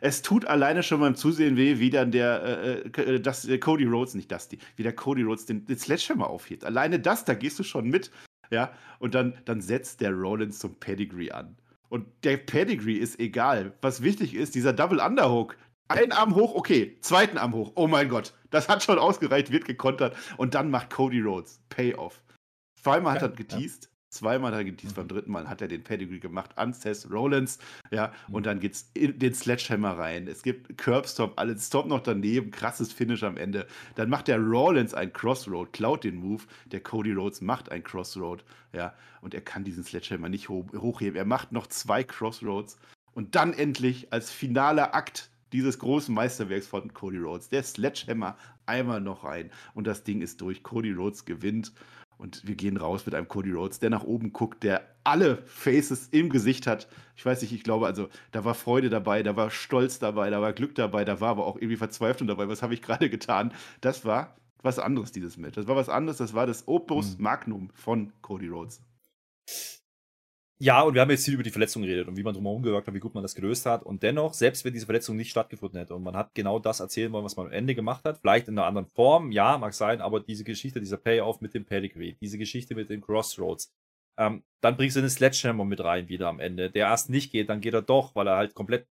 Es 0.00 0.20
tut 0.20 0.44
alleine 0.44 0.82
schon 0.82 1.00
beim 1.00 1.14
Zusehen 1.14 1.56
weh, 1.56 1.78
wie 1.78 1.88
dann 1.88 2.10
der, 2.10 2.42
äh, 2.42 3.14
äh 3.14 3.20
das, 3.20 3.46
äh, 3.46 3.58
Cody 3.58 3.84
Rhodes, 3.84 4.14
nicht 4.14 4.30
das, 4.30 4.48
die, 4.48 4.58
wie 4.76 4.82
der 4.82 4.94
Cody 4.94 5.22
Rhodes 5.22 5.46
den, 5.46 5.64
den 5.64 5.78
Sledgehammer 5.78 6.28
aufhebt. 6.28 6.64
Alleine 6.64 7.00
das, 7.00 7.24
da 7.24 7.34
gehst 7.34 7.58
du 7.58 7.62
schon 7.62 7.88
mit. 7.88 8.10
Ja, 8.50 8.72
und 8.98 9.14
dann, 9.14 9.34
dann 9.44 9.60
setzt 9.60 10.00
der 10.00 10.12
Rollins 10.12 10.58
zum 10.58 10.74
Pedigree 10.76 11.30
an. 11.30 11.56
Und 11.88 12.06
der 12.24 12.36
Pedigree 12.36 12.96
ist 12.96 13.18
egal. 13.18 13.72
Was 13.80 14.02
wichtig 14.02 14.34
ist, 14.34 14.54
dieser 14.54 14.72
Double 14.72 15.00
Underhook. 15.00 15.56
Ein 15.88 16.12
Arm 16.12 16.34
hoch, 16.34 16.54
okay. 16.54 16.96
Zweiten 17.00 17.38
Arm 17.38 17.54
hoch. 17.54 17.72
Oh 17.76 17.86
mein 17.86 18.08
Gott. 18.08 18.34
Das 18.50 18.68
hat 18.68 18.82
schon 18.82 18.98
ausgereicht, 18.98 19.52
wird 19.52 19.64
gekontert. 19.64 20.16
Und 20.36 20.54
dann 20.54 20.70
macht 20.70 20.90
Cody 20.90 21.20
Rhodes 21.20 21.60
Payoff. 21.68 22.22
Zweimal 22.82 23.14
hat 23.14 23.22
er 23.22 23.28
geteased. 23.30 23.90
Zweimal 24.08 24.52
hat 24.52 24.60
er 24.60 24.64
geteased, 24.64 24.96
beim 24.96 25.08
dritten 25.08 25.30
Mal 25.30 25.48
hat 25.48 25.60
er 25.60 25.68
den 25.68 25.82
Pedigree 25.82 26.20
gemacht 26.20 26.56
an 26.56 26.72
Seth 26.72 27.10
Rollins. 27.10 27.58
Ja, 27.90 28.12
und 28.30 28.46
dann 28.46 28.60
geht's 28.60 28.90
in 28.94 29.18
den 29.18 29.34
Sledgehammer 29.34 29.98
rein. 29.98 30.26
Es 30.26 30.42
gibt 30.42 30.78
Curbstop, 30.78 31.38
alles 31.38 31.66
Stop 31.66 31.86
noch 31.86 32.00
daneben, 32.00 32.50
krasses 32.50 32.92
Finish 32.92 33.24
am 33.24 33.36
Ende. 33.36 33.66
Dann 33.96 34.08
macht 34.08 34.28
der 34.28 34.38
Rollins 34.38 34.94
ein 34.94 35.12
Crossroad, 35.12 35.72
klaut 35.72 36.04
den 36.04 36.16
Move. 36.16 36.44
Der 36.66 36.80
Cody 36.80 37.12
Rhodes 37.12 37.40
macht 37.40 37.70
ein 37.70 37.84
Crossroad. 37.84 38.44
Ja, 38.72 38.94
und 39.20 39.34
er 39.34 39.42
kann 39.42 39.64
diesen 39.64 39.84
Sledgehammer 39.84 40.28
nicht 40.28 40.48
hoch, 40.48 40.66
hochheben. 40.72 41.16
Er 41.16 41.26
macht 41.26 41.52
noch 41.52 41.66
zwei 41.66 42.02
Crossroads. 42.02 42.78
Und 43.12 43.34
dann 43.34 43.52
endlich 43.52 44.12
als 44.12 44.30
finaler 44.30 44.94
Akt 44.94 45.30
dieses 45.52 45.78
großen 45.78 46.14
Meisterwerks 46.14 46.66
von 46.66 46.92
Cody 46.92 47.18
Rhodes, 47.18 47.48
der 47.48 47.62
Sledgehammer 47.62 48.36
einmal 48.66 49.00
noch 49.00 49.24
rein. 49.24 49.50
Und 49.74 49.86
das 49.86 50.04
Ding 50.04 50.20
ist 50.20 50.40
durch. 50.40 50.62
Cody 50.62 50.92
Rhodes 50.92 51.24
gewinnt. 51.24 51.72
Und 52.18 52.46
wir 52.46 52.54
gehen 52.54 52.78
raus 52.78 53.04
mit 53.04 53.14
einem 53.14 53.28
Cody 53.28 53.52
Rhodes, 53.52 53.78
der 53.78 53.90
nach 53.90 54.04
oben 54.04 54.32
guckt, 54.32 54.62
der 54.62 54.96
alle 55.04 55.42
Faces 55.44 56.08
im 56.10 56.30
Gesicht 56.30 56.66
hat. 56.66 56.88
Ich 57.14 57.24
weiß 57.26 57.42
nicht, 57.42 57.52
ich 57.52 57.62
glaube, 57.62 57.86
also 57.86 58.08
da 58.32 58.44
war 58.44 58.54
Freude 58.54 58.88
dabei, 58.88 59.22
da 59.22 59.36
war 59.36 59.50
Stolz 59.50 59.98
dabei, 59.98 60.30
da 60.30 60.40
war 60.40 60.54
Glück 60.54 60.74
dabei, 60.74 61.04
da 61.04 61.20
war 61.20 61.28
aber 61.28 61.46
auch 61.46 61.56
irgendwie 61.56 61.76
Verzweiflung 61.76 62.26
dabei. 62.26 62.48
Was 62.48 62.62
habe 62.62 62.72
ich 62.72 62.80
gerade 62.80 63.10
getan? 63.10 63.52
Das 63.82 64.06
war 64.06 64.36
was 64.62 64.78
anderes, 64.78 65.12
dieses 65.12 65.36
Match. 65.36 65.56
Das 65.56 65.66
war 65.66 65.76
was 65.76 65.90
anderes, 65.90 66.16
das 66.16 66.32
war 66.32 66.46
das 66.46 66.66
Opus 66.66 67.18
mhm. 67.18 67.22
Magnum 67.22 67.70
von 67.74 68.12
Cody 68.22 68.48
Rhodes. 68.48 68.80
Ja, 70.58 70.80
und 70.82 70.94
wir 70.94 71.02
haben 71.02 71.10
jetzt 71.10 71.26
viel 71.26 71.34
über 71.34 71.42
die 71.42 71.50
Verletzung 71.50 71.82
geredet 71.82 72.08
und 72.08 72.16
wie 72.16 72.22
man 72.22 72.32
drumherum 72.32 72.62
gewirkt 72.62 72.86
hat, 72.86 72.94
wie 72.94 72.98
gut 72.98 73.12
man 73.12 73.22
das 73.22 73.34
gelöst 73.34 73.66
hat. 73.66 73.82
Und 73.82 74.02
dennoch, 74.02 74.32
selbst 74.32 74.64
wenn 74.64 74.72
diese 74.72 74.86
Verletzung 74.86 75.14
nicht 75.14 75.30
stattgefunden 75.30 75.78
hätte 75.78 75.94
und 75.94 76.02
man 76.02 76.16
hat 76.16 76.34
genau 76.34 76.58
das 76.58 76.80
erzählen 76.80 77.12
wollen, 77.12 77.26
was 77.26 77.36
man 77.36 77.46
am 77.46 77.52
Ende 77.52 77.74
gemacht 77.74 78.04
hat, 78.06 78.18
vielleicht 78.18 78.48
in 78.48 78.58
einer 78.58 78.66
anderen 78.66 78.86
Form, 78.86 79.32
ja, 79.32 79.58
mag 79.58 79.74
sein, 79.74 80.00
aber 80.00 80.20
diese 80.20 80.44
Geschichte, 80.44 80.80
dieser 80.80 80.96
Payoff 80.96 81.42
mit 81.42 81.52
dem 81.52 81.66
Pedigree, 81.66 82.16
diese 82.22 82.38
Geschichte 82.38 82.74
mit 82.74 82.88
den 82.88 83.02
Crossroads, 83.02 83.70
ähm, 84.18 84.44
dann 84.62 84.78
bringst 84.78 84.96
du 84.96 85.00
einen 85.00 85.10
Sledgehammer 85.10 85.66
mit 85.66 85.80
rein 85.80 86.08
wieder 86.08 86.28
am 86.28 86.40
Ende, 86.40 86.70
der 86.70 86.86
erst 86.86 87.10
nicht 87.10 87.32
geht, 87.32 87.50
dann 87.50 87.60
geht 87.60 87.74
er 87.74 87.82
doch, 87.82 88.14
weil 88.14 88.26
er 88.26 88.36
halt 88.36 88.54
komplett 88.54 88.88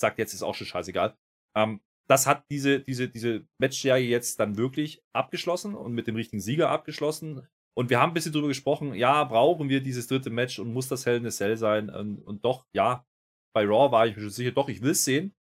sagt, 0.00 0.20
jetzt 0.20 0.34
ist 0.34 0.44
auch 0.44 0.54
schon 0.54 0.68
scheißegal. 0.68 1.16
Ähm, 1.56 1.80
das 2.08 2.28
hat 2.28 2.44
diese, 2.50 2.80
diese, 2.80 3.08
diese 3.08 3.44
Matchserie 3.58 4.08
jetzt 4.08 4.38
dann 4.38 4.56
wirklich 4.56 5.02
abgeschlossen 5.12 5.74
und 5.74 5.92
mit 5.94 6.06
dem 6.06 6.14
richtigen 6.14 6.40
Sieger 6.40 6.70
abgeschlossen. 6.70 7.46
Und 7.78 7.90
wir 7.90 8.00
haben 8.00 8.10
ein 8.10 8.14
bisschen 8.14 8.32
drüber 8.32 8.48
gesprochen, 8.48 8.92
ja, 8.94 9.22
brauchen 9.22 9.68
wir 9.68 9.80
dieses 9.80 10.08
dritte 10.08 10.30
Match 10.30 10.58
und 10.58 10.72
muss 10.72 10.88
das 10.88 11.06
Hell 11.06 11.18
in 11.18 11.26
a 11.26 11.30
Cell 11.30 11.56
sein? 11.56 11.88
Und, 11.88 12.18
und 12.18 12.44
doch, 12.44 12.66
ja, 12.72 13.06
bei 13.54 13.64
Raw 13.64 13.92
war 13.92 14.04
ich 14.04 14.16
mir 14.16 14.22
schon 14.22 14.30
sicher, 14.30 14.50
doch, 14.50 14.68
ich 14.68 14.82
will 14.82 14.90
es 14.90 15.04
sehen. 15.04 15.32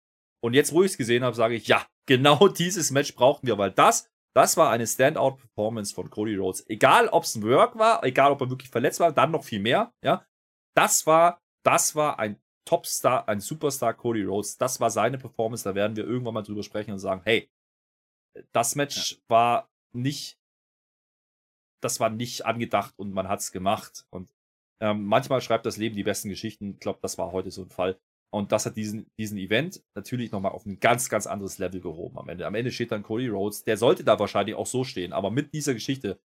Und 0.44 0.52
jetzt, 0.52 0.74
wo 0.74 0.82
ich 0.82 0.90
es 0.90 0.98
gesehen 0.98 1.24
habe, 1.24 1.34
sage 1.34 1.54
ich, 1.54 1.66
ja, 1.66 1.86
genau 2.06 2.48
dieses 2.48 2.90
Match 2.90 3.14
brauchten 3.14 3.46
wir, 3.46 3.56
weil 3.56 3.70
das, 3.70 4.10
das 4.34 4.58
war 4.58 4.70
eine 4.70 4.86
Standout-Performance 4.86 5.94
von 5.94 6.10
Cody 6.10 6.36
Rhodes. 6.36 6.68
Egal, 6.68 7.08
ob 7.08 7.24
es 7.24 7.36
ein 7.36 7.42
Work 7.42 7.78
war, 7.78 8.04
egal, 8.04 8.32
ob 8.32 8.42
er 8.42 8.50
wirklich 8.50 8.68
verletzt 8.68 9.00
war, 9.00 9.12
dann 9.12 9.30
noch 9.30 9.44
viel 9.44 9.60
mehr, 9.60 9.94
ja. 10.04 10.26
Das 10.76 11.06
war, 11.06 11.40
das 11.64 11.96
war 11.96 12.18
ein 12.18 12.38
Topstar, 12.66 13.30
ein 13.30 13.40
Superstar 13.40 13.94
Cody 13.94 14.24
Rhodes. 14.24 14.58
Das 14.58 14.78
war 14.78 14.90
seine 14.90 15.16
Performance. 15.16 15.64
Da 15.64 15.74
werden 15.74 15.96
wir 15.96 16.04
irgendwann 16.04 16.34
mal 16.34 16.42
drüber 16.42 16.62
sprechen 16.62 16.92
und 16.92 16.98
sagen, 16.98 17.22
hey, 17.24 17.48
das 18.52 18.74
Match 18.74 19.12
ja. 19.12 19.18
war 19.28 19.70
nicht 19.94 20.38
das 21.86 22.00
war 22.00 22.10
nicht 22.10 22.44
angedacht 22.44 22.94
und 22.98 23.12
man 23.12 23.28
hat 23.28 23.40
es 23.40 23.52
gemacht. 23.52 24.06
Und 24.10 24.28
ähm, 24.80 25.04
manchmal 25.06 25.40
schreibt 25.40 25.66
das 25.66 25.76
Leben 25.76 25.94
die 25.94 26.02
besten 26.02 26.28
Geschichten. 26.28 26.72
Ich 26.74 26.80
glaube, 26.80 26.98
das 27.00 27.16
war 27.16 27.30
heute 27.32 27.50
so 27.50 27.62
ein 27.62 27.70
Fall. 27.70 27.98
Und 28.34 28.50
das 28.50 28.66
hat 28.66 28.76
diesen, 28.76 29.06
diesen 29.18 29.38
Event 29.38 29.82
natürlich 29.94 30.32
nochmal 30.32 30.50
auf 30.50 30.66
ein 30.66 30.80
ganz, 30.80 31.08
ganz 31.08 31.26
anderes 31.26 31.58
Level 31.58 31.80
gehoben 31.80 32.18
am 32.18 32.28
Ende. 32.28 32.46
Am 32.46 32.56
Ende 32.56 32.72
steht 32.72 32.90
dann 32.90 33.04
Cody 33.04 33.28
Rhodes. 33.28 33.62
Der 33.62 33.76
sollte 33.76 34.02
da 34.02 34.18
wahrscheinlich 34.18 34.56
auch 34.56 34.66
so 34.66 34.82
stehen. 34.82 35.12
Aber 35.12 35.30
mit 35.30 35.54
dieser 35.54 35.74
Geschichte, 35.74 36.18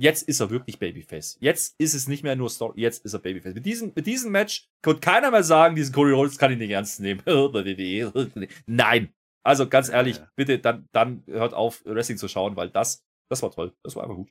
jetzt 0.00 0.22
ist 0.22 0.40
er 0.40 0.48
wirklich 0.48 0.78
Babyface. 0.78 1.36
Jetzt 1.40 1.76
ist 1.78 1.94
es 1.94 2.08
nicht 2.08 2.22
mehr 2.22 2.36
nur 2.36 2.48
Story, 2.48 2.80
jetzt 2.80 3.04
ist 3.04 3.12
er 3.12 3.20
Babyface. 3.20 3.54
Mit 3.54 3.66
diesem, 3.66 3.92
mit 3.94 4.06
diesem 4.06 4.32
Match 4.32 4.68
kann 4.82 4.98
keiner 4.98 5.30
mehr 5.30 5.44
sagen, 5.44 5.76
diesen 5.76 5.94
Cody 5.94 6.12
Rhodes 6.12 6.38
kann 6.38 6.52
ich 6.52 6.58
nicht 6.58 6.70
ernst 6.70 7.00
nehmen. 7.00 7.22
Nein. 8.66 9.12
Also 9.44 9.68
ganz 9.68 9.90
ehrlich, 9.90 10.20
bitte 10.36 10.58
dann, 10.58 10.88
dann 10.92 11.22
hört 11.26 11.54
auf, 11.54 11.84
Wrestling 11.84 12.18
zu 12.18 12.28
schauen, 12.28 12.56
weil 12.56 12.70
das, 12.70 13.04
das 13.30 13.42
war 13.42 13.52
toll. 13.52 13.76
Das 13.84 13.94
war 13.94 14.02
einfach 14.02 14.16
gut. 14.16 14.30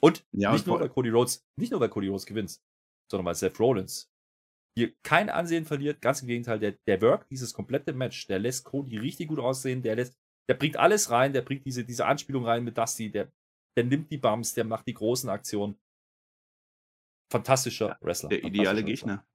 Und 0.00 0.24
ja, 0.32 0.52
nicht 0.52 0.66
und 0.66 0.72
nur, 0.72 0.80
weil 0.80 0.88
Cody 0.88 1.10
Rhodes, 1.10 1.44
nicht 1.58 1.70
nur, 1.70 1.80
weil 1.80 1.88
Cody 1.88 2.08
Rhodes 2.08 2.26
gewinnt, 2.26 2.60
sondern 3.10 3.26
weil 3.26 3.34
Seth 3.34 3.58
Rollins 3.58 4.10
hier 4.76 4.92
kein 5.02 5.30
Ansehen 5.30 5.64
verliert. 5.64 6.02
Ganz 6.02 6.20
im 6.20 6.28
Gegenteil, 6.28 6.58
der, 6.58 6.72
der 6.86 7.00
Work, 7.00 7.28
dieses 7.28 7.54
komplette 7.54 7.92
Match, 7.92 8.26
der 8.26 8.38
lässt 8.38 8.64
Cody 8.64 8.98
richtig 8.98 9.28
gut 9.28 9.38
aussehen, 9.38 9.82
der 9.82 9.96
lässt, 9.96 10.14
der 10.48 10.54
bringt 10.54 10.76
alles 10.76 11.10
rein, 11.10 11.32
der 11.32 11.42
bringt 11.42 11.64
diese, 11.64 11.84
diese 11.84 12.06
Anspielung 12.06 12.44
rein 12.44 12.62
mit 12.62 12.76
Dusty, 12.76 13.10
der, 13.10 13.32
der 13.76 13.84
nimmt 13.84 14.10
die 14.10 14.18
Bums, 14.18 14.54
der 14.54 14.64
macht 14.64 14.86
die 14.86 14.94
großen 14.94 15.30
Aktionen. 15.30 15.78
Fantastischer 17.32 17.98
Wrestler. 18.00 18.28
Der 18.28 18.44
ideale 18.44 18.84
Gegner. 18.84 19.26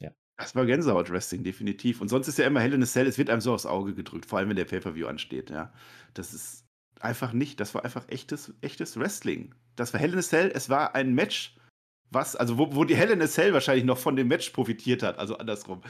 Ja. 0.00 0.14
Das 0.38 0.54
war 0.54 0.64
Gänsehaut-Wrestling, 0.64 1.44
definitiv. 1.44 2.00
Und 2.00 2.08
sonst 2.08 2.28
ist 2.28 2.38
ja 2.38 2.46
immer 2.46 2.60
Hell 2.60 2.72
in 2.72 2.82
a 2.82 2.86
Cell, 2.86 3.06
es 3.06 3.18
wird 3.18 3.28
einem 3.28 3.42
so 3.42 3.52
aufs 3.52 3.66
Auge 3.66 3.94
gedrückt, 3.94 4.24
vor 4.24 4.38
allem 4.38 4.48
wenn 4.48 4.56
der 4.56 4.64
Pay-Per-View 4.64 5.06
ansteht, 5.06 5.50
ja. 5.50 5.72
Das 6.14 6.32
ist 6.32 6.66
einfach 7.00 7.32
nicht. 7.32 7.60
Das 7.60 7.74
war 7.74 7.84
einfach 7.84 8.08
echtes, 8.08 8.54
echtes 8.60 8.98
Wrestling. 8.98 9.54
Das 9.80 9.92
war 9.92 10.00
Hell 10.00 10.12
in 10.12 10.18
a 10.18 10.22
Cell. 10.22 10.52
Es 10.54 10.68
war 10.68 10.94
ein 10.94 11.14
Match, 11.14 11.56
was, 12.10 12.36
also 12.36 12.58
wo, 12.58 12.74
wo 12.74 12.84
die 12.84 12.96
Hell 12.96 13.10
in 13.10 13.22
a 13.22 13.26
Cell 13.26 13.52
wahrscheinlich 13.52 13.84
noch 13.84 13.98
von 13.98 14.14
dem 14.14 14.28
Match 14.28 14.50
profitiert 14.50 15.02
hat, 15.02 15.18
also 15.18 15.38
andersrum. 15.38 15.82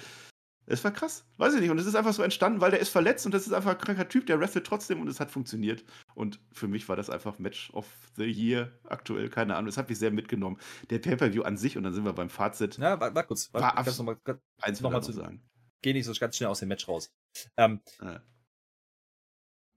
Es 0.67 0.85
war 0.85 0.93
krass, 0.93 1.27
weiß 1.39 1.55
ich 1.55 1.61
nicht. 1.61 1.71
Und 1.71 1.79
es 1.79 1.87
ist 1.87 1.97
einfach 1.97 2.13
so 2.13 2.23
entstanden, 2.23 2.61
weil 2.61 2.71
der 2.71 2.79
ist 2.79 2.91
verletzt 2.91 3.27
und 3.27 3.35
das 3.35 3.49
ist 3.49 3.53
einfach 3.53 3.73
ein 3.73 3.79
kranker 3.79 4.09
Typ, 4.09 4.27
der 4.27 4.39
wrestelt 4.39 4.65
trotzdem 4.65 5.01
und 5.01 5.09
es 5.09 5.19
hat 5.19 5.33
funktioniert. 5.33 5.85
Und 6.15 6.39
für 6.53 6.69
mich 6.69 6.89
war 6.89 6.95
das 6.95 7.11
einfach 7.11 7.41
Match 7.41 7.71
of 7.73 7.87
the 8.17 8.25
Year 8.25 8.71
aktuell, 8.85 9.29
keine 9.29 9.57
Ahnung. 9.57 9.67
Das 9.67 9.77
hat 9.77 9.89
mich 9.89 9.99
sehr 9.99 10.13
mitgenommen. 10.13 10.59
Der 10.91 11.01
Pay-Per-View 11.01 11.43
an 11.43 11.57
sich 11.57 11.77
und 11.77 11.83
dann 11.83 11.93
sind 11.93 12.05
wir 12.05 12.13
beim 12.13 12.31
Fazit. 12.31 12.79
Ja, 12.79 13.01
warte, 13.01 13.17
warte 13.17 13.27
kurz. 13.27 13.53
Warte, 13.53 13.77
war 13.77 13.85
noch 13.85 14.05
mal, 14.05 14.41
eins 14.63 14.81
noch 14.81 14.93
mal 14.93 15.03
zu 15.03 15.11
sagen. 15.11 15.43
Geh 15.83 15.93
nicht 15.93 16.07
so 16.07 16.13
ganz 16.13 16.37
schnell 16.37 16.51
aus 16.51 16.61
dem 16.61 16.69
Match 16.69 16.87
raus. 16.87 17.11
Ähm, 17.57 17.81
ja 18.01 18.23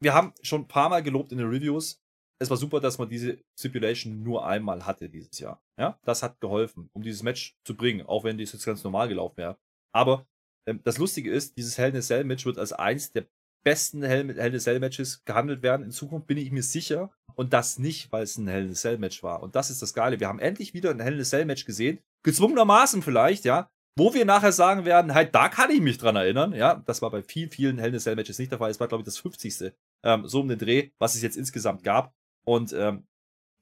wir 0.03 0.13
haben 0.13 0.33
schon 0.41 0.61
ein 0.61 0.67
paar 0.67 0.89
Mal 0.89 1.01
gelobt 1.01 1.31
in 1.31 1.37
den 1.37 1.47
Reviews. 1.47 2.02
Es 2.39 2.49
war 2.49 2.57
super, 2.57 2.79
dass 2.79 2.97
man 2.97 3.09
diese 3.09 3.39
Stipulation 3.57 4.23
nur 4.23 4.45
einmal 4.45 4.85
hatte 4.85 5.09
dieses 5.09 5.39
Jahr. 5.39 5.61
Ja, 5.79 5.97
das 6.03 6.23
hat 6.23 6.39
geholfen, 6.41 6.89
um 6.93 7.01
dieses 7.01 7.23
Match 7.23 7.55
zu 7.65 7.75
bringen, 7.75 8.05
auch 8.05 8.23
wenn 8.23 8.37
dies 8.37 8.51
jetzt 8.51 8.65
ganz 8.65 8.83
normal 8.83 9.07
gelaufen 9.07 9.37
wäre. 9.37 9.57
Aber 9.93 10.25
ähm, 10.67 10.81
das 10.83 10.97
Lustige 10.97 11.31
ist, 11.31 11.57
dieses 11.57 11.77
Hell 11.77 11.91
in 11.91 11.97
a 11.97 12.01
Cell 12.01 12.23
Match 12.23 12.45
wird 12.45 12.57
als 12.57 12.73
eins 12.73 13.11
der 13.11 13.25
besten 13.63 14.03
Hell, 14.03 14.27
Hell 14.35 14.51
in 14.51 14.55
a 14.55 14.59
Cell 14.59 14.79
Matches 14.79 15.23
gehandelt 15.25 15.63
werden. 15.63 15.83
In 15.83 15.91
Zukunft 15.91 16.27
bin 16.27 16.37
ich 16.37 16.51
mir 16.51 16.63
sicher. 16.63 17.11
Und 17.35 17.53
das 17.53 17.79
nicht, 17.79 18.11
weil 18.11 18.23
es 18.23 18.37
ein 18.37 18.47
Hell 18.47 18.65
in 18.65 18.71
a 18.71 18.75
Cell 18.75 18.97
Match 18.97 19.23
war. 19.23 19.41
Und 19.41 19.55
das 19.55 19.69
ist 19.69 19.81
das 19.81 19.93
Geile. 19.93 20.19
Wir 20.19 20.27
haben 20.27 20.39
endlich 20.39 20.73
wieder 20.73 20.91
ein 20.91 20.99
Hell 20.99 21.15
in 21.15 21.21
a 21.21 21.23
Cell 21.23 21.45
Match 21.45 21.65
gesehen. 21.65 21.99
Gezwungenermaßen 22.23 23.01
vielleicht, 23.01 23.45
ja. 23.45 23.69
Wo 23.95 24.13
wir 24.13 24.25
nachher 24.25 24.51
sagen 24.51 24.85
werden, 24.85 25.13
halt, 25.13 25.35
da 25.35 25.49
kann 25.49 25.69
ich 25.69 25.79
mich 25.79 25.99
dran 25.99 26.15
erinnern. 26.15 26.53
Ja, 26.53 26.81
das 26.85 27.03
war 27.03 27.11
bei 27.11 27.21
vielen, 27.21 27.51
vielen 27.51 27.77
Hell 27.77 27.89
in 27.89 27.95
a 27.95 27.99
Cell 27.99 28.15
Matches 28.15 28.39
nicht 28.39 28.51
der 28.51 28.59
Fall. 28.59 28.71
Es 28.71 28.79
war, 28.79 28.87
glaube 28.87 29.01
ich, 29.01 29.05
das 29.05 29.17
50. 29.17 29.73
Ähm, 30.03 30.27
so 30.27 30.41
um 30.41 30.47
den 30.47 30.59
Dreh, 30.59 30.89
was 30.99 31.15
es 31.15 31.21
jetzt 31.21 31.37
insgesamt 31.37 31.83
gab. 31.83 32.13
Und 32.45 32.73
ähm, 32.73 33.05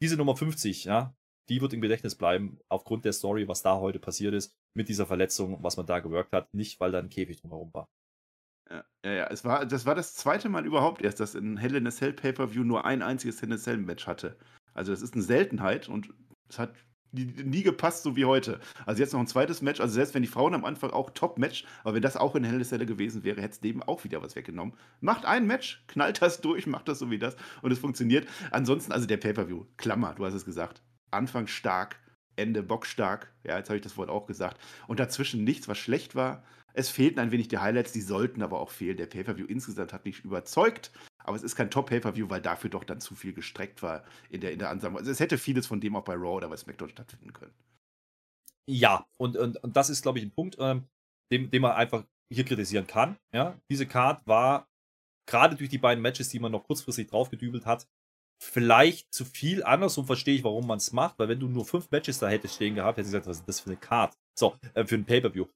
diese 0.01 0.17
Nummer 0.17 0.35
50, 0.35 0.85
ja, 0.85 1.13
die 1.49 1.61
wird 1.61 1.73
im 1.73 1.81
Gedächtnis 1.81 2.15
bleiben, 2.15 2.59
aufgrund 2.69 3.05
der 3.05 3.13
Story, 3.13 3.47
was 3.47 3.61
da 3.61 3.79
heute 3.79 3.99
passiert 3.99 4.33
ist, 4.33 4.53
mit 4.75 4.89
dieser 4.89 5.05
Verletzung, 5.05 5.61
was 5.63 5.77
man 5.77 5.85
da 5.85 5.99
gewirkt 5.99 6.33
hat, 6.33 6.53
nicht 6.53 6.79
weil 6.79 6.91
da 6.91 6.99
ein 6.99 7.09
Käfig 7.09 7.41
drumherum 7.41 7.73
war. 7.73 7.87
Ja, 8.69 8.85
ja, 9.03 9.27
es 9.27 9.43
war, 9.43 9.65
das 9.65 9.85
war 9.85 9.95
das 9.95 10.13
zweite 10.15 10.47
Mal 10.47 10.65
überhaupt 10.65 11.01
erst, 11.01 11.19
dass 11.19 11.35
ein 11.35 11.57
Hell 11.57 11.75
in 11.75 11.87
a 11.87 11.91
Cell 11.91 12.13
Pay-Per-View 12.13 12.63
nur 12.63 12.85
ein 12.85 13.01
einziges 13.01 13.41
Hell 13.41 13.49
in 13.49 13.55
a 13.55 13.57
Cell 13.57 13.77
Match 13.77 14.07
hatte. 14.07 14.37
Also 14.73 14.91
das 14.91 15.01
ist 15.01 15.13
eine 15.13 15.23
Seltenheit 15.23 15.89
und 15.89 16.13
es 16.47 16.57
hat 16.57 16.73
nie, 17.11 17.63
gepasst, 17.63 18.03
so 18.03 18.15
wie 18.15 18.25
heute. 18.25 18.59
Also 18.85 19.01
jetzt 19.01 19.13
noch 19.13 19.19
ein 19.19 19.27
zweites 19.27 19.61
Match, 19.61 19.79
also 19.79 19.93
selbst 19.93 20.13
wenn 20.13 20.21
die 20.21 20.27
Frauen 20.27 20.53
am 20.53 20.65
Anfang 20.65 20.91
auch 20.91 21.09
Top-Match, 21.11 21.65
aber 21.83 21.95
wenn 21.95 22.01
das 22.01 22.17
auch 22.17 22.35
in 22.35 22.43
Hell 22.43 22.55
in 22.55 22.61
a 22.61 22.63
Cell 22.63 22.85
gewesen 22.85 23.23
wäre, 23.23 23.41
hätte 23.41 23.53
es 23.53 23.59
dem 23.59 23.83
auch 23.83 24.03
wieder 24.03 24.21
was 24.21 24.35
weggenommen. 24.35 24.73
Macht 25.01 25.25
ein 25.25 25.47
Match, 25.47 25.83
knallt 25.87 26.21
das 26.21 26.41
durch, 26.41 26.67
macht 26.67 26.87
das 26.87 26.99
so 26.99 27.09
wie 27.11 27.19
das 27.19 27.35
und 27.61 27.71
es 27.71 27.79
funktioniert. 27.79 28.27
Ansonsten, 28.51 28.91
also 28.91 29.07
der 29.07 29.17
Pay-Per-View, 29.17 29.65
Klammer, 29.77 30.13
du 30.13 30.25
hast 30.25 30.33
es 30.33 30.45
gesagt. 30.45 30.81
Anfang 31.11 31.47
stark, 31.47 31.97
Ende 32.35 32.63
bockstark. 32.63 33.31
Ja, 33.43 33.57
jetzt 33.57 33.69
habe 33.69 33.77
ich 33.77 33.83
das 33.83 33.97
Wort 33.97 34.09
auch 34.09 34.25
gesagt. 34.25 34.59
Und 34.87 34.99
dazwischen 34.99 35.43
nichts, 35.43 35.67
was 35.67 35.77
schlecht 35.77 36.15
war. 36.15 36.43
Es 36.73 36.89
fehlten 36.89 37.19
ein 37.19 37.31
wenig 37.31 37.49
die 37.49 37.57
Highlights, 37.57 37.91
die 37.91 38.01
sollten 38.01 38.41
aber 38.41 38.61
auch 38.61 38.69
fehlen. 38.69 38.95
Der 38.95 39.07
Pay-Per-View 39.07 39.45
insgesamt 39.45 39.91
hat 39.91 40.05
mich 40.05 40.23
überzeugt, 40.23 40.91
aber 41.23 41.35
es 41.35 41.43
ist 41.43 41.55
kein 41.55 41.71
Top-Pay-Per-View, 41.71 42.29
weil 42.29 42.41
dafür 42.41 42.69
doch 42.69 42.83
dann 42.83 43.01
zu 43.01 43.15
viel 43.15 43.33
gestreckt 43.33 43.81
war 43.81 44.03
in 44.29 44.41
der, 44.41 44.51
in 44.51 44.59
der 44.59 44.69
Ansage. 44.69 44.97
Also 44.97 45.11
es 45.11 45.19
hätte 45.19 45.37
vieles 45.37 45.67
von 45.67 45.79
dem 45.79 45.95
auch 45.95 46.03
bei 46.03 46.13
Raw 46.13 46.35
oder 46.35 46.49
bei 46.49 46.57
SmackDown 46.57 46.89
stattfinden 46.89 47.33
können. 47.33 47.53
Ja, 48.67 49.05
und, 49.17 49.37
und, 49.37 49.57
und 49.63 49.75
das 49.75 49.89
ist, 49.89 50.01
glaube 50.01 50.19
ich, 50.19 50.25
ein 50.25 50.31
Punkt, 50.31 50.57
ähm, 50.59 50.87
den, 51.31 51.49
den 51.49 51.61
man 51.61 51.71
einfach 51.71 52.05
hier 52.31 52.45
kritisieren 52.45 52.87
kann. 52.87 53.17
Ja? 53.33 53.59
Diese 53.69 53.85
Card 53.85 54.25
war 54.27 54.67
gerade 55.27 55.55
durch 55.55 55.69
die 55.69 55.77
beiden 55.77 56.01
Matches, 56.01 56.29
die 56.29 56.39
man 56.39 56.51
noch 56.51 56.63
kurzfristig 56.63 57.07
draufgedübelt 57.07 57.65
hat, 57.65 57.87
vielleicht 58.41 59.13
zu 59.13 59.25
viel. 59.25 59.63
Andersrum 59.63 60.05
verstehe 60.05 60.35
ich, 60.35 60.43
warum 60.43 60.67
man 60.67 60.77
es 60.77 60.91
macht, 60.91 61.19
weil 61.19 61.29
wenn 61.29 61.39
du 61.39 61.47
nur 61.47 61.65
fünf 61.65 61.91
Matches 61.91 62.19
da 62.19 62.27
hättest 62.27 62.55
stehen 62.55 62.75
gehabt, 62.75 62.97
hättest 62.97 63.13
du 63.13 63.17
gesagt, 63.17 63.29
was 63.29 63.39
ist 63.39 63.47
das 63.47 63.59
für 63.59 63.69
eine 63.69 63.77
Card? 63.77 64.17
So, 64.37 64.55
äh, 64.73 64.85
für 64.85 64.95
ein 64.95 65.05
Pay-Per-View 65.05 65.47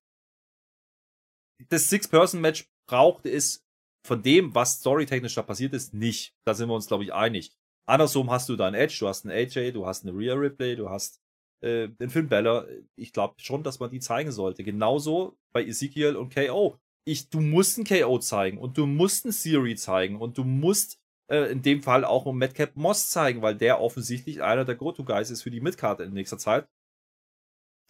das 1.70 1.90
Six-Person-Match 1.90 2.70
brauchte 2.88 3.30
es 3.30 3.65
von 4.06 4.22
dem, 4.22 4.54
was 4.54 4.80
storytechnisch 4.80 5.36
da 5.36 5.42
passiert 5.42 5.74
ist, 5.74 5.94
nicht. 5.94 6.36
Da 6.46 6.54
sind 6.54 6.70
wir 6.70 6.76
uns, 6.76 6.88
glaube 6.88 7.04
ich, 7.04 7.14
einig. 7.14 7.52
Andersrum 7.88 8.32
hast 8.32 8.50
du 8.50 8.56
da 8.56 8.68
einen 8.68 8.76
Edge, 8.76 8.98
du 9.00 9.08
hast 9.08 9.26
einen 9.26 9.36
AJ, 9.36 9.72
du 9.72 9.86
hast 9.86 10.06
eine 10.06 10.18
Rhea 10.18 10.34
Ripley, 10.34 10.76
du 10.76 10.90
hast 10.90 11.22
äh, 11.62 11.90
den 11.90 12.10
Finn 12.10 12.30
Balor. 12.30 12.68
Ich 12.96 13.14
glaube 13.14 13.36
schon, 13.38 13.64
dass 13.64 13.80
man 13.80 13.90
die 13.90 14.00
zeigen 14.00 14.32
sollte. 14.32 14.64
Genauso 14.64 15.38
bei 15.54 15.66
Ezekiel 15.66 16.16
und 16.16 16.34
KO. 16.34 16.78
Ich, 17.08 17.30
du 17.30 17.40
musst 17.40 17.78
einen 17.78 17.86
KO 17.86 18.20
zeigen 18.20 18.58
und 18.58 18.78
du 18.78 18.86
musst 18.86 19.26
einen 19.26 19.32
Siri 19.32 19.76
zeigen 19.76 20.20
und 20.20 20.38
du 20.38 20.44
musst 20.44 21.00
äh, 21.30 21.52
in 21.52 21.62
dem 21.62 21.84
Fall 21.84 22.06
auch 22.06 22.26
einen 22.26 22.40
Madcap 22.40 22.76
Moss 22.76 23.10
zeigen, 23.10 23.42
weil 23.42 23.56
der 23.56 23.80
offensichtlich 23.82 24.42
einer 24.42 24.66
der 24.66 24.76
Go-To-Guys 24.76 25.30
ist 25.30 25.44
für 25.44 25.52
die 25.52 25.62
Midcard 25.62 26.00
in 26.00 26.14
nächster 26.14 26.38
Zeit. 26.38 26.68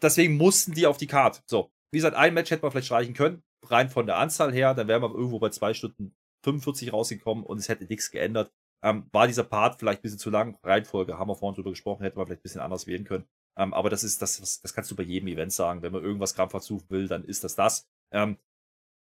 Deswegen 0.02 0.36
mussten 0.36 0.74
die 0.74 0.88
auf 0.88 0.98
die 0.98 1.08
Card. 1.08 1.44
So, 1.46 1.72
wie 1.92 2.00
gesagt, 2.00 2.18
ein 2.18 2.34
Match 2.34 2.52
hätte 2.52 2.64
man 2.64 2.72
vielleicht 2.72 2.88
streichen 2.88 3.14
können 3.14 3.45
rein 3.72 3.90
von 3.90 4.06
der 4.06 4.18
Anzahl 4.18 4.54
her, 4.54 4.74
dann 4.74 4.88
wären 4.88 5.02
wir 5.02 5.14
irgendwo 5.14 5.40
bei 5.40 5.50
2 5.50 5.74
Stunden 5.74 6.16
45 6.44 6.94
rausgekommen 6.94 7.44
und 7.44 7.58
es 7.58 7.70
hätte 7.70 7.86
nichts 7.86 8.12
geändert. 8.12 8.52
Ähm, 8.84 9.08
war 9.12 9.28
dieser 9.28 9.44
Part 9.44 9.80
vielleicht 9.80 10.00
ein 10.00 10.02
bisschen 10.04 10.20
zu 10.20 10.30
lang? 10.30 10.58
Reihenfolge, 10.64 11.18
haben 11.18 11.30
wir 11.30 11.36
vorhin 11.36 11.56
drüber 11.56 11.72
gesprochen, 11.72 12.04
hätte 12.04 12.18
man 12.18 12.28
vielleicht 12.28 12.42
ein 12.42 12.44
bisschen 12.44 12.62
anders 12.62 12.88
wählen 12.88 13.04
können. 13.04 13.26
Ähm, 13.58 13.74
aber 13.74 13.90
das 13.90 14.04
ist, 14.04 14.22
das, 14.22 14.62
das 14.62 14.74
kannst 14.74 14.92
du 14.92 14.96
bei 14.96 15.04
jedem 15.04 15.28
Event 15.28 15.54
sagen. 15.54 15.82
Wenn 15.82 15.92
man 15.92 16.04
irgendwas 16.04 16.36
krampfhaft 16.36 16.66
suchen 16.66 16.90
will, 16.90 17.08
dann 17.08 17.24
ist 17.24 17.44
das 17.44 17.56
das. 17.56 17.88
Ähm, 18.12 18.38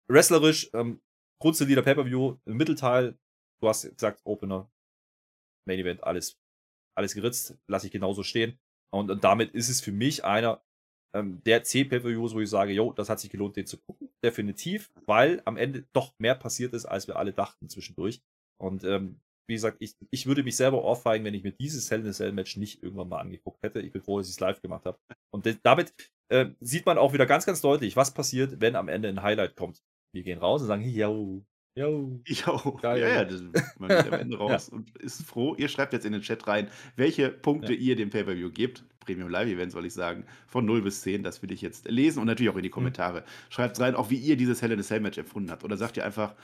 wrestlerisch, 0.08 0.70
ähm, 0.74 1.00
grundsolider 1.40 1.82
Pay-Per-View, 1.82 2.38
Mittelteil, 2.44 3.18
du 3.60 3.68
hast 3.68 3.82
gesagt, 3.82 4.20
Opener, 4.24 4.70
Main 5.66 5.78
Event, 5.78 6.02
alles, 6.04 6.38
alles 6.96 7.14
geritzt, 7.14 7.56
lasse 7.66 7.86
ich 7.86 7.92
genauso 7.92 8.22
stehen. 8.22 8.58
Und, 8.92 9.10
und 9.10 9.24
damit 9.24 9.52
ist 9.52 9.68
es 9.68 9.80
für 9.80 9.92
mich 9.92 10.24
einer 10.24 10.62
ähm, 11.14 11.42
der 11.44 11.62
C-Pay-Per-Views, 11.64 12.34
wo 12.34 12.40
ich 12.40 12.50
sage, 12.50 12.72
jo, 12.72 12.92
das 12.92 13.08
hat 13.08 13.20
sich 13.20 13.30
gelohnt, 13.30 13.56
den 13.56 13.66
zu 13.66 13.78
gucken. 13.78 14.08
Definitiv, 14.22 14.90
weil 15.06 15.42
am 15.44 15.56
Ende 15.56 15.84
doch 15.92 16.12
mehr 16.18 16.34
passiert 16.34 16.72
ist, 16.74 16.86
als 16.86 17.08
wir 17.08 17.16
alle 17.16 17.32
dachten 17.32 17.68
zwischendurch. 17.68 18.20
Und 18.58 18.84
ähm, 18.84 19.20
wie 19.48 19.54
gesagt, 19.54 19.78
ich, 19.80 19.96
ich 20.10 20.26
würde 20.26 20.44
mich 20.44 20.56
selber 20.56 20.84
ohrfeigen, 20.84 21.24
wenn 21.24 21.34
ich 21.34 21.42
mir 21.42 21.52
dieses 21.52 21.90
Hell 21.90 22.00
in 22.00 22.06
a 22.06 22.12
Cell 22.12 22.32
Match 22.32 22.56
nicht 22.56 22.82
irgendwann 22.82 23.08
mal 23.08 23.18
angeguckt 23.18 23.62
hätte. 23.62 23.80
Ich 23.80 23.90
bin 23.92 24.00
froh, 24.00 24.18
dass 24.18 24.28
ich 24.28 24.34
es 24.34 24.40
live 24.40 24.62
gemacht 24.62 24.86
habe. 24.86 24.98
Und 25.30 25.58
damit 25.64 25.92
äh, 26.28 26.50
sieht 26.60 26.86
man 26.86 26.98
auch 26.98 27.12
wieder 27.12 27.26
ganz, 27.26 27.46
ganz 27.46 27.60
deutlich, 27.60 27.96
was 27.96 28.14
passiert, 28.14 28.60
wenn 28.60 28.76
am 28.76 28.88
Ende 28.88 29.08
ein 29.08 29.22
Highlight 29.22 29.56
kommt. 29.56 29.82
Wir 30.14 30.22
gehen 30.22 30.38
raus 30.38 30.62
und 30.62 30.68
sagen, 30.68 30.82
yo, 30.82 31.44
yo. 31.76 32.20
Jo, 32.26 32.78
geil. 32.80 33.00
Ja, 33.00 33.08
ja, 33.08 33.24
das, 33.24 33.42
man 33.78 33.88
geht 33.88 34.12
am 34.12 34.20
Ende 34.20 34.36
raus 34.38 34.68
ja. 34.70 34.76
und 34.76 34.96
ist 34.98 35.22
froh. 35.22 35.56
Ihr 35.56 35.68
schreibt 35.68 35.92
jetzt 35.92 36.06
in 36.06 36.12
den 36.12 36.22
Chat 36.22 36.46
rein, 36.46 36.70
welche 36.94 37.30
Punkte 37.30 37.72
ja. 37.74 37.80
ihr 37.80 37.96
dem 37.96 38.10
Pay-Per-View 38.10 38.52
gebt. 38.52 38.84
Premium 39.00 39.28
Live 39.28 39.48
Event, 39.48 39.72
soll 39.72 39.86
ich 39.86 39.94
sagen, 39.94 40.24
von 40.46 40.64
0 40.64 40.82
bis 40.82 41.02
10. 41.02 41.22
Das 41.22 41.42
will 41.42 41.50
ich 41.52 41.62
jetzt 41.62 41.88
lesen 41.88 42.20
und 42.20 42.26
natürlich 42.26 42.50
auch 42.50 42.56
in 42.56 42.62
die 42.62 42.68
mhm. 42.68 42.74
Kommentare. 42.74 43.24
Schreibt 43.48 43.80
rein, 43.80 43.94
auch 43.94 44.10
wie 44.10 44.16
ihr 44.16 44.36
dieses 44.36 44.62
Hell 44.62 44.72
in 44.72 44.80
a 44.80 44.82
Cell 44.82 45.00
Match 45.00 45.18
empfunden 45.18 45.50
habt. 45.50 45.64
Oder 45.64 45.76
sagt 45.76 45.96
ihr 45.96 46.04
einfach, 46.04 46.34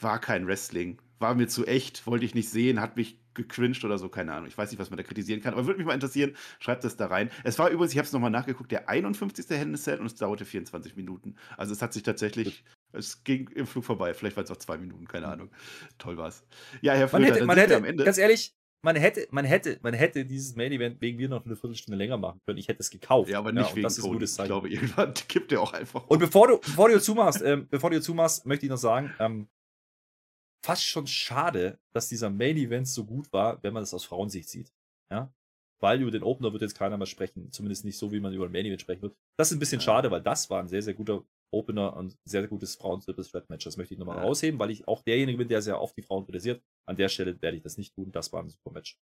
war 0.00 0.20
kein 0.20 0.46
Wrestling, 0.46 1.00
war 1.18 1.34
mir 1.34 1.48
zu 1.48 1.66
echt, 1.66 2.06
wollte 2.06 2.24
ich 2.24 2.34
nicht 2.34 2.50
sehen, 2.50 2.80
hat 2.80 2.96
mich 2.96 3.18
gecringed 3.34 3.84
oder 3.84 3.98
so, 3.98 4.08
keine 4.08 4.32
Ahnung. 4.32 4.48
Ich 4.48 4.58
weiß 4.58 4.70
nicht, 4.70 4.80
was 4.80 4.90
man 4.90 4.98
da 4.98 5.02
kritisieren 5.02 5.40
kann, 5.40 5.54
aber 5.54 5.66
würde 5.66 5.78
mich 5.78 5.86
mal 5.86 5.94
interessieren, 5.94 6.36
schreibt 6.60 6.84
das 6.84 6.96
da 6.96 7.06
rein. 7.06 7.30
Es 7.44 7.58
war 7.58 7.70
übrigens, 7.70 7.92
ich 7.92 7.98
habe 7.98 8.06
es 8.06 8.12
nochmal 8.12 8.30
nachgeguckt, 8.30 8.70
der 8.70 8.88
51. 8.88 9.48
Hell 9.48 9.68
in 9.68 9.74
a 9.74 9.78
Cell 9.78 10.00
und 10.00 10.06
es 10.06 10.14
dauerte 10.16 10.44
24 10.44 10.96
Minuten. 10.96 11.36
Also 11.56 11.72
es 11.72 11.80
hat 11.80 11.92
sich 11.92 12.02
tatsächlich, 12.02 12.64
es 12.92 13.24
ging 13.24 13.48
im 13.48 13.66
Flug 13.66 13.84
vorbei. 13.84 14.12
Vielleicht 14.12 14.36
waren 14.36 14.44
es 14.44 14.50
auch 14.50 14.56
zwei 14.56 14.76
Minuten, 14.76 15.06
keine 15.06 15.26
mhm. 15.26 15.32
Ahnung. 15.32 15.50
Toll 15.98 16.18
war's. 16.18 16.44
Ja, 16.82 16.92
Herr 16.92 17.08
Flöter, 17.08 17.24
man 17.24 17.34
hätte, 17.34 17.46
man 17.46 17.58
hätte 17.58 17.76
am 17.76 17.84
Ende. 17.84 18.04
Ganz 18.04 18.18
ehrlich, 18.18 18.54
man 18.82 18.96
hätte, 18.96 19.28
man 19.30 19.44
hätte, 19.44 19.78
man 19.82 19.94
hätte 19.94 20.24
dieses 20.24 20.56
Main 20.56 20.72
Event 20.72 21.00
wegen 21.00 21.16
mir 21.16 21.28
noch 21.28 21.44
eine 21.44 21.56
Viertelstunde 21.56 21.96
länger 21.96 22.16
machen 22.16 22.40
können. 22.44 22.58
Ich 22.58 22.68
hätte 22.68 22.80
es 22.80 22.90
gekauft. 22.90 23.30
Ja, 23.30 23.38
aber 23.38 23.52
nicht 23.52 23.70
ja, 23.70 23.76
wegen 23.76 23.82
das 23.84 23.96
Tony. 23.96 24.24
Ich 24.24 24.36
glaube, 24.36 24.68
irgendwann 24.70 25.14
kippt 25.14 25.52
er 25.52 25.62
auch 25.62 25.72
einfach. 25.72 26.06
Und 26.08 26.18
bevor 26.18 26.48
du, 26.48 26.58
bevor 26.58 26.88
du 26.88 27.00
zumachst, 27.00 27.42
ähm, 27.42 27.68
bevor 27.70 27.90
du 27.90 28.00
zumachst, 28.00 28.44
möchte 28.44 28.66
ich 28.66 28.70
noch 28.70 28.76
sagen, 28.76 29.14
ähm, 29.20 29.48
fast 30.64 30.84
schon 30.84 31.06
schade, 31.06 31.78
dass 31.92 32.08
dieser 32.08 32.30
Main 32.30 32.56
Event 32.56 32.88
so 32.88 33.04
gut 33.04 33.32
war, 33.32 33.62
wenn 33.62 33.72
man 33.72 33.82
das 33.82 33.94
aus 33.94 34.04
Frauensicht 34.04 34.48
sieht. 34.48 34.72
Ja, 35.10 35.32
weil 35.80 36.00
über 36.00 36.10
den 36.10 36.22
Opener 36.22 36.52
wird 36.52 36.62
jetzt 36.62 36.78
keiner 36.78 36.96
mehr 36.96 37.06
sprechen. 37.06 37.50
Zumindest 37.50 37.84
nicht 37.84 37.98
so, 37.98 38.12
wie 38.12 38.20
man 38.20 38.32
über 38.32 38.46
den 38.48 38.52
Main 38.52 38.66
Event 38.66 38.80
sprechen 38.80 39.02
wird. 39.02 39.16
Das 39.36 39.50
ist 39.50 39.56
ein 39.56 39.60
bisschen 39.60 39.80
ja. 39.80 39.84
schade, 39.84 40.10
weil 40.10 40.22
das 40.22 40.48
war 40.48 40.60
ein 40.60 40.68
sehr, 40.68 40.82
sehr 40.82 40.94
guter 40.94 41.24
Opener 41.52 41.96
und 41.96 42.16
sehr, 42.24 42.40
sehr 42.40 42.48
gutes 42.48 42.76
Frauen-Triple-Threat-Match. 42.76 43.64
Das 43.64 43.76
möchte 43.76 43.94
ich 43.94 44.00
nochmal 44.00 44.18
ja. 44.18 44.24
rausheben, 44.24 44.58
weil 44.58 44.70
ich 44.70 44.88
auch 44.88 45.02
derjenige 45.02 45.38
bin, 45.38 45.48
der 45.48 45.62
sehr 45.62 45.80
oft 45.80 45.96
die 45.96 46.02
Frauen 46.02 46.24
kritisiert. 46.24 46.62
An 46.86 46.96
der 46.96 47.08
Stelle 47.08 47.40
werde 47.40 47.56
ich 47.56 47.62
das 47.62 47.78
nicht 47.78 47.94
tun. 47.94 48.10
Das 48.12 48.32
war 48.32 48.42
ein 48.42 48.48
super 48.48 48.72
Match. 48.72 48.98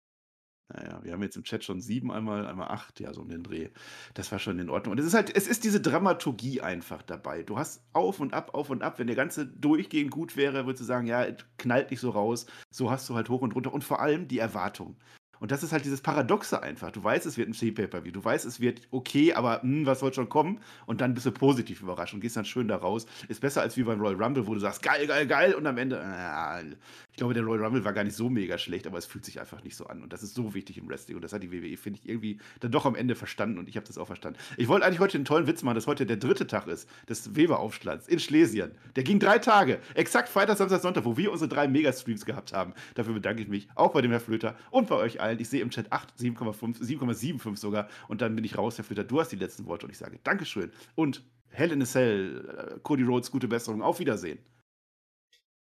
Naja, 0.69 0.99
wir 1.01 1.13
haben 1.13 1.23
jetzt 1.23 1.37
im 1.37 1.43
Chat 1.43 1.63
schon 1.63 1.79
sieben, 1.79 2.11
einmal, 2.11 2.45
einmal 2.45 2.67
acht, 2.67 2.99
ja, 2.99 3.13
so 3.13 3.21
um 3.21 3.29
den 3.29 3.43
Dreh. 3.43 3.69
Das 4.15 4.31
war 4.33 4.39
schon 4.39 4.59
in 4.59 4.69
Ordnung. 4.69 4.91
Und 4.91 4.99
es 4.99 5.05
ist 5.05 5.13
halt, 5.13 5.33
es 5.33 5.47
ist 5.47 5.63
diese 5.63 5.79
Dramaturgie 5.79 6.59
einfach 6.59 7.03
dabei. 7.03 7.43
Du 7.43 7.57
hast 7.57 7.85
auf 7.93 8.19
und 8.19 8.33
ab, 8.33 8.53
auf 8.53 8.69
und 8.69 8.83
ab. 8.83 8.99
Wenn 8.99 9.07
der 9.07 9.15
ganze 9.15 9.47
durchgehend 9.47 10.11
gut 10.11 10.35
wäre, 10.35 10.65
würdest 10.65 10.81
du 10.81 10.85
sagen, 10.85 11.07
ja, 11.07 11.25
knallt 11.57 11.89
nicht 11.91 12.01
so 12.01 12.09
raus. 12.09 12.47
So 12.69 12.91
hast 12.91 13.07
du 13.07 13.15
halt 13.15 13.29
hoch 13.29 13.41
und 13.41 13.55
runter. 13.55 13.73
Und 13.73 13.85
vor 13.85 14.01
allem 14.01 14.27
die 14.27 14.39
Erwartung. 14.39 14.97
Und 15.39 15.51
das 15.51 15.63
ist 15.63 15.71
halt 15.71 15.85
dieses 15.85 16.01
Paradoxe 16.01 16.61
einfach. 16.61 16.91
Du 16.91 17.03
weißt, 17.03 17.25
es 17.25 17.37
wird 17.37 17.49
ein 17.49 17.53
C-Pay-Per-View. 17.53 18.11
Du 18.11 18.23
weißt, 18.23 18.45
es 18.45 18.59
wird 18.59 18.81
okay, 18.91 19.33
aber 19.33 19.59
mh, 19.61 19.61
hm, 19.61 19.85
was 19.85 19.99
soll 19.99 20.13
schon 20.13 20.29
kommen? 20.29 20.59
Und 20.85 21.01
dann 21.01 21.13
bist 21.13 21.25
du 21.25 21.31
positiv 21.31 21.81
überrascht 21.81 22.13
und 22.13 22.21
gehst 22.21 22.37
dann 22.37 22.45
schön 22.45 22.67
da 22.67 22.77
raus. 22.77 23.05
Ist 23.27 23.41
besser 23.41 23.61
als 23.61 23.77
wie 23.77 23.83
beim 23.83 23.99
Royal 23.99 24.21
Rumble, 24.21 24.47
wo 24.47 24.53
du 24.53 24.59
sagst, 24.59 24.81
geil, 24.81 25.07
geil, 25.07 25.27
geil. 25.27 25.53
Und 25.53 25.65
am 25.67 25.77
Ende, 25.77 25.97
äh, 25.97 26.63
ich 27.11 27.17
glaube, 27.17 27.33
der 27.33 27.43
Royal 27.43 27.63
Rumble 27.63 27.83
war 27.85 27.93
gar 27.93 28.03
nicht 28.03 28.15
so 28.15 28.29
mega 28.29 28.57
schlecht, 28.57 28.87
aber 28.87 28.97
es 28.97 29.05
fühlt 29.05 29.25
sich 29.25 29.39
einfach 29.39 29.63
nicht 29.63 29.75
so 29.75 29.87
an. 29.87 30.01
Und 30.03 30.13
das 30.13 30.23
ist 30.23 30.35
so 30.35 30.53
wichtig 30.53 30.77
im 30.77 30.89
Wrestling. 30.89 31.15
Und 31.15 31.23
das 31.23 31.33
hat 31.33 31.43
die 31.43 31.51
WWE, 31.51 31.77
finde 31.77 31.99
ich, 32.01 32.09
irgendwie 32.09 32.39
dann 32.59 32.71
doch 32.71 32.85
am 32.85 32.95
Ende 32.95 33.15
verstanden. 33.15 33.57
Und 33.59 33.69
ich 33.69 33.75
habe 33.75 33.87
das 33.87 33.97
auch 33.97 34.07
verstanden. 34.07 34.39
Ich 34.57 34.67
wollte 34.67 34.85
eigentlich 34.85 34.99
heute 34.99 35.17
einen 35.17 35.25
tollen 35.25 35.47
Witz 35.47 35.63
machen, 35.63 35.75
dass 35.75 35.87
heute 35.87 36.05
der 36.05 36.17
dritte 36.17 36.47
Tag 36.47 36.67
ist 36.67 36.89
des 37.07 37.35
Weber-Aufstands 37.35 38.07
in 38.07 38.19
Schlesien. 38.19 38.71
Der 38.95 39.03
ging 39.03 39.19
drei 39.19 39.39
Tage. 39.39 39.79
Exakt 39.93 40.29
Freitag, 40.29 40.57
Samstag, 40.57 40.81
Sonntag, 40.81 41.05
wo 41.05 41.17
wir 41.17 41.31
unsere 41.31 41.49
drei 41.49 41.67
Megastreams 41.67 42.25
gehabt 42.25 42.53
haben. 42.53 42.73
Dafür 42.95 43.13
bedanke 43.13 43.41
ich 43.41 43.47
mich 43.47 43.67
auch 43.75 43.93
bei 43.93 44.01
dem 44.01 44.11
Herr 44.11 44.19
Flöter 44.19 44.55
und 44.71 44.87
bei 44.87 44.95
euch 44.95 45.21
allen. 45.21 45.26
Ich 45.33 45.49
sehe 45.49 45.61
im 45.61 45.69
Chat 45.69 45.91
8 45.91 46.13
7,5, 46.19 46.81
7,75 46.81 47.57
sogar. 47.57 47.87
Und 48.07 48.21
dann 48.21 48.35
bin 48.35 48.45
ich 48.45 48.57
raus, 48.57 48.77
Herr 48.77 48.85
Flöter, 48.85 49.03
du 49.03 49.19
hast 49.19 49.31
die 49.31 49.35
letzten 49.35 49.65
Worte 49.65 49.85
und 49.85 49.91
ich 49.91 49.97
sage 49.97 50.19
Dankeschön. 50.23 50.71
Und 50.95 51.23
Hell 51.49 51.71
in 51.71 51.81
a 51.81 51.85
Cell, 51.85 52.75
äh, 52.75 52.79
Cody 52.81 53.03
Rhodes, 53.03 53.31
gute 53.31 53.47
Besserung, 53.47 53.81
auf 53.81 53.99
Wiedersehen. 53.99 54.39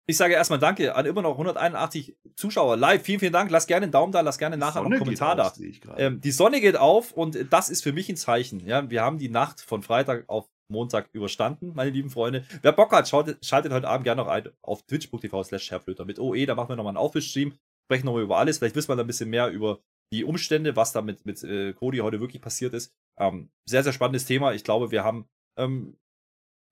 Ich 0.06 0.16
sage 0.16 0.32
erstmal 0.32 0.58
Danke 0.58 0.94
an 0.94 1.04
immer 1.04 1.20
noch 1.20 1.32
181 1.32 2.16
Zuschauer 2.34 2.78
live. 2.78 3.02
Vielen, 3.02 3.20
vielen 3.20 3.32
Dank. 3.32 3.50
Lass 3.50 3.66
gerne 3.66 3.84
einen 3.84 3.92
Daumen 3.92 4.10
da, 4.10 4.22
lass 4.22 4.38
gerne 4.38 4.56
nachher 4.56 4.80
noch 4.80 4.90
einen 4.90 4.98
Kommentar 4.98 5.36
da. 5.36 5.52
Ähm, 5.98 6.20
die 6.22 6.30
Sonne 6.30 6.62
geht 6.62 6.78
auf 6.78 7.12
und 7.12 7.38
das 7.50 7.68
ist 7.68 7.82
für 7.82 7.92
mich 7.92 8.08
ein 8.08 8.16
Zeichen. 8.16 8.64
Ja, 8.66 8.88
wir 8.88 9.02
haben 9.02 9.18
die 9.18 9.28
Nacht 9.28 9.60
von 9.60 9.82
Freitag 9.82 10.24
auf 10.28 10.48
Montag 10.70 11.08
überstanden, 11.12 11.72
meine 11.74 11.90
lieben 11.90 12.10
Freunde. 12.10 12.44
Wer 12.62 12.72
Bock 12.72 12.92
hat, 12.92 13.08
schaltet, 13.08 13.44
schaltet 13.44 13.72
heute 13.72 13.88
Abend 13.88 14.04
gerne 14.04 14.22
noch 14.22 14.28
ein 14.28 14.48
auf 14.62 14.82
twitch.tv 14.82 15.42
slash 15.42 15.72
mit 16.06 16.18
OE. 16.18 16.46
Da 16.46 16.54
machen 16.54 16.70
wir 16.70 16.76
nochmal 16.76 16.92
einen 16.92 16.98
Aufwischstream, 16.98 17.52
sprechen 17.88 18.04
nochmal 18.04 18.22
über 18.22 18.36
alles. 18.36 18.58
Vielleicht 18.58 18.76
wissen 18.76 18.90
wir 18.90 18.96
da 18.96 19.02
ein 19.02 19.06
bisschen 19.06 19.30
mehr 19.30 19.48
über 19.48 19.80
die 20.12 20.24
Umstände, 20.24 20.76
was 20.76 20.92
da 20.92 21.00
mit, 21.00 21.24
mit 21.24 21.42
äh, 21.42 21.72
Cody 21.72 21.98
heute 21.98 22.20
wirklich 22.20 22.42
passiert 22.42 22.74
ist. 22.74 22.92
Ähm, 23.18 23.50
sehr, 23.66 23.82
sehr 23.82 23.92
spannendes 23.92 24.26
Thema. 24.26 24.52
Ich 24.52 24.62
glaube, 24.62 24.90
wir 24.90 25.04
haben 25.04 25.26
ähm, 25.58 25.96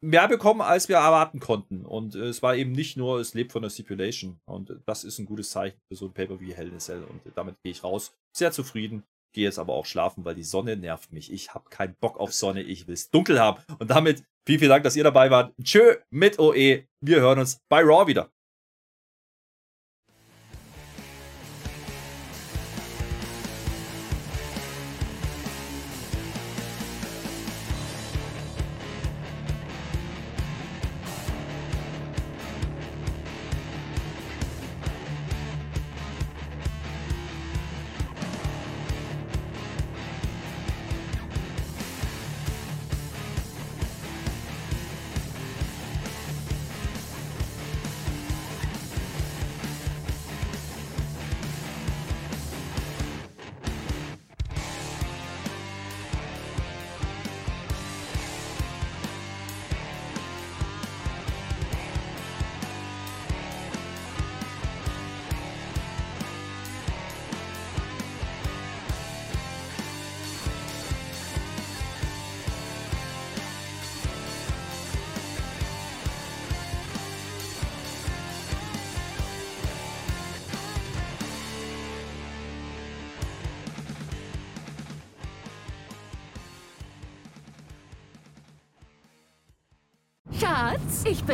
mehr 0.02 0.28
bekommen, 0.28 0.60
als 0.60 0.88
wir 0.88 0.96
erwarten 0.96 1.40
konnten. 1.40 1.84
Und 1.84 2.14
äh, 2.14 2.26
es 2.26 2.42
war 2.42 2.54
eben 2.54 2.72
nicht 2.72 2.96
nur, 2.96 3.18
es 3.18 3.34
lebt 3.34 3.52
von 3.52 3.62
der 3.62 3.70
Stipulation. 3.70 4.38
Und 4.46 4.78
das 4.84 5.04
ist 5.04 5.18
ein 5.18 5.26
gutes 5.26 5.50
Zeichen 5.50 5.78
für 5.88 5.96
so 5.96 6.06
ein 6.06 6.12
Paper 6.12 6.38
wie 6.40 6.54
Hell 6.54 6.68
in 6.68 6.76
a 6.76 6.78
Cell. 6.78 7.02
Und 7.04 7.20
damit 7.34 7.56
gehe 7.62 7.72
ich 7.72 7.82
raus. 7.82 8.14
Sehr 8.36 8.52
zufrieden. 8.52 9.04
gehe 9.34 9.44
jetzt 9.44 9.58
aber 9.58 9.74
auch 9.74 9.86
schlafen, 9.86 10.24
weil 10.24 10.34
die 10.34 10.44
Sonne 10.44 10.76
nervt 10.76 11.12
mich. 11.12 11.32
Ich 11.32 11.54
habe 11.54 11.68
keinen 11.70 11.94
Bock 12.00 12.18
auf 12.18 12.32
Sonne, 12.32 12.62
ich 12.62 12.86
will 12.86 12.94
es 12.94 13.10
dunkel 13.10 13.40
haben. 13.40 13.62
Und 13.78 13.90
damit 13.90 14.22
vielen, 14.46 14.60
vielen 14.60 14.70
Dank, 14.70 14.84
dass 14.84 14.96
ihr 14.96 15.04
dabei 15.04 15.30
wart. 15.30 15.54
Tschö 15.62 15.96
mit 16.10 16.38
OE. 16.38 16.84
Wir 17.00 17.20
hören 17.20 17.38
uns 17.38 17.60
bei 17.68 17.82
Raw 17.82 18.06
wieder. 18.06 18.30